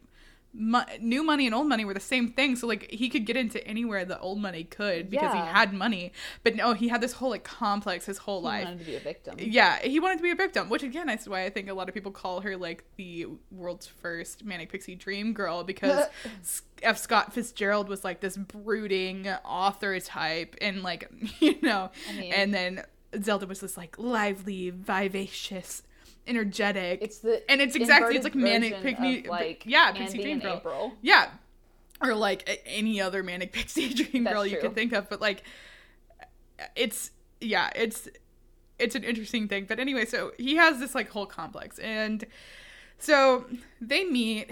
mo- 0.54 0.84
new 1.00 1.22
money 1.22 1.46
and 1.46 1.54
old 1.54 1.66
money 1.68 1.84
were 1.84 1.94
the 1.94 2.00
same 2.00 2.28
thing. 2.32 2.56
So 2.56 2.66
like 2.66 2.90
he 2.90 3.08
could 3.08 3.26
get 3.26 3.36
into 3.36 3.66
anywhere 3.66 4.04
the 4.04 4.18
old 4.20 4.40
money 4.40 4.64
could 4.64 5.10
because 5.10 5.32
he 5.32 5.38
had 5.38 5.72
money. 5.72 6.12
But 6.42 6.54
no, 6.56 6.72
he 6.74 6.88
had 6.88 7.00
this 7.00 7.12
whole 7.12 7.30
like 7.30 7.44
complex 7.44 8.06
his 8.06 8.18
whole 8.18 8.40
He 8.40 8.44
life. 8.46 8.64
wanted 8.64 8.78
to 8.80 8.84
be 8.84 8.96
a 8.96 9.00
victim. 9.00 9.34
Yeah, 9.38 9.78
he 9.80 10.00
wanted 10.00 10.16
to 10.18 10.22
be 10.22 10.30
a 10.30 10.36
victim, 10.36 10.68
which 10.68 10.82
again, 10.82 11.06
that's 11.08 11.26
why 11.28 11.44
I 11.44 11.50
think 11.50 11.68
a 11.68 11.74
lot 11.74 11.88
of 11.88 11.94
people 11.94 12.12
call 12.12 12.40
her 12.42 12.56
like 12.56 12.84
the 12.96 13.26
world's 13.50 13.86
first 13.86 14.44
manic 14.44 14.70
pixie 14.70 14.94
dream 14.94 15.32
girl 15.32 15.64
because 15.64 16.06
f 16.82 16.98
Scott 16.98 17.32
Fitzgerald 17.32 17.88
was 17.88 18.04
like 18.04 18.20
this 18.20 18.36
brooding 18.36 19.28
author 19.44 19.98
type, 20.00 20.54
and 20.60 20.82
like 20.82 21.10
you 21.40 21.56
know, 21.62 21.90
I 22.08 22.12
mean- 22.20 22.32
and 22.32 22.54
then 22.54 22.82
Zelda 23.22 23.46
was 23.46 23.60
this 23.60 23.76
like 23.76 23.96
lively, 23.98 24.70
vivacious, 24.70 25.82
energetic. 26.26 27.00
It's 27.02 27.18
the 27.18 27.48
and 27.50 27.60
it's 27.60 27.76
exactly 27.76 28.16
it's 28.16 28.24
like 28.24 28.34
manic 28.34 28.80
pixie, 28.82 29.22
like 29.28 29.64
yeah, 29.66 29.92
pixie 29.92 30.22
dream 30.22 30.40
girl. 30.40 30.56
April. 30.56 30.92
Yeah. 31.02 31.30
Or 32.00 32.14
like 32.14 32.62
any 32.66 33.00
other 33.00 33.22
manic 33.22 33.52
pixie 33.52 33.94
dream 33.94 34.24
That's 34.24 34.34
girl 34.34 34.46
you 34.46 34.52
true. 34.52 34.68
could 34.68 34.74
think 34.74 34.92
of, 34.92 35.08
but 35.08 35.20
like 35.20 35.42
it's 36.76 37.10
yeah, 37.40 37.70
it's 37.74 38.08
it's 38.78 38.94
an 38.94 39.04
interesting 39.04 39.48
thing. 39.48 39.66
But 39.66 39.78
anyway, 39.78 40.04
so 40.04 40.32
he 40.38 40.56
has 40.56 40.78
this 40.78 40.94
like 40.94 41.08
whole 41.10 41.26
complex 41.26 41.78
and 41.78 42.24
so 42.98 43.44
they 43.80 44.04
meet 44.04 44.50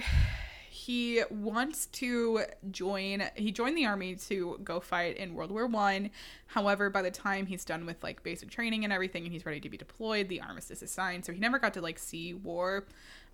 he 0.86 1.22
wants 1.30 1.86
to 1.86 2.42
join 2.70 3.22
he 3.36 3.50
joined 3.52 3.76
the 3.76 3.86
army 3.86 4.14
to 4.16 4.58
go 4.64 4.80
fight 4.80 5.16
in 5.16 5.34
world 5.34 5.50
war 5.50 5.66
one. 5.66 6.10
However 6.46 6.90
by 6.90 7.02
the 7.02 7.10
time 7.10 7.46
he's 7.46 7.64
done 7.64 7.86
with 7.86 8.02
like 8.02 8.22
basic 8.22 8.50
training 8.50 8.82
and 8.84 8.92
everything 8.92 9.22
and 9.24 9.32
he's 9.32 9.46
ready 9.46 9.60
to 9.60 9.68
be 9.68 9.76
deployed 9.76 10.28
the 10.28 10.40
armistice 10.40 10.82
is 10.82 10.90
signed 10.90 11.24
so 11.24 11.32
he 11.32 11.38
never 11.38 11.58
got 11.58 11.74
to 11.74 11.80
like 11.80 11.98
see 11.98 12.34
war. 12.34 12.86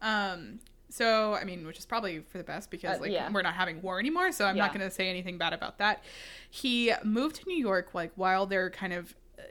Um 0.03 0.59
so 0.90 1.34
i 1.34 1.44
mean 1.44 1.66
which 1.66 1.78
is 1.78 1.84
probably 1.84 2.20
for 2.20 2.38
the 2.38 2.44
best 2.44 2.70
because 2.70 2.96
Uh, 2.99 3.03
like 3.03 3.12
yeah. 3.12 3.30
we're 3.30 3.42
not 3.42 3.53
having 3.55 3.82
war 3.82 3.99
anymore 4.01 4.32
so 4.32 4.46
i'm 4.46 4.57
not 4.57 4.72
going 4.72 4.80
to 4.88 4.90
say 4.90 5.07
anything 5.09 5.36
bad 5.36 5.53
about 5.53 5.76
that. 5.78 6.03
He 6.51 6.92
moved 7.05 7.36
to 7.36 7.42
new 7.46 7.59
york 7.70 7.94
like 7.94 8.12
while 8.16 8.46
they're 8.46 8.70
kind 8.70 8.92
of 8.94 9.14
uh, 9.38 9.42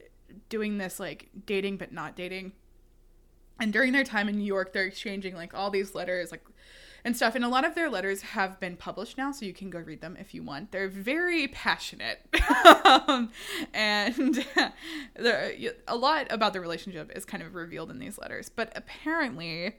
doing 0.50 0.78
this 0.78 1.00
like 1.00 1.30
dating 1.46 1.78
but 1.78 1.92
not 1.92 2.16
dating. 2.16 2.54
And 3.60 3.74
during 3.74 3.92
their 3.92 4.04
time 4.04 4.30
in 4.30 4.38
New 4.38 4.46
York, 4.46 4.72
they're 4.72 4.86
exchanging 4.86 5.34
like 5.34 5.56
all 5.56 5.72
these 5.72 5.96
letters, 5.96 6.30
like 6.30 6.44
and 7.04 7.16
stuff. 7.16 7.36
And 7.36 7.44
a 7.44 7.50
lot 7.50 7.66
of 7.66 7.76
their 7.76 7.90
letters 7.90 8.22
have 8.22 8.60
been 8.60 8.76
published 8.76 9.18
now, 9.18 9.32
so 9.32 9.46
you 9.46 9.54
can 9.54 9.70
go 9.70 9.80
read 9.80 10.02
them 10.02 10.18
if 10.20 10.34
you 10.34 10.44
want. 10.44 10.72
They're 10.72 10.90
very 10.90 11.48
passionate, 11.48 12.20
um, 12.86 13.32
and 13.74 14.46
a 15.88 15.96
lot 15.96 16.28
about 16.30 16.54
the 16.54 16.62
relationship 16.62 17.12
is 17.16 17.26
kind 17.26 17.44
of 17.44 17.56
revealed 17.56 17.92
in 17.92 18.00
these 18.00 18.18
letters. 18.18 18.50
But 18.50 18.72
apparently, 18.76 19.76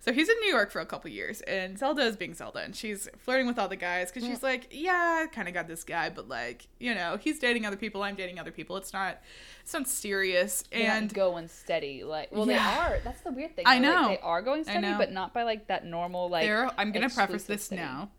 so 0.00 0.12
he's 0.12 0.28
in 0.28 0.36
New 0.40 0.48
York 0.48 0.70
for 0.70 0.80
a 0.80 0.86
couple 0.86 1.10
years, 1.10 1.40
and 1.42 1.76
Zelda 1.78 2.02
is 2.02 2.16
being 2.16 2.32
Zelda, 2.34 2.60
and 2.60 2.74
she's 2.74 3.08
flirting 3.18 3.46
with 3.46 3.58
all 3.58 3.68
the 3.68 3.76
guys 3.76 4.10
because 4.12 4.26
she's 4.28 4.42
like, 4.42 4.68
yeah, 4.70 5.26
kind 5.32 5.48
of 5.48 5.54
got 5.54 5.66
this 5.66 5.82
guy, 5.84 6.08
but 6.08 6.28
like, 6.28 6.68
you 6.78 6.94
know, 6.94 7.16
he's 7.20 7.38
dating 7.38 7.66
other 7.66 7.76
people, 7.76 8.02
I'm 8.02 8.14
dating 8.14 8.38
other 8.38 8.52
people. 8.52 8.76
It's 8.76 8.92
not, 8.92 9.20
it's 9.62 9.72
not 9.72 9.88
serious, 9.88 10.62
and 10.72 11.12
going 11.12 11.48
steady. 11.48 12.04
Like, 12.04 12.30
well, 12.32 12.48
Yeah. 12.48 12.86
they 12.88 12.94
are. 12.94 13.00
That's 13.04 13.20
the 13.22 13.32
weird 13.32 13.56
thing. 13.56 13.64
I 13.66 13.80
though, 13.80 13.88
like, 13.88 14.00
know. 14.02 14.08
they 14.08 14.18
are 14.20 14.42
going 14.42 14.64
steady, 14.64 14.94
but 14.96 15.10
not 15.12 15.34
by 15.34 15.42
like 15.42 15.66
that 15.66 15.84
normal 15.84 16.28
like. 16.30 16.44
their 16.46 16.70
I'm 16.78 16.92
gonna 16.92 17.10
preface 17.10 17.44
this 17.44 17.64
steady. 17.64 17.82
now. 17.82 18.10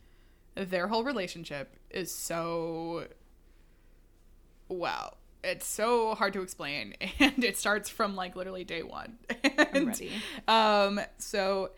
Their 0.56 0.88
whole 0.90 1.06
relationship 1.06 1.78
is 1.90 2.14
so 2.14 3.08
wow. 4.68 5.16
It's 5.44 5.66
so 5.66 6.16
hard 6.16 6.34
to 6.34 6.42
explain, 6.42 6.96
and 7.20 7.44
it 7.44 7.58
starts 7.58 7.90
from 7.90 8.16
like 8.16 8.36
literally 8.36 8.64
day 8.64 8.84
one. 8.84 9.18
I'm 9.74 9.86
ready. 9.88 10.12
Um, 10.48 11.00
so 11.18 11.72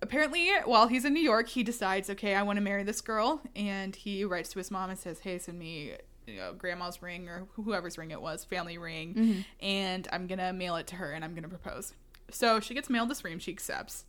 apparently, 0.00 0.50
while 0.64 0.88
he's 0.88 1.04
in 1.04 1.12
New 1.12 1.22
York, 1.22 1.48
he 1.48 1.62
decides, 1.62 2.08
okay, 2.10 2.34
I 2.34 2.42
want 2.42 2.56
to 2.56 2.60
marry 2.62 2.82
this 2.82 3.00
girl, 3.00 3.42
and 3.54 3.94
he 3.94 4.24
writes 4.24 4.48
to 4.50 4.58
his 4.58 4.70
mom 4.70 4.90
and 4.90 4.98
says, 4.98 5.20
"Hey, 5.20 5.38
send 5.38 5.58
me." 5.58 5.92
You 6.24 6.36
know, 6.36 6.52
grandma's 6.52 7.02
ring 7.02 7.28
or 7.28 7.48
whoever's 7.54 7.98
ring 7.98 8.12
it 8.12 8.22
was, 8.22 8.44
family 8.44 8.78
ring, 8.78 9.14
Mm-hmm. 9.14 9.40
and 9.60 10.06
I'm 10.12 10.28
gonna 10.28 10.52
mail 10.52 10.76
it 10.76 10.86
to 10.88 10.94
her 10.96 11.10
and 11.10 11.24
I'm 11.24 11.34
gonna 11.34 11.48
propose. 11.48 11.94
So 12.30 12.60
she 12.60 12.74
gets 12.74 12.88
mailed 12.88 13.10
this 13.10 13.24
ring, 13.24 13.40
she 13.40 13.50
accepts. 13.50 14.04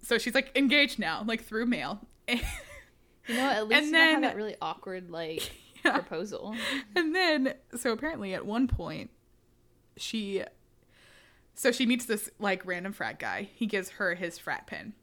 So 0.00 0.16
she's 0.16 0.32
like 0.36 0.52
engaged 0.56 1.00
now, 1.00 1.24
like 1.26 1.42
through 1.42 1.66
mail. 1.66 2.06
You 2.28 3.34
know, 3.34 3.50
at 3.50 3.68
least 3.68 3.82
And 3.82 3.92
don't 3.92 4.10
have 4.12 4.22
that 4.22 4.36
really 4.36 4.56
awkward 4.62 5.10
like 5.10 5.50
Yeah. 5.84 5.92
proposal. 5.98 6.54
And 6.96 7.14
then, 7.14 7.54
so 7.76 7.92
apparently 7.92 8.34
at 8.34 8.44
one 8.46 8.66
point, 8.68 9.10
she, 9.96 10.42
so 11.54 11.70
she 11.72 11.86
meets 11.86 12.04
this 12.06 12.30
like 12.38 12.64
random 12.66 12.92
frat 12.92 13.18
guy. 13.18 13.48
He 13.54 13.66
gives 13.66 13.90
her 13.90 14.14
his 14.14 14.38
frat 14.38 14.66
pin, 14.66 14.94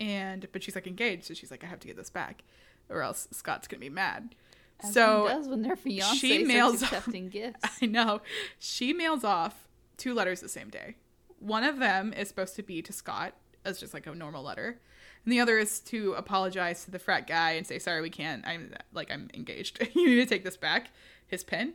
and 0.00 0.46
but 0.52 0.62
she's 0.62 0.74
like 0.74 0.86
engaged, 0.86 1.24
so 1.24 1.34
she's 1.34 1.50
like, 1.50 1.64
I 1.64 1.66
have 1.66 1.80
to 1.80 1.86
get 1.88 1.96
this 1.96 2.10
back, 2.10 2.42
or 2.88 3.02
else 3.02 3.28
Scott's 3.32 3.68
gonna 3.68 3.80
be 3.80 3.88
mad. 3.90 4.34
As 4.80 4.92
so 4.92 5.26
does 5.28 5.48
when 5.48 5.62
their 5.62 5.76
fiance 5.76 6.16
she 6.18 6.44
mails- 6.44 6.82
accepting 6.82 7.28
gifts. 7.28 7.78
I 7.82 7.86
know 7.86 8.20
she 8.58 8.92
mails 8.92 9.24
off 9.24 9.68
two 9.96 10.12
letters 10.12 10.40
the 10.40 10.48
same 10.48 10.68
day. 10.68 10.96
One 11.38 11.64
of 11.64 11.78
them 11.78 12.12
is 12.12 12.28
supposed 12.28 12.56
to 12.56 12.62
be 12.62 12.82
to 12.82 12.92
Scott 12.92 13.34
as 13.64 13.80
just 13.80 13.94
like 13.94 14.06
a 14.06 14.14
normal 14.14 14.42
letter, 14.42 14.80
and 15.26 15.32
the 15.32 15.40
other 15.40 15.58
is 15.58 15.80
to 15.80 16.12
apologize 16.12 16.84
to 16.84 16.90
the 16.92 17.00
frat 17.00 17.26
guy 17.26 17.52
and 17.52 17.66
say, 17.66 17.78
"Sorry, 17.80 18.00
we 18.00 18.10
can't. 18.10 18.46
I'm 18.46 18.72
like 18.94 19.10
I'm 19.10 19.28
engaged. 19.34 19.86
you 19.94 20.06
need 20.06 20.16
to 20.16 20.26
take 20.26 20.44
this 20.44 20.56
back." 20.56 20.90
His 21.26 21.42
pen, 21.42 21.74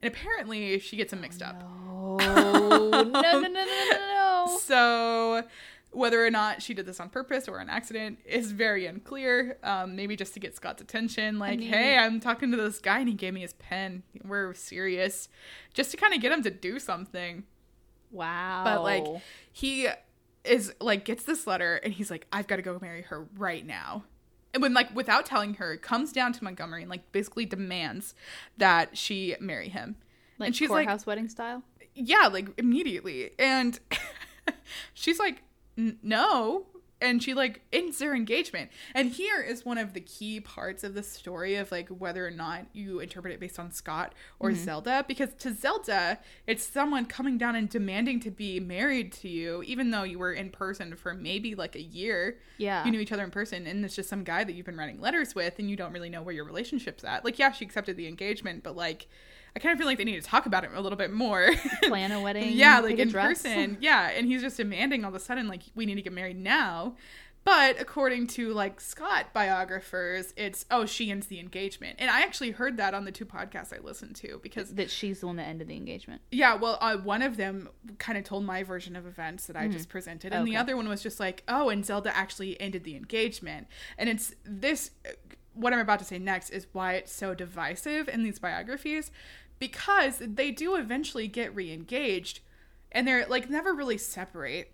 and 0.00 0.12
apparently 0.12 0.78
she 0.78 0.96
gets 0.96 1.12
him 1.12 1.20
mixed 1.20 1.42
up. 1.42 1.60
Oh 1.88 2.16
no 2.20 3.02
no 3.02 3.08
no 3.10 3.40
no 3.40 3.48
no 3.48 3.64
no 3.90 4.46
no! 4.46 4.58
So 4.60 5.42
whether 5.90 6.24
or 6.24 6.30
not 6.30 6.62
she 6.62 6.74
did 6.74 6.86
this 6.86 7.00
on 7.00 7.08
purpose 7.08 7.48
or 7.48 7.58
an 7.58 7.70
accident 7.70 8.18
is 8.24 8.52
very 8.52 8.86
unclear. 8.86 9.58
Um, 9.62 9.96
maybe 9.96 10.16
just 10.16 10.34
to 10.34 10.40
get 10.40 10.54
Scott's 10.54 10.82
attention, 10.82 11.38
like, 11.38 11.58
mean- 11.60 11.68
hey, 11.68 11.96
I'm 11.96 12.20
talking 12.20 12.50
to 12.50 12.56
this 12.56 12.78
guy 12.78 13.00
and 13.00 13.08
he 13.08 13.14
gave 13.14 13.34
me 13.34 13.40
his 13.40 13.54
pen. 13.54 14.02
We're 14.24 14.54
serious, 14.54 15.28
just 15.72 15.90
to 15.92 15.96
kind 15.96 16.14
of 16.14 16.20
get 16.20 16.32
him 16.32 16.42
to 16.42 16.50
do 16.50 16.78
something. 16.78 17.44
Wow. 18.10 18.62
But 18.64 18.82
like, 18.82 19.06
he 19.52 19.88
is 20.44 20.72
like 20.80 21.04
gets 21.04 21.24
this 21.24 21.46
letter 21.46 21.76
and 21.76 21.92
he's 21.92 22.10
like, 22.10 22.26
I've 22.32 22.46
got 22.46 22.56
to 22.56 22.62
go 22.62 22.78
marry 22.80 23.02
her 23.02 23.26
right 23.36 23.64
now. 23.66 24.04
And 24.52 24.62
when 24.62 24.72
like 24.74 24.94
without 24.94 25.26
telling 25.26 25.54
her, 25.54 25.76
comes 25.76 26.12
down 26.12 26.32
to 26.34 26.44
Montgomery 26.44 26.82
and 26.82 26.90
like 26.90 27.10
basically 27.12 27.46
demands 27.46 28.14
that 28.56 28.96
she 28.96 29.34
marry 29.40 29.68
him. 29.68 29.96
like 30.38 30.48
and 30.48 30.56
she's 30.56 30.70
like, 30.70 30.86
courthouse 30.86 31.06
wedding 31.06 31.28
style. 31.28 31.62
yeah, 31.94 32.28
like 32.28 32.48
immediately. 32.58 33.32
And 33.38 33.78
she's 34.94 35.18
like, 35.18 35.42
no. 35.76 36.66
And 37.00 37.22
she 37.22 37.34
like 37.34 37.62
ends 37.72 37.98
their 37.98 38.14
engagement. 38.14 38.70
And 38.94 39.10
here 39.10 39.42
is 39.42 39.64
one 39.64 39.78
of 39.78 39.92
the 39.92 40.00
key 40.00 40.40
parts 40.40 40.84
of 40.84 40.94
the 40.94 41.02
story 41.02 41.56
of 41.56 41.70
like 41.70 41.88
whether 41.88 42.26
or 42.26 42.30
not 42.30 42.66
you 42.72 43.00
interpret 43.00 43.34
it 43.34 43.40
based 43.40 43.58
on 43.58 43.72
Scott 43.72 44.14
or 44.38 44.50
mm-hmm. 44.50 44.64
Zelda. 44.64 45.04
Because 45.06 45.34
to 45.40 45.52
Zelda, 45.52 46.18
it's 46.46 46.64
someone 46.64 47.04
coming 47.06 47.36
down 47.36 47.56
and 47.56 47.68
demanding 47.68 48.20
to 48.20 48.30
be 48.30 48.58
married 48.60 49.12
to 49.14 49.28
you, 49.28 49.62
even 49.64 49.90
though 49.90 50.04
you 50.04 50.18
were 50.18 50.32
in 50.32 50.50
person 50.50 50.96
for 50.96 51.14
maybe 51.14 51.54
like 51.54 51.74
a 51.74 51.82
year. 51.82 52.38
Yeah. 52.58 52.84
You 52.84 52.90
knew 52.92 53.00
each 53.00 53.12
other 53.12 53.24
in 53.24 53.30
person, 53.30 53.66
and 53.66 53.84
it's 53.84 53.96
just 53.96 54.08
some 54.08 54.24
guy 54.24 54.44
that 54.44 54.52
you've 54.54 54.66
been 54.66 54.76
writing 54.76 55.00
letters 55.00 55.34
with, 55.34 55.58
and 55.58 55.68
you 55.68 55.76
don't 55.76 55.92
really 55.92 56.10
know 56.10 56.22
where 56.22 56.34
your 56.34 56.44
relationship's 56.44 57.04
at. 57.04 57.24
Like, 57.24 57.38
yeah, 57.38 57.52
she 57.52 57.64
accepted 57.64 57.96
the 57.96 58.06
engagement, 58.06 58.62
but 58.62 58.76
like, 58.76 59.08
I 59.56 59.60
kind 59.60 59.72
of 59.72 59.78
feel 59.78 59.86
like 59.86 59.98
they 59.98 60.04
need 60.04 60.20
to 60.22 60.28
talk 60.28 60.46
about 60.46 60.64
it 60.64 60.70
a 60.74 60.80
little 60.80 60.98
bit 60.98 61.12
more. 61.12 61.48
Plan 61.84 62.10
a 62.12 62.20
wedding. 62.26 62.52
yeah, 62.52 62.80
like 62.80 62.98
in 62.98 63.08
dress. 63.08 63.42
person. 63.42 63.76
Yeah, 63.80 64.10
and 64.10 64.26
he's 64.26 64.40
just 64.42 64.56
demanding 64.56 65.04
all 65.04 65.10
of 65.10 65.14
a 65.14 65.20
sudden, 65.20 65.46
like, 65.48 65.62
we 65.74 65.86
need 65.86 65.94
to 65.96 66.02
get 66.02 66.12
married 66.12 66.38
now. 66.38 66.96
But 67.44 67.78
according 67.78 68.28
to 68.28 68.54
like 68.54 68.80
Scott 68.80 69.26
biographers, 69.34 70.32
it's 70.34 70.64
oh 70.70 70.86
she 70.86 71.10
ends 71.10 71.26
the 71.26 71.38
engagement, 71.40 71.96
and 71.98 72.10
I 72.10 72.22
actually 72.22 72.52
heard 72.52 72.78
that 72.78 72.94
on 72.94 73.04
the 73.04 73.12
two 73.12 73.26
podcasts 73.26 73.70
I 73.70 73.80
listened 73.82 74.16
to 74.16 74.40
because 74.42 74.74
that 74.76 74.90
she's 74.90 75.20
the 75.20 75.26
one 75.26 75.36
that 75.36 75.46
ended 75.46 75.68
the 75.68 75.76
engagement. 75.76 76.22
yeah, 76.30 76.54
well, 76.54 76.78
uh, 76.80 76.96
one 76.96 77.20
of 77.20 77.36
them 77.36 77.68
kind 77.98 78.16
of 78.16 78.24
told 78.24 78.44
my 78.46 78.62
version 78.62 78.96
of 78.96 79.06
events 79.06 79.46
that 79.46 79.56
I 79.56 79.68
just 79.68 79.90
presented, 79.90 80.32
and 80.32 80.46
the 80.46 80.52
Mm-hmm. 80.52 80.60
Other 80.62 80.76
one 80.76 80.88
was 80.88 81.02
just 81.02 81.20
like, 81.20 81.42
oh, 81.46 81.68
and 81.68 81.84
Zelda 81.84 82.16
actually 82.16 82.58
ended 82.60 82.84
the 82.84 82.96
engagement. 82.96 83.66
And 83.98 84.08
it's 84.08 84.34
this, 84.44 84.92
what 85.52 85.74
I'm 85.74 85.80
about 85.80 85.98
to 85.98 86.04
say 86.06 86.18
next 86.18 86.48
is 86.48 86.66
why 86.72 86.94
it's 86.94 87.12
so 87.12 87.34
divisive 87.34 88.08
in 88.08 88.22
these 88.22 88.38
biographies, 88.38 89.10
because 89.68 90.20
they 90.20 90.50
do 90.50 90.74
eventually 90.76 91.28
get 91.28 91.54
re 91.54 91.72
engaged, 91.72 92.40
and 92.92 93.06
they're 93.06 93.26
like 93.26 93.48
never 93.50 93.72
really 93.72 93.98
separate. 93.98 94.70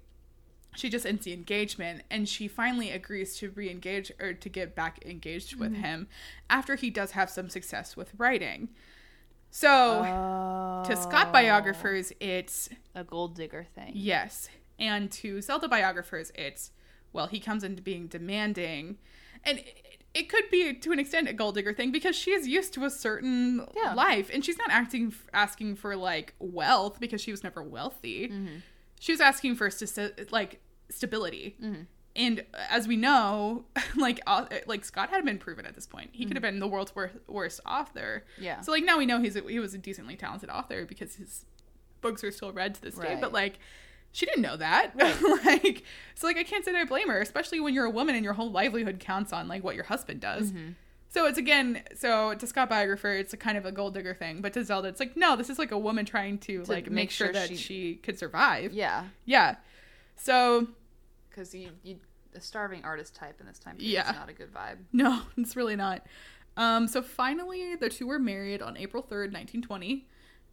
She 0.77 0.89
just 0.89 1.05
ends 1.05 1.25
the 1.25 1.33
engagement, 1.33 2.03
and 2.11 2.29
she 2.29 2.47
finally 2.49 2.91
agrees 2.91 3.37
to 3.39 3.51
re 3.51 3.69
engage 3.71 4.13
or 4.21 4.33
to 4.35 4.49
get 4.49 4.75
back 4.75 5.05
engaged 5.05 5.57
with 5.57 5.73
Mm-hmm. 5.73 5.83
him 5.83 6.09
after 6.49 6.77
he 6.77 6.91
does 6.91 7.11
have 7.13 7.29
some 7.31 7.49
success 7.49 7.97
with 7.97 8.13
writing. 8.19 8.69
So 9.51 10.85
to 10.87 10.97
Scott 10.97 11.33
biographers, 11.33 12.13
it's 12.21 12.69
a 12.95 13.03
gold 13.05 13.35
digger 13.35 13.67
thing. 13.75 13.93
yes. 13.95 14.49
And 14.79 15.11
to 15.13 15.43
Zelda 15.43 15.69
biographers, 15.69 16.33
it's, 16.35 16.71
well, 17.13 17.27
he 17.27 17.39
comes 17.39 17.63
into 17.65 17.83
being 17.83 18.07
demanding. 18.07 18.97
And 19.45 19.63
it, 20.15 20.29
could 20.29 20.45
be, 20.51 20.75
to 20.75 20.93
an 20.93 20.99
extent, 20.99 21.29
a 21.29 21.33
gold 21.33 21.55
digger 21.55 21.73
thing 21.73 21.93
because 21.93 22.17
she 22.17 22.33
is 22.33 22.47
used 22.49 22.75
to 22.75 22.85
a 22.85 22.91
certain 22.91 23.67
Yeah. 23.77 23.95
life. 23.95 24.31
And 24.33 24.45
she's 24.45 24.59
not 24.59 24.71
acting, 24.71 25.15
asking 25.33 25.77
for, 25.77 25.95
like, 25.97 26.35
wealth 26.39 26.99
because 27.01 27.21
she 27.21 27.31
was 27.31 27.45
never 27.45 27.63
wealthy. 27.63 28.29
Mm-hmm. 28.29 28.57
She 28.99 29.13
was 29.13 29.21
asking 29.21 29.55
for, 29.55 29.71
st- 29.71 30.33
like, 30.33 30.61
stability. 30.91 31.57
Mm-hmm. 31.63 31.83
And 32.17 32.45
as 32.69 32.89
we 32.89 32.97
know, 32.97 33.67
like 33.97 34.21
uh, 34.27 34.47
like 34.67 34.85
Scott 34.85 35.11
had 35.11 35.25
been 35.25 35.39
proven 35.39 35.65
at 35.65 35.77
this 35.77 35.87
point, 35.87 36.11
he 36.13 36.25
could 36.27 36.37
have 36.37 36.43
Mm-hmm. 36.43 36.55
been 36.55 36.59
the 36.59 36.67
world's 36.67 36.95
worst, 36.95 37.15
worst 37.29 37.61
author. 37.65 38.25
Yeah. 38.37 38.61
So 38.63 38.73
like 38.73 38.85
now 38.85 38.99
we 38.99 39.07
know 39.07 39.21
he's 39.21 39.37
a, 39.37 39.43
he 39.43 39.61
was 39.61 39.75
a 39.75 39.79
decently 39.79 40.17
talented 40.17 40.51
author 40.51 40.85
because 40.85 41.15
his 41.15 41.45
books 42.01 42.25
are 42.25 42.33
still 42.33 42.53
read 42.53 42.75
to 42.75 42.83
this 42.83 42.97
day. 42.97 43.17
But 43.21 43.33
like, 43.33 43.61
she 44.13 44.27
didn't 44.27 44.43
know 44.43 44.57
that. 44.57 44.93
like, 45.45 45.83
so 46.15 46.27
like 46.27 46.37
I 46.37 46.43
can't 46.43 46.65
say 46.65 46.73
that 46.73 46.79
I 46.81 46.85
blame 46.85 47.09
her, 47.09 47.21
especially 47.21 47.61
when 47.61 47.75
you're 47.75 47.85
a 47.85 47.91
woman 47.91 48.15
and 48.15 48.25
your 48.25 48.35
whole 48.35 48.51
livelihood 48.51 48.99
counts 49.01 49.33
on 49.33 49.49
like 49.49 49.63
what 49.65 49.75
your 49.75 49.85
husband 49.85 50.21
does. 50.21 50.51
Mm-hmm. 50.51 50.71
So 51.13 51.27
it's 51.27 51.39
again, 51.39 51.83
so 51.97 52.35
to 52.35 52.47
Scott 52.47 52.69
biographer, 52.69 53.13
it's 53.13 53.33
a 53.33 53.37
kind 53.37 53.59
of 53.59 53.67
a 53.67 53.73
gold 53.73 53.95
digger 53.95 54.15
thing, 54.15 54.41
but 54.41 54.53
to 54.53 54.65
Zelda, 54.65 54.89
it's 54.89 55.01
like 55.01 55.17
no, 55.17 55.35
this 55.37 55.51
is 55.51 55.59
like 55.59 55.73
a 55.73 55.79
woman 55.79 56.05
trying 56.05 56.39
to, 56.39 56.63
To 56.65 56.71
like 56.71 56.85
make, 56.85 56.93
make 56.93 57.11
sure, 57.11 57.27
sure 57.29 57.33
that 57.35 57.49
she- 57.49 57.57
she 57.57 57.95
could 57.97 58.19
survive. 58.19 58.73
Yeah. 58.73 59.07
Yeah. 59.25 59.57
So 60.17 60.69
Because 61.29 61.55
you, 61.55 61.71
you, 61.83 61.97
a 62.35 62.41
starving 62.41 62.85
artist 62.85 63.15
type 63.17 63.41
in 63.41 63.47
this 63.47 63.59
time 63.59 63.77
period 63.77 63.93
Yeah. 63.93 64.11
is 64.11 64.17
not 64.17 64.29
a 64.29 64.33
good 64.33 64.53
vibe. 64.55 64.77
No, 64.93 65.23
it's 65.37 65.57
really 65.57 65.75
not. 65.77 66.07
Um, 66.57 66.87
so 66.87 67.01
finally, 67.03 67.75
the 67.77 67.89
two 67.89 68.07
were 68.07 68.19
married 68.19 68.61
on 68.63 68.77
April 68.77 69.03
3rd, 69.03 69.33
1920. 69.33 70.07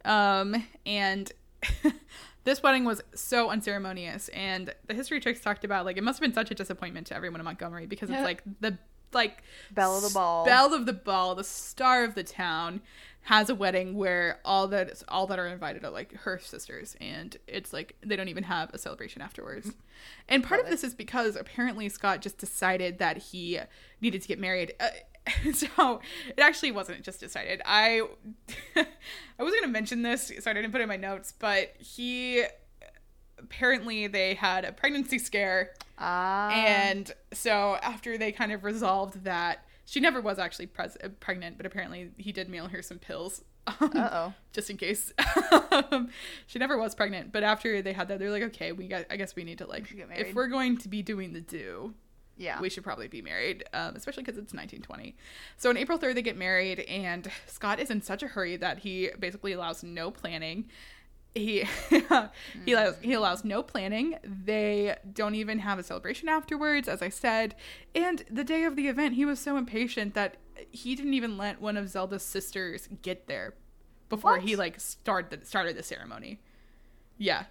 Um, 0.04 0.64
and 0.86 1.30
this 2.48 2.62
wedding 2.62 2.84
was 2.84 3.02
so 3.14 3.50
unceremonious. 3.50 4.28
And 4.30 4.74
the 4.86 4.94
history 4.94 5.20
chicks 5.20 5.40
talked 5.40 5.64
about, 5.64 5.84
like, 5.84 5.96
it 5.96 6.02
must 6.02 6.18
have 6.18 6.22
been 6.22 6.34
such 6.34 6.50
a 6.50 6.54
disappointment 6.54 7.06
to 7.08 7.16
everyone 7.16 7.40
in 7.40 7.44
Montgomery 7.44 7.86
because 7.86 8.10
it's 8.10 8.22
like 8.22 8.42
the, 8.60 8.78
like, 9.12 9.42
Belle 9.70 9.96
of 9.96 10.02
the 10.02 10.10
ball. 10.10 10.44
Belle 10.44 10.72
of 10.72 10.86
the 10.86 10.92
ball, 10.92 11.34
the 11.34 11.44
star 11.44 12.04
of 12.04 12.14
the 12.14 12.24
town, 12.24 12.80
has 13.28 13.50
a 13.50 13.54
wedding 13.54 13.94
where 13.94 14.40
all 14.42 14.68
that 14.68 15.02
all 15.06 15.26
that 15.26 15.38
are 15.38 15.46
invited 15.46 15.84
are 15.84 15.90
like 15.90 16.14
her 16.14 16.38
sisters, 16.38 16.96
and 16.98 17.36
it's 17.46 17.74
like 17.74 17.94
they 18.00 18.16
don't 18.16 18.28
even 18.28 18.44
have 18.44 18.72
a 18.72 18.78
celebration 18.78 19.20
afterwards. 19.20 19.70
And 20.30 20.42
part 20.42 20.62
of 20.62 20.66
it. 20.66 20.70
this 20.70 20.82
is 20.82 20.94
because 20.94 21.36
apparently 21.36 21.90
Scott 21.90 22.22
just 22.22 22.38
decided 22.38 22.98
that 23.00 23.18
he 23.18 23.60
needed 24.00 24.22
to 24.22 24.28
get 24.28 24.38
married. 24.38 24.72
Uh, 24.80 24.88
so 25.52 26.00
it 26.28 26.40
actually 26.40 26.72
wasn't 26.72 27.02
just 27.02 27.20
decided. 27.20 27.60
I 27.66 28.00
I 28.76 29.42
was 29.42 29.52
gonna 29.52 29.68
mention 29.68 30.00
this, 30.00 30.32
so 30.40 30.50
I 30.50 30.54
didn't 30.54 30.72
put 30.72 30.80
it 30.80 30.84
in 30.84 30.88
my 30.88 30.96
notes, 30.96 31.34
but 31.38 31.74
he 31.78 32.44
apparently 33.38 34.06
they 34.06 34.34
had 34.34 34.64
a 34.64 34.72
pregnancy 34.72 35.18
scare 35.18 35.70
Ah. 35.98 36.50
and 36.50 37.12
so 37.32 37.76
after 37.82 38.16
they 38.16 38.32
kind 38.32 38.52
of 38.52 38.64
resolved 38.64 39.24
that 39.24 39.64
she 39.90 40.00
never 40.00 40.20
was 40.20 40.38
actually 40.38 40.66
pres- 40.66 40.98
uh, 41.02 41.08
pregnant 41.20 41.56
but 41.56 41.64
apparently 41.64 42.10
he 42.18 42.30
did 42.32 42.48
mail 42.48 42.68
her 42.68 42.82
some 42.82 42.98
pills 42.98 43.42
um, 43.80 44.34
just 44.52 44.68
in 44.70 44.76
case 44.76 45.12
she 46.46 46.58
never 46.58 46.76
was 46.78 46.94
pregnant 46.94 47.32
but 47.32 47.42
after 47.42 47.82
they 47.82 47.92
had 47.92 48.08
that 48.08 48.18
they're 48.18 48.30
like 48.30 48.42
okay 48.42 48.72
we 48.72 48.86
got 48.88 49.04
i 49.10 49.16
guess 49.16 49.34
we 49.36 49.44
need 49.44 49.58
to 49.58 49.66
like 49.66 49.94
get 49.94 50.08
if 50.16 50.34
we're 50.34 50.48
going 50.48 50.76
to 50.76 50.88
be 50.88 51.02
doing 51.02 51.32
the 51.32 51.40
do 51.40 51.94
Yeah. 52.36 52.60
we 52.60 52.70
should 52.70 52.84
probably 52.84 53.08
be 53.08 53.20
married, 53.20 53.64
um, 53.72 53.96
especially 53.96 54.22
because 54.22 54.38
it's 54.38 54.54
1920. 54.54 55.16
So 55.56 55.70
on 55.70 55.76
April 55.76 55.98
3rd, 55.98 56.14
they 56.14 56.22
get 56.22 56.36
married, 56.36 56.78
and 56.80 57.28
Scott 57.46 57.80
is 57.80 57.90
in 57.90 58.00
such 58.00 58.22
a 58.22 58.28
hurry 58.28 58.56
that 58.58 58.78
he 58.78 59.10
basically 59.18 59.52
allows 59.54 59.82
no 59.82 60.12
planning. 60.12 60.70
He 61.34 61.64
he 62.64 62.72
allows 62.72 62.96
he 63.00 63.12
allows 63.12 63.44
no 63.44 63.62
planning. 63.62 64.16
They 64.24 64.96
don't 65.12 65.34
even 65.34 65.60
have 65.60 65.78
a 65.78 65.82
celebration 65.82 66.28
afterwards, 66.28 66.88
as 66.88 67.02
I 67.02 67.10
said. 67.10 67.54
And 67.94 68.24
the 68.30 68.44
day 68.44 68.64
of 68.64 68.76
the 68.76 68.88
event, 68.88 69.14
he 69.14 69.24
was 69.24 69.38
so 69.38 69.56
impatient 69.56 70.14
that 70.14 70.36
he 70.70 70.94
didn't 70.94 71.14
even 71.14 71.36
let 71.36 71.60
one 71.60 71.76
of 71.76 71.88
Zelda's 71.88 72.22
sisters 72.22 72.88
get 73.02 73.26
there 73.28 73.54
before 74.08 74.32
What? 74.32 74.42
he 74.42 74.56
like 74.56 74.80
started 74.80 75.46
started 75.46 75.76
the 75.76 75.82
ceremony. 75.82 76.40
Yeah. 77.18 77.44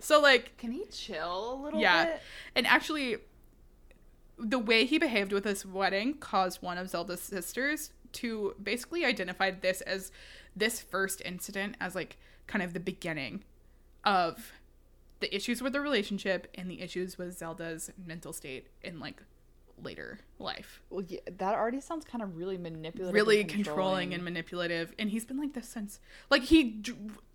So 0.00 0.20
like 0.20 0.56
Can 0.58 0.72
he 0.72 0.84
chill 0.90 1.54
a 1.54 1.56
little 1.62 1.80
yeah. 1.80 2.04
bit? 2.04 2.22
And 2.54 2.66
actually, 2.66 3.18
the 4.38 4.58
way 4.58 4.84
he 4.84 4.98
behaved 4.98 5.32
with 5.32 5.44
this 5.44 5.64
wedding 5.66 6.14
caused 6.14 6.62
one 6.62 6.78
of 6.78 6.88
Zelda's 6.88 7.20
sisters 7.20 7.90
to 8.12 8.54
basically 8.62 9.04
identify 9.04 9.50
this 9.50 9.80
as 9.82 10.10
this 10.56 10.80
first 10.80 11.20
incident 11.24 11.76
as 11.80 11.94
like 11.94 12.16
kind 12.48 12.62
of 12.62 12.72
the 12.72 12.80
beginning 12.80 13.44
of 14.04 14.52
the 15.20 15.34
issues 15.34 15.62
with 15.62 15.72
the 15.72 15.80
relationship 15.80 16.48
and 16.54 16.68
the 16.70 16.80
issues 16.80 17.18
with 17.18 17.36
Zelda's 17.38 17.90
mental 18.04 18.32
state 18.32 18.68
in 18.82 18.98
like 18.98 19.22
later 19.82 20.18
life. 20.38 20.80
Well, 20.90 21.04
yeah, 21.06 21.20
that 21.38 21.54
already 21.54 21.80
sounds 21.80 22.04
kind 22.04 22.22
of 22.22 22.36
really 22.36 22.58
manipulative. 22.58 23.14
Really 23.14 23.42
and 23.42 23.48
controlling 23.48 24.12
and 24.14 24.24
manipulative 24.24 24.92
and 24.98 25.10
he's 25.10 25.24
been 25.24 25.38
like 25.38 25.52
this 25.52 25.68
since 25.68 26.00
like 26.30 26.42
he 26.42 26.82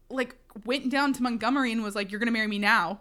like 0.10 0.36
went 0.66 0.90
down 0.90 1.14
to 1.14 1.24
Montgomery 1.24 1.72
and 1.72 1.84
was 1.84 1.96
like 1.96 2.12
you're 2.12 2.20
going 2.20 2.28
to 2.28 2.34
marry 2.34 2.48
me 2.48 2.60
now. 2.60 3.00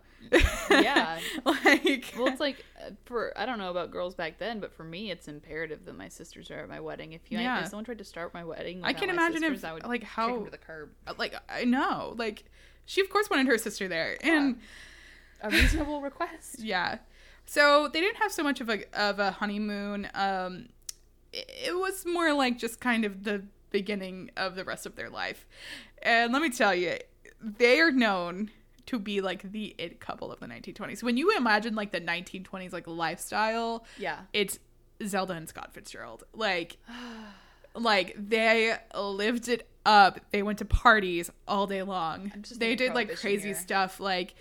Yeah. 0.70 1.18
like 1.44 2.14
well, 2.16 2.28
it's 2.28 2.40
like 2.40 2.64
uh, 2.84 2.90
for 3.04 3.32
I 3.38 3.44
don't 3.46 3.58
know 3.58 3.70
about 3.70 3.90
girls 3.90 4.14
back 4.14 4.38
then, 4.38 4.60
but 4.60 4.72
for 4.72 4.84
me, 4.84 5.10
it's 5.10 5.28
imperative 5.28 5.84
that 5.84 5.96
my 5.96 6.08
sisters 6.08 6.50
are 6.50 6.60
at 6.60 6.68
my 6.68 6.80
wedding. 6.80 7.12
If 7.12 7.22
you 7.30 7.38
Yeah. 7.38 7.60
if 7.62 7.68
someone 7.68 7.84
tried 7.84 7.98
to 7.98 8.04
start 8.04 8.32
my 8.34 8.44
wedding, 8.44 8.80
I 8.84 8.92
can 8.92 9.10
imagine 9.10 9.40
sisters, 9.40 9.58
if, 9.60 9.64
I 9.64 9.72
would 9.74 9.84
like, 9.84 10.02
how- 10.02 10.44
to 10.44 10.50
the 10.50 10.58
curb. 10.58 10.90
like 11.18 11.34
I 11.48 11.64
know, 11.64 12.14
like 12.16 12.44
she 12.86 13.00
of 13.00 13.10
course 13.10 13.28
wanted 13.30 13.46
her 13.46 13.58
sister 13.58 13.88
there, 13.88 14.16
and 14.22 14.58
A 15.40 15.50
reasonable 15.50 16.00
request. 16.00 16.58
yeah. 16.60 16.98
So 17.44 17.88
they 17.92 18.00
didn't 18.00 18.18
have 18.18 18.32
so 18.32 18.42
much 18.42 18.60
of 18.60 18.68
a 18.70 18.84
of 18.98 19.18
a 19.18 19.32
honeymoon. 19.32 20.08
Um, 20.14 20.68
it, 21.32 21.50
it 21.66 21.76
was 21.76 22.06
more 22.06 22.32
like 22.32 22.58
just 22.58 22.80
kind 22.80 23.04
of 23.04 23.24
the 23.24 23.42
beginning 23.70 24.30
of 24.36 24.54
the 24.54 24.64
rest 24.64 24.86
of 24.86 24.96
their 24.96 25.10
life, 25.10 25.46
and 26.02 26.32
let 26.32 26.40
me 26.42 26.50
tell 26.50 26.74
you, 26.74 26.98
they 27.40 27.80
are 27.80 27.90
known 27.90 28.50
to 28.86 28.98
be 28.98 29.20
like 29.20 29.50
the 29.52 29.74
it 29.78 30.00
couple 30.00 30.32
of 30.32 30.40
the 30.40 30.46
1920s. 30.46 31.02
When 31.02 31.16
you 31.16 31.36
imagine 31.36 31.74
like 31.74 31.92
the 31.92 32.00
1920s 32.00 32.72
like 32.72 32.86
lifestyle, 32.86 33.84
Yeah. 33.98 34.20
it's 34.32 34.58
Zelda 35.04 35.34
and 35.34 35.48
Scott 35.48 35.72
Fitzgerald. 35.72 36.24
Like, 36.34 36.76
like 37.74 38.14
they 38.18 38.76
lived 38.94 39.48
it 39.48 39.68
up. 39.86 40.20
They 40.30 40.42
went 40.42 40.58
to 40.58 40.64
parties 40.64 41.30
all 41.48 41.66
day 41.66 41.82
long. 41.82 42.32
They 42.56 42.74
did 42.74 42.94
like 42.94 43.14
crazy 43.16 43.48
here. 43.48 43.54
stuff, 43.56 44.00
like 44.00 44.34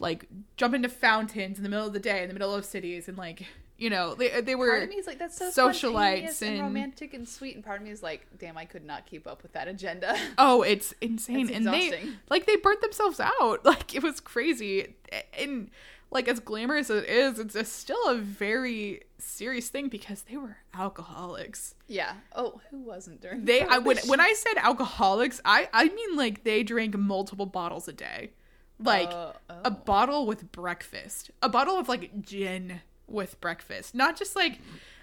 like 0.00 0.26
jump 0.56 0.74
into 0.74 0.88
fountains 0.88 1.56
in 1.56 1.62
the 1.62 1.68
middle 1.68 1.86
of 1.86 1.92
the 1.92 2.00
day, 2.00 2.22
in 2.22 2.28
the 2.28 2.34
middle 2.34 2.54
of 2.54 2.64
cities, 2.64 3.08
and 3.08 3.16
like 3.16 3.46
you 3.76 3.90
know 3.90 4.14
they 4.14 4.28
they 4.40 4.54
Part 4.54 4.58
were 4.58 4.76
of 4.82 4.88
me 4.88 4.96
is 4.96 5.06
like 5.06 5.18
that's 5.18 5.36
so 5.36 5.50
socialites 5.68 6.42
and, 6.42 6.52
and- 6.54 6.60
romantic 6.62 7.12
and 7.14 7.28
sweet, 7.28 7.54
and 7.56 7.64
part 7.64 7.80
of 7.80 7.84
me 7.84 7.90
is 7.90 8.02
like, 8.02 8.26
damn, 8.38 8.56
I 8.56 8.64
could 8.64 8.84
not 8.84 9.06
keep 9.06 9.26
up 9.26 9.42
with 9.42 9.52
that 9.54 9.66
agenda. 9.68 10.16
oh 10.38 10.62
it's 10.62 10.92
insane, 11.00 11.48
It's 11.48 11.56
and 11.56 11.66
they 11.66 12.08
like 12.30 12.46
they 12.46 12.56
burnt 12.56 12.80
themselves 12.80 13.20
out. 13.20 13.64
Like 13.64 13.94
it 13.94 14.02
was 14.02 14.20
crazy, 14.20 14.94
and 15.38 15.70
like 16.10 16.28
as 16.28 16.38
glamorous 16.38 16.90
as 16.90 17.02
it 17.02 17.08
is, 17.08 17.38
it's 17.40 17.56
a, 17.56 17.64
still 17.64 18.08
a 18.08 18.16
very 18.16 19.00
serious 19.18 19.68
thing 19.68 19.88
because 19.88 20.22
they 20.22 20.36
were 20.36 20.58
alcoholics. 20.72 21.74
yeah. 21.88 22.14
Oh, 22.36 22.60
who 22.70 22.78
wasn't 22.82 23.20
during? 23.20 23.44
They 23.44 23.62
I 23.62 23.78
when 23.78 23.96
when 24.06 24.20
I 24.20 24.32
said 24.34 24.54
alcoholics, 24.58 25.40
I 25.44 25.68
I 25.72 25.88
mean 25.88 26.14
like 26.16 26.44
they 26.44 26.62
drank 26.62 26.96
multiple 26.96 27.46
bottles 27.46 27.88
a 27.88 27.92
day. 27.92 28.30
Like 28.78 29.08
Uh, 29.08 29.32
a 29.48 29.54
oh. 29.66 29.70
bottle 29.70 30.26
with 30.26 30.50
breakfast. 30.52 31.30
A 31.42 31.48
bottle 31.48 31.78
of 31.78 31.88
like 31.88 32.22
gin 32.22 32.80
with 33.06 33.40
breakfast. 33.40 33.94
Not 33.94 34.16
just 34.16 34.34
like 34.36 34.58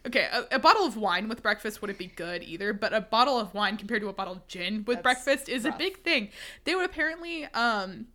okay, 0.05 0.27
a, 0.31 0.55
a 0.55 0.59
bottle 0.59 0.85
of 0.85 0.97
wine 0.97 1.29
with 1.29 1.43
breakfast 1.43 1.81
wouldn't 1.81 1.99
be 1.99 2.07
good 2.07 2.43
either, 2.43 2.73
but 2.73 2.93
a 2.93 3.01
bottle 3.01 3.39
of 3.39 3.53
wine 3.53 3.77
compared 3.77 4.01
to 4.01 4.09
a 4.09 4.13
bottle 4.13 4.33
of 4.33 4.47
gin 4.47 4.83
with 4.87 5.03
That's 5.03 5.23
breakfast 5.23 5.49
is 5.49 5.65
a 5.65 5.71
big 5.71 5.99
thing. 5.99 6.29
They 6.63 6.75
would 6.75 6.85
apparently 6.85 7.45
um 7.53 8.07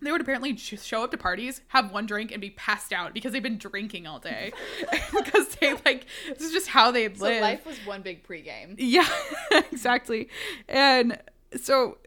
they 0.00 0.12
would 0.12 0.20
apparently 0.20 0.52
just 0.52 0.86
show 0.86 1.02
up 1.02 1.10
to 1.10 1.18
parties, 1.18 1.60
have 1.68 1.90
one 1.90 2.06
drink, 2.06 2.30
and 2.30 2.40
be 2.40 2.50
passed 2.50 2.92
out 2.92 3.12
because 3.12 3.32
they've 3.32 3.42
been 3.42 3.58
drinking 3.58 4.06
all 4.06 4.20
day. 4.20 4.52
because 5.12 5.48
they 5.56 5.74
like 5.84 6.06
this 6.28 6.42
is 6.42 6.52
just 6.52 6.68
how 6.68 6.90
they 6.90 7.12
So 7.12 7.24
live. 7.24 7.42
life 7.42 7.66
was 7.66 7.78
one 7.84 8.02
big 8.02 8.26
pregame. 8.26 8.76
Yeah, 8.78 9.08
exactly. 9.72 10.28
And 10.68 11.18
so, 11.60 11.98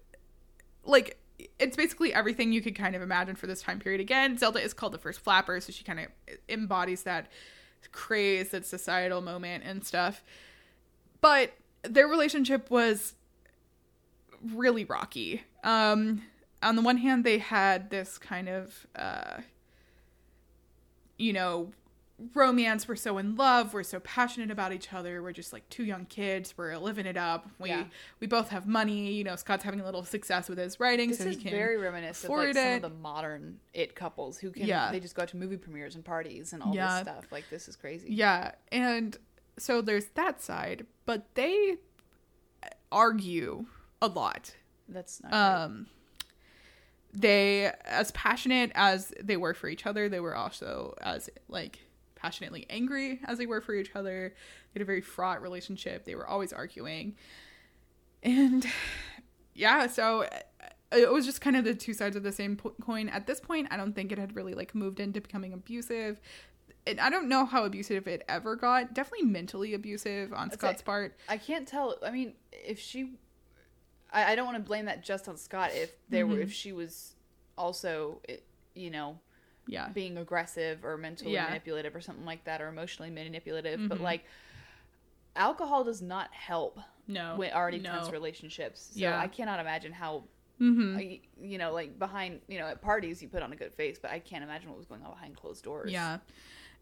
like, 0.86 1.18
it's 1.60 1.78
basically 1.78 2.14
everything 2.14 2.52
you 2.52 2.62
could 2.62 2.76
kind 2.76 2.96
of 2.96 3.02
imagine 3.02 3.36
for 3.36 3.48
this 3.48 3.62
time 3.62 3.80
period. 3.80 4.02
Again, 4.02 4.38
Zelda 4.38 4.60
is 4.62 4.74
called 4.74 4.94
the 4.94 4.98
first 4.98 5.20
flapper, 5.20 5.60
so 5.60 5.72
she 5.72 5.84
kind 5.84 6.00
of 6.00 6.08
embodies 6.50 7.04
that 7.04 7.28
craze, 7.92 8.50
that 8.50 8.66
societal 8.66 9.22
moment 9.22 9.64
and 9.66 9.86
stuff. 9.86 10.24
But 11.20 11.54
their 11.84 12.08
relationship 12.08 12.70
was 12.70 13.14
really 14.54 14.86
rocky. 14.86 15.44
Um, 15.64 16.24
on 16.64 16.76
the 16.76 16.82
one 16.82 16.98
hand, 16.98 17.24
they 17.24 17.38
had 17.40 17.90
this 17.90 18.18
kind 18.18 18.50
of, 18.50 18.88
uh, 18.96 19.42
you 21.18 21.34
know, 21.34 21.72
romance. 22.34 22.88
We're 22.88 22.96
so 22.96 23.18
in 23.18 23.36
love. 23.36 23.74
We're 23.74 23.84
so 23.84 24.00
passionate 24.00 24.52
about 24.52 24.74
each 24.74 24.94
other. 24.94 25.22
We're 25.24 25.32
just 25.32 25.54
like 25.54 25.68
two 25.70 25.84
young 25.84 26.06
kids. 26.06 26.54
We're 26.58 26.78
living 26.78 27.06
it 27.06 27.18
up. 27.18 27.50
We 27.60 27.70
Yeah. 27.70 27.86
we 28.20 28.28
both 28.28 28.50
have 28.50 28.68
money. 28.68 29.14
You 29.14 29.24
know, 29.24 29.36
Scott's 29.36 29.64
having 29.64 29.80
a 29.80 29.86
little 29.86 30.04
success 30.04 30.50
with 30.50 30.58
his 30.58 30.80
writing, 30.80 31.10
This 31.10 31.20
so 31.20 31.30
he 31.30 31.36
can. 31.36 31.52
very 31.52 31.78
reminiscent 31.78 32.32
of 32.32 32.38
like 32.40 32.54
some 32.56 32.64
it. 32.66 32.76
of 32.78 32.82
the 32.84 32.90
modern 32.90 33.60
it 33.74 33.96
couples 33.96 34.38
who 34.38 34.52
can 34.52 34.66
Yeah. 34.68 34.92
they 34.92 35.00
just 35.00 35.16
go 35.16 35.24
out 35.24 35.30
to 35.30 35.38
movie 35.38 35.58
premieres 35.58 35.96
and 35.96 36.04
parties 36.06 36.54
and 36.54 36.62
all 36.64 36.74
Yeah. 36.76 37.04
this 37.04 37.12
stuff. 37.12 37.32
Like 37.32 37.50
this 37.50 37.68
is 37.68 37.76
crazy. 37.76 38.08
Yeah, 38.14 38.52
and 38.72 39.18
so 39.58 39.82
there's 39.82 40.06
that 40.16 40.42
side, 40.42 40.86
but 41.06 41.36
they 41.36 41.78
argue 42.92 43.66
a 44.02 44.08
lot. 44.08 44.56
That's 44.90 45.22
not 45.24 45.32
great. 45.32 45.40
Um, 45.40 45.88
they, 47.14 47.72
as 47.86 48.12
passionate 48.12 48.72
as 48.74 49.14
they 49.22 49.36
were 49.38 49.54
for 49.54 49.68
each 49.68 49.86
other, 49.86 50.08
they 50.08 50.20
were 50.20 50.36
also 50.36 50.96
as 51.02 51.30
like 51.50 51.80
passionately 52.22 52.66
angry 52.70 53.20
as 53.26 53.38
they 53.38 53.46
were 53.46 53.62
for 53.62 53.74
each 53.74 53.92
other. 53.96 54.34
They 54.74 54.80
had 54.80 54.82
a 54.82 54.86
very 54.86 55.02
fraught 55.02 55.42
relationship. 55.42 56.06
They 56.06 56.16
were 56.16 56.28
always 56.28 56.54
arguing, 56.54 57.16
and 58.24 58.66
yeah, 59.54 59.88
so 59.88 60.24
uh, 60.24 60.28
it 60.92 61.12
was 61.12 61.26
just 61.26 61.42
kind 61.42 61.56
of 61.56 61.64
the 61.64 61.74
two 61.74 61.94
sides 61.94 62.16
of 62.16 62.24
the 62.24 62.32
same 62.32 62.58
coin. 62.82 63.10
At 63.10 63.28
this 63.28 63.40
point, 63.40 63.68
I 63.72 63.78
don't 63.78 63.94
think 63.94 64.12
it 64.12 64.18
had 64.18 64.36
really 64.36 64.54
like 64.54 64.76
moved 64.76 65.00
into 65.00 65.22
becoming 65.22 65.54
abusive. 65.54 66.20
And 66.88 67.00
I 67.00 67.12
don't 67.12 67.30
know 67.30 67.46
how 67.46 67.64
abusive 67.66 68.08
it 68.08 68.24
ever 68.28 68.56
got. 68.56 68.96
Definitely 68.96 69.28
mentally 69.28 69.76
abusive 69.76 70.34
on 70.34 70.50
Scott's 70.52 70.82
part. 70.82 71.16
I 71.30 71.38
can't 71.38 71.68
tell. 71.68 71.96
I 72.04 72.10
mean, 72.10 72.34
if 72.52 72.80
she, 72.80 73.14
I, 74.12 74.34
don't 74.36 74.46
want 74.46 74.58
to 74.58 74.64
blame 74.64 74.86
that 74.86 75.04
just 75.04 75.30
on 75.30 75.38
Scott. 75.38 75.70
If 75.74 75.92
there 76.10 76.26
were, 76.26 76.38
Mhm. 76.38 76.44
if 76.44 76.52
she 76.52 76.74
was 76.74 77.14
also, 77.56 78.20
eh, 78.28 78.38
you 78.74 78.90
know, 78.90 79.20
Yeah. 79.68 79.90
being 79.90 80.18
aggressive 80.18 80.84
or 80.84 80.98
mentally 80.98 81.34
Yeah. 81.34 81.46
manipulative 81.48 81.96
or 81.96 82.02
something 82.02 82.26
like 82.26 82.44
that, 82.46 82.62
or 82.62 82.68
emotionally 82.68 83.10
manipulative. 83.12 83.88
But 83.88 84.00
Mhm. 84.00 84.02
like, 84.02 84.26
alcohol 85.36 85.84
does 85.84 86.02
not 86.02 86.34
help 86.34 86.80
No. 87.08 87.36
with 87.38 87.54
already 87.54 87.80
no. 87.80 87.92
tense 87.92 88.12
relationships. 88.12 88.92
So 88.94 89.00
Yeah. 89.00 89.20
I 89.20 89.28
cannot 89.28 89.60
imagine 89.60 89.94
how. 89.94 90.24
Mm-hmm. 90.60 90.98
I- 90.98 91.22
You 91.44 91.58
know, 91.58 91.74
like 91.74 91.98
behind, 91.98 92.42
you 92.48 92.60
know, 92.60 92.68
at 92.68 92.82
parties 92.82 93.22
you 93.22 93.28
put 93.28 93.42
on 93.42 93.52
a 93.52 93.56
good 93.56 93.74
face, 93.74 93.98
but 93.98 94.12
I 94.12 94.20
can't 94.20 94.44
imagine 94.44 94.70
what 94.70 94.78
was 94.78 94.86
going 94.86 95.02
on 95.04 95.10
behind 95.10 95.36
closed 95.36 95.64
doors. 95.64 95.92
Yeah. 95.92 96.20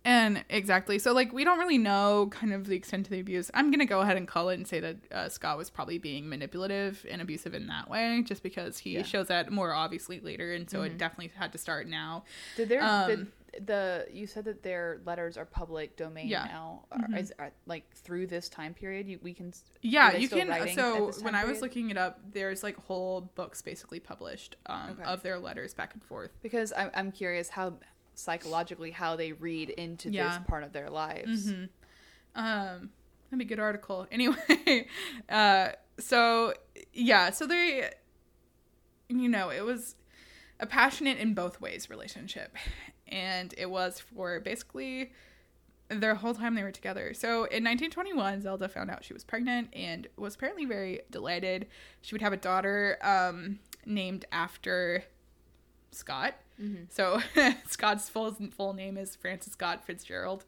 And 0.05 0.43
exactly. 0.49 0.97
So, 0.97 1.11
like, 1.13 1.33
we 1.33 1.43
don't 1.43 1.59
really 1.59 1.77
know 1.77 2.29
kind 2.31 2.53
of 2.53 2.67
the 2.67 2.75
extent 2.75 3.07
of 3.07 3.11
the 3.11 3.19
abuse. 3.19 3.51
I'm 3.53 3.69
going 3.69 3.79
to 3.79 3.85
go 3.85 3.99
ahead 3.99 4.15
and 4.17 4.27
call 4.27 4.49
it 4.49 4.55
and 4.55 4.65
say 4.67 4.79
that 4.79 4.97
uh, 5.11 5.29
Scott 5.29 5.57
was 5.57 5.69
probably 5.69 5.97
being 5.97 6.29
manipulative 6.29 7.05
and 7.09 7.21
abusive 7.21 7.53
in 7.53 7.67
that 7.67 7.89
way, 7.89 8.23
just 8.25 8.41
because 8.41 8.77
he 8.79 8.95
Yeah. 8.95 9.03
shows 9.03 9.27
that 9.27 9.51
more 9.51 9.73
obviously 9.73 10.19
later. 10.21 10.53
And 10.53 10.69
so 10.69 10.83
it 10.83 10.97
definitely 10.97 11.31
had 11.35 11.51
to 11.51 11.57
start 11.57 11.87
now. 11.87 12.23
Did 12.55 12.69
there 12.69 12.81
Um, 12.83 13.07
did 13.07 13.27
the 13.65 14.07
you 14.11 14.27
said 14.27 14.45
that 14.45 14.61
their 14.61 15.01
letters 15.05 15.35
are 15.35 15.43
public 15.45 15.97
domain 15.97 16.27
Yeah. 16.27 16.45
now. 16.45 16.85
Mhm. 16.93 17.17
Is, 17.19 17.33
are, 17.39 17.51
like 17.65 17.91
through 17.95 18.27
this 18.27 18.47
time 18.47 18.73
period, 18.75 19.07
you, 19.07 19.19
we 19.23 19.33
can. 19.33 19.51
Yeah, 19.81 20.15
you 20.15 20.29
can. 20.29 20.47
So 20.75 21.07
this 21.07 21.17
time 21.17 21.25
when 21.25 21.35
I 21.35 21.45
was 21.45 21.59
looking 21.61 21.89
it 21.89 21.97
up, 21.97 22.19
there's 22.31 22.61
like 22.63 22.77
whole 22.77 23.21
books 23.35 23.61
basically 23.61 23.99
published 23.99 24.55
um, 24.67 24.91
Okay. 24.91 25.03
of 25.03 25.23
their 25.23 25.39
letters 25.39 25.73
back 25.73 25.93
and 25.93 26.03
forth. 26.03 26.31
Because 26.41 26.71
I'm 26.77 26.91
I'm 26.93 27.11
curious 27.11 27.49
how 27.49 27.73
psychologically 28.19 28.91
how 28.91 29.15
they 29.15 29.31
read 29.31 29.69
into 29.69 30.09
Yeah. 30.09 30.27
this 30.27 30.39
part 30.47 30.63
of 30.63 30.73
their 30.73 30.89
lives. 30.89 31.49
hmm 31.51 31.65
Um, 32.35 32.89
that'd 33.29 33.39
be 33.39 33.45
a 33.45 33.47
good 33.47 33.59
article. 33.59 34.07
Anyway, 34.11 34.87
uh, 35.29 35.69
so 35.97 36.53
yeah, 36.93 37.29
so 37.31 37.45
they, 37.47 37.89
you 39.07 39.27
know, 39.29 39.49
it 39.49 39.65
was 39.65 39.95
a 40.59 40.65
passionate 40.65 41.17
in 41.17 41.33
both 41.33 41.59
ways 41.61 41.89
relationship, 41.89 42.55
and 43.07 43.53
it 43.57 43.69
was 43.69 43.99
for 43.99 44.39
basically 44.39 45.11
their 45.89 46.13
whole 46.15 46.35
time 46.35 46.53
they 46.53 46.61
were 46.61 46.71
together. 46.71 47.13
So 47.15 47.45
in 47.45 47.63
1921, 47.63 48.41
Zelda 48.41 48.69
found 48.69 48.91
out 48.91 49.03
she 49.03 49.13
was 49.13 49.23
pregnant 49.23 49.69
and 49.73 50.07
was 50.17 50.35
apparently 50.35 50.65
very 50.65 51.01
delighted. 51.09 51.65
She 52.01 52.13
would 52.13 52.21
have 52.21 52.33
a 52.33 52.37
daughter 52.37 52.97
um, 53.01 53.57
named 53.87 54.25
after 54.31 55.03
Scott. 55.91 56.35
Mm-hmm. 56.61 56.83
So 56.89 57.21
Scott's 57.67 58.09
full 58.09 58.31
full 58.55 58.73
name 58.73 58.97
is 58.97 59.15
Francis 59.15 59.53
Scott 59.53 59.85
Fitzgerald, 59.85 60.45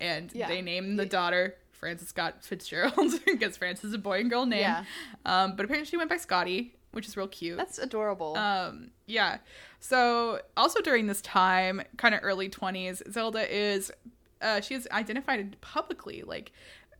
and 0.00 0.30
Yeah. 0.34 0.48
they 0.48 0.62
named 0.62 0.98
the 0.98 1.06
daughter 1.06 1.56
Francis 1.72 2.08
Scott 2.08 2.44
Fitzgerald 2.44 3.12
because 3.26 3.56
Francis 3.56 3.84
is 3.86 3.94
a 3.94 3.98
boy 3.98 4.20
and 4.20 4.30
girl 4.30 4.46
name. 4.46 4.60
Yeah. 4.60 4.84
Um, 5.24 5.56
but 5.56 5.64
apparently 5.64 5.88
she 5.88 5.96
went 5.96 6.08
by 6.10 6.16
Scotty, 6.16 6.74
which 6.92 7.06
is 7.06 7.16
real 7.16 7.28
cute. 7.28 7.56
That's 7.58 7.78
adorable. 7.78 8.36
Um, 8.36 8.90
yeah. 9.06 9.38
So 9.80 10.40
also 10.56 10.80
during 10.80 11.06
this 11.06 11.20
time, 11.20 11.82
kind 11.96 12.14
of 12.14 12.20
early 12.22 12.48
twenties, 12.48 13.02
Zelda 13.10 13.46
is, 13.54 13.92
uh, 14.40 14.60
she 14.60 14.74
is 14.74 14.88
identified 14.90 15.60
publicly. 15.60 16.22
Like 16.22 16.52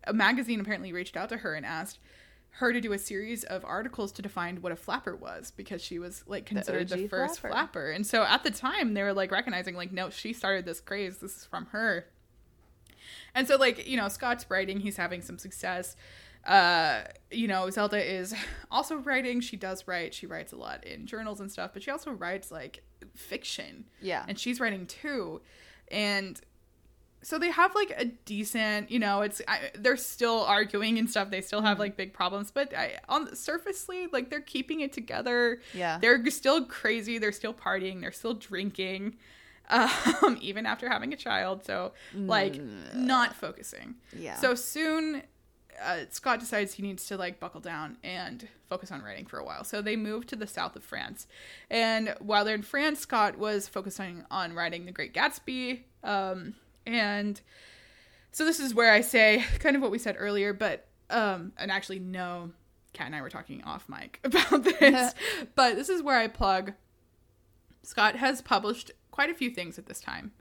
a 0.04 0.12
magazine 0.12 0.60
apparently 0.60 0.92
reached 0.92 1.16
out 1.16 1.28
to 1.30 1.38
her 1.38 1.54
and 1.54 1.64
asked 1.66 1.98
her 2.58 2.72
to 2.72 2.80
do 2.80 2.92
a 2.94 2.98
series 2.98 3.44
of 3.44 3.64
articles 3.66 4.12
to 4.12 4.22
define 4.22 4.62
what 4.62 4.72
a 4.72 4.76
flapper 4.76 5.14
was 5.14 5.50
because 5.50 5.82
she 5.82 5.98
was 5.98 6.24
like 6.26 6.46
considered 6.46 6.88
the, 6.88 7.04
OG 7.04 7.10
first 7.10 7.40
flapper. 7.40 7.54
flapper. 7.54 7.90
And 7.90 8.06
so 8.06 8.22
at 8.22 8.44
the 8.44 8.50
time 8.50 8.94
they 8.94 9.02
were 9.02 9.12
like 9.12 9.30
recognizing 9.30 9.76
like, 9.76 9.92
no, 9.92 10.08
she 10.08 10.32
started 10.32 10.64
this 10.64 10.80
craze. 10.80 11.18
This 11.18 11.36
is 11.36 11.44
from 11.44 11.66
her. 11.66 12.06
And 13.34 13.46
so 13.46 13.56
like, 13.56 13.86
you 13.86 13.98
know, 13.98 14.08
Scott's 14.08 14.46
writing, 14.48 14.80
he's 14.80 14.96
having 14.96 15.20
some 15.20 15.38
success 15.38 15.96
uh 16.46 17.02
you 17.32 17.48
know 17.48 17.68
zelda 17.70 18.00
is 18.00 18.32
also 18.70 18.98
writing 18.98 19.40
she 19.40 19.56
does 19.56 19.88
write 19.88 20.14
she 20.14 20.28
writes 20.28 20.52
a 20.52 20.56
lot 20.56 20.84
in 20.84 21.04
journals 21.04 21.40
and 21.40 21.50
stuff 21.50 21.72
but 21.72 21.82
she 21.82 21.90
also 21.90 22.12
writes 22.12 22.52
like 22.52 22.84
fiction 23.16 23.84
yeah. 24.00 24.24
and 24.28 24.38
she's 24.38 24.60
writing 24.60 24.86
too 24.86 25.40
and 25.88 26.40
so 27.22 27.38
they 27.38 27.50
have 27.50 27.74
like 27.74 27.92
a 27.96 28.04
decent 28.24 28.90
you 28.90 28.98
know 28.98 29.22
it's 29.22 29.42
I, 29.48 29.70
they're 29.74 29.96
still 29.96 30.42
arguing 30.44 30.98
and 30.98 31.10
stuff 31.10 31.30
they 31.30 31.40
still 31.40 31.62
have 31.62 31.78
like 31.78 31.96
big 31.96 32.12
problems 32.12 32.50
but 32.50 32.72
I, 32.76 32.98
on 33.08 33.24
the 33.24 33.34
surfacely 33.36 34.06
like 34.12 34.30
they're 34.30 34.40
keeping 34.40 34.80
it 34.80 34.92
together 34.92 35.60
Yeah. 35.74 35.98
they're 36.00 36.24
still 36.30 36.64
crazy 36.66 37.18
they're 37.18 37.32
still 37.32 37.54
partying 37.54 38.00
they're 38.00 38.12
still 38.12 38.34
drinking 38.34 39.16
um 39.68 40.38
even 40.40 40.64
after 40.66 40.88
having 40.88 41.12
a 41.12 41.16
child 41.16 41.64
so 41.64 41.92
like 42.14 42.60
not 42.94 43.34
focusing 43.34 43.96
yeah. 44.16 44.36
so 44.36 44.54
soon, 44.54 45.22
uh, 45.84 45.98
Scott 46.10 46.38
decides 46.40 46.72
he 46.74 46.82
needs 46.82 47.06
to 47.08 47.16
like 47.16 47.40
buckle 47.40 47.60
down 47.60 47.96
and 48.04 48.46
focus 48.68 48.90
on 48.92 49.02
writing 49.02 49.26
for 49.26 49.38
a 49.38 49.44
while. 49.44 49.62
So 49.64 49.82
they 49.82 49.94
move 49.96 50.26
to 50.28 50.36
the 50.36 50.46
south 50.46 50.74
of 50.76 50.82
France, 50.84 51.26
and 51.68 52.14
while 52.20 52.44
they're 52.46 52.54
in 52.54 52.62
France, 52.62 53.00
Scott 53.00 53.36
was 53.36 53.68
focusing 53.68 54.24
on 54.30 54.54
writing 54.54 54.86
The 54.86 54.92
Great 54.92 55.12
Gatsby. 55.12 55.80
Um, 56.02 56.54
and 56.86 57.40
so 58.32 58.44
this 58.44 58.60
is 58.60 58.74
where 58.74 58.92
I 58.92 59.00
say 59.00 59.44
kind 59.60 59.76
of 59.76 59.82
what 59.82 59.90
we 59.90 59.98
said 59.98 60.16
earlier, 60.18 60.52
but 60.52 60.86
um, 61.10 61.52
and 61.56 61.70
actually 61.70 61.98
no, 61.98 62.50
Kat 62.92 63.06
and 63.06 63.16
I 63.16 63.22
were 63.22 63.30
talking 63.30 63.62
off 63.64 63.88
mic 63.88 64.20
about 64.24 64.62
this, 64.62 65.14
but 65.54 65.76
this 65.76 65.88
is 65.88 66.02
where 66.02 66.18
I 66.18 66.28
plug. 66.28 66.72
Scott 67.82 68.16
has 68.16 68.42
published 68.42 68.90
quite 69.10 69.30
a 69.30 69.34
few 69.34 69.50
things 69.50 69.78
at 69.78 69.86
this 69.86 70.00
time. 70.00 70.32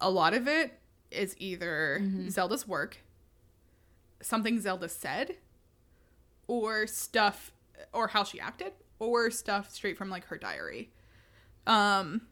A 0.00 0.10
lot 0.10 0.34
of 0.34 0.46
it 0.46 0.78
is 1.10 1.34
either 1.38 2.06
Zelda's 2.28 2.68
work, 2.68 2.98
something 4.20 4.60
Zelda 4.60 4.88
said, 4.88 5.36
or 6.46 6.86
stuff, 6.86 7.52
or 7.94 8.08
how 8.08 8.22
she 8.22 8.38
acted, 8.38 8.72
or 8.98 9.30
stuff 9.30 9.70
straight 9.72 9.96
from 9.96 10.10
like 10.10 10.26
her 10.26 10.36
diary. 10.36 10.90
Um, 11.66 12.22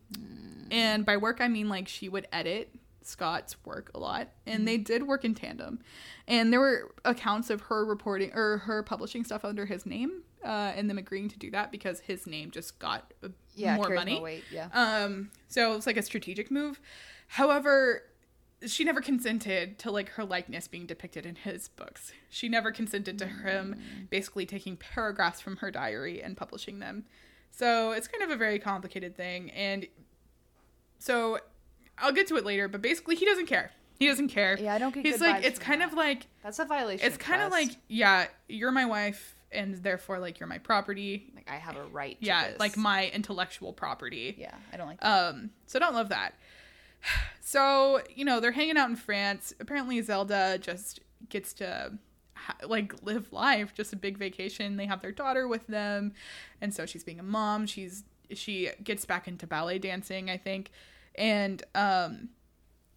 and 0.71 1.05
by 1.05 1.17
work 1.17 1.41
I 1.41 1.49
mean 1.49 1.69
like 1.69 1.89
she 1.89 2.09
would 2.09 2.29
edit 2.33 2.71
Scott's 3.07 3.57
work 3.65 3.91
a 3.95 3.99
lot, 3.99 4.29
and 4.47 4.67
they 4.67 4.77
did 4.79 5.07
work 5.07 5.25
in 5.25 5.35
tandem. 5.35 5.81
And 6.27 6.53
there 6.53 6.61
were 6.61 6.95
accounts 7.05 7.51
of 7.51 7.63
her 7.63 7.85
reporting 7.85 8.33
or 8.35 8.59
her 8.59 8.83
publishing 8.83 9.25
stuff 9.25 9.45
under 9.45 9.67
his 9.67 9.87
name, 9.87 10.23
uh, 10.45 10.73
and 10.75 10.89
them 10.89 10.99
agreeing 10.99 11.29
to 11.29 11.39
do 11.39 11.51
that 11.51 11.71
because 11.71 12.01
his 12.01 12.27
name 12.27 12.51
just 12.51 12.79
got 12.79 13.13
uh, 13.23 13.29
yeah. 13.55 13.77
more 13.77 13.91
money. 13.91 14.21
weight. 14.21 14.45
Yeah. 14.51 14.69
Um, 14.73 15.31
so 15.49 15.75
it's 15.75 15.87
like 15.87 15.97
a 15.97 16.03
strategic 16.03 16.51
move. 16.51 16.81
However, 17.29 18.03
she 18.67 18.85
never 18.85 19.01
consented 19.01 19.79
to 19.81 19.91
like 19.91 20.11
her 20.11 20.25
likeness 20.25 20.69
being 20.69 20.87
depicted 20.87 21.27
in 21.27 21.35
his 21.35 21.69
books. 21.69 22.13
She 22.31 22.49
never 22.49 22.73
consented 22.73 23.19
to 23.19 23.27
him 23.27 23.77
basically 24.11 24.47
taking 24.47 24.77
paragraphs 24.77 25.41
from 25.41 25.59
her 25.59 25.71
diary 25.71 26.23
and 26.23 26.37
publishing 26.37 26.79
them. 26.79 27.05
So 27.51 27.93
it's 27.93 28.09
kind 28.09 28.25
of 28.25 28.31
a 28.31 28.37
very 28.37 28.59
complicated 28.59 29.17
thing. 29.17 29.51
And 29.51 29.87
so 30.99 31.39
I'll 31.99 32.13
get 32.13 32.27
to 32.29 32.37
it 32.37 32.45
later, 32.45 32.69
but 32.69 32.83
basically 32.83 33.15
he 33.17 33.25
doesn't 33.25 33.47
care. 33.47 33.71
He 33.99 34.09
doesn't 34.09 34.29
care. 34.29 34.59
Yeah, 34.61 34.75
I 34.75 34.79
don't 34.79 34.93
get 34.95 35.05
He's 35.07 35.19
good 35.19 35.27
like 35.27 35.43
vibes 35.43 35.47
it's 35.47 35.59
from 35.59 35.67
kind 35.67 35.81
that. 35.83 35.89
of 35.93 35.95
like 35.95 36.27
That's 36.43 36.59
a 36.59 36.65
violation. 36.65 37.07
it's 37.07 37.17
kind 37.17 37.41
of 37.43 37.53
like 37.53 37.71
yeah, 37.89 38.27
you're 38.49 38.73
my 38.73 38.87
wife 38.87 39.37
and 39.53 39.77
therefore 39.77 40.19
like 40.19 40.41
you're 40.41 40.49
my 40.49 40.59
property. 40.59 41.31
like 41.37 41.49
I 41.49 41.57
have 41.57 41.77
a 41.77 41.85
right. 41.85 42.19
To 42.21 42.27
Yeah, 42.27 42.51
this. 42.51 42.59
like 42.61 42.77
my 42.77 43.09
intellectual 43.11 43.73
property. 43.73 44.35
Yeah, 44.37 44.55
I 44.73 44.77
don't 44.77 44.89
like. 44.89 45.01
That. 45.01 45.29
Um, 45.35 45.51
so 45.67 45.79
don't 45.79 45.95
love 45.95 46.09
that. 46.09 46.35
So, 47.41 48.01
you 48.15 48.25
know, 48.25 48.41
they're 48.41 48.53
hanging 48.53 48.77
out 48.77 48.89
in 48.89 48.97
France. 48.97 49.53
Apparently 49.61 50.01
Zelda 50.01 50.59
just 50.59 51.01
gets 51.29 51.53
to 51.55 51.93
ha- 52.35 52.57
like 52.67 52.95
live 53.03 53.33
life, 53.33 53.75
just 53.75 53.93
a 53.93 53.97
big 53.97 54.17
vacation. 54.19 54.77
They 54.77 54.87
have 54.87 55.03
their 55.03 55.13
daughter 55.13 55.47
with 55.47 55.67
them. 55.67 56.13
And 56.61 56.73
so 56.73 56.87
she's 56.87 57.05
being 57.05 57.21
a 57.21 57.25
mom. 57.25 57.67
She's 57.67 58.05
she 58.33 58.71
gets 58.83 59.05
back 59.05 59.29
into 59.29 59.47
ballet 59.47 59.79
dancing, 59.79 60.31
I 60.31 60.39
think. 60.39 60.71
And 61.17 61.63
um 61.75 62.29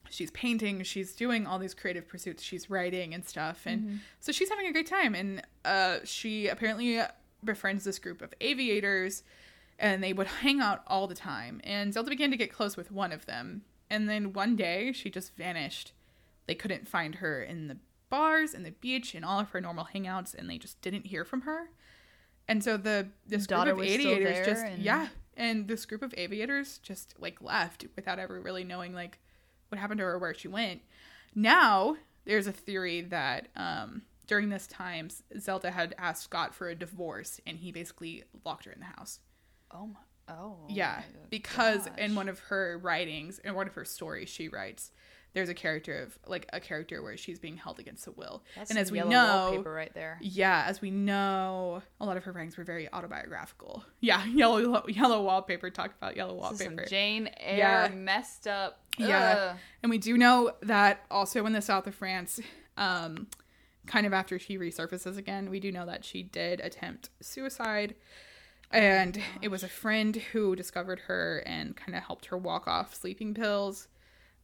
she's 0.10 0.32
painting, 0.32 0.84
she's 0.84 1.14
doing 1.14 1.46
all 1.46 1.60
these 1.60 1.74
creative 1.74 2.08
pursuits, 2.08 2.42
she's 2.42 2.70
writing 2.70 3.14
and 3.14 3.26
stuff. 3.26 3.64
And 3.66 4.00
so 4.22 4.32
she's 4.32 4.50
having 4.50 4.68
a 4.68 4.72
great 4.72 4.88
time 4.88 5.14
and 5.16 5.42
uh 5.66 5.98
she 6.04 6.48
apparently 6.48 7.00
befriends 7.44 7.84
this 7.84 8.00
group 8.00 8.22
of 8.22 8.34
aviators 8.42 9.24
and 9.80 10.04
they 10.04 10.14
would 10.14 10.28
hang 10.42 10.60
out 10.62 10.82
all 10.88 11.08
the 11.08 11.16
time. 11.16 11.62
And 11.64 11.94
Zelda 11.94 12.10
began 12.10 12.32
to 12.32 12.38
get 12.38 12.52
close 12.52 12.76
with 12.78 12.92
one 12.92 13.12
of 13.12 13.26
them. 13.26 13.64
And 13.90 14.10
then 14.10 14.34
one 14.34 14.56
day 14.56 14.92
she 14.92 15.10
just 15.10 15.36
vanished. 15.36 15.94
They 16.48 16.56
couldn't 16.56 16.88
find 16.88 17.16
her 17.16 17.44
in 17.44 17.68
the 17.68 17.78
bars 18.10 18.54
and 18.54 18.66
the 18.66 18.72
beach 18.72 19.14
and 19.14 19.24
all 19.26 19.40
of 19.40 19.50
her 19.50 19.60
normal 19.62 19.88
hangouts 19.94 20.34
and 20.34 20.50
they 20.50 20.58
just 20.58 20.82
didn't 20.82 21.06
hear 21.08 21.26
from 21.26 21.42
her. 21.42 21.70
And 22.48 22.64
so 22.64 22.78
the 22.78 23.10
this 23.28 23.46
Daughter 23.46 23.74
group 23.74 23.86
of 23.88 23.92
aviators 23.94 24.48
just 24.48 24.66
and- 24.66 24.82
yeah, 24.82 25.08
and 25.38 25.68
this 25.68 25.86
group 25.86 26.02
of 26.02 26.14
aviators 26.18 26.80
just 26.80 27.14
like 27.20 27.42
left 27.42 27.86
without 27.96 28.20
ever 28.20 28.42
really 28.42 28.64
knowing 28.66 28.94
like 28.94 29.20
what 29.70 29.80
happened 29.80 30.00
to 30.00 30.04
her 30.04 30.14
or 30.14 30.20
where 30.20 30.34
she 30.34 30.48
went. 30.48 30.82
Now 31.34 31.96
there's 32.26 32.48
a 32.48 32.52
theory 32.52 33.02
that 33.02 33.48
um 33.56 34.02
during 34.26 34.50
this 34.50 34.68
time 34.68 35.10
Zelda 35.40 35.72
had 35.72 35.96
asked 35.98 36.24
Scott 36.24 36.54
for 36.54 36.68
a 36.68 36.76
divorce 36.76 37.40
and 37.48 37.58
he 37.58 37.72
basically 37.72 38.24
locked 38.44 38.66
her 38.66 38.72
in 38.72 38.80
the 38.80 38.86
house. 38.86 39.20
oh 39.72 39.88
my. 39.88 40.00
Oh. 40.30 40.58
Yeah, 40.68 41.04
because 41.30 41.86
gosh. 41.86 41.98
in 41.98 42.14
one 42.14 42.28
of 42.28 42.40
her 42.40 42.78
writings, 42.84 43.40
in 43.40 43.56
one 43.56 43.66
of 43.66 43.76
her 43.76 43.86
stories, 43.86 44.28
she 44.28 44.50
writes 44.50 44.92
there's 45.38 45.50
a 45.50 45.54
character 45.54 46.02
of 46.02 46.18
like 46.28 46.48
a 46.52 46.60
character 46.60 47.04
where 47.04 47.16
she's 47.16 47.38
being 47.38 47.58
held 47.58 47.78
against 47.80 48.06
the 48.06 48.12
will, 48.12 48.44
That's 48.56 48.72
and 48.72 48.80
as 48.80 48.92
we 48.92 49.00
know, 49.02 49.50
wallpaper 49.52 49.72
right 49.72 49.94
there. 49.94 50.18
yeah, 50.20 50.66
as 50.68 50.82
we 50.82 50.90
know, 50.90 51.84
a 52.02 52.06
lot 52.06 52.18
of 52.18 52.24
her 52.24 52.32
writings 52.32 52.58
were 52.58 52.64
very 52.64 52.92
autobiographical. 52.92 53.86
Yeah, 54.00 54.26
yellow 54.42 54.84
yellow 54.88 55.22
wallpaper. 55.24 55.70
Talk 55.70 55.94
about 55.98 56.16
yellow 56.16 56.42
This 56.50 56.54
is 56.54 56.58
some 56.66 56.68
wallpaper. 56.76 56.90
Jane 56.90 57.30
Eyre 57.40 57.58
Yeah. 57.58 57.90
messed 57.96 58.48
up. 58.48 58.80
Yeah. 58.98 59.58
And 59.84 59.90
we 59.92 60.00
do 60.00 60.18
know 60.18 60.54
that 60.64 61.06
also 61.12 61.46
in 61.46 61.54
the 61.54 61.62
south 61.62 61.86
of 61.86 61.94
France, 61.94 62.40
um, 62.78 63.28
kind 63.86 64.08
of 64.08 64.14
after 64.14 64.40
she 64.40 64.58
resurfaces 64.58 65.18
again, 65.18 65.50
we 65.52 65.60
do 65.60 65.72
know 65.72 65.86
that 65.86 66.04
she 66.04 66.24
did 66.24 66.60
attempt 66.62 67.12
suicide. 67.22 67.94
And 68.72 69.22
it 69.42 69.48
was 69.50 69.64
a 69.64 69.70
friend 69.70 70.16
who 70.34 70.56
discovered 70.56 71.00
her 71.08 71.42
and 71.46 71.76
kind 71.78 71.96
of 71.96 72.04
helped 72.04 72.26
her 72.26 72.38
walk 72.38 72.68
off 72.68 72.94
sleeping 72.94 73.34
pills 73.34 73.88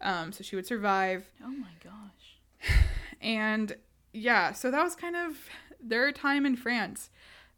um, 0.04 0.32
so 0.32 0.44
she 0.44 0.56
would 0.56 0.68
survive. 0.68 1.26
Oh 1.44 1.50
my 1.50 1.72
gosh. 1.84 2.74
And 3.22 3.76
yeah, 4.12 4.52
so 4.52 4.70
that 4.70 4.84
was 4.84 4.96
kind 4.96 5.16
of 5.16 5.38
their 5.82 6.12
time 6.12 6.46
in 6.46 6.56
France. 6.56 7.10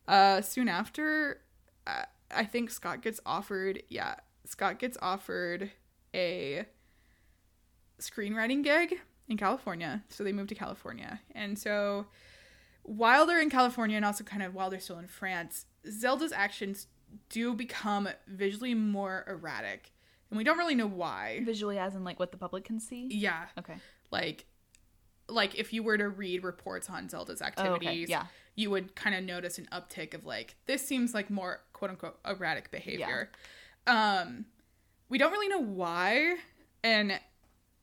Uh, 0.08 0.42
soon 0.42 0.70
after, 0.70 1.42
uh, 1.88 2.04
I 2.32 2.46
think 2.46 2.70
Scott 2.70 3.02
gets 3.02 3.20
offered, 3.26 3.82
yeah, 3.90 4.16
Scott 4.46 4.80
gets 4.80 4.98
offered 5.02 5.72
a 6.14 6.66
screenwriting 8.00 8.64
gig 8.64 9.00
in 9.28 9.38
California. 9.38 10.04
So 10.10 10.24
they 10.24 10.32
moved 10.32 10.50
to 10.50 10.56
California. 10.56 11.20
And 11.34 11.58
so 11.58 12.06
while 12.84 13.26
they're 13.26 13.42
in 13.42 13.50
California 13.50 13.96
and 13.96 14.06
also 14.06 14.24
kind 14.24 14.44
of 14.44 14.54
while 14.54 14.70
they're 14.70 14.80
still 14.80 15.00
in 15.00 15.08
France, 15.08 15.66
Zelda's 15.90 16.32
actions 16.32 16.88
do 17.30 17.54
become 17.54 18.08
visually 18.28 18.76
more 18.76 19.26
erratic. 19.28 19.92
And 20.30 20.38
we 20.38 20.44
don't 20.44 20.58
really 20.58 20.76
know 20.76 20.88
why. 20.88 21.42
Visually, 21.44 21.78
as 21.78 21.96
in 21.96 22.04
like 22.04 22.20
what 22.20 22.32
the 22.32 22.38
public 22.38 22.66
can 22.66 22.80
see. 22.80 23.08
Yeah. 23.12 23.46
Okay. 23.58 23.76
Like 24.12 24.46
like 25.28 25.56
if 25.56 25.74
you 25.74 25.82
were 25.82 25.98
to 25.98 26.08
read 26.10 26.44
reports 26.44 26.90
on 26.90 27.10
Zelda's 27.10 27.42
Oh, 27.42 27.46
activities, 27.46 28.06
okay. 28.06 28.12
Yeah. 28.12 28.26
you 28.56 28.70
would 28.70 28.96
kind 28.96 29.16
of 29.16 29.24
notice 29.24 29.58
an 29.58 29.68
uptick 29.72 30.14
of 30.14 30.26
like 30.26 30.56
this 30.68 30.86
seems 30.86 31.14
like 31.14 31.30
more 31.30 31.62
quote 31.74 31.92
unquote 31.92 32.20
erratic 32.26 32.70
behavior. 32.72 33.30
Um 33.88 34.46
we 35.10 35.18
don't 35.18 35.32
really 35.32 35.48
know 35.48 35.62
why 35.62 36.36
and 36.84 37.20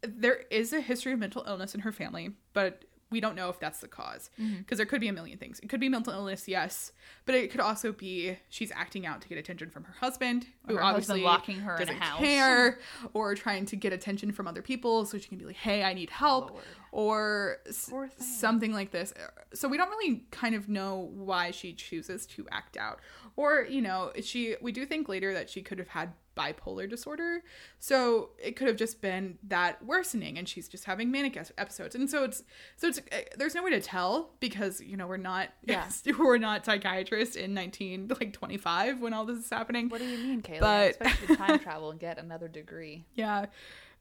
there 0.02 0.44
is 0.50 0.72
a 0.72 0.80
history 0.80 1.12
of 1.12 1.18
mental 1.18 1.44
illness 1.46 1.74
in 1.74 1.80
her 1.80 1.92
family, 1.92 2.32
but 2.52 2.84
we 3.12 3.20
don't 3.20 3.36
know 3.36 3.48
if 3.50 3.60
that's 3.60 3.80
the 3.80 3.88
cause 3.88 4.30
mm-hmm. 4.40 4.58
because 4.58 4.78
there 4.78 4.86
could 4.86 5.00
be 5.00 5.08
a 5.08 5.12
million 5.12 5.38
things. 5.38 5.60
It 5.60 5.68
could 5.68 5.78
be 5.78 5.88
mental 5.88 6.12
illness, 6.12 6.48
yes, 6.48 6.92
but 7.26 7.34
it 7.34 7.50
could 7.50 7.60
also 7.60 7.92
be 7.92 8.36
she's 8.48 8.72
acting 8.72 9.06
out 9.06 9.20
to 9.20 9.28
get 9.28 9.38
attention 9.38 9.70
from 9.70 9.84
her 9.84 9.94
husband, 10.00 10.46
who 10.66 10.74
her 10.74 10.80
husband 10.80 10.96
obviously 10.96 11.22
locking 11.22 11.60
her 11.60 11.76
in 11.76 11.82
a 11.82 11.86
doesn't 11.86 12.02
house. 12.02 12.18
care, 12.18 12.78
or 13.14 13.34
trying 13.34 13.66
to 13.66 13.76
get 13.76 13.92
attention 13.92 14.32
from 14.32 14.48
other 14.48 14.62
people 14.62 15.04
so 15.04 15.18
she 15.18 15.28
can 15.28 15.38
be 15.38 15.44
like, 15.44 15.56
"Hey, 15.56 15.84
I 15.84 15.92
need 15.92 16.10
help," 16.10 16.50
Lord. 16.50 16.64
or 16.90 17.56
s- 17.68 17.92
something 18.18 18.72
like 18.72 18.90
this. 18.90 19.12
So 19.54 19.68
we 19.68 19.76
don't 19.76 19.90
really 19.90 20.24
kind 20.30 20.54
of 20.54 20.68
know 20.68 21.10
why 21.14 21.50
she 21.52 21.72
chooses 21.74 22.26
to 22.26 22.46
act 22.50 22.76
out, 22.76 22.98
or 23.36 23.66
you 23.68 23.82
know, 23.82 24.12
she. 24.22 24.56
We 24.60 24.72
do 24.72 24.86
think 24.86 25.08
later 25.08 25.34
that 25.34 25.50
she 25.50 25.62
could 25.62 25.78
have 25.78 25.88
had 25.88 26.14
bipolar 26.36 26.88
disorder, 26.88 27.42
so 27.78 28.30
it 28.42 28.56
could 28.56 28.68
have 28.68 28.76
just 28.76 29.00
been 29.00 29.38
that 29.48 29.84
worsening, 29.84 30.38
and 30.38 30.48
she's 30.48 30.68
just 30.68 30.84
having 30.84 31.10
manic 31.10 31.36
episodes, 31.58 31.94
and 31.94 32.08
so 32.08 32.24
it's 32.24 32.42
so 32.76 32.88
it's 32.88 32.98
uh, 32.98 33.18
there's 33.36 33.54
no 33.54 33.62
way 33.62 33.70
to 33.70 33.80
tell 33.80 34.30
because 34.40 34.80
you 34.80 34.96
know 34.96 35.06
we're 35.06 35.16
not 35.16 35.48
Yeah. 35.64 35.88
we're 36.18 36.38
not 36.38 36.64
psychiatrists 36.64 37.36
in 37.36 37.54
nineteen 37.54 38.08
like 38.20 38.32
twenty 38.32 38.56
five 38.56 39.00
when 39.00 39.12
all 39.12 39.24
this 39.24 39.38
is 39.38 39.50
happening. 39.50 39.88
What 39.88 40.00
do 40.00 40.06
you 40.06 40.18
mean, 40.18 40.42
Kayla? 40.42 40.60
But- 40.60 40.86
expect 40.88 41.26
to 41.26 41.36
time 41.36 41.58
travel 41.58 41.90
and 41.90 42.00
get 42.00 42.18
another 42.18 42.48
degree. 42.48 43.04
Yeah. 43.14 43.46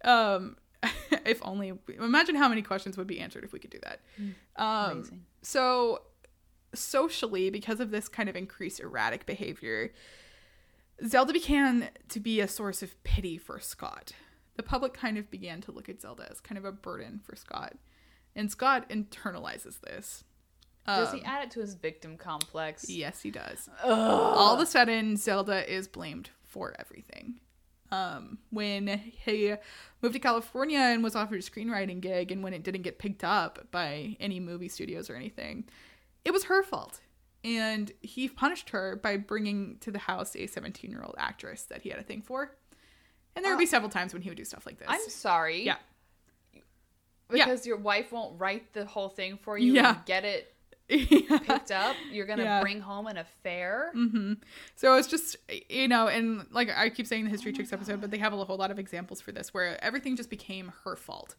Um 0.04 0.58
if 1.26 1.40
only 1.44 1.74
imagine 2.00 2.36
how 2.36 2.50
many 2.50 2.62
questions 2.64 2.98
would 2.98 3.06
be 3.08 3.20
answered 3.20 3.44
if 3.44 3.52
we 3.54 3.60
could 3.60 3.70
do 3.70 3.80
that. 3.84 4.00
Um 4.56 4.92
Amazing. 5.00 5.26
so 5.44 6.02
socially 6.74 7.50
because 7.50 7.80
of 7.80 7.92
this 7.92 8.08
kind 8.08 8.30
of 8.30 8.36
increased 8.36 8.80
erratic 8.80 9.26
behavior, 9.26 9.92
Zelda 11.06 11.34
began 11.34 11.90
to 12.10 12.20
be 12.20 12.40
a 12.40 12.48
source 12.48 12.82
of 12.84 13.02
pity 13.04 13.38
for 13.38 13.60
Scott. 13.60 14.12
The 14.56 14.64
public 14.64 14.94
kind 14.94 15.18
of 15.18 15.32
began 15.32 15.62
to 15.62 15.72
look 15.72 15.90
at 15.90 16.02
Zelda 16.02 16.28
as 16.30 16.40
kind 16.40 16.58
of 16.58 16.66
a 16.66 16.72
burden 16.72 17.20
for 17.24 17.36
Scott. 17.36 17.76
And 18.36 18.52
Scott 18.52 18.90
internalizes 18.90 19.80
this. 19.82 20.24
Does 20.86 21.12
he 21.14 21.20
Um, 21.20 21.26
add 21.26 21.44
it 21.46 21.52
to 21.52 21.60
his 21.62 21.76
victim 21.76 22.18
complex? 22.18 22.90
Yes, 22.90 23.22
he 23.22 23.32
does. 23.32 23.70
All 23.84 24.54
of 24.56 24.60
a 24.60 24.66
sudden, 24.66 25.16
Zelda 25.18 25.72
is 25.72 25.88
blamed 25.88 26.32
for 26.44 26.76
everything. 26.80 27.40
Um, 27.92 28.38
when 28.52 28.88
he 29.26 29.54
moved 30.02 30.14
to 30.14 30.20
California 30.20 30.80
and 30.80 31.04
was 31.04 31.16
offered 31.16 31.40
a 31.40 31.44
screenwriting 31.44 32.00
gig, 32.02 32.32
and 32.32 32.42
when 32.44 32.54
it 32.54 32.64
didn't 32.64 32.82
get 32.84 33.00
picked 33.00 33.24
up 33.24 33.68
by 33.72 34.16
any 34.20 34.40
movie 34.40 34.70
studios 34.70 35.10
or 35.10 35.16
anything, 35.16 35.66
it 36.26 36.32
was 36.32 36.46
her 36.46 36.64
fault. 36.64 37.02
And 37.44 37.92
he 38.02 38.28
punished 38.30 38.70
her 38.70 38.96
by 39.02 39.18
bringing 39.18 39.78
to 39.80 39.90
the 39.92 40.00
house 40.00 40.36
a 40.36 40.46
17 40.48 40.92
year 40.92 41.02
old 41.04 41.16
actress 41.18 41.64
that 41.64 41.82
he 41.82 41.90
had 41.90 42.00
a 42.00 42.04
thing 42.04 42.22
for. 42.22 42.56
And 43.36 43.44
there 43.46 43.52
would 43.54 43.60
be 43.60 43.66
several 43.66 43.90
times 43.90 44.14
when 44.14 44.22
he 44.22 44.30
would 44.30 44.38
do 44.38 44.44
stuff 44.46 44.66
like 44.66 44.78
this. 44.78 44.88
I'm 44.90 45.10
sorry. 45.10 45.64
Yeah. 45.64 45.78
Yeah. 47.34 47.46
Because 47.46 47.66
your 47.66 47.78
wife 47.78 48.12
won't 48.12 48.40
write 48.40 48.74
the 48.74 48.86
whole 48.86 49.10
thing 49.10 49.38
for 49.42 49.58
you 49.58 49.74
Yeah. 49.74 49.96
and 49.96 50.06
get 50.06 50.26
it 50.26 50.54
yeah. 50.90 51.38
picked 51.40 51.72
up. 51.72 51.96
You're 52.12 52.26
gonna 52.26 52.44
Yeah. 52.44 52.62
bring 52.62 52.82
home 52.82 53.08
an 53.08 53.16
affair. 53.18 53.92
hmm 53.94 54.34
So 54.76 54.96
it's 54.96 55.08
just 55.08 55.38
you 55.70 55.88
know, 55.88 56.10
and 56.10 56.46
like 56.52 56.70
I 56.76 56.90
keep 56.90 57.08
saying 57.08 57.24
the 57.24 57.30
History 57.30 57.54
chicks 57.54 57.72
episode, 57.72 58.02
but 58.02 58.12
they 58.12 58.18
have 58.18 58.34
a 58.34 58.44
whole 58.46 58.58
lot 58.58 58.70
of 58.72 58.78
examples 58.80 59.22
for 59.22 59.32
this 59.32 59.54
where 59.54 59.82
everything 59.84 60.18
just 60.18 60.30
became 60.30 60.74
her 60.84 60.98
fault, 60.98 61.36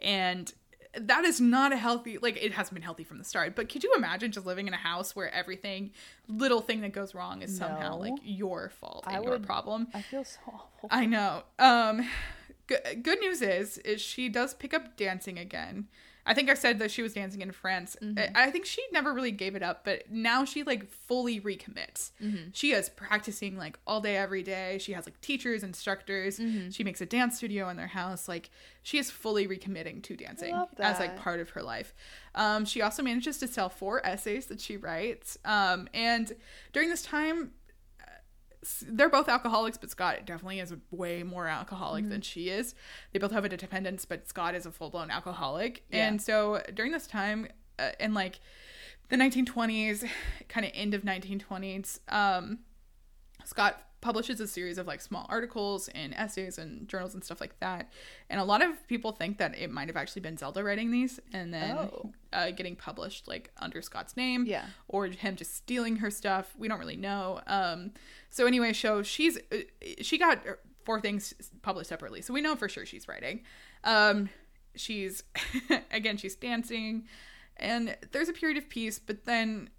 and 0.00 0.52
that 0.96 1.24
is 1.24 1.40
not 1.40 1.72
a 1.72 1.76
healthy. 1.76 2.18
Like 2.18 2.42
it 2.42 2.52
hasn't 2.52 2.74
been 2.74 2.82
healthy 2.82 3.04
from 3.04 3.18
the 3.18 3.24
start. 3.24 3.54
But 3.56 3.68
could 3.68 3.84
you 3.84 3.92
imagine 3.96 4.32
just 4.32 4.46
living 4.46 4.66
in 4.68 4.74
a 4.74 4.78
house 4.78 5.14
where 5.14 5.32
everything, 5.32 5.90
little 6.28 6.60
thing 6.60 6.80
that 6.80 6.92
goes 6.92 7.14
wrong, 7.14 7.42
is 7.42 7.56
somehow 7.56 7.90
No. 7.92 7.98
like 7.98 8.14
your 8.22 8.70
fault 8.70 9.04
and 9.06 9.16
I 9.16 9.20
your 9.20 9.32
would- 9.32 9.46
problem? 9.46 9.88
I 9.94 10.02
feel 10.02 10.24
so 10.24 10.38
awful. 10.46 10.88
I 10.90 11.06
know. 11.06 11.42
Um, 11.58 12.08
good, 12.66 13.02
good 13.02 13.20
news 13.20 13.42
is, 13.42 13.78
is 13.78 14.00
she 14.00 14.28
does 14.28 14.54
pick 14.54 14.72
up 14.74 14.96
dancing 14.96 15.38
again. 15.38 15.88
I 16.30 16.34
think 16.34 16.50
I 16.50 16.54
said 16.54 16.78
that 16.80 16.90
she 16.90 17.02
was 17.02 17.14
dancing 17.14 17.40
in 17.40 17.50
France. 17.52 17.96
I, 18.00 18.30
I 18.34 18.50
think 18.50 18.66
she 18.66 18.82
never 18.92 19.12
really 19.14 19.30
gave 19.32 19.56
it 19.56 19.62
up, 19.62 19.84
but 19.84 20.10
now 20.10 20.44
she 20.44 20.62
like 20.62 20.88
fully 20.90 21.40
recommits. 21.40 22.10
She 22.52 22.72
is 22.72 22.88
practicing 22.90 23.56
like 23.56 23.78
all 23.86 24.00
day, 24.00 24.16
every 24.16 24.42
day. 24.42 24.78
She 24.78 24.92
has 24.92 25.06
like 25.06 25.20
teachers, 25.22 25.62
instructors. 25.62 26.38
She 26.70 26.84
makes 26.84 27.00
a 27.00 27.06
dance 27.06 27.36
studio 27.38 27.68
in 27.70 27.76
their 27.76 27.86
house. 27.88 28.28
Like 28.28 28.50
she 28.82 28.98
is 28.98 29.10
fully 29.10 29.48
recommitting 29.48 30.02
to 30.04 30.16
dancing 30.16 30.54
as 30.78 30.98
like 31.00 31.16
part 31.16 31.40
of 31.40 31.50
her 31.50 31.62
life. 31.62 31.94
Um, 32.34 32.64
she 32.66 32.82
also 32.82 33.02
manages 33.02 33.38
to 33.38 33.48
sell 33.48 33.68
four 33.70 34.04
essays 34.06 34.46
that 34.46 34.60
she 34.60 34.76
writes. 34.76 35.38
Um, 35.44 35.88
and 35.94 36.32
during 36.74 36.88
this 36.90 37.02
time, 37.02 37.52
they're 38.88 39.08
both 39.08 39.28
alcoholics, 39.28 39.78
but 39.78 39.90
Scott 39.90 40.24
definitely 40.26 40.60
is 40.60 40.74
way 40.90 41.22
more 41.22 41.46
alcoholic 41.46 42.04
Mm-hmm. 42.04 42.10
than 42.10 42.20
she 42.22 42.48
is. 42.50 42.74
They 43.12 43.18
both 43.18 43.32
have 43.32 43.44
a 43.44 43.48
dependence, 43.48 44.04
but 44.04 44.28
Scott 44.28 44.54
is 44.54 44.66
a 44.66 44.70
full 44.70 44.90
blown 44.90 45.10
alcoholic. 45.10 45.84
Yeah. 45.90 46.08
And 46.08 46.20
so 46.20 46.62
during 46.74 46.92
this 46.92 47.06
time, 47.06 47.48
uh, 47.78 47.90
in 48.00 48.14
like 48.14 48.40
the 49.08 49.16
1920s, 49.16 50.08
kind 50.48 50.66
of 50.66 50.72
end 50.74 50.92
of 50.94 51.02
1920s, 51.02 52.00
um, 52.08 52.58
Scott 53.44 53.80
publishes 54.00 54.40
a 54.40 54.46
series 54.46 54.78
of 54.78 54.86
like 54.86 55.00
small 55.00 55.26
articles 55.28 55.88
and 55.88 56.14
essays 56.14 56.56
and 56.58 56.88
journals 56.88 57.14
and 57.14 57.24
stuff 57.24 57.40
like 57.40 57.58
that. 57.60 57.90
And 58.30 58.40
a 58.40 58.44
lot 58.44 58.62
of 58.62 58.86
people 58.86 59.10
think 59.12 59.38
that 59.38 59.58
it 59.58 59.70
might 59.70 59.88
have 59.88 59.96
actually 59.96 60.22
been 60.22 60.36
Zelda 60.36 60.62
writing 60.62 60.90
these 60.92 61.18
and 61.32 61.52
then 61.52 61.76
Oh. 61.76 62.12
uh, 62.32 62.50
getting 62.52 62.76
published 62.76 63.26
like 63.26 63.50
under 63.56 63.82
Scott's 63.82 64.16
name 64.16 64.44
Yeah. 64.46 64.66
or 64.86 65.06
him 65.06 65.34
just 65.36 65.54
stealing 65.56 65.96
her 65.96 66.10
stuff. 66.10 66.54
We 66.56 66.68
don't 66.68 66.78
really 66.78 66.96
know. 66.96 67.40
Um, 67.48 67.92
so 68.30 68.46
anyway, 68.46 68.72
so 68.72 69.02
she's 69.02 69.36
uh, 69.52 69.56
she 70.02 70.16
got 70.18 70.38
four 70.84 71.00
things 71.00 71.34
published 71.62 71.88
separately, 71.88 72.22
so 72.22 72.32
we 72.32 72.40
know 72.40 72.54
for 72.56 72.68
sure 72.68 72.86
she's 72.86 73.08
writing. 73.08 73.42
Um, 73.84 74.30
she's 74.76 75.22
again 75.90 76.16
she's 76.18 76.36
dancing, 76.36 77.08
and 77.56 77.96
there's 78.12 78.28
a 78.28 78.32
period 78.32 78.58
of 78.58 78.68
peace, 78.68 78.98
but 78.98 79.24
then 79.24 79.70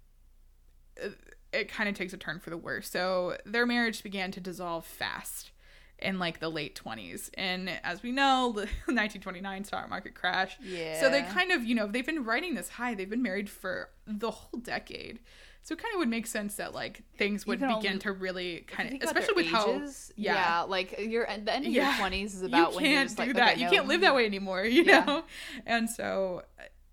uh, 1.02 1.08
it 1.52 1.68
kind 1.68 1.88
of 1.88 1.94
takes 1.94 2.12
a 2.12 2.16
turn 2.16 2.38
for 2.40 2.50
the 2.50 2.56
worse. 2.56 2.88
So 2.88 3.36
their 3.44 3.66
marriage 3.66 4.02
began 4.02 4.30
to 4.32 4.40
dissolve 4.40 4.86
fast 4.86 5.50
in 5.98 6.18
like 6.18 6.40
the 6.40 6.48
late 6.48 6.80
20s 6.82 7.28
and 7.34 7.68
as 7.84 8.02
we 8.02 8.10
know 8.10 8.52
the 8.54 8.60
1929 8.62 9.64
stock 9.64 9.90
market 9.90 10.14
crash 10.14 10.56
Yeah. 10.62 10.98
so 10.98 11.10
they 11.10 11.20
kind 11.20 11.52
of 11.52 11.62
you 11.64 11.74
know 11.74 11.86
they've 11.86 12.06
been 12.06 12.24
riding 12.24 12.54
this 12.54 12.70
high 12.70 12.94
they've 12.94 13.10
been 13.10 13.22
married 13.22 13.50
for 13.50 13.90
the 14.06 14.30
whole 14.30 14.58
decade 14.60 15.20
so 15.62 15.74
it 15.74 15.82
kind 15.82 15.92
of 15.94 15.98
would 15.98 16.08
make 16.08 16.26
sense 16.26 16.54
that 16.54 16.72
like 16.74 17.02
things 17.18 17.46
would 17.46 17.60
begin 17.60 17.74
only- 17.74 17.98
to 17.98 18.12
really 18.12 18.60
kind 18.66 18.86
of 18.86 18.92
Think 18.92 19.02
about 19.02 19.14
their 19.14 19.22
especially 19.24 19.42
with 19.42 19.52
how 19.52 19.70
ages, 19.74 20.10
yeah. 20.16 20.34
yeah, 20.34 20.60
like 20.62 20.94
you're 21.00 21.26
at 21.26 21.44
the 21.44 21.52
end 21.52 21.66
of 21.66 21.72
Yeah. 21.72 21.90
your 21.90 21.98
twenties 21.98 22.34
is 22.34 22.42
about 22.42 22.70
you 22.70 22.76
when 22.76 22.84
can't 22.86 23.10
you're 23.10 23.26
do 23.26 23.32
like, 23.32 23.36
that 23.36 23.50
okay, 23.52 23.60
you 23.60 23.66
no. 23.66 23.70
can't 23.72 23.86
live 23.86 24.00
that 24.00 24.06
mm-hmm. 24.08 24.16
way 24.16 24.24
anymore 24.24 24.64
you 24.64 24.84
Yeah. 24.84 25.04
know 25.04 25.24
and 25.66 25.90
so 25.90 26.44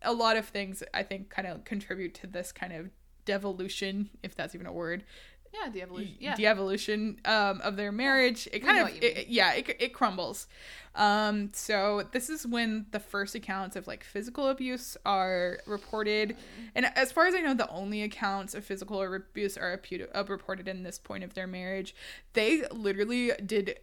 a 0.01 0.11
lot 0.11 0.35
of 0.35 0.45
things 0.47 0.84
i 0.93 1.01
think 1.01 1.29
kind 1.29 1.47
of 1.47 1.63
contribute 1.63 2.13
to 2.15 2.27
this 2.27 2.51
kind 2.51 2.73
of 2.73 2.89
devolution 3.28 4.10
if 4.24 4.34
that's 4.34 4.56
even 4.56 4.66
a 4.66 4.74
word. 4.74 5.04
Yeah, 5.54 5.70
the 5.70 5.82
evolution. 5.82 6.16
Yeah, 6.20 6.36
the 6.36 6.48
evolution 6.48 7.20
um, 7.26 7.62
of 7.62 7.78
their 7.78 7.91
marriage. 7.91 8.48
It 8.52 8.60
kind 8.60 8.80
of 8.80 9.04
it, 9.04 9.28
yeah 9.28 9.54
it, 9.54 9.76
it 9.80 9.94
crumbles. 9.94 10.48
Um, 10.95 11.52
so 11.54 12.08
this 12.12 12.30
is 12.30 12.45
when 12.45 12.88
the 12.91 12.99
first 12.99 13.36
accounts 13.36 13.76
of 13.76 13.88
like 13.88 14.04
physical 14.04 14.49
abuse 14.49 14.98
are 15.06 15.60
reported. 15.66 16.36
And 16.76 16.88
as 16.95 17.12
far 17.12 17.28
as 17.28 17.36
i 17.36 17.40
know 17.40 17.54
the 17.54 17.70
only 17.70 18.02
accounts 18.04 18.56
of 18.56 18.66
physical 18.66 19.02
abuse 19.04 19.58
are 19.58 19.80
uh, 20.16 20.24
reported 20.28 20.68
in 20.68 20.84
this 20.84 20.98
point 20.98 21.24
of 21.24 21.34
their 21.34 21.48
marriage. 21.48 21.95
They 22.34 22.64
literally 22.72 23.32
did 23.45 23.80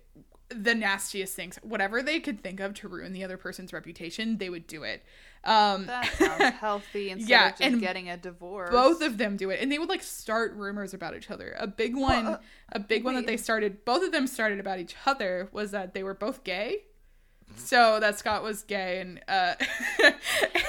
the 0.49 0.75
nastiest 0.75 1.35
things. 1.35 1.59
Whatever 1.62 2.03
they 2.03 2.21
could 2.21 2.43
think 2.43 2.61
of 2.61 2.75
to 2.75 2.89
ruin 2.89 3.12
the 3.12 3.25
other 3.25 3.37
person's 3.37 3.73
reputation 3.73 4.39
they 4.39 4.51
would 4.51 4.66
do 4.66 4.83
it 4.83 5.03
um, 5.45 5.87
that 5.87 6.12
sounds 6.15 6.55
healthy 6.57 7.11
instead 7.11 7.29
Yeah, 7.31 7.45
of 7.49 7.51
just 7.53 7.62
and 7.62 7.81
getting 7.81 8.09
a 8.11 8.16
divorce. 8.16 8.71
both 8.71 9.03
of 9.03 9.19
them 9.19 9.37
do 9.37 9.51
it 9.51 9.61
and 9.61 9.71
they 9.71 9.79
would 9.79 9.89
like 9.89 10.03
start 10.03 10.55
rumors 10.55 10.95
about 10.95 11.16
each 11.16 11.31
other. 11.31 11.55
A 11.59 11.66
big 11.66 11.95
one 11.97 12.27
uh, 12.27 12.41
a 12.73 12.79
big 12.79 13.05
one 13.05 13.15
that 13.15 13.27
they 13.27 13.37
started 13.37 13.85
both 13.85 14.03
of 14.03 14.12
them 14.12 14.27
started 14.27 14.59
about 14.61 14.79
each 14.79 14.95
other 15.07 15.49
was 15.53 15.71
that 15.73 15.95
they 15.95 16.03
were 16.03 16.15
both 16.15 16.45
gay 16.45 16.85
so 17.56 17.98
that 18.01 18.18
Scott 18.18 18.43
was 18.43 18.62
gay 18.62 19.01
and 19.01 19.20
uh 19.28 19.55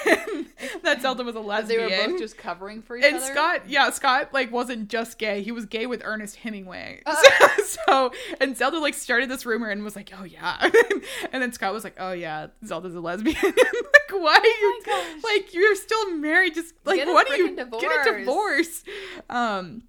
and 0.05 0.45
that 0.83 1.01
Zelda 1.01 1.23
was 1.23 1.35
a 1.35 1.39
They 1.39 1.45
lesbian. 1.45 1.81
were 1.83 2.07
both 2.11 2.19
just 2.19 2.37
covering 2.37 2.81
for 2.81 2.95
each 2.97 3.05
and 3.05 3.17
other. 3.17 3.25
Scott, 3.25 3.61
yeah, 3.69 3.89
Scott 3.89 4.33
like 4.33 4.51
wasn't 4.51 4.87
just 4.89 5.17
gay; 5.17 5.41
he 5.41 5.51
was 5.51 5.65
gay 5.65 5.85
with 5.85 6.01
Ernest 6.03 6.37
Hemingway. 6.37 7.01
Uh. 7.05 7.15
so, 7.65 8.11
and 8.39 8.55
Zelda 8.57 8.79
like 8.79 8.93
started 8.93 9.29
this 9.29 9.45
rumor 9.45 9.69
and 9.69 9.83
was 9.83 9.95
like, 9.95 10.11
"Oh 10.19 10.23
yeah," 10.23 10.57
and 11.31 11.41
then 11.41 11.51
Scott 11.51 11.73
was 11.73 11.83
like, 11.83 11.95
"Oh 11.99 12.11
yeah, 12.13 12.47
Zelda's 12.65 12.95
a 12.95 12.99
lesbian." 12.99 13.35
like, 13.43 14.11
why 14.11 14.35
are 14.35 14.45
you 14.45 15.21
like 15.23 15.53
you're 15.53 15.75
still 15.75 16.11
married? 16.15 16.55
Just 16.55 16.73
like 16.85 16.97
Get 16.97 17.07
what 17.07 17.29
are 17.29 17.35
you 17.37 17.49
frickin' 17.55 17.79
get 17.81 18.07
a 18.07 18.11
divorce. 18.11 18.83
divorce? 18.83 18.83
Um, 19.29 19.83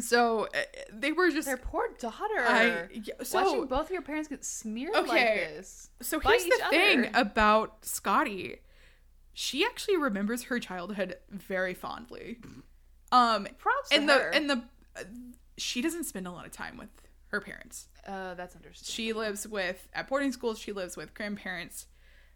so 0.00 0.44
uh, 0.54 0.58
they 0.92 1.12
were 1.12 1.30
just 1.30 1.46
Their 1.46 1.56
poor 1.56 1.88
daughter. 1.98 2.38
I 2.40 2.88
yeah, 2.92 3.14
so 3.22 3.42
Watching 3.44 3.66
both 3.66 3.86
of 3.86 3.90
your 3.90 4.02
parents 4.02 4.28
get 4.28 4.44
smeared 4.44 4.94
Okay. 4.96 5.08
like 5.08 5.54
this. 5.56 5.90
So 6.00 6.18
here's 6.20 6.44
the 6.44 6.62
thing 6.70 7.10
about 7.14 7.84
Scotty. 7.84 8.56
She 9.32 9.64
actually 9.64 9.96
remembers 9.96 10.44
her 10.44 10.58
childhood 10.60 11.16
very 11.30 11.74
fondly. 11.74 12.38
Um 13.12 13.46
Props 13.58 13.90
to 13.90 13.96
and 13.96 14.10
her. 14.10 14.30
the 14.30 14.36
and 14.36 14.50
the 14.50 14.62
uh, 14.96 15.04
she 15.56 15.80
doesn't 15.82 16.04
spend 16.04 16.26
a 16.26 16.30
lot 16.32 16.46
of 16.46 16.52
time 16.52 16.76
with 16.76 16.88
her 17.28 17.40
parents. 17.40 17.88
uh, 18.06 18.34
that's 18.34 18.54
understandable. 18.54 18.92
She 18.92 19.12
lives 19.12 19.46
with 19.48 19.88
at 19.92 20.08
boarding 20.08 20.32
school, 20.32 20.54
she 20.54 20.72
lives 20.72 20.96
with 20.96 21.14
grandparents. 21.14 21.86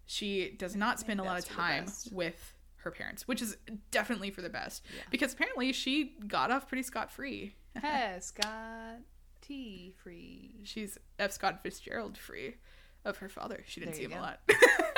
She 0.07 0.55
does 0.59 0.75
not 0.75 0.99
spend 0.99 1.21
a 1.21 1.23
lot 1.23 1.39
of 1.39 1.45
that's 1.45 1.49
for 1.49 1.55
the 1.57 1.63
time 1.63 1.87
with 2.13 2.55
her 2.79 2.91
parents, 2.91 3.27
which 3.27 3.43
is 3.43 3.57
definitely 3.91 4.31
for 4.31 4.43
the 4.43 4.49
best. 4.49 4.85
Yeah. 4.95 5.03
Because 5.11 5.33
apparently 5.33 5.73
she 5.73 6.17
got 6.27 6.51
off 6.51 6.69
pretty 6.69 6.83
scot 6.83 7.11
free. 7.13 7.55
Hey, 7.81 8.17
Scott 8.21 9.01
T 9.41 9.93
free. 10.03 10.53
She's 10.65 10.99
F. 11.19 11.33
Scott 11.33 11.63
Fitzgerald 11.63 12.17
free 12.17 12.57
of 13.05 13.19
her 13.19 13.29
father. 13.29 13.63
She 13.67 13.81
didn't 13.81 13.95
There 13.95 14.09
see 14.09 14.13
him 14.13 14.19
a 14.19 14.21
lot. 14.21 14.41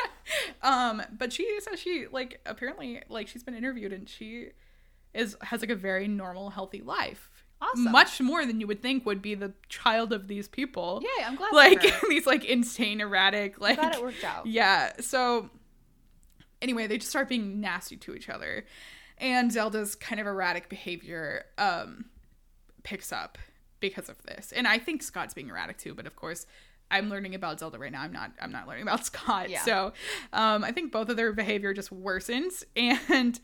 um, 0.62 1.02
but 1.16 1.32
she 1.32 1.58
says 1.60 1.80
she 1.80 2.06
like 2.10 2.40
apparently 2.46 3.02
like 3.08 3.28
she's 3.28 3.42
been 3.42 3.54
interviewed 3.54 3.92
and 3.92 4.08
she 4.08 4.50
is 5.14 5.36
has 5.42 5.60
like 5.60 5.70
a 5.70 5.76
very 5.76 6.08
normal, 6.08 6.50
healthy 6.50 6.82
life. 6.82 7.30
Awesome. 7.62 7.92
Much 7.92 8.20
more 8.22 8.46
than 8.46 8.58
you 8.58 8.66
would 8.66 8.80
think 8.80 9.04
would 9.04 9.20
be 9.20 9.34
the 9.34 9.52
child 9.68 10.14
of 10.14 10.28
these 10.28 10.48
people. 10.48 11.02
Yeah, 11.02 11.28
I'm 11.28 11.36
glad. 11.36 11.52
Like 11.52 11.82
these 12.08 12.26
like 12.26 12.44
insane, 12.44 13.00
erratic, 13.00 13.60
like 13.60 13.78
i 13.78 13.82
glad 13.82 13.94
it 13.96 14.02
worked 14.02 14.24
out. 14.24 14.46
yeah. 14.46 14.92
So 15.00 15.50
anyway, 16.62 16.86
they 16.86 16.98
just 16.98 17.10
start 17.10 17.28
being 17.28 17.60
nasty 17.60 17.96
to 17.96 18.14
each 18.14 18.28
other. 18.28 18.64
And 19.18 19.52
Zelda's 19.52 19.94
kind 19.94 20.20
of 20.20 20.26
erratic 20.26 20.68
behavior 20.68 21.44
um 21.58 22.06
picks 22.82 23.12
up 23.12 23.38
because 23.80 24.08
of 24.08 24.22
this. 24.24 24.52
And 24.52 24.66
I 24.66 24.78
think 24.78 25.02
Scott's 25.02 25.34
being 25.34 25.48
erratic 25.48 25.78
too, 25.78 25.94
but 25.94 26.06
of 26.06 26.16
course 26.16 26.46
I'm 26.90 27.08
learning 27.08 27.34
about 27.34 27.60
Zelda 27.60 27.78
right 27.78 27.92
now. 27.92 28.02
I'm 28.02 28.12
not 28.12 28.32
I'm 28.40 28.52
not 28.52 28.66
learning 28.66 28.82
about 28.82 29.04
Scott. 29.06 29.50
Yeah. 29.50 29.62
So 29.62 29.92
um 30.32 30.64
I 30.64 30.72
think 30.72 30.92
both 30.92 31.08
of 31.08 31.16
their 31.16 31.32
behavior 31.32 31.72
just 31.74 31.90
worsens 31.90 32.64
and 32.76 33.40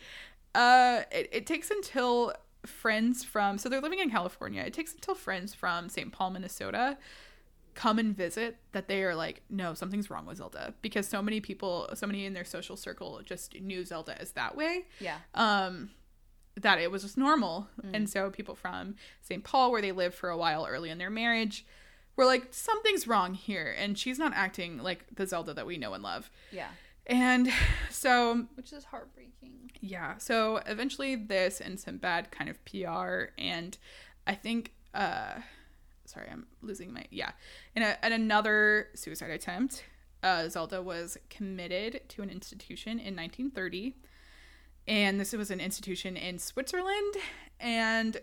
uh 0.54 1.02
it, 1.10 1.28
it 1.32 1.46
takes 1.46 1.70
until 1.70 2.32
friends 2.64 3.22
from 3.22 3.58
so 3.58 3.68
they're 3.68 3.80
living 3.80 4.00
in 4.00 4.10
California. 4.10 4.62
It 4.62 4.72
takes 4.72 4.94
until 4.94 5.14
friends 5.14 5.54
from 5.54 5.88
St. 5.88 6.12
Paul, 6.12 6.30
Minnesota 6.30 6.98
come 7.76 7.98
and 8.00 8.16
visit 8.16 8.56
that 8.72 8.88
they 8.88 9.02
are 9.04 9.14
like 9.14 9.42
no 9.48 9.72
something's 9.74 10.10
wrong 10.10 10.26
with 10.26 10.38
zelda 10.38 10.74
because 10.82 11.06
so 11.06 11.20
many 11.22 11.40
people 11.40 11.88
so 11.94 12.06
many 12.06 12.24
in 12.26 12.32
their 12.32 12.44
social 12.44 12.76
circle 12.76 13.20
just 13.24 13.54
knew 13.60 13.84
zelda 13.84 14.20
as 14.20 14.32
that 14.32 14.56
way 14.56 14.84
Yeah. 14.98 15.18
um 15.34 15.90
that 16.60 16.80
it 16.80 16.90
was 16.90 17.02
just 17.02 17.16
normal 17.18 17.68
and 17.92 18.08
so 18.08 18.30
people 18.30 18.54
from 18.54 18.94
st 19.20 19.44
paul 19.44 19.70
where 19.70 19.82
they 19.82 19.92
lived 19.92 20.14
for 20.14 20.30
a 20.30 20.36
while 20.38 20.66
early 20.66 20.88
in 20.90 20.98
their 20.98 21.10
marriage 21.10 21.66
were 22.16 22.24
like 22.24 22.48
something's 22.50 23.06
wrong 23.06 23.34
here 23.34 23.74
and 23.78 23.98
she's 23.98 24.18
not 24.18 24.32
acting 24.34 24.78
like 24.78 25.04
the 25.14 25.26
zelda 25.26 25.52
that 25.54 25.66
we 25.66 25.76
know 25.76 25.92
and 25.92 26.02
love 26.02 26.30
Yeah. 26.50 26.68
and 27.06 27.50
so 27.90 28.46
Which 28.54 28.72
is 28.72 28.84
heartbreaking. 28.84 29.70
yeah. 29.80 30.16
So 30.16 30.62
eventually 30.66 31.14
this 31.14 31.60
and 31.60 31.78
some 31.78 31.98
bad 31.98 32.30
kind 32.30 32.48
of 32.48 32.56
PR 32.64 33.34
and 33.38 33.76
I 34.26 34.34
think 34.34 34.72
uh 34.94 35.34
sorry, 36.16 36.28
I'm 36.30 36.46
losing 36.62 36.92
my 36.92 37.04
yeah. 37.10 37.32
In 37.74 37.82
a 37.82 37.96
another 38.02 38.88
suicide 38.94 39.30
attempt, 39.30 39.84
uh 40.22 40.48
Zelda 40.48 40.82
was 40.82 41.18
committed 41.28 42.00
to 42.08 42.22
an 42.22 42.30
institution 42.30 42.92
in 42.92 43.14
1930. 43.14 43.94
And 44.88 45.20
this 45.20 45.32
was 45.32 45.50
an 45.50 45.60
institution 45.60 46.16
in 46.16 46.38
Switzerland 46.38 47.14
and 47.60 48.20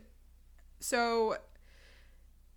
so 0.80 1.38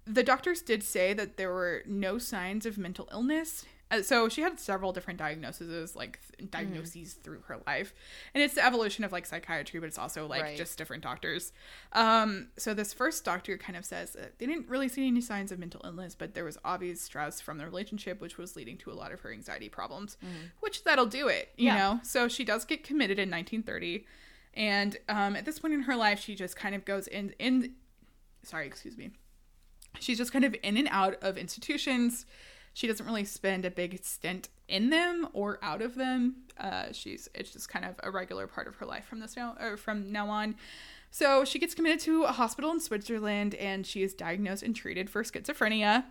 the 0.06 0.22
doctors 0.22 0.62
did 0.62 0.82
say 0.82 1.12
that 1.12 1.36
there 1.36 1.52
were 1.52 1.82
no 1.86 2.18
signs 2.18 2.64
of 2.64 2.78
mental 2.78 3.08
illness. 3.12 3.66
Uh, 3.90 4.02
so 4.02 4.28
she 4.28 4.40
had 4.42 4.58
several 4.58 4.92
different 4.92 5.16
diagnoses, 5.18 5.94
like 5.94 6.18
th- 6.36 6.50
diagnoses 6.50 7.14
through 7.14 7.40
her 7.46 7.58
life, 7.68 7.94
and 8.34 8.42
it's 8.42 8.54
the 8.54 8.64
evolution 8.66 9.04
of 9.04 9.12
like 9.12 9.24
psychiatry, 9.26 9.78
but 9.78 9.86
it's 9.86 9.98
also 9.98 10.26
like 10.26 10.42
Right. 10.42 10.56
just 10.56 10.76
different 10.76 11.04
doctors. 11.04 11.52
Um, 11.92 12.48
so 12.56 12.74
this 12.74 12.92
first 12.92 13.24
doctor 13.24 13.56
kind 13.56 13.76
of 13.76 13.84
says 13.84 14.12
that 14.14 14.38
they 14.40 14.46
didn't 14.46 14.68
really 14.68 14.88
see 14.88 15.06
any 15.06 15.20
signs 15.20 15.52
of 15.52 15.60
mental 15.60 15.80
illness, 15.84 16.16
but 16.16 16.34
there 16.34 16.42
was 16.44 16.58
obvious 16.64 17.00
stress 17.00 17.40
from 17.40 17.58
the 17.58 17.64
relationship, 17.64 18.20
which 18.20 18.36
was 18.38 18.56
leading 18.56 18.76
to 18.78 18.90
a 18.90 18.94
lot 18.94 19.12
of 19.12 19.20
her 19.20 19.30
anxiety 19.32 19.68
problems, 19.68 20.16
which 20.60 20.82
that'll 20.82 21.06
do 21.06 21.28
it, 21.28 21.52
you 21.56 21.66
Yeah. 21.66 21.76
know. 21.76 22.00
So 22.02 22.26
she 22.26 22.44
does 22.44 22.64
get 22.64 22.82
committed 22.82 23.20
in 23.20 23.30
1930, 23.30 24.04
and 24.54 24.96
um, 25.08 25.36
at 25.36 25.44
this 25.44 25.60
point 25.60 25.74
in 25.74 25.82
her 25.82 25.94
life, 25.94 26.18
she 26.18 26.34
just 26.34 26.56
kind 26.56 26.74
of 26.74 26.84
goes 26.84 27.06
in 27.06 27.34
in. 27.38 27.74
Sorry, 28.42 28.66
excuse 28.66 28.96
me 28.96 29.10
she's 29.98 30.18
just 30.18 30.30
kind 30.30 30.44
of 30.44 30.54
in 30.62 30.76
and 30.76 30.88
out 30.90 31.14
of 31.22 31.38
institutions. 31.38 32.26
She 32.76 32.86
doesn't 32.86 33.06
really 33.06 33.24
spend 33.24 33.64
a 33.64 33.70
big 33.70 34.04
stint 34.04 34.50
in 34.68 34.90
them 34.90 35.28
or 35.32 35.58
out 35.62 35.80
of 35.80 35.94
them. 35.94 36.42
Uh, 36.58 36.92
she's 36.92 37.26
it's 37.34 37.50
just 37.50 37.70
kind 37.70 37.86
of 37.86 37.94
a 38.02 38.10
regular 38.10 38.46
part 38.46 38.68
of 38.68 38.74
her 38.76 38.84
life 38.84 39.06
from 39.06 39.18
this 39.20 39.34
now 39.34 39.56
or 39.58 39.78
from 39.78 40.12
now 40.12 40.28
on. 40.28 40.56
So 41.10 41.42
she 41.46 41.58
gets 41.58 41.74
committed 41.74 42.00
to 42.00 42.24
a 42.24 42.32
hospital 42.32 42.70
in 42.72 42.80
Switzerland, 42.80 43.54
and 43.54 43.86
she 43.86 44.02
is 44.02 44.12
diagnosed 44.12 44.62
and 44.62 44.76
treated 44.76 45.08
for 45.08 45.22
schizophrenia. 45.22 46.04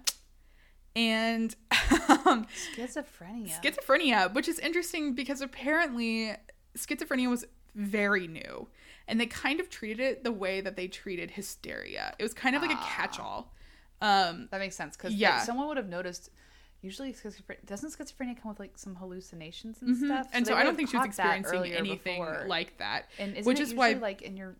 And 0.95 1.55
um, 2.25 2.47
Schizophrenia. 2.75 3.61
schizophrenia, 3.61 4.33
which 4.33 4.47
is 4.47 4.57
interesting 4.57 5.13
because 5.13 5.41
apparently 5.41 6.33
schizophrenia 6.75 7.29
was 7.29 7.45
very 7.75 8.27
new, 8.27 8.67
and 9.07 9.21
they 9.21 9.27
kind 9.27 9.59
of 9.59 9.69
treated 9.69 9.99
it 9.99 10.23
the 10.23 10.31
way 10.31 10.61
that 10.61 10.75
they 10.75 10.87
treated 10.87 11.29
hysteria. 11.29 12.15
It 12.17 12.23
was 12.23 12.33
kind 12.33 12.55
of 12.55 12.63
like 12.63 12.71
a 12.71 12.75
Ah. 12.79 12.89
catch-all. 12.97 13.53
Um, 14.01 14.47
that 14.49 14.59
makes 14.59 14.75
sense 14.75 14.97
because 14.97 15.13
Yeah. 15.13 15.41
someone 15.41 15.67
would 15.67 15.77
have 15.77 15.89
noticed. 15.89 16.31
Usually, 16.85 17.13
schizophrenia 17.13 17.65
doesn't 17.65 17.89
schizophrenia 17.89 18.39
come 18.39 18.49
with 18.49 18.59
like 18.59 18.77
some 18.77 18.93
hallucinations 18.93 19.81
and 19.81 19.95
mhm. 19.95 20.05
stuff? 20.05 20.29
and 20.33 20.45
so 20.45 20.53
I 20.53 20.61
don't 20.61 20.75
think 20.75 20.89
she 20.91 20.97
was 20.97 21.07
experiencing 21.07 21.73
anything 21.73 22.19
before. 22.19 22.45
like 22.47 22.77
that. 22.77 23.09
and 23.17 23.31
isn't 23.31 23.49
which 23.49 23.59
it 23.59 23.63
is 23.63 23.73
why 23.73 23.93
like 23.93 24.21
in 24.21 24.37
your 24.37 24.55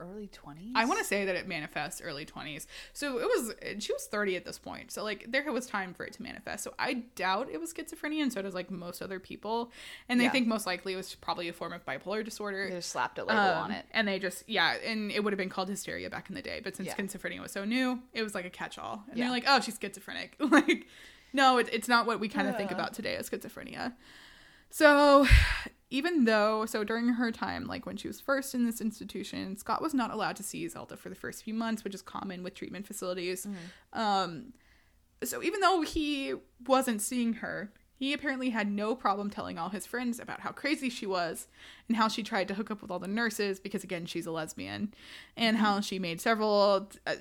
early 0.00 0.26
twenties. 0.28 0.72
I 0.74 0.84
want 0.86 0.98
to 0.98 1.04
say 1.04 1.24
that 1.26 1.36
it 1.36 1.46
manifests 1.46 2.00
early 2.02 2.24
20s. 2.26 2.66
So 2.92 3.18
it 3.18 3.24
was, 3.24 3.54
she 3.84 3.92
was 3.92 4.06
30 4.06 4.36
at 4.36 4.44
this 4.44 4.58
point. 4.58 4.90
So, 4.90 5.04
like, 5.04 5.26
there 5.28 5.52
was 5.52 5.66
time 5.66 5.94
for 5.94 6.04
it 6.04 6.14
to 6.14 6.22
manifest. 6.22 6.64
So 6.64 6.74
I 6.78 7.04
doubt 7.14 7.48
it 7.52 7.60
was 7.60 7.72
schizophrenia, 7.72 8.22
and 8.22 8.32
so 8.32 8.42
does, 8.42 8.54
like, 8.54 8.70
most 8.70 9.02
other 9.02 9.20
people. 9.20 9.70
And 10.08 10.18
they 10.18 10.24
Yeah. 10.24 10.30
think 10.30 10.46
most 10.48 10.66
likely 10.66 10.94
it 10.94 10.96
was 10.96 11.14
probably 11.14 11.48
a 11.48 11.52
form 11.52 11.72
of 11.72 11.84
bipolar 11.84 12.24
disorder. 12.24 12.68
They 12.68 12.76
just 12.76 12.90
slapped 12.90 13.18
a 13.18 13.24
label 13.24 13.40
Um, 13.42 13.56
on 13.64 13.70
it. 13.70 13.84
And 13.92 14.08
they 14.08 14.18
just, 14.18 14.42
yeah, 14.48 14.74
and 14.84 15.12
it 15.12 15.22
would 15.22 15.32
have 15.32 15.38
been 15.38 15.48
called 15.50 15.68
hysteria 15.68 16.08
back 16.10 16.28
in 16.28 16.34
the 16.34 16.42
day. 16.42 16.60
But 16.64 16.74
since 16.76 16.88
Yeah. 16.88 16.96
schizophrenia 16.96 17.40
was 17.40 17.52
so 17.52 17.64
new, 17.64 18.00
it 18.12 18.22
was 18.22 18.34
like 18.34 18.44
a 18.46 18.50
catch 18.50 18.78
all. 18.78 19.04
And 19.08 19.18
Yeah. 19.18 19.24
they're 19.26 19.32
like, 19.32 19.44
oh, 19.46 19.60
she's 19.60 19.78
schizophrenic. 19.80 20.36
like, 20.40 20.86
no, 21.32 21.58
it, 21.58 21.68
it's 21.72 21.86
not 21.88 22.06
what 22.06 22.18
we 22.20 22.28
kind 22.28 22.48
of 22.48 22.56
think 22.56 22.70
about 22.72 22.94
today 22.94 23.14
as 23.16 23.28
schizophrenia. 23.30 23.92
So, 24.70 25.26
even 25.90 26.24
though, 26.24 26.66
so 26.66 26.84
during 26.84 27.08
her 27.08 27.32
time, 27.32 27.66
like 27.66 27.84
when 27.84 27.96
she 27.96 28.06
was 28.06 28.20
first 28.20 28.54
in 28.54 28.64
this 28.64 28.80
institution, 28.80 29.56
Scott 29.56 29.82
was 29.82 29.92
not 29.92 30.10
allowed 30.12 30.36
to 30.36 30.42
see 30.42 30.66
Zelda 30.68 30.96
for 30.96 31.08
the 31.08 31.16
first 31.16 31.42
few 31.42 31.52
months, 31.54 31.82
which 31.82 31.94
is 31.94 32.02
common 32.02 32.42
with 32.42 32.54
treatment 32.54 32.86
facilities. 32.86 33.44
Um, 33.92 34.52
so, 35.22 35.42
even 35.42 35.60
though 35.60 35.82
he 35.82 36.34
wasn't 36.66 37.02
seeing 37.02 37.34
her, 37.34 37.72
he 37.94 38.14
apparently 38.14 38.48
had 38.50 38.70
no 38.70 38.94
problem 38.94 39.28
telling 39.28 39.58
all 39.58 39.68
his 39.68 39.84
friends 39.84 40.18
about 40.18 40.40
how 40.40 40.52
crazy 40.52 40.88
she 40.88 41.04
was 41.04 41.48
and 41.86 41.96
how 41.98 42.08
she 42.08 42.22
tried 42.22 42.48
to 42.48 42.54
hook 42.54 42.70
up 42.70 42.80
with 42.80 42.90
all 42.90 42.98
the 42.98 43.06
nurses 43.06 43.60
because, 43.60 43.84
again, 43.84 44.06
she's 44.06 44.24
a 44.24 44.30
lesbian, 44.30 44.94
and 45.36 45.58
how 45.58 45.80
she 45.80 45.98
made 45.98 46.20
several 46.20 46.88
uh, 47.06 47.14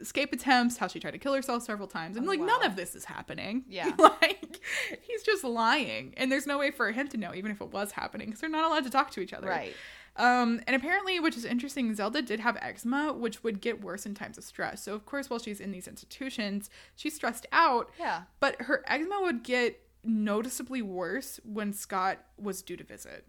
escape 0.00 0.32
attempts, 0.32 0.76
how 0.78 0.86
she 0.88 0.98
tried 1.00 1.12
to 1.12 1.18
kill 1.18 1.34
herself 1.34 1.62
several 1.62 1.88
times. 1.88 2.16
And, 2.16 2.26
Oh, 2.26 2.28
like, 2.28 2.40
wow. 2.40 2.46
none 2.46 2.64
of 2.64 2.76
this 2.76 2.94
is 2.94 3.04
happening. 3.04 3.64
Yeah. 3.68 3.92
like, 3.98 4.60
he's 5.02 5.22
just 5.22 5.44
lying. 5.44 6.14
And 6.16 6.30
there's 6.32 6.46
no 6.46 6.58
way 6.58 6.70
for 6.70 6.90
him 6.92 7.08
to 7.08 7.16
know, 7.16 7.34
even 7.34 7.50
if 7.50 7.60
it 7.60 7.72
was 7.72 7.92
happening, 7.92 8.26
because 8.28 8.40
they're 8.40 8.50
not 8.50 8.64
allowed 8.64 8.84
to 8.84 8.90
talk 8.90 9.10
to 9.12 9.20
each 9.20 9.32
other. 9.32 9.48
Right. 9.48 9.74
Um, 10.16 10.60
and 10.66 10.74
apparently, 10.74 11.20
which 11.20 11.36
is 11.36 11.44
interesting, 11.44 11.94
Zelda 11.94 12.22
did 12.22 12.40
have 12.40 12.56
eczema, 12.60 13.12
which 13.12 13.44
would 13.44 13.60
get 13.60 13.80
worse 13.82 14.04
in 14.04 14.14
times 14.14 14.36
of 14.36 14.42
stress. 14.44 14.82
So, 14.82 14.94
of 14.94 15.06
course, 15.06 15.30
while 15.30 15.38
she's 15.38 15.60
in 15.60 15.70
these 15.70 15.86
institutions, 15.86 16.70
she's 16.96 17.14
stressed 17.14 17.46
out, 17.52 17.90
Yeah. 18.00 18.22
but 18.40 18.62
her 18.62 18.82
eczema 18.88 19.20
would 19.22 19.44
get 19.44 19.80
noticeably 20.04 20.82
worse 20.82 21.38
when 21.44 21.72
Scott 21.72 22.18
was 22.36 22.62
due 22.62 22.76
to 22.76 22.82
visit. 22.84 23.26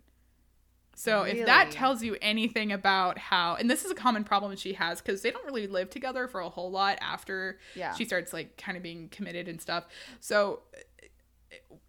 So, 1.00 1.24
if 1.24 1.46
that 1.46 1.72
tells 1.72 2.04
you 2.04 2.18
anything 2.22 2.74
about 2.74 3.18
how, 3.18 3.56
and 3.56 3.70
this 3.72 3.86
is 3.86 3.92
a 3.92 3.96
common 3.96 4.26
problem 4.26 4.54
she 4.58 4.74
has 4.74 5.02
because 5.02 5.22
they 5.22 5.32
don't 5.32 5.46
really 5.46 5.66
live 5.66 5.90
together 5.90 6.28
for 6.28 6.42
a 6.42 6.50
whole 6.50 6.72
lot 6.72 6.98
after 7.00 7.58
Yeah. 7.74 7.94
she 7.94 8.04
starts 8.04 8.34
like 8.34 8.58
kind 8.58 8.76
of 8.76 8.84
being 8.84 9.08
committed 9.08 9.48
and 9.48 9.62
stuff. 9.62 9.86
So, 10.20 10.64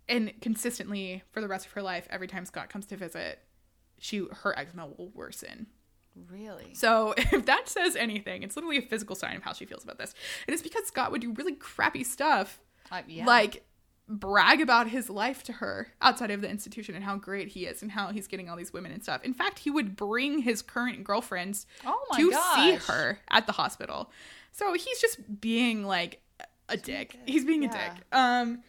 and 0.08 0.32
consistently 0.40 1.22
for 1.32 1.40
the 1.40 1.48
rest 1.48 1.66
of 1.66 1.72
her 1.72 1.82
life, 1.82 2.06
every 2.10 2.26
time 2.28 2.44
Scott 2.44 2.68
comes 2.68 2.86
to 2.86 2.96
visit, 2.96 3.40
she 3.98 4.26
her 4.42 4.56
eczema 4.58 4.86
will 4.86 5.08
worsen. 5.14 5.66
Really? 6.30 6.74
So 6.74 7.14
if 7.18 7.46
that 7.46 7.68
says 7.68 7.96
anything, 7.96 8.42
it's 8.42 8.56
literally 8.56 8.78
a 8.78 8.82
physical 8.82 9.16
sign 9.16 9.36
of 9.36 9.42
how 9.42 9.52
she 9.52 9.64
feels 9.64 9.84
about 9.84 9.98
this. 9.98 10.14
And 10.46 10.54
it's 10.54 10.62
because 10.62 10.86
Scott 10.86 11.10
would 11.12 11.20
do 11.20 11.32
really 11.32 11.54
crappy 11.54 12.04
stuff, 12.04 12.60
Uh, 12.90 13.02
yeah. 13.06 13.26
like 13.26 13.64
brag 14.10 14.60
about 14.60 14.88
his 14.88 15.08
life 15.08 15.44
to 15.44 15.52
her 15.54 15.92
outside 16.02 16.30
of 16.30 16.40
the 16.40 16.50
institution 16.50 16.94
and 16.94 17.04
how 17.04 17.16
great 17.16 17.48
he 17.48 17.64
is 17.64 17.80
and 17.80 17.92
how 17.92 18.08
he's 18.08 18.26
getting 18.26 18.50
all 18.50 18.56
these 18.56 18.72
women 18.72 18.90
and 18.90 19.02
stuff. 19.02 19.22
In 19.22 19.32
fact, 19.32 19.60
he 19.60 19.70
would 19.70 19.94
bring 19.94 20.40
his 20.40 20.62
current 20.62 21.04
girlfriends 21.04 21.66
Oh 21.86 22.04
to 22.16 22.32
see 22.54 22.74
her 22.92 23.20
at 23.30 23.46
the 23.46 23.52
hospital. 23.52 24.10
So 24.52 24.72
he's 24.74 25.00
just 25.00 25.40
being 25.40 25.84
like 25.84 26.20
a 26.68 26.76
dick. 26.76 27.16
He's 27.24 27.44
being 27.44 27.64
a 27.64 27.68
dick. 27.68 27.92
Um 28.12 28.62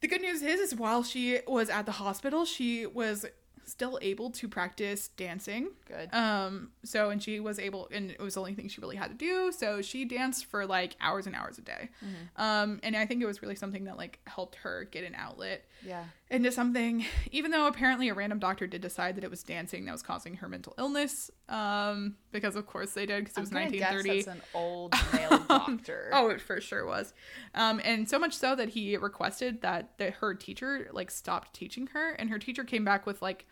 the 0.00 0.08
good 0.08 0.20
news 0.20 0.42
is 0.42 0.60
is 0.60 0.74
while 0.74 1.02
she 1.02 1.40
was 1.46 1.70
at 1.70 1.86
the 1.86 1.92
hospital, 1.92 2.44
she 2.44 2.84
was 2.84 3.24
still 3.66 3.98
able 4.02 4.30
to 4.30 4.48
practice 4.48 5.08
dancing. 5.08 5.68
Good. 5.86 6.12
Um 6.12 6.70
so 6.84 7.10
and 7.10 7.22
she 7.22 7.40
was 7.40 7.58
able 7.58 7.88
and 7.92 8.10
it 8.10 8.20
was 8.20 8.34
the 8.34 8.40
only 8.40 8.54
thing 8.54 8.68
she 8.68 8.80
really 8.80 8.96
had 8.96 9.10
to 9.10 9.16
do. 9.16 9.52
So 9.52 9.82
she 9.82 10.04
danced 10.04 10.46
for 10.46 10.66
like 10.66 10.96
hours 11.00 11.26
and 11.26 11.34
hours 11.34 11.58
a 11.58 11.62
day. 11.62 11.90
Mm-hmm. 12.04 12.42
Um 12.42 12.80
and 12.82 12.96
I 12.96 13.06
think 13.06 13.22
it 13.22 13.26
was 13.26 13.42
really 13.42 13.56
something 13.56 13.84
that 13.84 13.96
like 13.96 14.20
helped 14.26 14.56
her 14.56 14.84
get 14.90 15.04
an 15.04 15.14
outlet 15.14 15.64
yeah. 15.86 16.04
Into 16.30 16.50
something 16.50 17.04
even 17.30 17.50
though 17.50 17.66
apparently 17.66 18.08
a 18.08 18.14
random 18.14 18.38
doctor 18.38 18.66
did 18.66 18.80
decide 18.80 19.14
that 19.14 19.24
it 19.24 19.30
was 19.30 19.42
dancing 19.42 19.84
that 19.84 19.92
was 19.92 20.02
causing 20.02 20.34
her 20.34 20.48
mental 20.48 20.74
illness 20.78 21.30
um 21.48 22.16
because 22.32 22.56
of 22.56 22.66
course 22.66 22.92
they 22.92 23.04
did 23.04 23.22
because 23.24 23.36
it 23.36 23.40
was 23.40 23.50
I'm 23.50 23.64
gonna 23.64 23.70
guess 23.76 23.92
1930 23.92 24.22
that's 24.22 24.36
an 24.38 24.42
old 24.54 24.94
male 25.12 25.38
doctor. 25.48 26.10
oh 26.12 26.30
it 26.30 26.40
for 26.40 26.60
sure 26.60 26.86
was 26.86 27.12
um 27.54 27.80
and 27.84 28.08
so 28.08 28.18
much 28.18 28.32
so 28.34 28.56
that 28.56 28.70
he 28.70 28.96
requested 28.96 29.60
that 29.62 29.98
that 29.98 30.14
her 30.14 30.34
teacher 30.34 30.88
like 30.92 31.10
stopped 31.10 31.52
teaching 31.54 31.88
her 31.88 32.12
and 32.12 32.30
her 32.30 32.38
teacher 32.38 32.64
came 32.64 32.84
back 32.84 33.04
with 33.04 33.20
like 33.20 33.46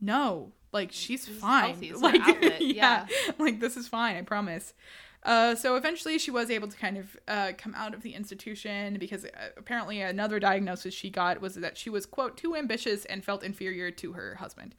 no 0.00 0.52
like 0.72 0.90
she's 0.92 1.28
is 1.28 1.38
fine 1.38 1.70
healthy. 1.70 1.90
It's 1.90 2.02
an 2.02 2.02
like 2.12 2.42
yeah, 2.42 2.58
yeah. 2.60 3.06
like 3.38 3.60
this 3.60 3.76
is 3.76 3.86
fine 3.88 4.16
i 4.16 4.22
promise 4.22 4.74
uh, 5.24 5.54
so 5.54 5.76
eventually 5.76 6.18
she 6.18 6.30
was 6.30 6.50
able 6.50 6.66
to 6.68 6.76
kind 6.76 6.96
of 6.96 7.16
uh, 7.28 7.52
come 7.58 7.74
out 7.74 7.92
of 7.94 8.02
the 8.02 8.14
institution 8.14 8.96
because 8.98 9.24
uh, 9.24 9.28
apparently 9.56 10.00
another 10.00 10.38
diagnosis 10.40 10.94
she 10.94 11.10
got 11.10 11.40
was 11.40 11.54
that 11.56 11.76
she 11.76 11.90
was 11.90 12.06
quote 12.06 12.36
too 12.36 12.56
ambitious 12.56 13.04
and 13.04 13.24
felt 13.24 13.42
inferior 13.42 13.90
to 13.90 14.12
her 14.14 14.36
husband 14.36 14.74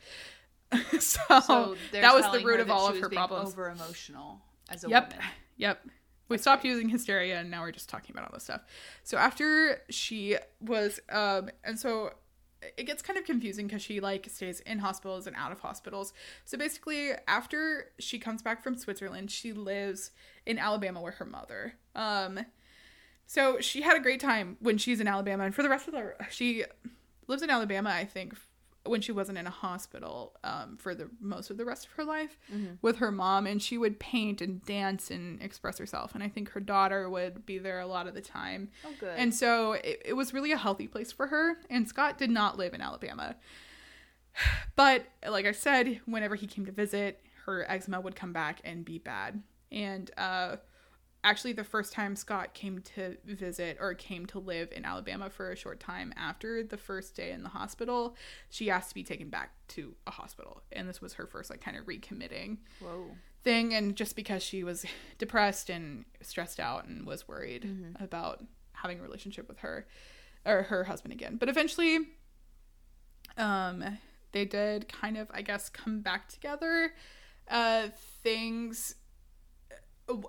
so, 0.99 1.19
So 1.41 1.75
that 1.91 2.13
was 2.13 2.31
the 2.31 2.45
root 2.45 2.59
of 2.59 2.71
all 2.71 2.87
of 2.87 2.97
her 2.99 3.09
problems 3.09 3.49
Over 3.51 3.69
emotional 3.69 4.41
as 4.69 4.83
a 4.83 4.89
Yep. 4.89 5.11
woman. 5.11 5.25
Yep. 5.57 5.85
We 6.29 6.37
stopped 6.39 6.63
using 6.65 6.89
hysteria 6.89 7.39
and 7.39 7.51
now 7.51 7.61
we're 7.61 7.71
just 7.73 7.87
talking 7.89 8.11
about 8.15 8.23
all 8.25 8.31
this 8.33 8.43
stuff. 8.45 8.61
So 9.03 9.17
after 9.17 9.81
she 9.89 10.37
was 10.61 10.99
um 11.09 11.49
and 11.63 11.77
so 11.77 12.13
it 12.77 12.83
gets 12.83 13.01
kind 13.01 13.17
of 13.17 13.25
confusing 13.25 13.67
because 13.67 13.81
she 13.81 13.99
like 13.99 14.27
stays 14.29 14.59
in 14.61 14.79
hospitals 14.79 15.27
and 15.27 15.35
out 15.35 15.51
of 15.51 15.59
hospitals. 15.59 16.13
So 16.45 16.57
basically 16.57 17.11
after 17.27 17.91
she 17.99 18.19
comes 18.19 18.41
back 18.41 18.63
from 18.63 18.77
Switzerland, 18.77 19.31
she 19.31 19.53
lives 19.53 20.11
in 20.45 20.59
Alabama 20.59 21.01
with 21.01 21.15
her 21.15 21.25
mother. 21.25 21.73
Um 21.95 22.45
so 23.25 23.59
she 23.59 23.81
had 23.81 23.95
a 23.95 24.01
great 24.01 24.19
time 24.19 24.57
when 24.59 24.77
she's 24.77 24.99
in 24.99 25.07
Alabama 25.07 25.45
and 25.45 25.55
for 25.55 25.63
the 25.63 25.69
rest 25.69 25.87
of 25.87 25.93
the 25.93 26.15
she 26.29 26.65
lives 27.27 27.41
in 27.41 27.49
Alabama, 27.49 27.89
I 27.89 28.05
think 28.05 28.35
when 28.85 28.99
she 29.01 29.11
wasn't 29.11 29.37
in 29.37 29.45
a 29.45 29.51
hospital 29.51 30.35
um, 30.43 30.75
for 30.77 30.95
the 30.95 31.07
most 31.19 31.51
of 31.51 31.57
the 31.57 31.65
rest 31.65 31.85
of 31.85 31.91
her 31.91 32.03
life 32.03 32.37
with 32.81 32.97
her 32.97 33.11
mom 33.11 33.45
and 33.45 33.61
she 33.61 33.77
would 33.77 33.99
paint 33.99 34.41
and 34.41 34.65
dance 34.65 35.11
and 35.11 35.41
express 35.41 35.77
herself 35.77 36.15
and 36.15 36.23
i 36.23 36.27
think 36.27 36.49
her 36.49 36.59
daughter 36.59 37.07
would 37.09 37.45
be 37.45 37.57
there 37.59 37.79
a 37.79 37.85
lot 37.85 38.07
of 38.07 38.15
the 38.15 38.21
time. 38.21 38.69
Oh, 38.85 38.89
good. 38.99 39.13
and 39.17 39.33
so 39.35 39.73
it, 39.73 40.01
it 40.05 40.13
was 40.13 40.33
really 40.33 40.51
a 40.51 40.57
healthy 40.57 40.87
place 40.87 41.11
for 41.11 41.27
her 41.27 41.57
and 41.69 41.87
scott 41.87 42.17
did 42.17 42.29
not 42.31 42.57
live 42.57 42.73
in 42.73 42.81
alabama. 42.81 43.35
But 44.75 45.05
like 45.27 45.45
i 45.45 45.51
said 45.51 46.01
whenever 46.05 46.35
he 46.35 46.47
came 46.47 46.65
to 46.65 46.71
visit 46.71 47.21
her 47.45 47.69
eczema 47.69 48.01
would 48.01 48.15
come 48.15 48.33
back 48.33 48.61
and 48.63 48.83
be 48.85 48.97
bad. 48.97 49.41
And 49.71 50.09
uh 50.17 50.55
actually 51.23 51.53
the 51.53 51.63
first 51.63 51.93
time 51.93 52.15
Scott 52.15 52.53
came 52.53 52.79
to 52.95 53.17
visit 53.25 53.77
or 53.79 53.93
came 53.93 54.25
to 54.27 54.39
live 54.39 54.71
in 54.71 54.85
Alabama 54.85 55.29
for 55.29 55.51
a 55.51 55.55
short 55.55 55.79
time 55.79 56.13
after 56.17 56.63
the 56.63 56.77
first 56.77 57.15
day 57.15 57.31
in 57.31 57.43
the 57.43 57.49
hospital, 57.49 58.15
she 58.49 58.69
asked 58.69 58.89
to 58.89 58.95
be 58.95 59.03
taken 59.03 59.29
back 59.29 59.51
to 59.69 59.93
a 60.07 60.11
hospital. 60.11 60.63
And 60.71 60.89
this 60.89 61.01
was 61.01 61.13
her 61.13 61.27
first 61.27 61.49
like 61.49 61.61
kind 61.61 61.77
of 61.77 61.85
recommitting 61.85 62.57
Whoa. 62.79 63.05
thing 63.43 63.73
and 63.73 63.95
just 63.95 64.15
because 64.15 64.41
she 64.41 64.63
was 64.63 64.85
depressed 65.17 65.69
and 65.69 66.05
stressed 66.21 66.59
out 66.59 66.85
and 66.85 67.05
was 67.05 67.27
worried 67.27 67.69
about 67.99 68.43
having 68.73 68.99
a 68.99 69.03
relationship 69.03 69.47
with 69.47 69.59
her 69.59 69.85
or 70.45 70.63
her 70.63 70.85
husband 70.85 71.13
again. 71.13 71.37
But 71.37 71.49
eventually 71.49 71.99
um 73.37 73.83
they 74.31 74.45
did 74.45 74.87
kind 74.87 75.17
of 75.17 75.29
I 75.31 75.43
guess 75.43 75.69
come 75.69 76.01
back 76.01 76.29
together. 76.29 76.93
Uh 77.47 77.89
things 78.23 78.95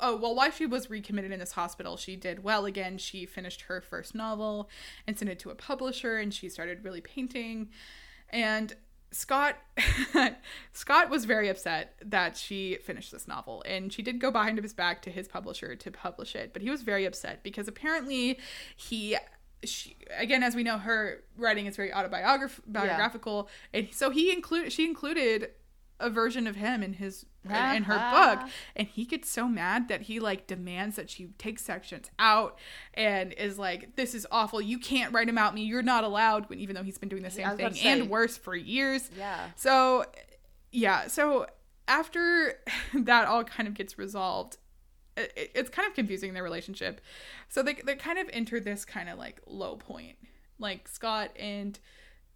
oh 0.00 0.16
well 0.16 0.34
while 0.34 0.50
she 0.50 0.66
was 0.66 0.90
recommitted 0.90 1.32
in 1.32 1.40
this 1.40 1.52
hospital 1.52 1.96
she 1.96 2.16
did 2.16 2.42
well 2.42 2.66
again. 2.66 2.98
She 2.98 3.26
finished 3.26 3.62
her 3.62 3.80
first 3.80 4.14
novel 4.14 4.68
and 5.06 5.18
sent 5.18 5.30
it 5.30 5.38
to 5.40 5.50
a 5.50 5.54
publisher 5.54 6.18
and 6.18 6.32
she 6.32 6.48
started 6.48 6.84
really 6.84 7.00
painting. 7.00 7.70
And 8.30 8.74
scott 9.12 9.56
scott 10.72 11.10
was 11.10 11.26
very 11.26 11.48
upset 11.50 11.94
that 12.02 12.34
she 12.34 12.78
finished 12.82 13.12
this 13.12 13.28
novel 13.28 13.62
and 13.66 13.92
she 13.92 14.02
did 14.02 14.18
go 14.18 14.30
behind 14.30 14.59
his 14.59 14.72
back 14.72 15.02
to 15.02 15.10
his 15.10 15.28
publisher 15.28 15.76
to 15.76 15.90
publish 15.90 16.34
it 16.34 16.54
but 16.54 16.62
he 16.62 16.70
was 16.70 16.80
very 16.80 17.04
upset 17.04 17.42
because 17.42 17.68
apparently 17.68 18.38
he 18.74 19.16
she, 19.64 19.96
again 20.16 20.42
as 20.42 20.56
we 20.56 20.62
know 20.62 20.78
her 20.78 21.22
writing 21.36 21.66
is 21.66 21.76
very 21.76 21.92
autobiograph- 21.92 22.60
biographical 22.66 23.50
and 23.74 23.88
so 23.92 24.09
he 24.09 24.32
included 24.32 24.72
she 24.72 24.86
included 24.86 25.50
a 26.00 26.09
version 26.10 26.46
of 26.46 26.56
him 26.56 26.82
in 26.82 26.94
his 26.94 27.26
in, 27.44 27.82
her 27.85 28.10
book 28.12 28.48
and 28.77 28.86
he 28.89 29.05
gets 29.05 29.28
so 29.28 29.48
mad 29.48 29.89
that 29.89 30.02
he 30.02 30.20
like 30.20 30.47
demands 30.47 30.97
that 30.97 31.10
she 31.10 31.28
take 31.39 31.59
sections 31.59 32.10
out 32.19 32.59
and 32.94 33.32
is 33.32 33.59
like 33.59 33.97
this 33.97 34.14
is 34.14 34.27
awful. 34.31 34.60
You 34.60 34.78
can't 34.78 35.12
write 35.12 35.28
about 35.28 35.55
me. 35.55 35.62
You're 35.62 35.82
not 35.82 36.05
allowed 36.05 36.48
when 36.48 36.59
even 36.60 36.77
though 36.77 36.82
he's 36.82 36.98
been 36.98 37.09
doing 37.09 37.23
the 37.23 37.31
same 37.31 37.56
thing 37.56 37.74
say. 37.74 37.89
and 37.89 38.09
worse 38.09 38.36
for 38.36 38.55
years. 38.55 39.10
Yeah. 39.16 39.51
so 39.56 40.05
yeah 40.70 41.09
so 41.09 41.47
after 41.89 42.55
that 42.94 43.27
all 43.27 43.44
kind 43.44 43.69
of 43.69 43.74
gets 43.74 43.98
resolved 43.98 44.59
it, 45.16 45.51
it's 45.55 45.70
kind 45.70 45.86
of 45.86 45.94
confusing 45.94 46.32
their 46.32 46.43
relationship. 46.43 47.01
So 47.48 47.62
they, 47.62 47.74
they 47.74 47.97
kind 47.97 48.19
of 48.19 48.31
enter 48.32 48.60
this 48.60 48.85
kind 48.85 49.09
of 49.10 49.19
like 49.19 49.40
low 49.47 49.77
point. 49.77 50.16
Like 50.59 50.89
scott 50.89 51.31
and 51.39 51.78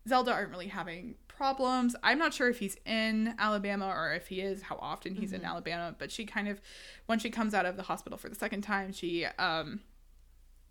zelda 0.09 0.33
aren't 0.33 0.51
really 0.51 0.69
having 0.69 1.17
problems. 1.37 1.95
I'm 2.03 2.19
not 2.19 2.33
sure 2.33 2.49
if 2.49 2.59
he's 2.59 2.77
in 2.87 3.35
alabama 3.39 3.89
or 3.89 4.15
if 4.15 4.29
he 4.29 4.41
is 4.41 4.63
how 4.63 4.79
often 4.81 5.15
he's 5.15 5.33
in 5.33 5.45
alabama 5.45 5.95
but 5.99 6.11
she 6.11 6.25
kind 6.25 6.49
of 6.49 6.61
when 7.07 7.19
she 7.19 7.31
comes 7.31 7.53
out 7.53 7.67
of 7.67 7.77
the 7.77 7.83
hospital 7.83 8.17
for 8.17 8.29
the 8.29 8.35
second 8.35 8.63
time 8.63 8.93
she 8.93 9.27
um 9.39 9.81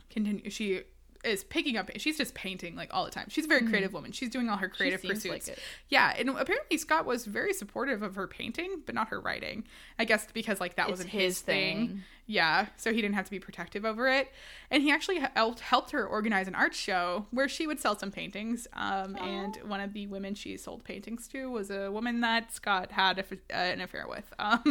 continue 0.10 0.50
she 0.50 0.82
is 1.26 1.44
picking 1.44 1.76
up 1.78 1.90
she's 1.98 2.18
just 2.18 2.34
painting 2.36 2.76
like 2.76 2.94
all 2.94 3.04
the 3.06 3.12
time. 3.12 3.28
She's 3.30 3.46
a 3.46 3.48
very 3.48 3.66
creative 3.68 3.94
woman. 3.94 4.12
She's 4.12 4.30
doing 4.30 4.48
all 4.50 4.58
her 4.58 4.70
creative 4.70 5.02
pursuits. 5.02 5.48
like 5.50 5.58
yeah 5.90 6.14
and 6.18 6.30
apparently 6.30 6.78
scott 6.78 7.06
was 7.06 7.26
very 7.26 7.54
supportive 7.54 8.02
of 8.04 8.16
her 8.16 8.28
painting 8.28 8.82
but 8.86 8.96
not 8.96 9.10
her 9.10 9.20
writing. 9.20 9.64
I 10.00 10.06
guess 10.06 10.28
because 10.34 10.60
like 10.60 10.76
that 10.76 10.84
It's 10.84 10.92
wasn't 10.92 11.10
his 11.10 11.22
his 11.24 11.42
thing. 11.42 11.88
thing. 11.88 12.04
yeah 12.28 12.68
so 12.78 12.94
he 12.94 13.02
didn't 13.02 13.16
have 13.16 13.26
to 13.26 13.32
be 13.32 13.40
protective 13.40 13.86
over 13.86 14.08
it. 14.08 14.32
And 14.72 14.82
he 14.84 14.92
actually 14.92 15.20
helped 15.36 15.60
helped 15.62 15.92
her 15.92 16.06
organize 16.06 16.48
an 16.48 16.56
art 16.56 16.74
show 16.76 17.26
where 17.32 17.48
she 17.50 17.66
would 17.68 17.80
sell 17.80 17.98
some 17.98 18.12
paintings 18.12 18.68
um, 18.74 19.16
and 19.18 19.56
one 19.66 19.80
of 19.82 19.94
the 19.94 20.08
women 20.08 20.36
she 20.36 20.58
sold 20.58 20.84
paintings 20.84 21.28
to 21.30 21.50
was 21.50 21.70
a 21.72 21.92
woman 21.92 22.22
that 22.22 22.52
scott 22.54 22.92
had 22.92 23.20
a, 23.20 23.24
uh, 23.24 23.58
an 23.58 23.82
affair 23.82 24.06
with. 24.08 24.26
Um, 24.40 24.62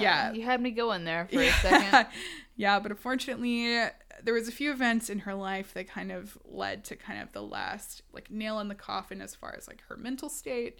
yeah. 0.00 0.32
You 0.32 0.42
had 0.42 0.60
me 0.60 0.70
going 0.70 1.04
there 1.04 1.28
for 1.32 1.40
a 1.40 1.50
second. 1.62 2.06
yeah, 2.56 2.78
but 2.80 2.90
unfortunately, 2.90 3.78
there 4.24 4.34
was 4.34 4.48
a 4.48 4.52
few 4.52 4.72
events 4.72 5.10
in 5.10 5.20
her 5.20 5.34
life 5.34 5.74
that 5.74 5.88
kind 5.88 6.10
of 6.10 6.36
led 6.44 6.84
to 6.84 6.96
kind 6.96 7.22
of 7.22 7.30
the 7.32 7.42
last 7.42 8.02
like 8.12 8.30
nail 8.30 8.58
in 8.58 8.68
the 8.68 8.74
coffin 8.74 9.20
as 9.20 9.34
far 9.34 9.54
as 9.56 9.68
like 9.68 9.82
her 9.88 9.96
mental 9.96 10.28
state. 10.28 10.78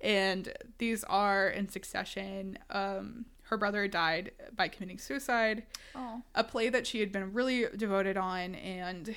And 0.00 0.52
these 0.78 1.02
are 1.04 1.48
in 1.48 1.68
succession. 1.68 2.58
Um, 2.70 3.26
her 3.44 3.56
brother 3.56 3.88
died 3.88 4.32
by 4.54 4.68
committing 4.68 4.98
suicide. 4.98 5.64
Oh. 5.94 6.22
A 6.34 6.44
play 6.44 6.68
that 6.68 6.86
she 6.86 7.00
had 7.00 7.12
been 7.12 7.32
really 7.32 7.66
devoted 7.76 8.16
on 8.16 8.54
and 8.56 9.14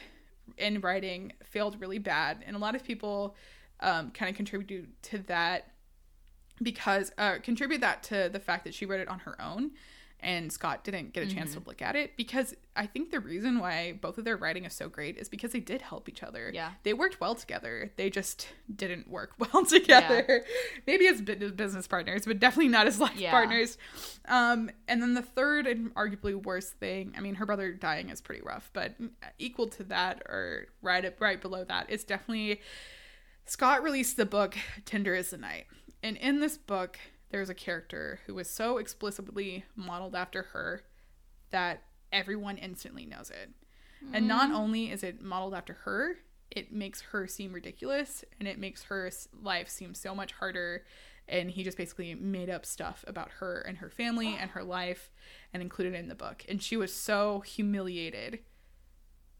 in 0.57 0.79
writing 0.79 1.33
failed 1.43 1.79
really 1.81 1.99
bad, 1.99 2.43
and 2.45 2.55
a 2.55 2.59
lot 2.59 2.75
of 2.75 2.83
people 2.83 3.35
um, 3.79 4.11
kind 4.11 4.29
of 4.29 4.35
contribute 4.35 5.01
to 5.03 5.17
that 5.19 5.71
because 6.61 7.11
uh, 7.17 7.35
contribute 7.41 7.81
that 7.81 8.03
to 8.03 8.29
the 8.31 8.39
fact 8.39 8.63
that 8.63 8.73
she 8.73 8.85
wrote 8.85 8.99
it 8.99 9.07
on 9.07 9.19
her 9.19 9.41
own 9.41 9.71
and 10.25 10.51
Scott 10.51 10.83
didn't 10.83 11.13
get 11.13 11.23
a 11.23 11.27
chance 11.33 11.51
Mm-hmm. 11.51 11.61
to 11.61 11.67
look 11.69 11.81
at 11.83 11.95
it 11.95 12.17
because 12.17 12.55
I 12.75 12.87
think 12.87 13.11
the 13.11 13.19
reason 13.19 13.59
why 13.59 13.93
both 14.01 14.17
of 14.17 14.25
their 14.25 14.35
writing 14.35 14.65
is 14.65 14.73
so 14.73 14.89
great 14.89 15.15
is 15.17 15.29
because 15.29 15.51
they 15.51 15.59
did 15.59 15.81
help 15.83 16.09
each 16.09 16.23
other. 16.23 16.51
Yeah. 16.53 16.71
They 16.83 16.93
worked 16.93 17.21
well 17.21 17.35
together. 17.35 17.91
They 17.95 18.09
just 18.09 18.47
didn't 18.75 19.07
work 19.07 19.33
well 19.37 19.63
together. 19.65 20.43
Maybe 20.87 21.07
as 21.07 21.21
business 21.21 21.87
partners, 21.87 22.25
but 22.25 22.39
definitely 22.39 22.69
not 22.69 22.87
as 22.87 22.99
life 22.99 23.15
Yeah. 23.15 23.29
partners. 23.31 23.77
Um, 24.27 24.71
and 24.87 25.01
then 25.01 25.13
the 25.13 25.21
third 25.21 25.67
and 25.67 25.93
arguably 25.93 26.33
worst 26.33 26.73
thing, 26.73 27.13
I 27.15 27.21
mean, 27.21 27.35
her 27.35 27.45
brother 27.45 27.71
dying 27.71 28.09
is 28.09 28.19
pretty 28.19 28.41
rough, 28.41 28.71
but 28.73 28.95
equal 29.37 29.67
to 29.67 29.83
that 29.83 30.23
or 30.27 30.65
right 30.81 31.15
right 31.19 31.39
below 31.39 31.63
that 31.65 31.89
is 31.91 32.03
definitely 32.03 32.61
Scott 33.45 33.83
released 33.83 34.17
the 34.17 34.25
book 34.25 34.57
Tender 34.85 35.13
is 35.13 35.29
the 35.29 35.37
Night. 35.37 35.67
And 36.01 36.17
in 36.17 36.39
this 36.39 36.57
book, 36.57 36.97
there's 37.35 37.49
a 37.49 37.53
character 37.53 38.21
who 38.27 38.39
is 38.39 38.49
so 38.49 38.77
explicitly 38.77 39.65
modeled 39.75 40.15
after 40.15 40.43
her 40.53 40.83
that 41.51 41.83
everyone 42.13 42.57
instantly 42.57 43.05
knows 43.05 43.29
it. 43.29 43.49
And 44.13 44.25
not 44.25 44.51
mm. 44.51 44.55
only 44.55 44.89
is 44.89 45.03
it 45.03 45.21
modeled 45.21 45.53
after 45.53 45.73
her, 45.83 46.15
it 46.49 46.71
makes 46.71 47.01
her 47.01 47.27
seem 47.27 47.51
ridiculous 47.51 48.23
and 48.39 48.47
it 48.47 48.57
makes 48.57 48.83
her 48.83 49.11
life 49.41 49.67
seem 49.67 49.93
so 49.93 50.15
much 50.15 50.31
harder. 50.31 50.85
And 51.27 51.51
he 51.51 51.65
just 51.65 51.77
basically 51.77 52.15
made 52.15 52.49
up 52.49 52.65
stuff 52.65 53.03
about 53.05 53.31
her 53.39 53.59
and 53.67 53.79
her 53.79 53.89
family 53.89 54.37
and 54.39 54.51
her 54.51 54.63
life 54.63 55.11
and 55.53 55.61
included 55.61 55.93
it 55.93 55.99
in 55.99 56.07
the 56.07 56.15
book. 56.15 56.45
And 56.47 56.63
she 56.63 56.77
was 56.77 56.93
so 56.93 57.41
humiliated 57.41 58.39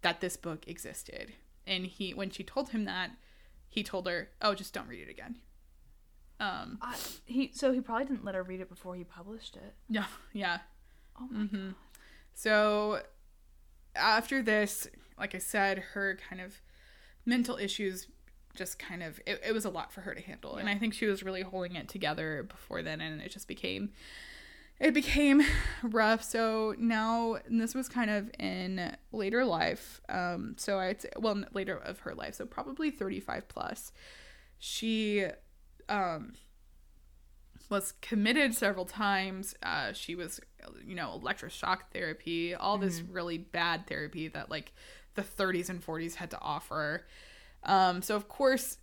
that 0.01 0.19
this 0.19 0.35
book 0.35 0.67
existed. 0.67 1.31
And 1.65 1.85
he, 1.85 2.13
when 2.13 2.29
she 2.29 2.43
told 2.43 2.71
him 2.71 2.83
that, 2.83 3.11
he 3.69 3.83
told 3.83 4.05
her, 4.05 4.31
"Oh, 4.41 4.53
just 4.53 4.73
don't 4.73 4.89
read 4.89 5.07
it 5.07 5.09
again." 5.09 5.37
Um, 6.39 6.79
I, 6.81 6.95
he 7.25 7.51
so 7.53 7.71
he 7.71 7.79
probably 7.79 8.05
didn't 8.05 8.25
let 8.25 8.35
her 8.35 8.43
read 8.43 8.59
it 8.59 8.69
before 8.69 8.95
he 8.95 9.03
published 9.03 9.55
it. 9.55 9.73
yeah, 9.89 10.05
yeah. 10.33 10.59
Oh 11.19 11.27
my 11.29 11.43
Mm-hmm. 11.43 11.69
So 12.33 13.01
after 13.95 14.41
this, 14.41 14.87
like 15.17 15.33
I 15.33 15.37
said, 15.37 15.79
her 15.93 16.17
kind 16.29 16.41
of 16.41 16.61
mental 17.25 17.57
issues 17.57 18.07
just 18.55 18.79
kind 18.79 19.03
of 19.03 19.19
it, 19.25 19.41
it 19.45 19.53
was 19.53 19.65
a 19.65 19.69
lot 19.69 19.91
for 19.91 20.01
her 20.01 20.15
to 20.15 20.21
handle. 20.21 20.55
And 20.55 20.69
I 20.69 20.77
think 20.77 20.93
she 20.93 21.05
was 21.05 21.23
really 21.23 21.41
holding 21.41 21.75
it 21.75 21.87
together 21.87 22.43
before 22.43 22.81
then 22.81 23.01
and 23.01 23.21
it 23.21 23.31
just 23.31 23.47
became 23.47 23.91
it 24.79 24.93
became 24.93 25.41
rough. 25.83 26.23
So 26.23 26.75
now 26.77 27.35
and 27.45 27.59
this 27.59 27.75
was 27.75 27.87
kind 27.89 28.09
of 28.09 28.29
in 28.39 28.95
later 29.11 29.45
life. 29.45 30.01
Um 30.09 30.55
so 30.57 30.79
I'd 30.79 31.01
say 31.01 31.09
well 31.17 31.43
later 31.53 31.77
of 31.77 31.99
her 31.99 32.15
life, 32.15 32.35
so 32.35 32.45
probably 32.45 32.91
35 32.91 33.47
plus. 33.47 33.91
She 34.57 35.25
um 35.89 36.33
was 37.69 37.93
committed 38.01 38.53
several 38.53 38.85
times. 38.85 39.55
Uh, 39.63 39.91
she 39.91 40.13
was, 40.13 40.39
you 40.85 40.93
know, 40.93 41.19
electroshock 41.23 41.79
therapy, 41.91 42.53
all 42.53 42.77
this 42.77 43.01
really 43.01 43.39
bad 43.39 43.87
therapy 43.87 44.27
that 44.27 44.51
like 44.51 44.71
the 45.15 45.23
30s 45.23 45.69
and 45.69 45.83
40s 45.83 46.13
had 46.15 46.29
to 46.31 46.39
offer. 46.41 47.07
Um, 47.63 48.03
so 48.03 48.15
of 48.15 48.27
course, 48.27 48.77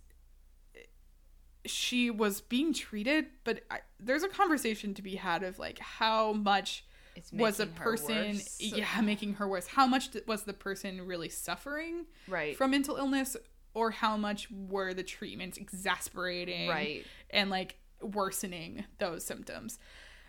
she 1.65 2.09
was 2.09 2.41
being 2.41 2.73
treated, 2.73 3.27
but 3.45 3.61
I, 3.71 3.79
there's 3.99 4.23
a 4.23 4.27
conversation 4.27 4.93
to 4.95 5.01
be 5.01 5.15
had 5.15 5.43
of 5.43 5.59
like 5.59 5.79
how 5.79 6.33
much 6.33 6.83
was 7.31 7.59
a 7.61 7.67
person, 7.67 8.33
worse. 8.33 8.57
yeah, 8.59 8.99
making 9.01 9.35
her 9.35 9.47
worse. 9.47 9.67
How 9.67 9.87
much 9.87 10.09
was 10.27 10.43
the 10.43 10.53
person 10.53 11.05
really 11.05 11.29
suffering 11.29 12.05
Right. 12.27 12.57
from 12.57 12.71
mental 12.71 12.97
illness, 12.97 13.37
or 13.73 13.91
how 13.91 14.15
much 14.17 14.47
were 14.51 14.93
the 14.93 15.03
treatments 15.03 15.57
exasperating, 15.57 16.69
Right. 16.69 17.05
and 17.29 17.49
like 17.49 17.77
worsening 18.01 18.85
those 18.99 19.23
symptoms. 19.25 19.79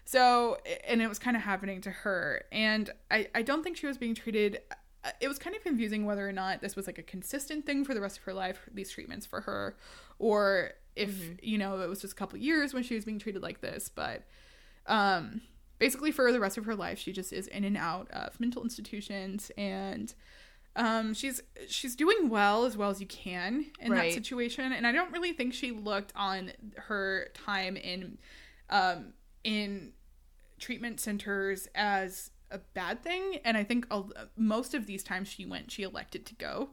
So, 0.07 0.59
and 0.87 1.01
it 1.03 1.09
was 1.09 1.19
kind 1.19 1.37
of 1.37 1.43
happening 1.43 1.81
to 1.83 1.91
her. 1.91 2.45
And 2.53 2.91
I, 3.11 3.29
I 3.35 3.43
don't 3.43 3.63
think 3.63 3.77
she 3.77 3.87
was 3.87 3.97
being 3.99 4.15
treated. 4.15 4.59
uh, 5.03 5.11
It 5.21 5.29
was 5.29 5.39
kind 5.39 5.57
of 5.57 5.63
confusing 5.63 6.05
whether 6.05 6.29
or 6.29 6.33
not 6.33 6.61
this 6.61 6.77
was 6.77 6.87
like 6.87 6.99
a 6.99 7.03
consistent 7.03 7.65
thing 7.67 7.85
for 7.85 7.95
the 7.95 8.01
rest 8.01 8.19
of 8.19 8.25
her 8.25 8.35
life, 8.35 8.61
these 8.73 8.91
treatments 8.91 9.25
for 9.27 9.41
her, 9.43 9.77
or 10.19 10.73
if, 10.95 11.43
you 11.43 11.59
know, 11.59 11.81
it 11.81 11.89
was 11.89 12.01
just 12.01 12.13
a 12.13 12.17
couple 12.17 12.39
years 12.39 12.73
when 12.75 12.83
she 12.83 12.95
was 12.95 13.05
being 13.05 13.19
treated 13.19 13.43
like 13.43 13.61
this. 13.61 13.89
But 13.89 14.23
um, 14.87 15.41
basically, 15.79 16.13
for 16.13 16.31
the 16.33 16.39
rest 16.41 16.59
of 16.59 16.67
her 16.67 16.75
life, 16.77 16.99
she 16.99 17.13
just 17.13 17.33
is 17.33 17.47
in 17.49 17.65
and 17.65 17.77
out 17.77 18.11
of 18.11 18.39
mental 18.39 18.63
institutions 18.63 19.51
and 19.57 20.13
um 20.77 21.15
she's 21.15 21.41
she's 21.69 21.95
doing 21.95 22.29
well 22.29 22.65
as 22.65 22.77
well 22.77 22.91
as 22.91 23.01
you 23.01 23.07
can 23.07 23.67
in 23.81 23.93
Right. 23.93 24.11
that 24.11 24.15
situation 24.15 24.73
and 24.73 24.87
i 24.87 24.93
don't 24.93 25.13
really 25.13 25.33
think 25.33 25.55
she 25.55 25.71
looked 25.71 26.13
on 26.17 26.53
her 26.77 27.29
time 27.35 27.77
in 27.77 28.19
um 28.71 29.13
in 29.45 29.93
treatment 30.59 31.01
centers 31.01 31.69
as 31.75 32.31
a 32.51 32.59
bad 32.59 33.03
thing 33.03 33.39
and 33.45 33.57
i 33.57 33.65
think 33.65 33.87
a, 33.91 34.03
most 34.37 34.75
of 34.75 34.87
these 34.87 35.03
times 35.03 35.29
she 35.29 35.45
went 35.47 35.71
she 35.71 35.83
elected 35.83 36.25
to 36.27 36.35
go 36.35 36.71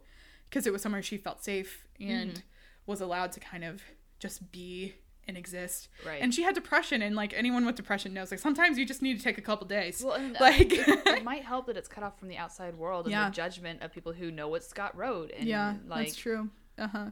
because 0.49 0.65
it 0.67 0.73
was 0.73 0.81
somewhere 0.81 1.01
she 1.01 1.17
felt 1.17 1.43
safe 1.43 1.85
and 1.99 2.29
Mm-hmm. 2.31 2.39
was 2.87 3.01
allowed 3.01 3.31
to 3.33 3.39
kind 3.39 3.63
of 3.63 3.81
just 4.19 4.51
be 4.51 4.95
and 5.27 5.37
exist 5.37 5.87
Right. 6.05 6.21
and 6.21 6.33
she 6.33 6.41
had 6.43 6.55
depression 6.55 7.01
and 7.01 7.15
like 7.15 7.33
anyone 7.35 7.65
with 7.65 7.75
depression 7.75 8.13
knows 8.13 8.31
like 8.31 8.39
sometimes 8.39 8.77
you 8.77 8.85
just 8.85 9.01
need 9.01 9.17
to 9.17 9.23
take 9.23 9.37
a 9.37 9.41
couple 9.41 9.67
days 9.67 10.03
Well, 10.03 10.15
and, 10.15 10.35
uh, 10.35 10.39
like 10.41 10.71
it, 10.71 10.87
it 11.07 11.23
might 11.31 11.43
help 11.43 11.67
that 11.67 11.77
it's 11.77 11.87
cut 11.87 12.03
off 12.03 12.17
from 12.19 12.27
the 12.27 12.37
outside 12.37 12.75
world 12.75 13.05
and 13.05 13.11
Yeah. 13.11 13.29
the 13.29 13.35
judgment 13.35 13.81
of 13.83 13.91
people 13.93 14.13
who 14.13 14.31
know 14.31 14.47
what 14.47 14.63
Scott 14.63 14.95
wrote. 14.97 15.31
And 15.37 15.47
yeah 15.47 15.75
like, 15.87 16.07
that's 16.07 16.17
true 16.17 16.49
uh-huh 16.77 17.11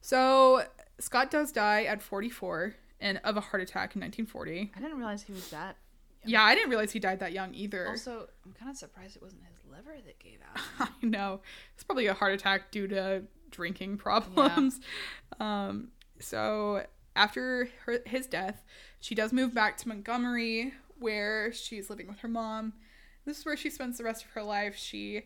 so 0.00 0.62
scott 1.00 1.30
does 1.30 1.52
die 1.52 1.84
at 1.84 2.02
44 2.02 2.74
and 3.00 3.20
of 3.24 3.36
a 3.36 3.40
heart 3.40 3.62
attack 3.62 3.94
in 3.96 4.00
1940 4.02 4.72
I 4.76 4.80
didn't 4.80 4.96
realize 4.98 5.22
he 5.22 5.32
was 5.32 5.48
that. 5.50 5.76
yeah 6.24 6.42
i 6.42 6.54
didn't 6.54 6.68
realize 6.70 6.92
he 6.92 6.98
died 7.00 7.20
that 7.20 7.32
young 7.32 7.54
either 7.54 7.88
Also, 7.88 8.28
I'm 8.44 8.52
kind 8.52 8.70
of 8.70 8.76
surprised 8.76 9.16
it 9.16 9.22
wasn't 9.22 9.42
his 9.50 9.58
liver 9.70 9.96
that 10.04 10.18
gave 10.18 10.38
out. 10.48 10.88
I 11.02 11.06
know. 11.06 11.40
It's 11.74 11.84
probably 11.84 12.06
a 12.06 12.14
heart 12.14 12.32
attack 12.32 12.70
due 12.70 12.88
to 12.88 13.22
drinking 13.50 13.98
problems. 13.98 14.80
Um, 15.40 15.88
so 16.20 16.84
after 17.18 17.68
her, 17.84 17.98
his 18.06 18.26
death, 18.26 18.64
she 19.00 19.14
does 19.14 19.32
move 19.32 19.52
back 19.52 19.76
to 19.78 19.88
Montgomery, 19.88 20.72
where 20.98 21.52
she's 21.52 21.90
living 21.90 22.06
with 22.06 22.20
her 22.20 22.28
mom. 22.28 22.72
This 23.24 23.40
is 23.40 23.44
where 23.44 23.56
she 23.56 23.70
spends 23.70 23.98
the 23.98 24.04
rest 24.04 24.24
of 24.24 24.30
her 24.30 24.42
life. 24.42 24.76
She, 24.76 25.24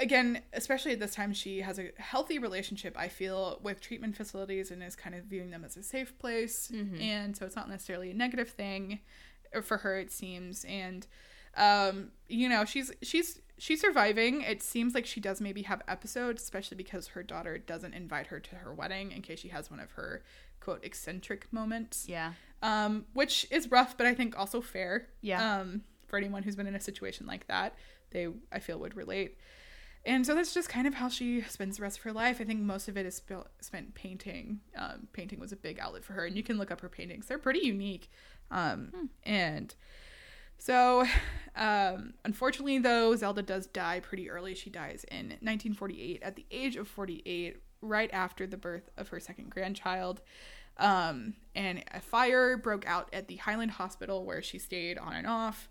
again, 0.00 0.42
especially 0.54 0.92
at 0.92 1.00
this 1.00 1.14
time, 1.14 1.32
she 1.34 1.60
has 1.60 1.78
a 1.78 1.90
healthy 1.98 2.38
relationship, 2.38 2.96
I 2.98 3.08
feel, 3.08 3.60
with 3.62 3.80
treatment 3.80 4.16
facilities 4.16 4.70
and 4.70 4.82
is 4.82 4.96
kind 4.96 5.14
of 5.14 5.24
viewing 5.24 5.50
them 5.50 5.64
as 5.64 5.76
a 5.76 5.82
safe 5.82 6.18
place. 6.18 6.70
And 7.00 7.36
so 7.36 7.44
it's 7.44 7.56
not 7.56 7.68
necessarily 7.68 8.10
a 8.10 8.14
negative 8.14 8.48
thing 8.48 9.00
for 9.62 9.76
her, 9.78 9.98
it 9.98 10.10
seems. 10.10 10.64
And, 10.64 11.06
um, 11.56 12.10
you 12.28 12.48
know, 12.48 12.64
she's, 12.64 12.90
she's, 13.02 13.40
she's 13.58 13.80
surviving. 13.80 14.42
It 14.42 14.62
seems 14.62 14.94
like 14.94 15.06
she 15.06 15.20
does 15.20 15.40
maybe 15.40 15.62
have 15.62 15.80
episodes, 15.88 16.42
especially 16.42 16.76
because 16.76 17.08
her 17.08 17.22
daughter 17.22 17.56
doesn't 17.56 17.94
invite 17.94 18.26
her 18.26 18.40
to 18.40 18.56
her 18.56 18.74
wedding 18.74 19.12
in 19.12 19.22
case 19.22 19.40
she 19.40 19.48
has 19.48 19.70
one 19.70 19.80
of 19.80 19.92
her 19.92 20.22
quote 20.66 20.84
eccentric 20.84 21.50
moments 21.52 22.06
Yeah. 22.08 22.32
um, 22.62 23.06
which 23.14 23.46
is 23.50 23.70
rough, 23.70 23.96
but 23.96 24.06
I 24.06 24.14
think 24.14 24.36
also 24.38 24.60
fair. 24.60 25.08
Yeah. 25.22 25.40
Um, 25.60 25.82
for 26.08 26.16
anyone 26.18 26.42
who's 26.42 26.56
been 26.56 26.66
in 26.66 26.74
a 26.74 26.80
situation 26.80 27.26
like 27.26 27.46
that, 27.46 27.74
they 28.10 28.28
I 28.52 28.58
feel 28.58 28.78
would 28.80 28.96
relate. 28.96 29.38
And 30.04 30.24
so 30.26 30.34
that's 30.36 30.54
just 30.54 30.68
kind 30.68 30.86
of 30.86 30.94
how 30.94 31.08
she 31.08 31.42
spends 31.42 31.76
the 31.78 31.82
rest 31.82 31.98
of 31.98 32.04
her 32.04 32.12
life. 32.12 32.40
I 32.40 32.44
think 32.44 32.60
most 32.60 32.86
of 32.88 32.96
it 32.96 33.06
is 33.06 33.20
spil- 33.20 33.48
spent 33.60 33.94
painting. 33.94 34.60
Um, 34.76 35.08
painting 35.12 35.40
was 35.40 35.50
a 35.52 35.56
big 35.56 35.80
outlet 35.80 36.04
for 36.04 36.12
her, 36.12 36.24
and 36.26 36.36
you 36.36 36.42
can 36.44 36.58
look 36.58 36.70
up 36.70 36.80
her 36.80 36.88
paintings; 36.88 37.26
they're 37.26 37.38
pretty 37.48 37.66
unique. 37.66 38.08
Um, 38.50 39.10
And 39.24 39.74
so, 40.58 41.04
um, 41.56 42.14
unfortunately, 42.24 42.78
though, 42.78 43.14
Zelda 43.16 43.42
does 43.42 43.66
die 43.66 44.00
pretty 44.00 44.30
early. 44.30 44.54
She 44.54 44.70
dies 44.70 45.04
in 45.10 45.26
1948 45.42 46.22
at 46.22 46.36
the 46.36 46.46
age 46.50 46.76
of 46.76 46.86
48, 46.88 47.56
right 47.82 48.10
after 48.12 48.46
the 48.46 48.56
birth 48.56 48.88
of 48.96 49.08
her 49.08 49.20
second 49.20 49.50
grandchild. 49.50 50.22
Um, 50.78 51.34
and 51.54 51.82
a 51.94 52.00
fire 52.00 52.56
broke 52.58 52.86
out 52.86 53.08
at 53.12 53.28
the 53.28 53.36
Highland 53.36 53.70
Hospital 53.72 54.24
where 54.24 54.42
she 54.42 54.58
stayed 54.58 54.98
on 54.98 55.14
and 55.14 55.26
off, 55.26 55.68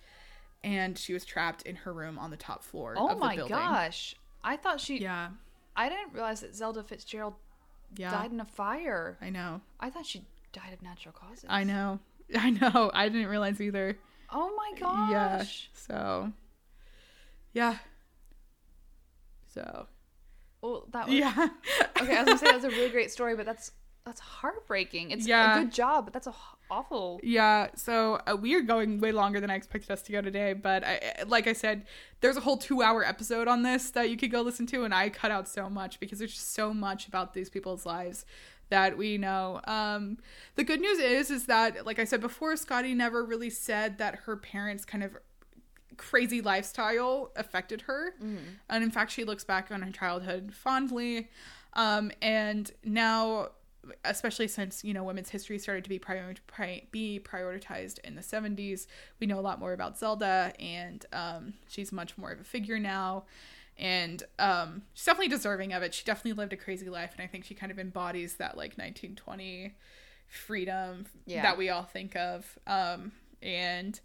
and 0.63 0.97
she 0.97 1.13
was 1.13 1.25
trapped 1.25 1.61
in 1.61 1.75
her 1.75 1.93
room 1.93 2.17
on 2.17 2.31
the 2.31 2.37
top 2.37 2.63
floor 2.63 2.95
Oh 2.97 3.09
of 3.09 3.19
the 3.19 3.23
my 3.25 3.35
building. 3.35 3.55
gosh. 3.55 4.15
I 4.43 4.57
thought 4.57 4.79
she. 4.81 4.97
Yeah, 4.99 5.29
I 5.75 5.89
didn't 5.89 6.13
realize 6.13 6.41
that 6.41 6.55
Zelda 6.55 6.81
Fitzgerald 6.83 7.35
yeah, 7.95 8.09
died 8.11 8.31
in 8.31 8.39
a 8.39 8.45
fire. 8.45 9.17
I 9.21 9.29
know, 9.29 9.61
I 9.79 9.89
thought 9.91 10.05
she 10.07 10.25
died 10.53 10.73
of 10.73 10.81
natural 10.81 11.13
causes. 11.13 11.45
I 11.49 11.63
know, 11.63 11.99
I 12.35 12.49
know. 12.49 12.89
I 12.93 13.09
didn't 13.09 13.27
realize 13.27 13.61
either. 13.61 13.97
Oh 14.31 14.55
my 14.57 14.79
gosh. 14.79 15.11
Yeah. 15.11 15.43
So, 15.79 16.31
yeah. 17.53 17.77
So, 19.53 19.87
Well, 20.61 20.87
that 20.91 21.07
was. 21.07 21.15
yeah. 21.15 21.49
Okay, 22.01 22.15
I 22.17 22.23
was 22.23 22.25
gonna 22.25 22.37
say 22.37 22.45
that 22.47 22.55
was 22.55 22.63
a 22.65 22.69
really 22.69 22.89
great 22.89 23.11
story, 23.11 23.35
but 23.35 23.45
that's 23.45 23.71
that's 24.05 24.19
heartbreaking. 24.21 25.09
It's 25.11 25.25
Yeah. 25.27 25.57
a 25.57 25.63
good 25.63 25.73
job, 25.73 26.05
but 26.05 26.13
that's 26.13 26.27
a 26.27 26.35
awful. 26.69 27.19
Yeah, 27.23 27.69
so 27.75 28.21
uh, 28.27 28.35
we 28.39 28.53
are 28.55 28.61
going 28.61 28.99
way 28.99 29.11
longer 29.11 29.39
than 29.39 29.49
I 29.49 29.55
expected 29.55 29.91
us 29.91 30.01
to 30.03 30.11
go 30.11 30.21
today, 30.21 30.53
but 30.53 30.83
I, 30.83 31.23
like 31.27 31.47
I 31.47 31.53
said, 31.53 31.85
there's 32.21 32.37
a 32.37 32.41
whole 32.41 32.57
two-hour 32.57 33.03
episode 33.03 33.47
on 33.47 33.63
this 33.63 33.89
that 33.91 34.09
you 34.09 34.17
could 34.17 34.31
go 34.31 34.41
listen 34.41 34.65
to, 34.67 34.83
and 34.83 34.93
I 34.93 35.09
cut 35.09 35.31
out 35.31 35.47
so 35.47 35.69
much 35.69 35.99
because 35.99 36.19
there's 36.19 36.33
just 36.33 36.53
so 36.53 36.73
much 36.73 37.07
about 37.07 37.33
these 37.33 37.49
people's 37.49 37.85
lives 37.85 38.25
that 38.69 38.97
we 38.97 39.17
know. 39.17 39.61
Um, 39.65 40.17
the 40.55 40.63
good 40.63 40.81
news 40.81 40.97
is, 40.99 41.29
is 41.31 41.45
that, 41.47 41.85
like 41.85 41.99
I 41.99 42.03
said 42.03 42.21
before, 42.21 42.55
Scottie 42.57 42.93
never 42.95 43.23
really 43.23 43.49
said 43.51 43.97
that 43.97 44.15
her 44.25 44.35
parents' 44.37 44.85
kind 44.85 45.03
of 45.03 45.17
crazy 45.97 46.41
lifestyle 46.41 47.31
affected 47.35 47.81
her, 47.81 48.15
and 48.69 48.83
in 48.83 48.91
fact, 48.91 49.11
she 49.11 49.23
looks 49.23 49.43
back 49.43 49.71
on 49.71 49.81
her 49.81 49.91
childhood 49.91 50.53
fondly. 50.53 51.29
Um, 51.73 52.11
and 52.21 52.71
now, 52.83 53.49
especially 54.03 54.47
since 54.47 54.83
you 54.83 54.93
know 54.93 55.03
women's 55.03 55.29
history 55.29 55.59
started 55.59 55.83
to 55.83 55.89
be 55.89 55.99
prior- 55.99 56.33
pri- 56.47 56.87
be 56.91 57.19
prioritized 57.23 57.99
in 58.03 58.15
the 58.15 58.21
70s, 58.21 58.87
we 59.19 59.27
know 59.27 59.39
a 59.39 59.41
lot 59.41 59.59
more 59.59 59.73
about 59.73 59.97
Zelda, 59.97 60.53
and 60.59 61.05
um, 61.13 61.53
she's 61.67 61.91
much 61.91 62.17
more 62.17 62.31
of 62.31 62.39
a 62.39 62.43
figure 62.43 62.79
now 62.79 63.25
and 63.77 64.23
um, 64.39 64.83
she's 64.93 65.03
definitely 65.03 65.27
deserving 65.27 65.73
of 65.73 65.83
it. 65.83 65.93
She 65.93 66.05
definitely 66.05 66.31
lived 66.31 66.53
a 66.53 66.55
crazy 66.55 66.89
life, 66.89 67.11
and 67.17 67.21
I 67.21 67.27
think 67.27 67.43
she 67.43 67.53
kind 67.53 67.73
of 67.73 67.77
embodies 67.77 68.35
that 68.35 68.55
like 68.55 68.77
1920 68.77 69.75
freedom 70.27 71.05
Yeah. 71.25 71.41
that 71.41 71.57
we 71.57 71.69
all 71.69 71.83
think 71.83 72.15
of. 72.15 72.57
Um, 72.65 73.11
and 73.41 73.99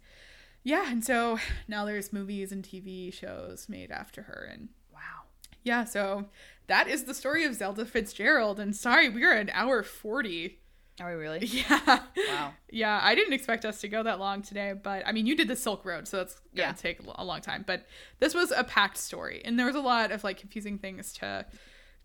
yeah, 0.63 0.91
and 0.91 1.03
so 1.03 1.39
now 1.69 1.85
there's 1.85 2.11
movies 2.13 2.51
and 2.51 2.63
TV 2.63 3.13
shows 3.13 3.67
made 3.69 3.91
after 3.91 4.23
her, 4.23 4.49
and 4.51 4.67
Wow. 4.93 5.23
yeah, 5.63 5.85
so 5.85 6.25
that 6.67 6.87
is 6.87 7.03
the 7.05 7.13
story 7.13 7.43
of 7.45 7.55
Zelda 7.55 7.85
Fitzgerald. 7.85 8.59
And 8.59 8.75
sorry, 8.75 9.09
we 9.09 9.23
are 9.23 9.33
an 9.33 9.49
hour 9.53 9.83
40. 9.83 10.57
Are 10.99 11.15
we 11.15 11.21
really? 11.21 11.45
Yeah. 11.45 11.99
Wow. 12.27 12.53
Yeah, 12.69 12.99
I 13.01 13.15
didn't 13.15 13.33
expect 13.33 13.65
us 13.65 13.81
to 13.81 13.87
go 13.87 14.03
that 14.03 14.19
long 14.19 14.41
today, 14.41 14.73
but 14.81 15.03
I 15.05 15.11
mean, 15.11 15.25
you 15.25 15.35
did 15.35 15.47
the 15.47 15.55
Silk 15.55 15.83
Road, 15.85 16.07
so 16.07 16.17
that's 16.17 16.35
gonna 16.55 16.69
Yeah. 16.69 16.71
take 16.73 16.99
a 16.99 17.03
a 17.15 17.25
long 17.25 17.41
time. 17.41 17.63
But 17.65 17.85
this 18.19 18.33
was 18.35 18.51
a 18.51 18.63
packed 18.63 18.97
story, 18.97 19.41
and 19.43 19.57
there 19.57 19.65
was 19.65 19.75
a 19.75 19.81
lot 19.81 20.11
of 20.11 20.23
like 20.23 20.37
confusing 20.37 20.77
things 20.77 21.13
to 21.13 21.45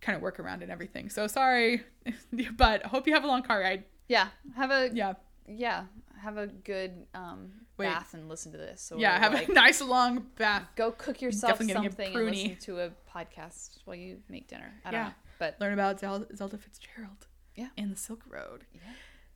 kind 0.00 0.16
of 0.16 0.22
work 0.22 0.38
around 0.40 0.62
and 0.62 0.70
everything. 0.72 1.10
So 1.10 1.26
sorry, 1.26 1.82
but 2.56 2.84
hope 2.86 3.06
you 3.06 3.14
have 3.14 3.24
a 3.24 3.26
long 3.26 3.42
car 3.42 3.60
ride. 3.60 3.84
Yeah. 4.08 4.28
Have 4.56 4.70
a 4.70 4.90
Yeah, 4.92 5.14
yeah. 5.48 5.84
Have 6.22 6.38
a 6.38 6.46
good 6.46 7.06
um, 7.14 7.52
Wait. 7.76 7.86
bath 7.86 8.14
and 8.14 8.28
listen 8.28 8.52
to 8.52 8.58
this. 8.58 8.90
Or 8.92 8.98
yeah, 8.98 9.18
have 9.18 9.34
like, 9.34 9.48
a 9.48 9.52
nice 9.66 9.80
long 9.82 10.26
bath. 10.36 10.62
go 10.76 10.90
cook 10.90 11.20
yourself 11.20 11.52
Definitely 11.58 11.74
getting 11.74 11.86
a 11.86 11.90
something 11.90 12.16
and 12.16 12.30
listen 12.30 12.56
to 12.74 12.80
a 12.80 12.90
podcast 13.14 13.78
while 13.84 13.96
you 13.96 14.18
make 14.28 14.48
dinner. 14.48 14.72
I 14.84 14.90
don't 14.90 15.00
Yeah. 15.00 15.06
know, 15.08 15.14
but 15.38 15.56
Learn 15.60 15.72
about 15.74 16.00
Zelda, 16.00 16.58
Fitzgerald. 16.58 17.26
Yeah. 17.54 17.68
and 17.78 17.90
the 17.92 17.96
Silk 17.96 18.22
Road. 18.28 18.64
Yeah, 18.74 18.80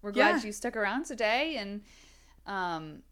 we're 0.03 0.13
glad 0.13 0.37
Yeah. 0.41 0.47
you 0.47 0.53
stuck 0.53 0.77
around 0.77 1.05
today. 1.07 1.57
And 1.57 1.83
um, 2.47 3.03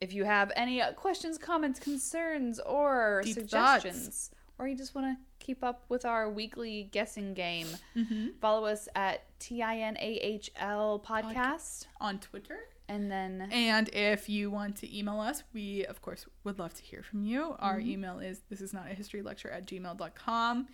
if 0.00 0.12
you 0.12 0.24
have 0.24 0.52
any 0.56 0.80
uh, 0.80 0.92
questions, 0.92 1.36
comments, 1.38 1.78
concerns, 1.80 2.58
or 2.60 3.20
Deep 3.24 3.34
suggestions, 3.34 4.30
or 4.58 4.66
you 4.68 4.76
just 4.76 4.94
want 4.94 5.06
to 5.06 5.44
keep 5.44 5.62
up 5.62 5.84
with 5.88 6.04
our 6.06 6.30
weekly 6.30 6.88
guessing 6.92 7.34
game, 7.34 7.66
Mm-hmm. 7.96 8.28
follow 8.40 8.66
us 8.66 8.88
at 8.94 9.22
TINAHL 9.40 11.02
podcast. 11.04 11.86
On 12.00 12.18
Twitter. 12.18 12.58
And 12.88 13.10
then 13.10 13.48
And 13.50 13.88
if 13.92 14.28
you 14.28 14.50
want 14.50 14.76
to 14.76 14.96
email 14.98 15.20
us, 15.20 15.42
we 15.52 15.84
of 15.86 16.00
course 16.02 16.24
would 16.44 16.58
love 16.58 16.74
to 16.74 16.82
hear 16.82 17.02
from 17.02 17.22
you. 17.24 17.56
Our 17.58 17.78
Mm-hmm. 17.78 17.88
email 17.90 18.18
is 18.20 18.42
this 18.48 18.60
is 18.60 18.72
not 18.72 18.86
a 18.90 18.94
history 18.94 19.22
lecture 19.22 19.50
at 19.50 19.66
gmail.com. 19.66 20.68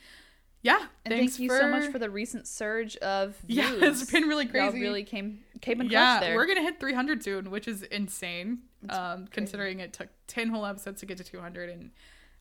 Yeah. 0.64 0.78
and 1.04 1.12
thanks 1.12 1.36
thank 1.38 1.50
you 1.50 1.58
so 1.58 1.66
much 1.68 1.90
for 1.90 1.98
the 1.98 2.08
recent 2.10 2.46
surge 2.46 2.96
of 2.98 3.36
views. 3.38 3.58
Yeah, 3.80 3.88
it's 3.88 4.10
been 4.10 4.24
really 4.28 4.46
crazy. 4.46 4.80
really 4.80 5.02
came 5.04 5.40
came 5.60 5.80
and 5.80 5.90
yeah, 5.90 6.20
there. 6.20 6.36
we're 6.36 6.46
gonna 6.46 6.62
hit 6.62 6.78
300 6.78 7.22
soon, 7.24 7.50
which 7.50 7.66
is 7.66 7.82
insane. 7.82 8.58
Um, 8.88 9.26
considering 9.30 9.80
it 9.80 9.92
took 9.92 10.08
10 10.26 10.48
whole 10.50 10.66
episodes 10.66 11.00
to 11.00 11.06
get 11.06 11.16
to 11.18 11.24
200, 11.24 11.70
and 11.70 11.90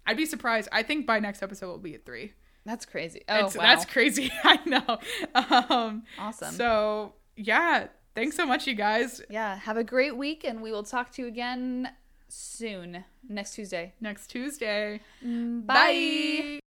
I'd 0.07 0.17
be 0.17 0.25
surprised. 0.25 0.69
I 0.71 0.81
think 0.83 1.05
by 1.07 1.19
next 1.19 1.41
episode 1.43 1.67
we'll 1.67 1.77
be 1.77 1.93
at 1.95 2.05
three. 2.05 2.33
That's 2.65 2.85
crazy. 2.85 3.23
Oh, 3.29 3.35
It's- 3.35 3.55
wow. 3.55 3.63
That's 3.63 3.85
crazy. 3.85 4.31
I 4.43 4.59
know. 4.65 4.99
Um, 5.35 6.03
awesome. 6.19 6.53
So 6.53 7.13
yeah, 7.35 7.87
thanks 8.15 8.35
so 8.35 8.45
much, 8.45 8.67
you 8.67 8.75
guys. 8.75 9.21
yeah, 9.29 9.55
have 9.57 9.77
a 9.77 9.83
great 9.83 10.15
week, 10.15 10.43
and 10.43 10.61
we 10.61 10.71
will 10.71 10.83
talk 10.83 11.11
to 11.13 11.21
you 11.21 11.27
again 11.27 11.89
soon 12.29 13.03
next 13.27 13.55
Tuesday. 13.55 13.93
Next 13.99 14.27
Tuesday. 14.27 15.01
Mm, 15.23 15.65
bye. 15.65 15.73
Bye. 15.75 16.59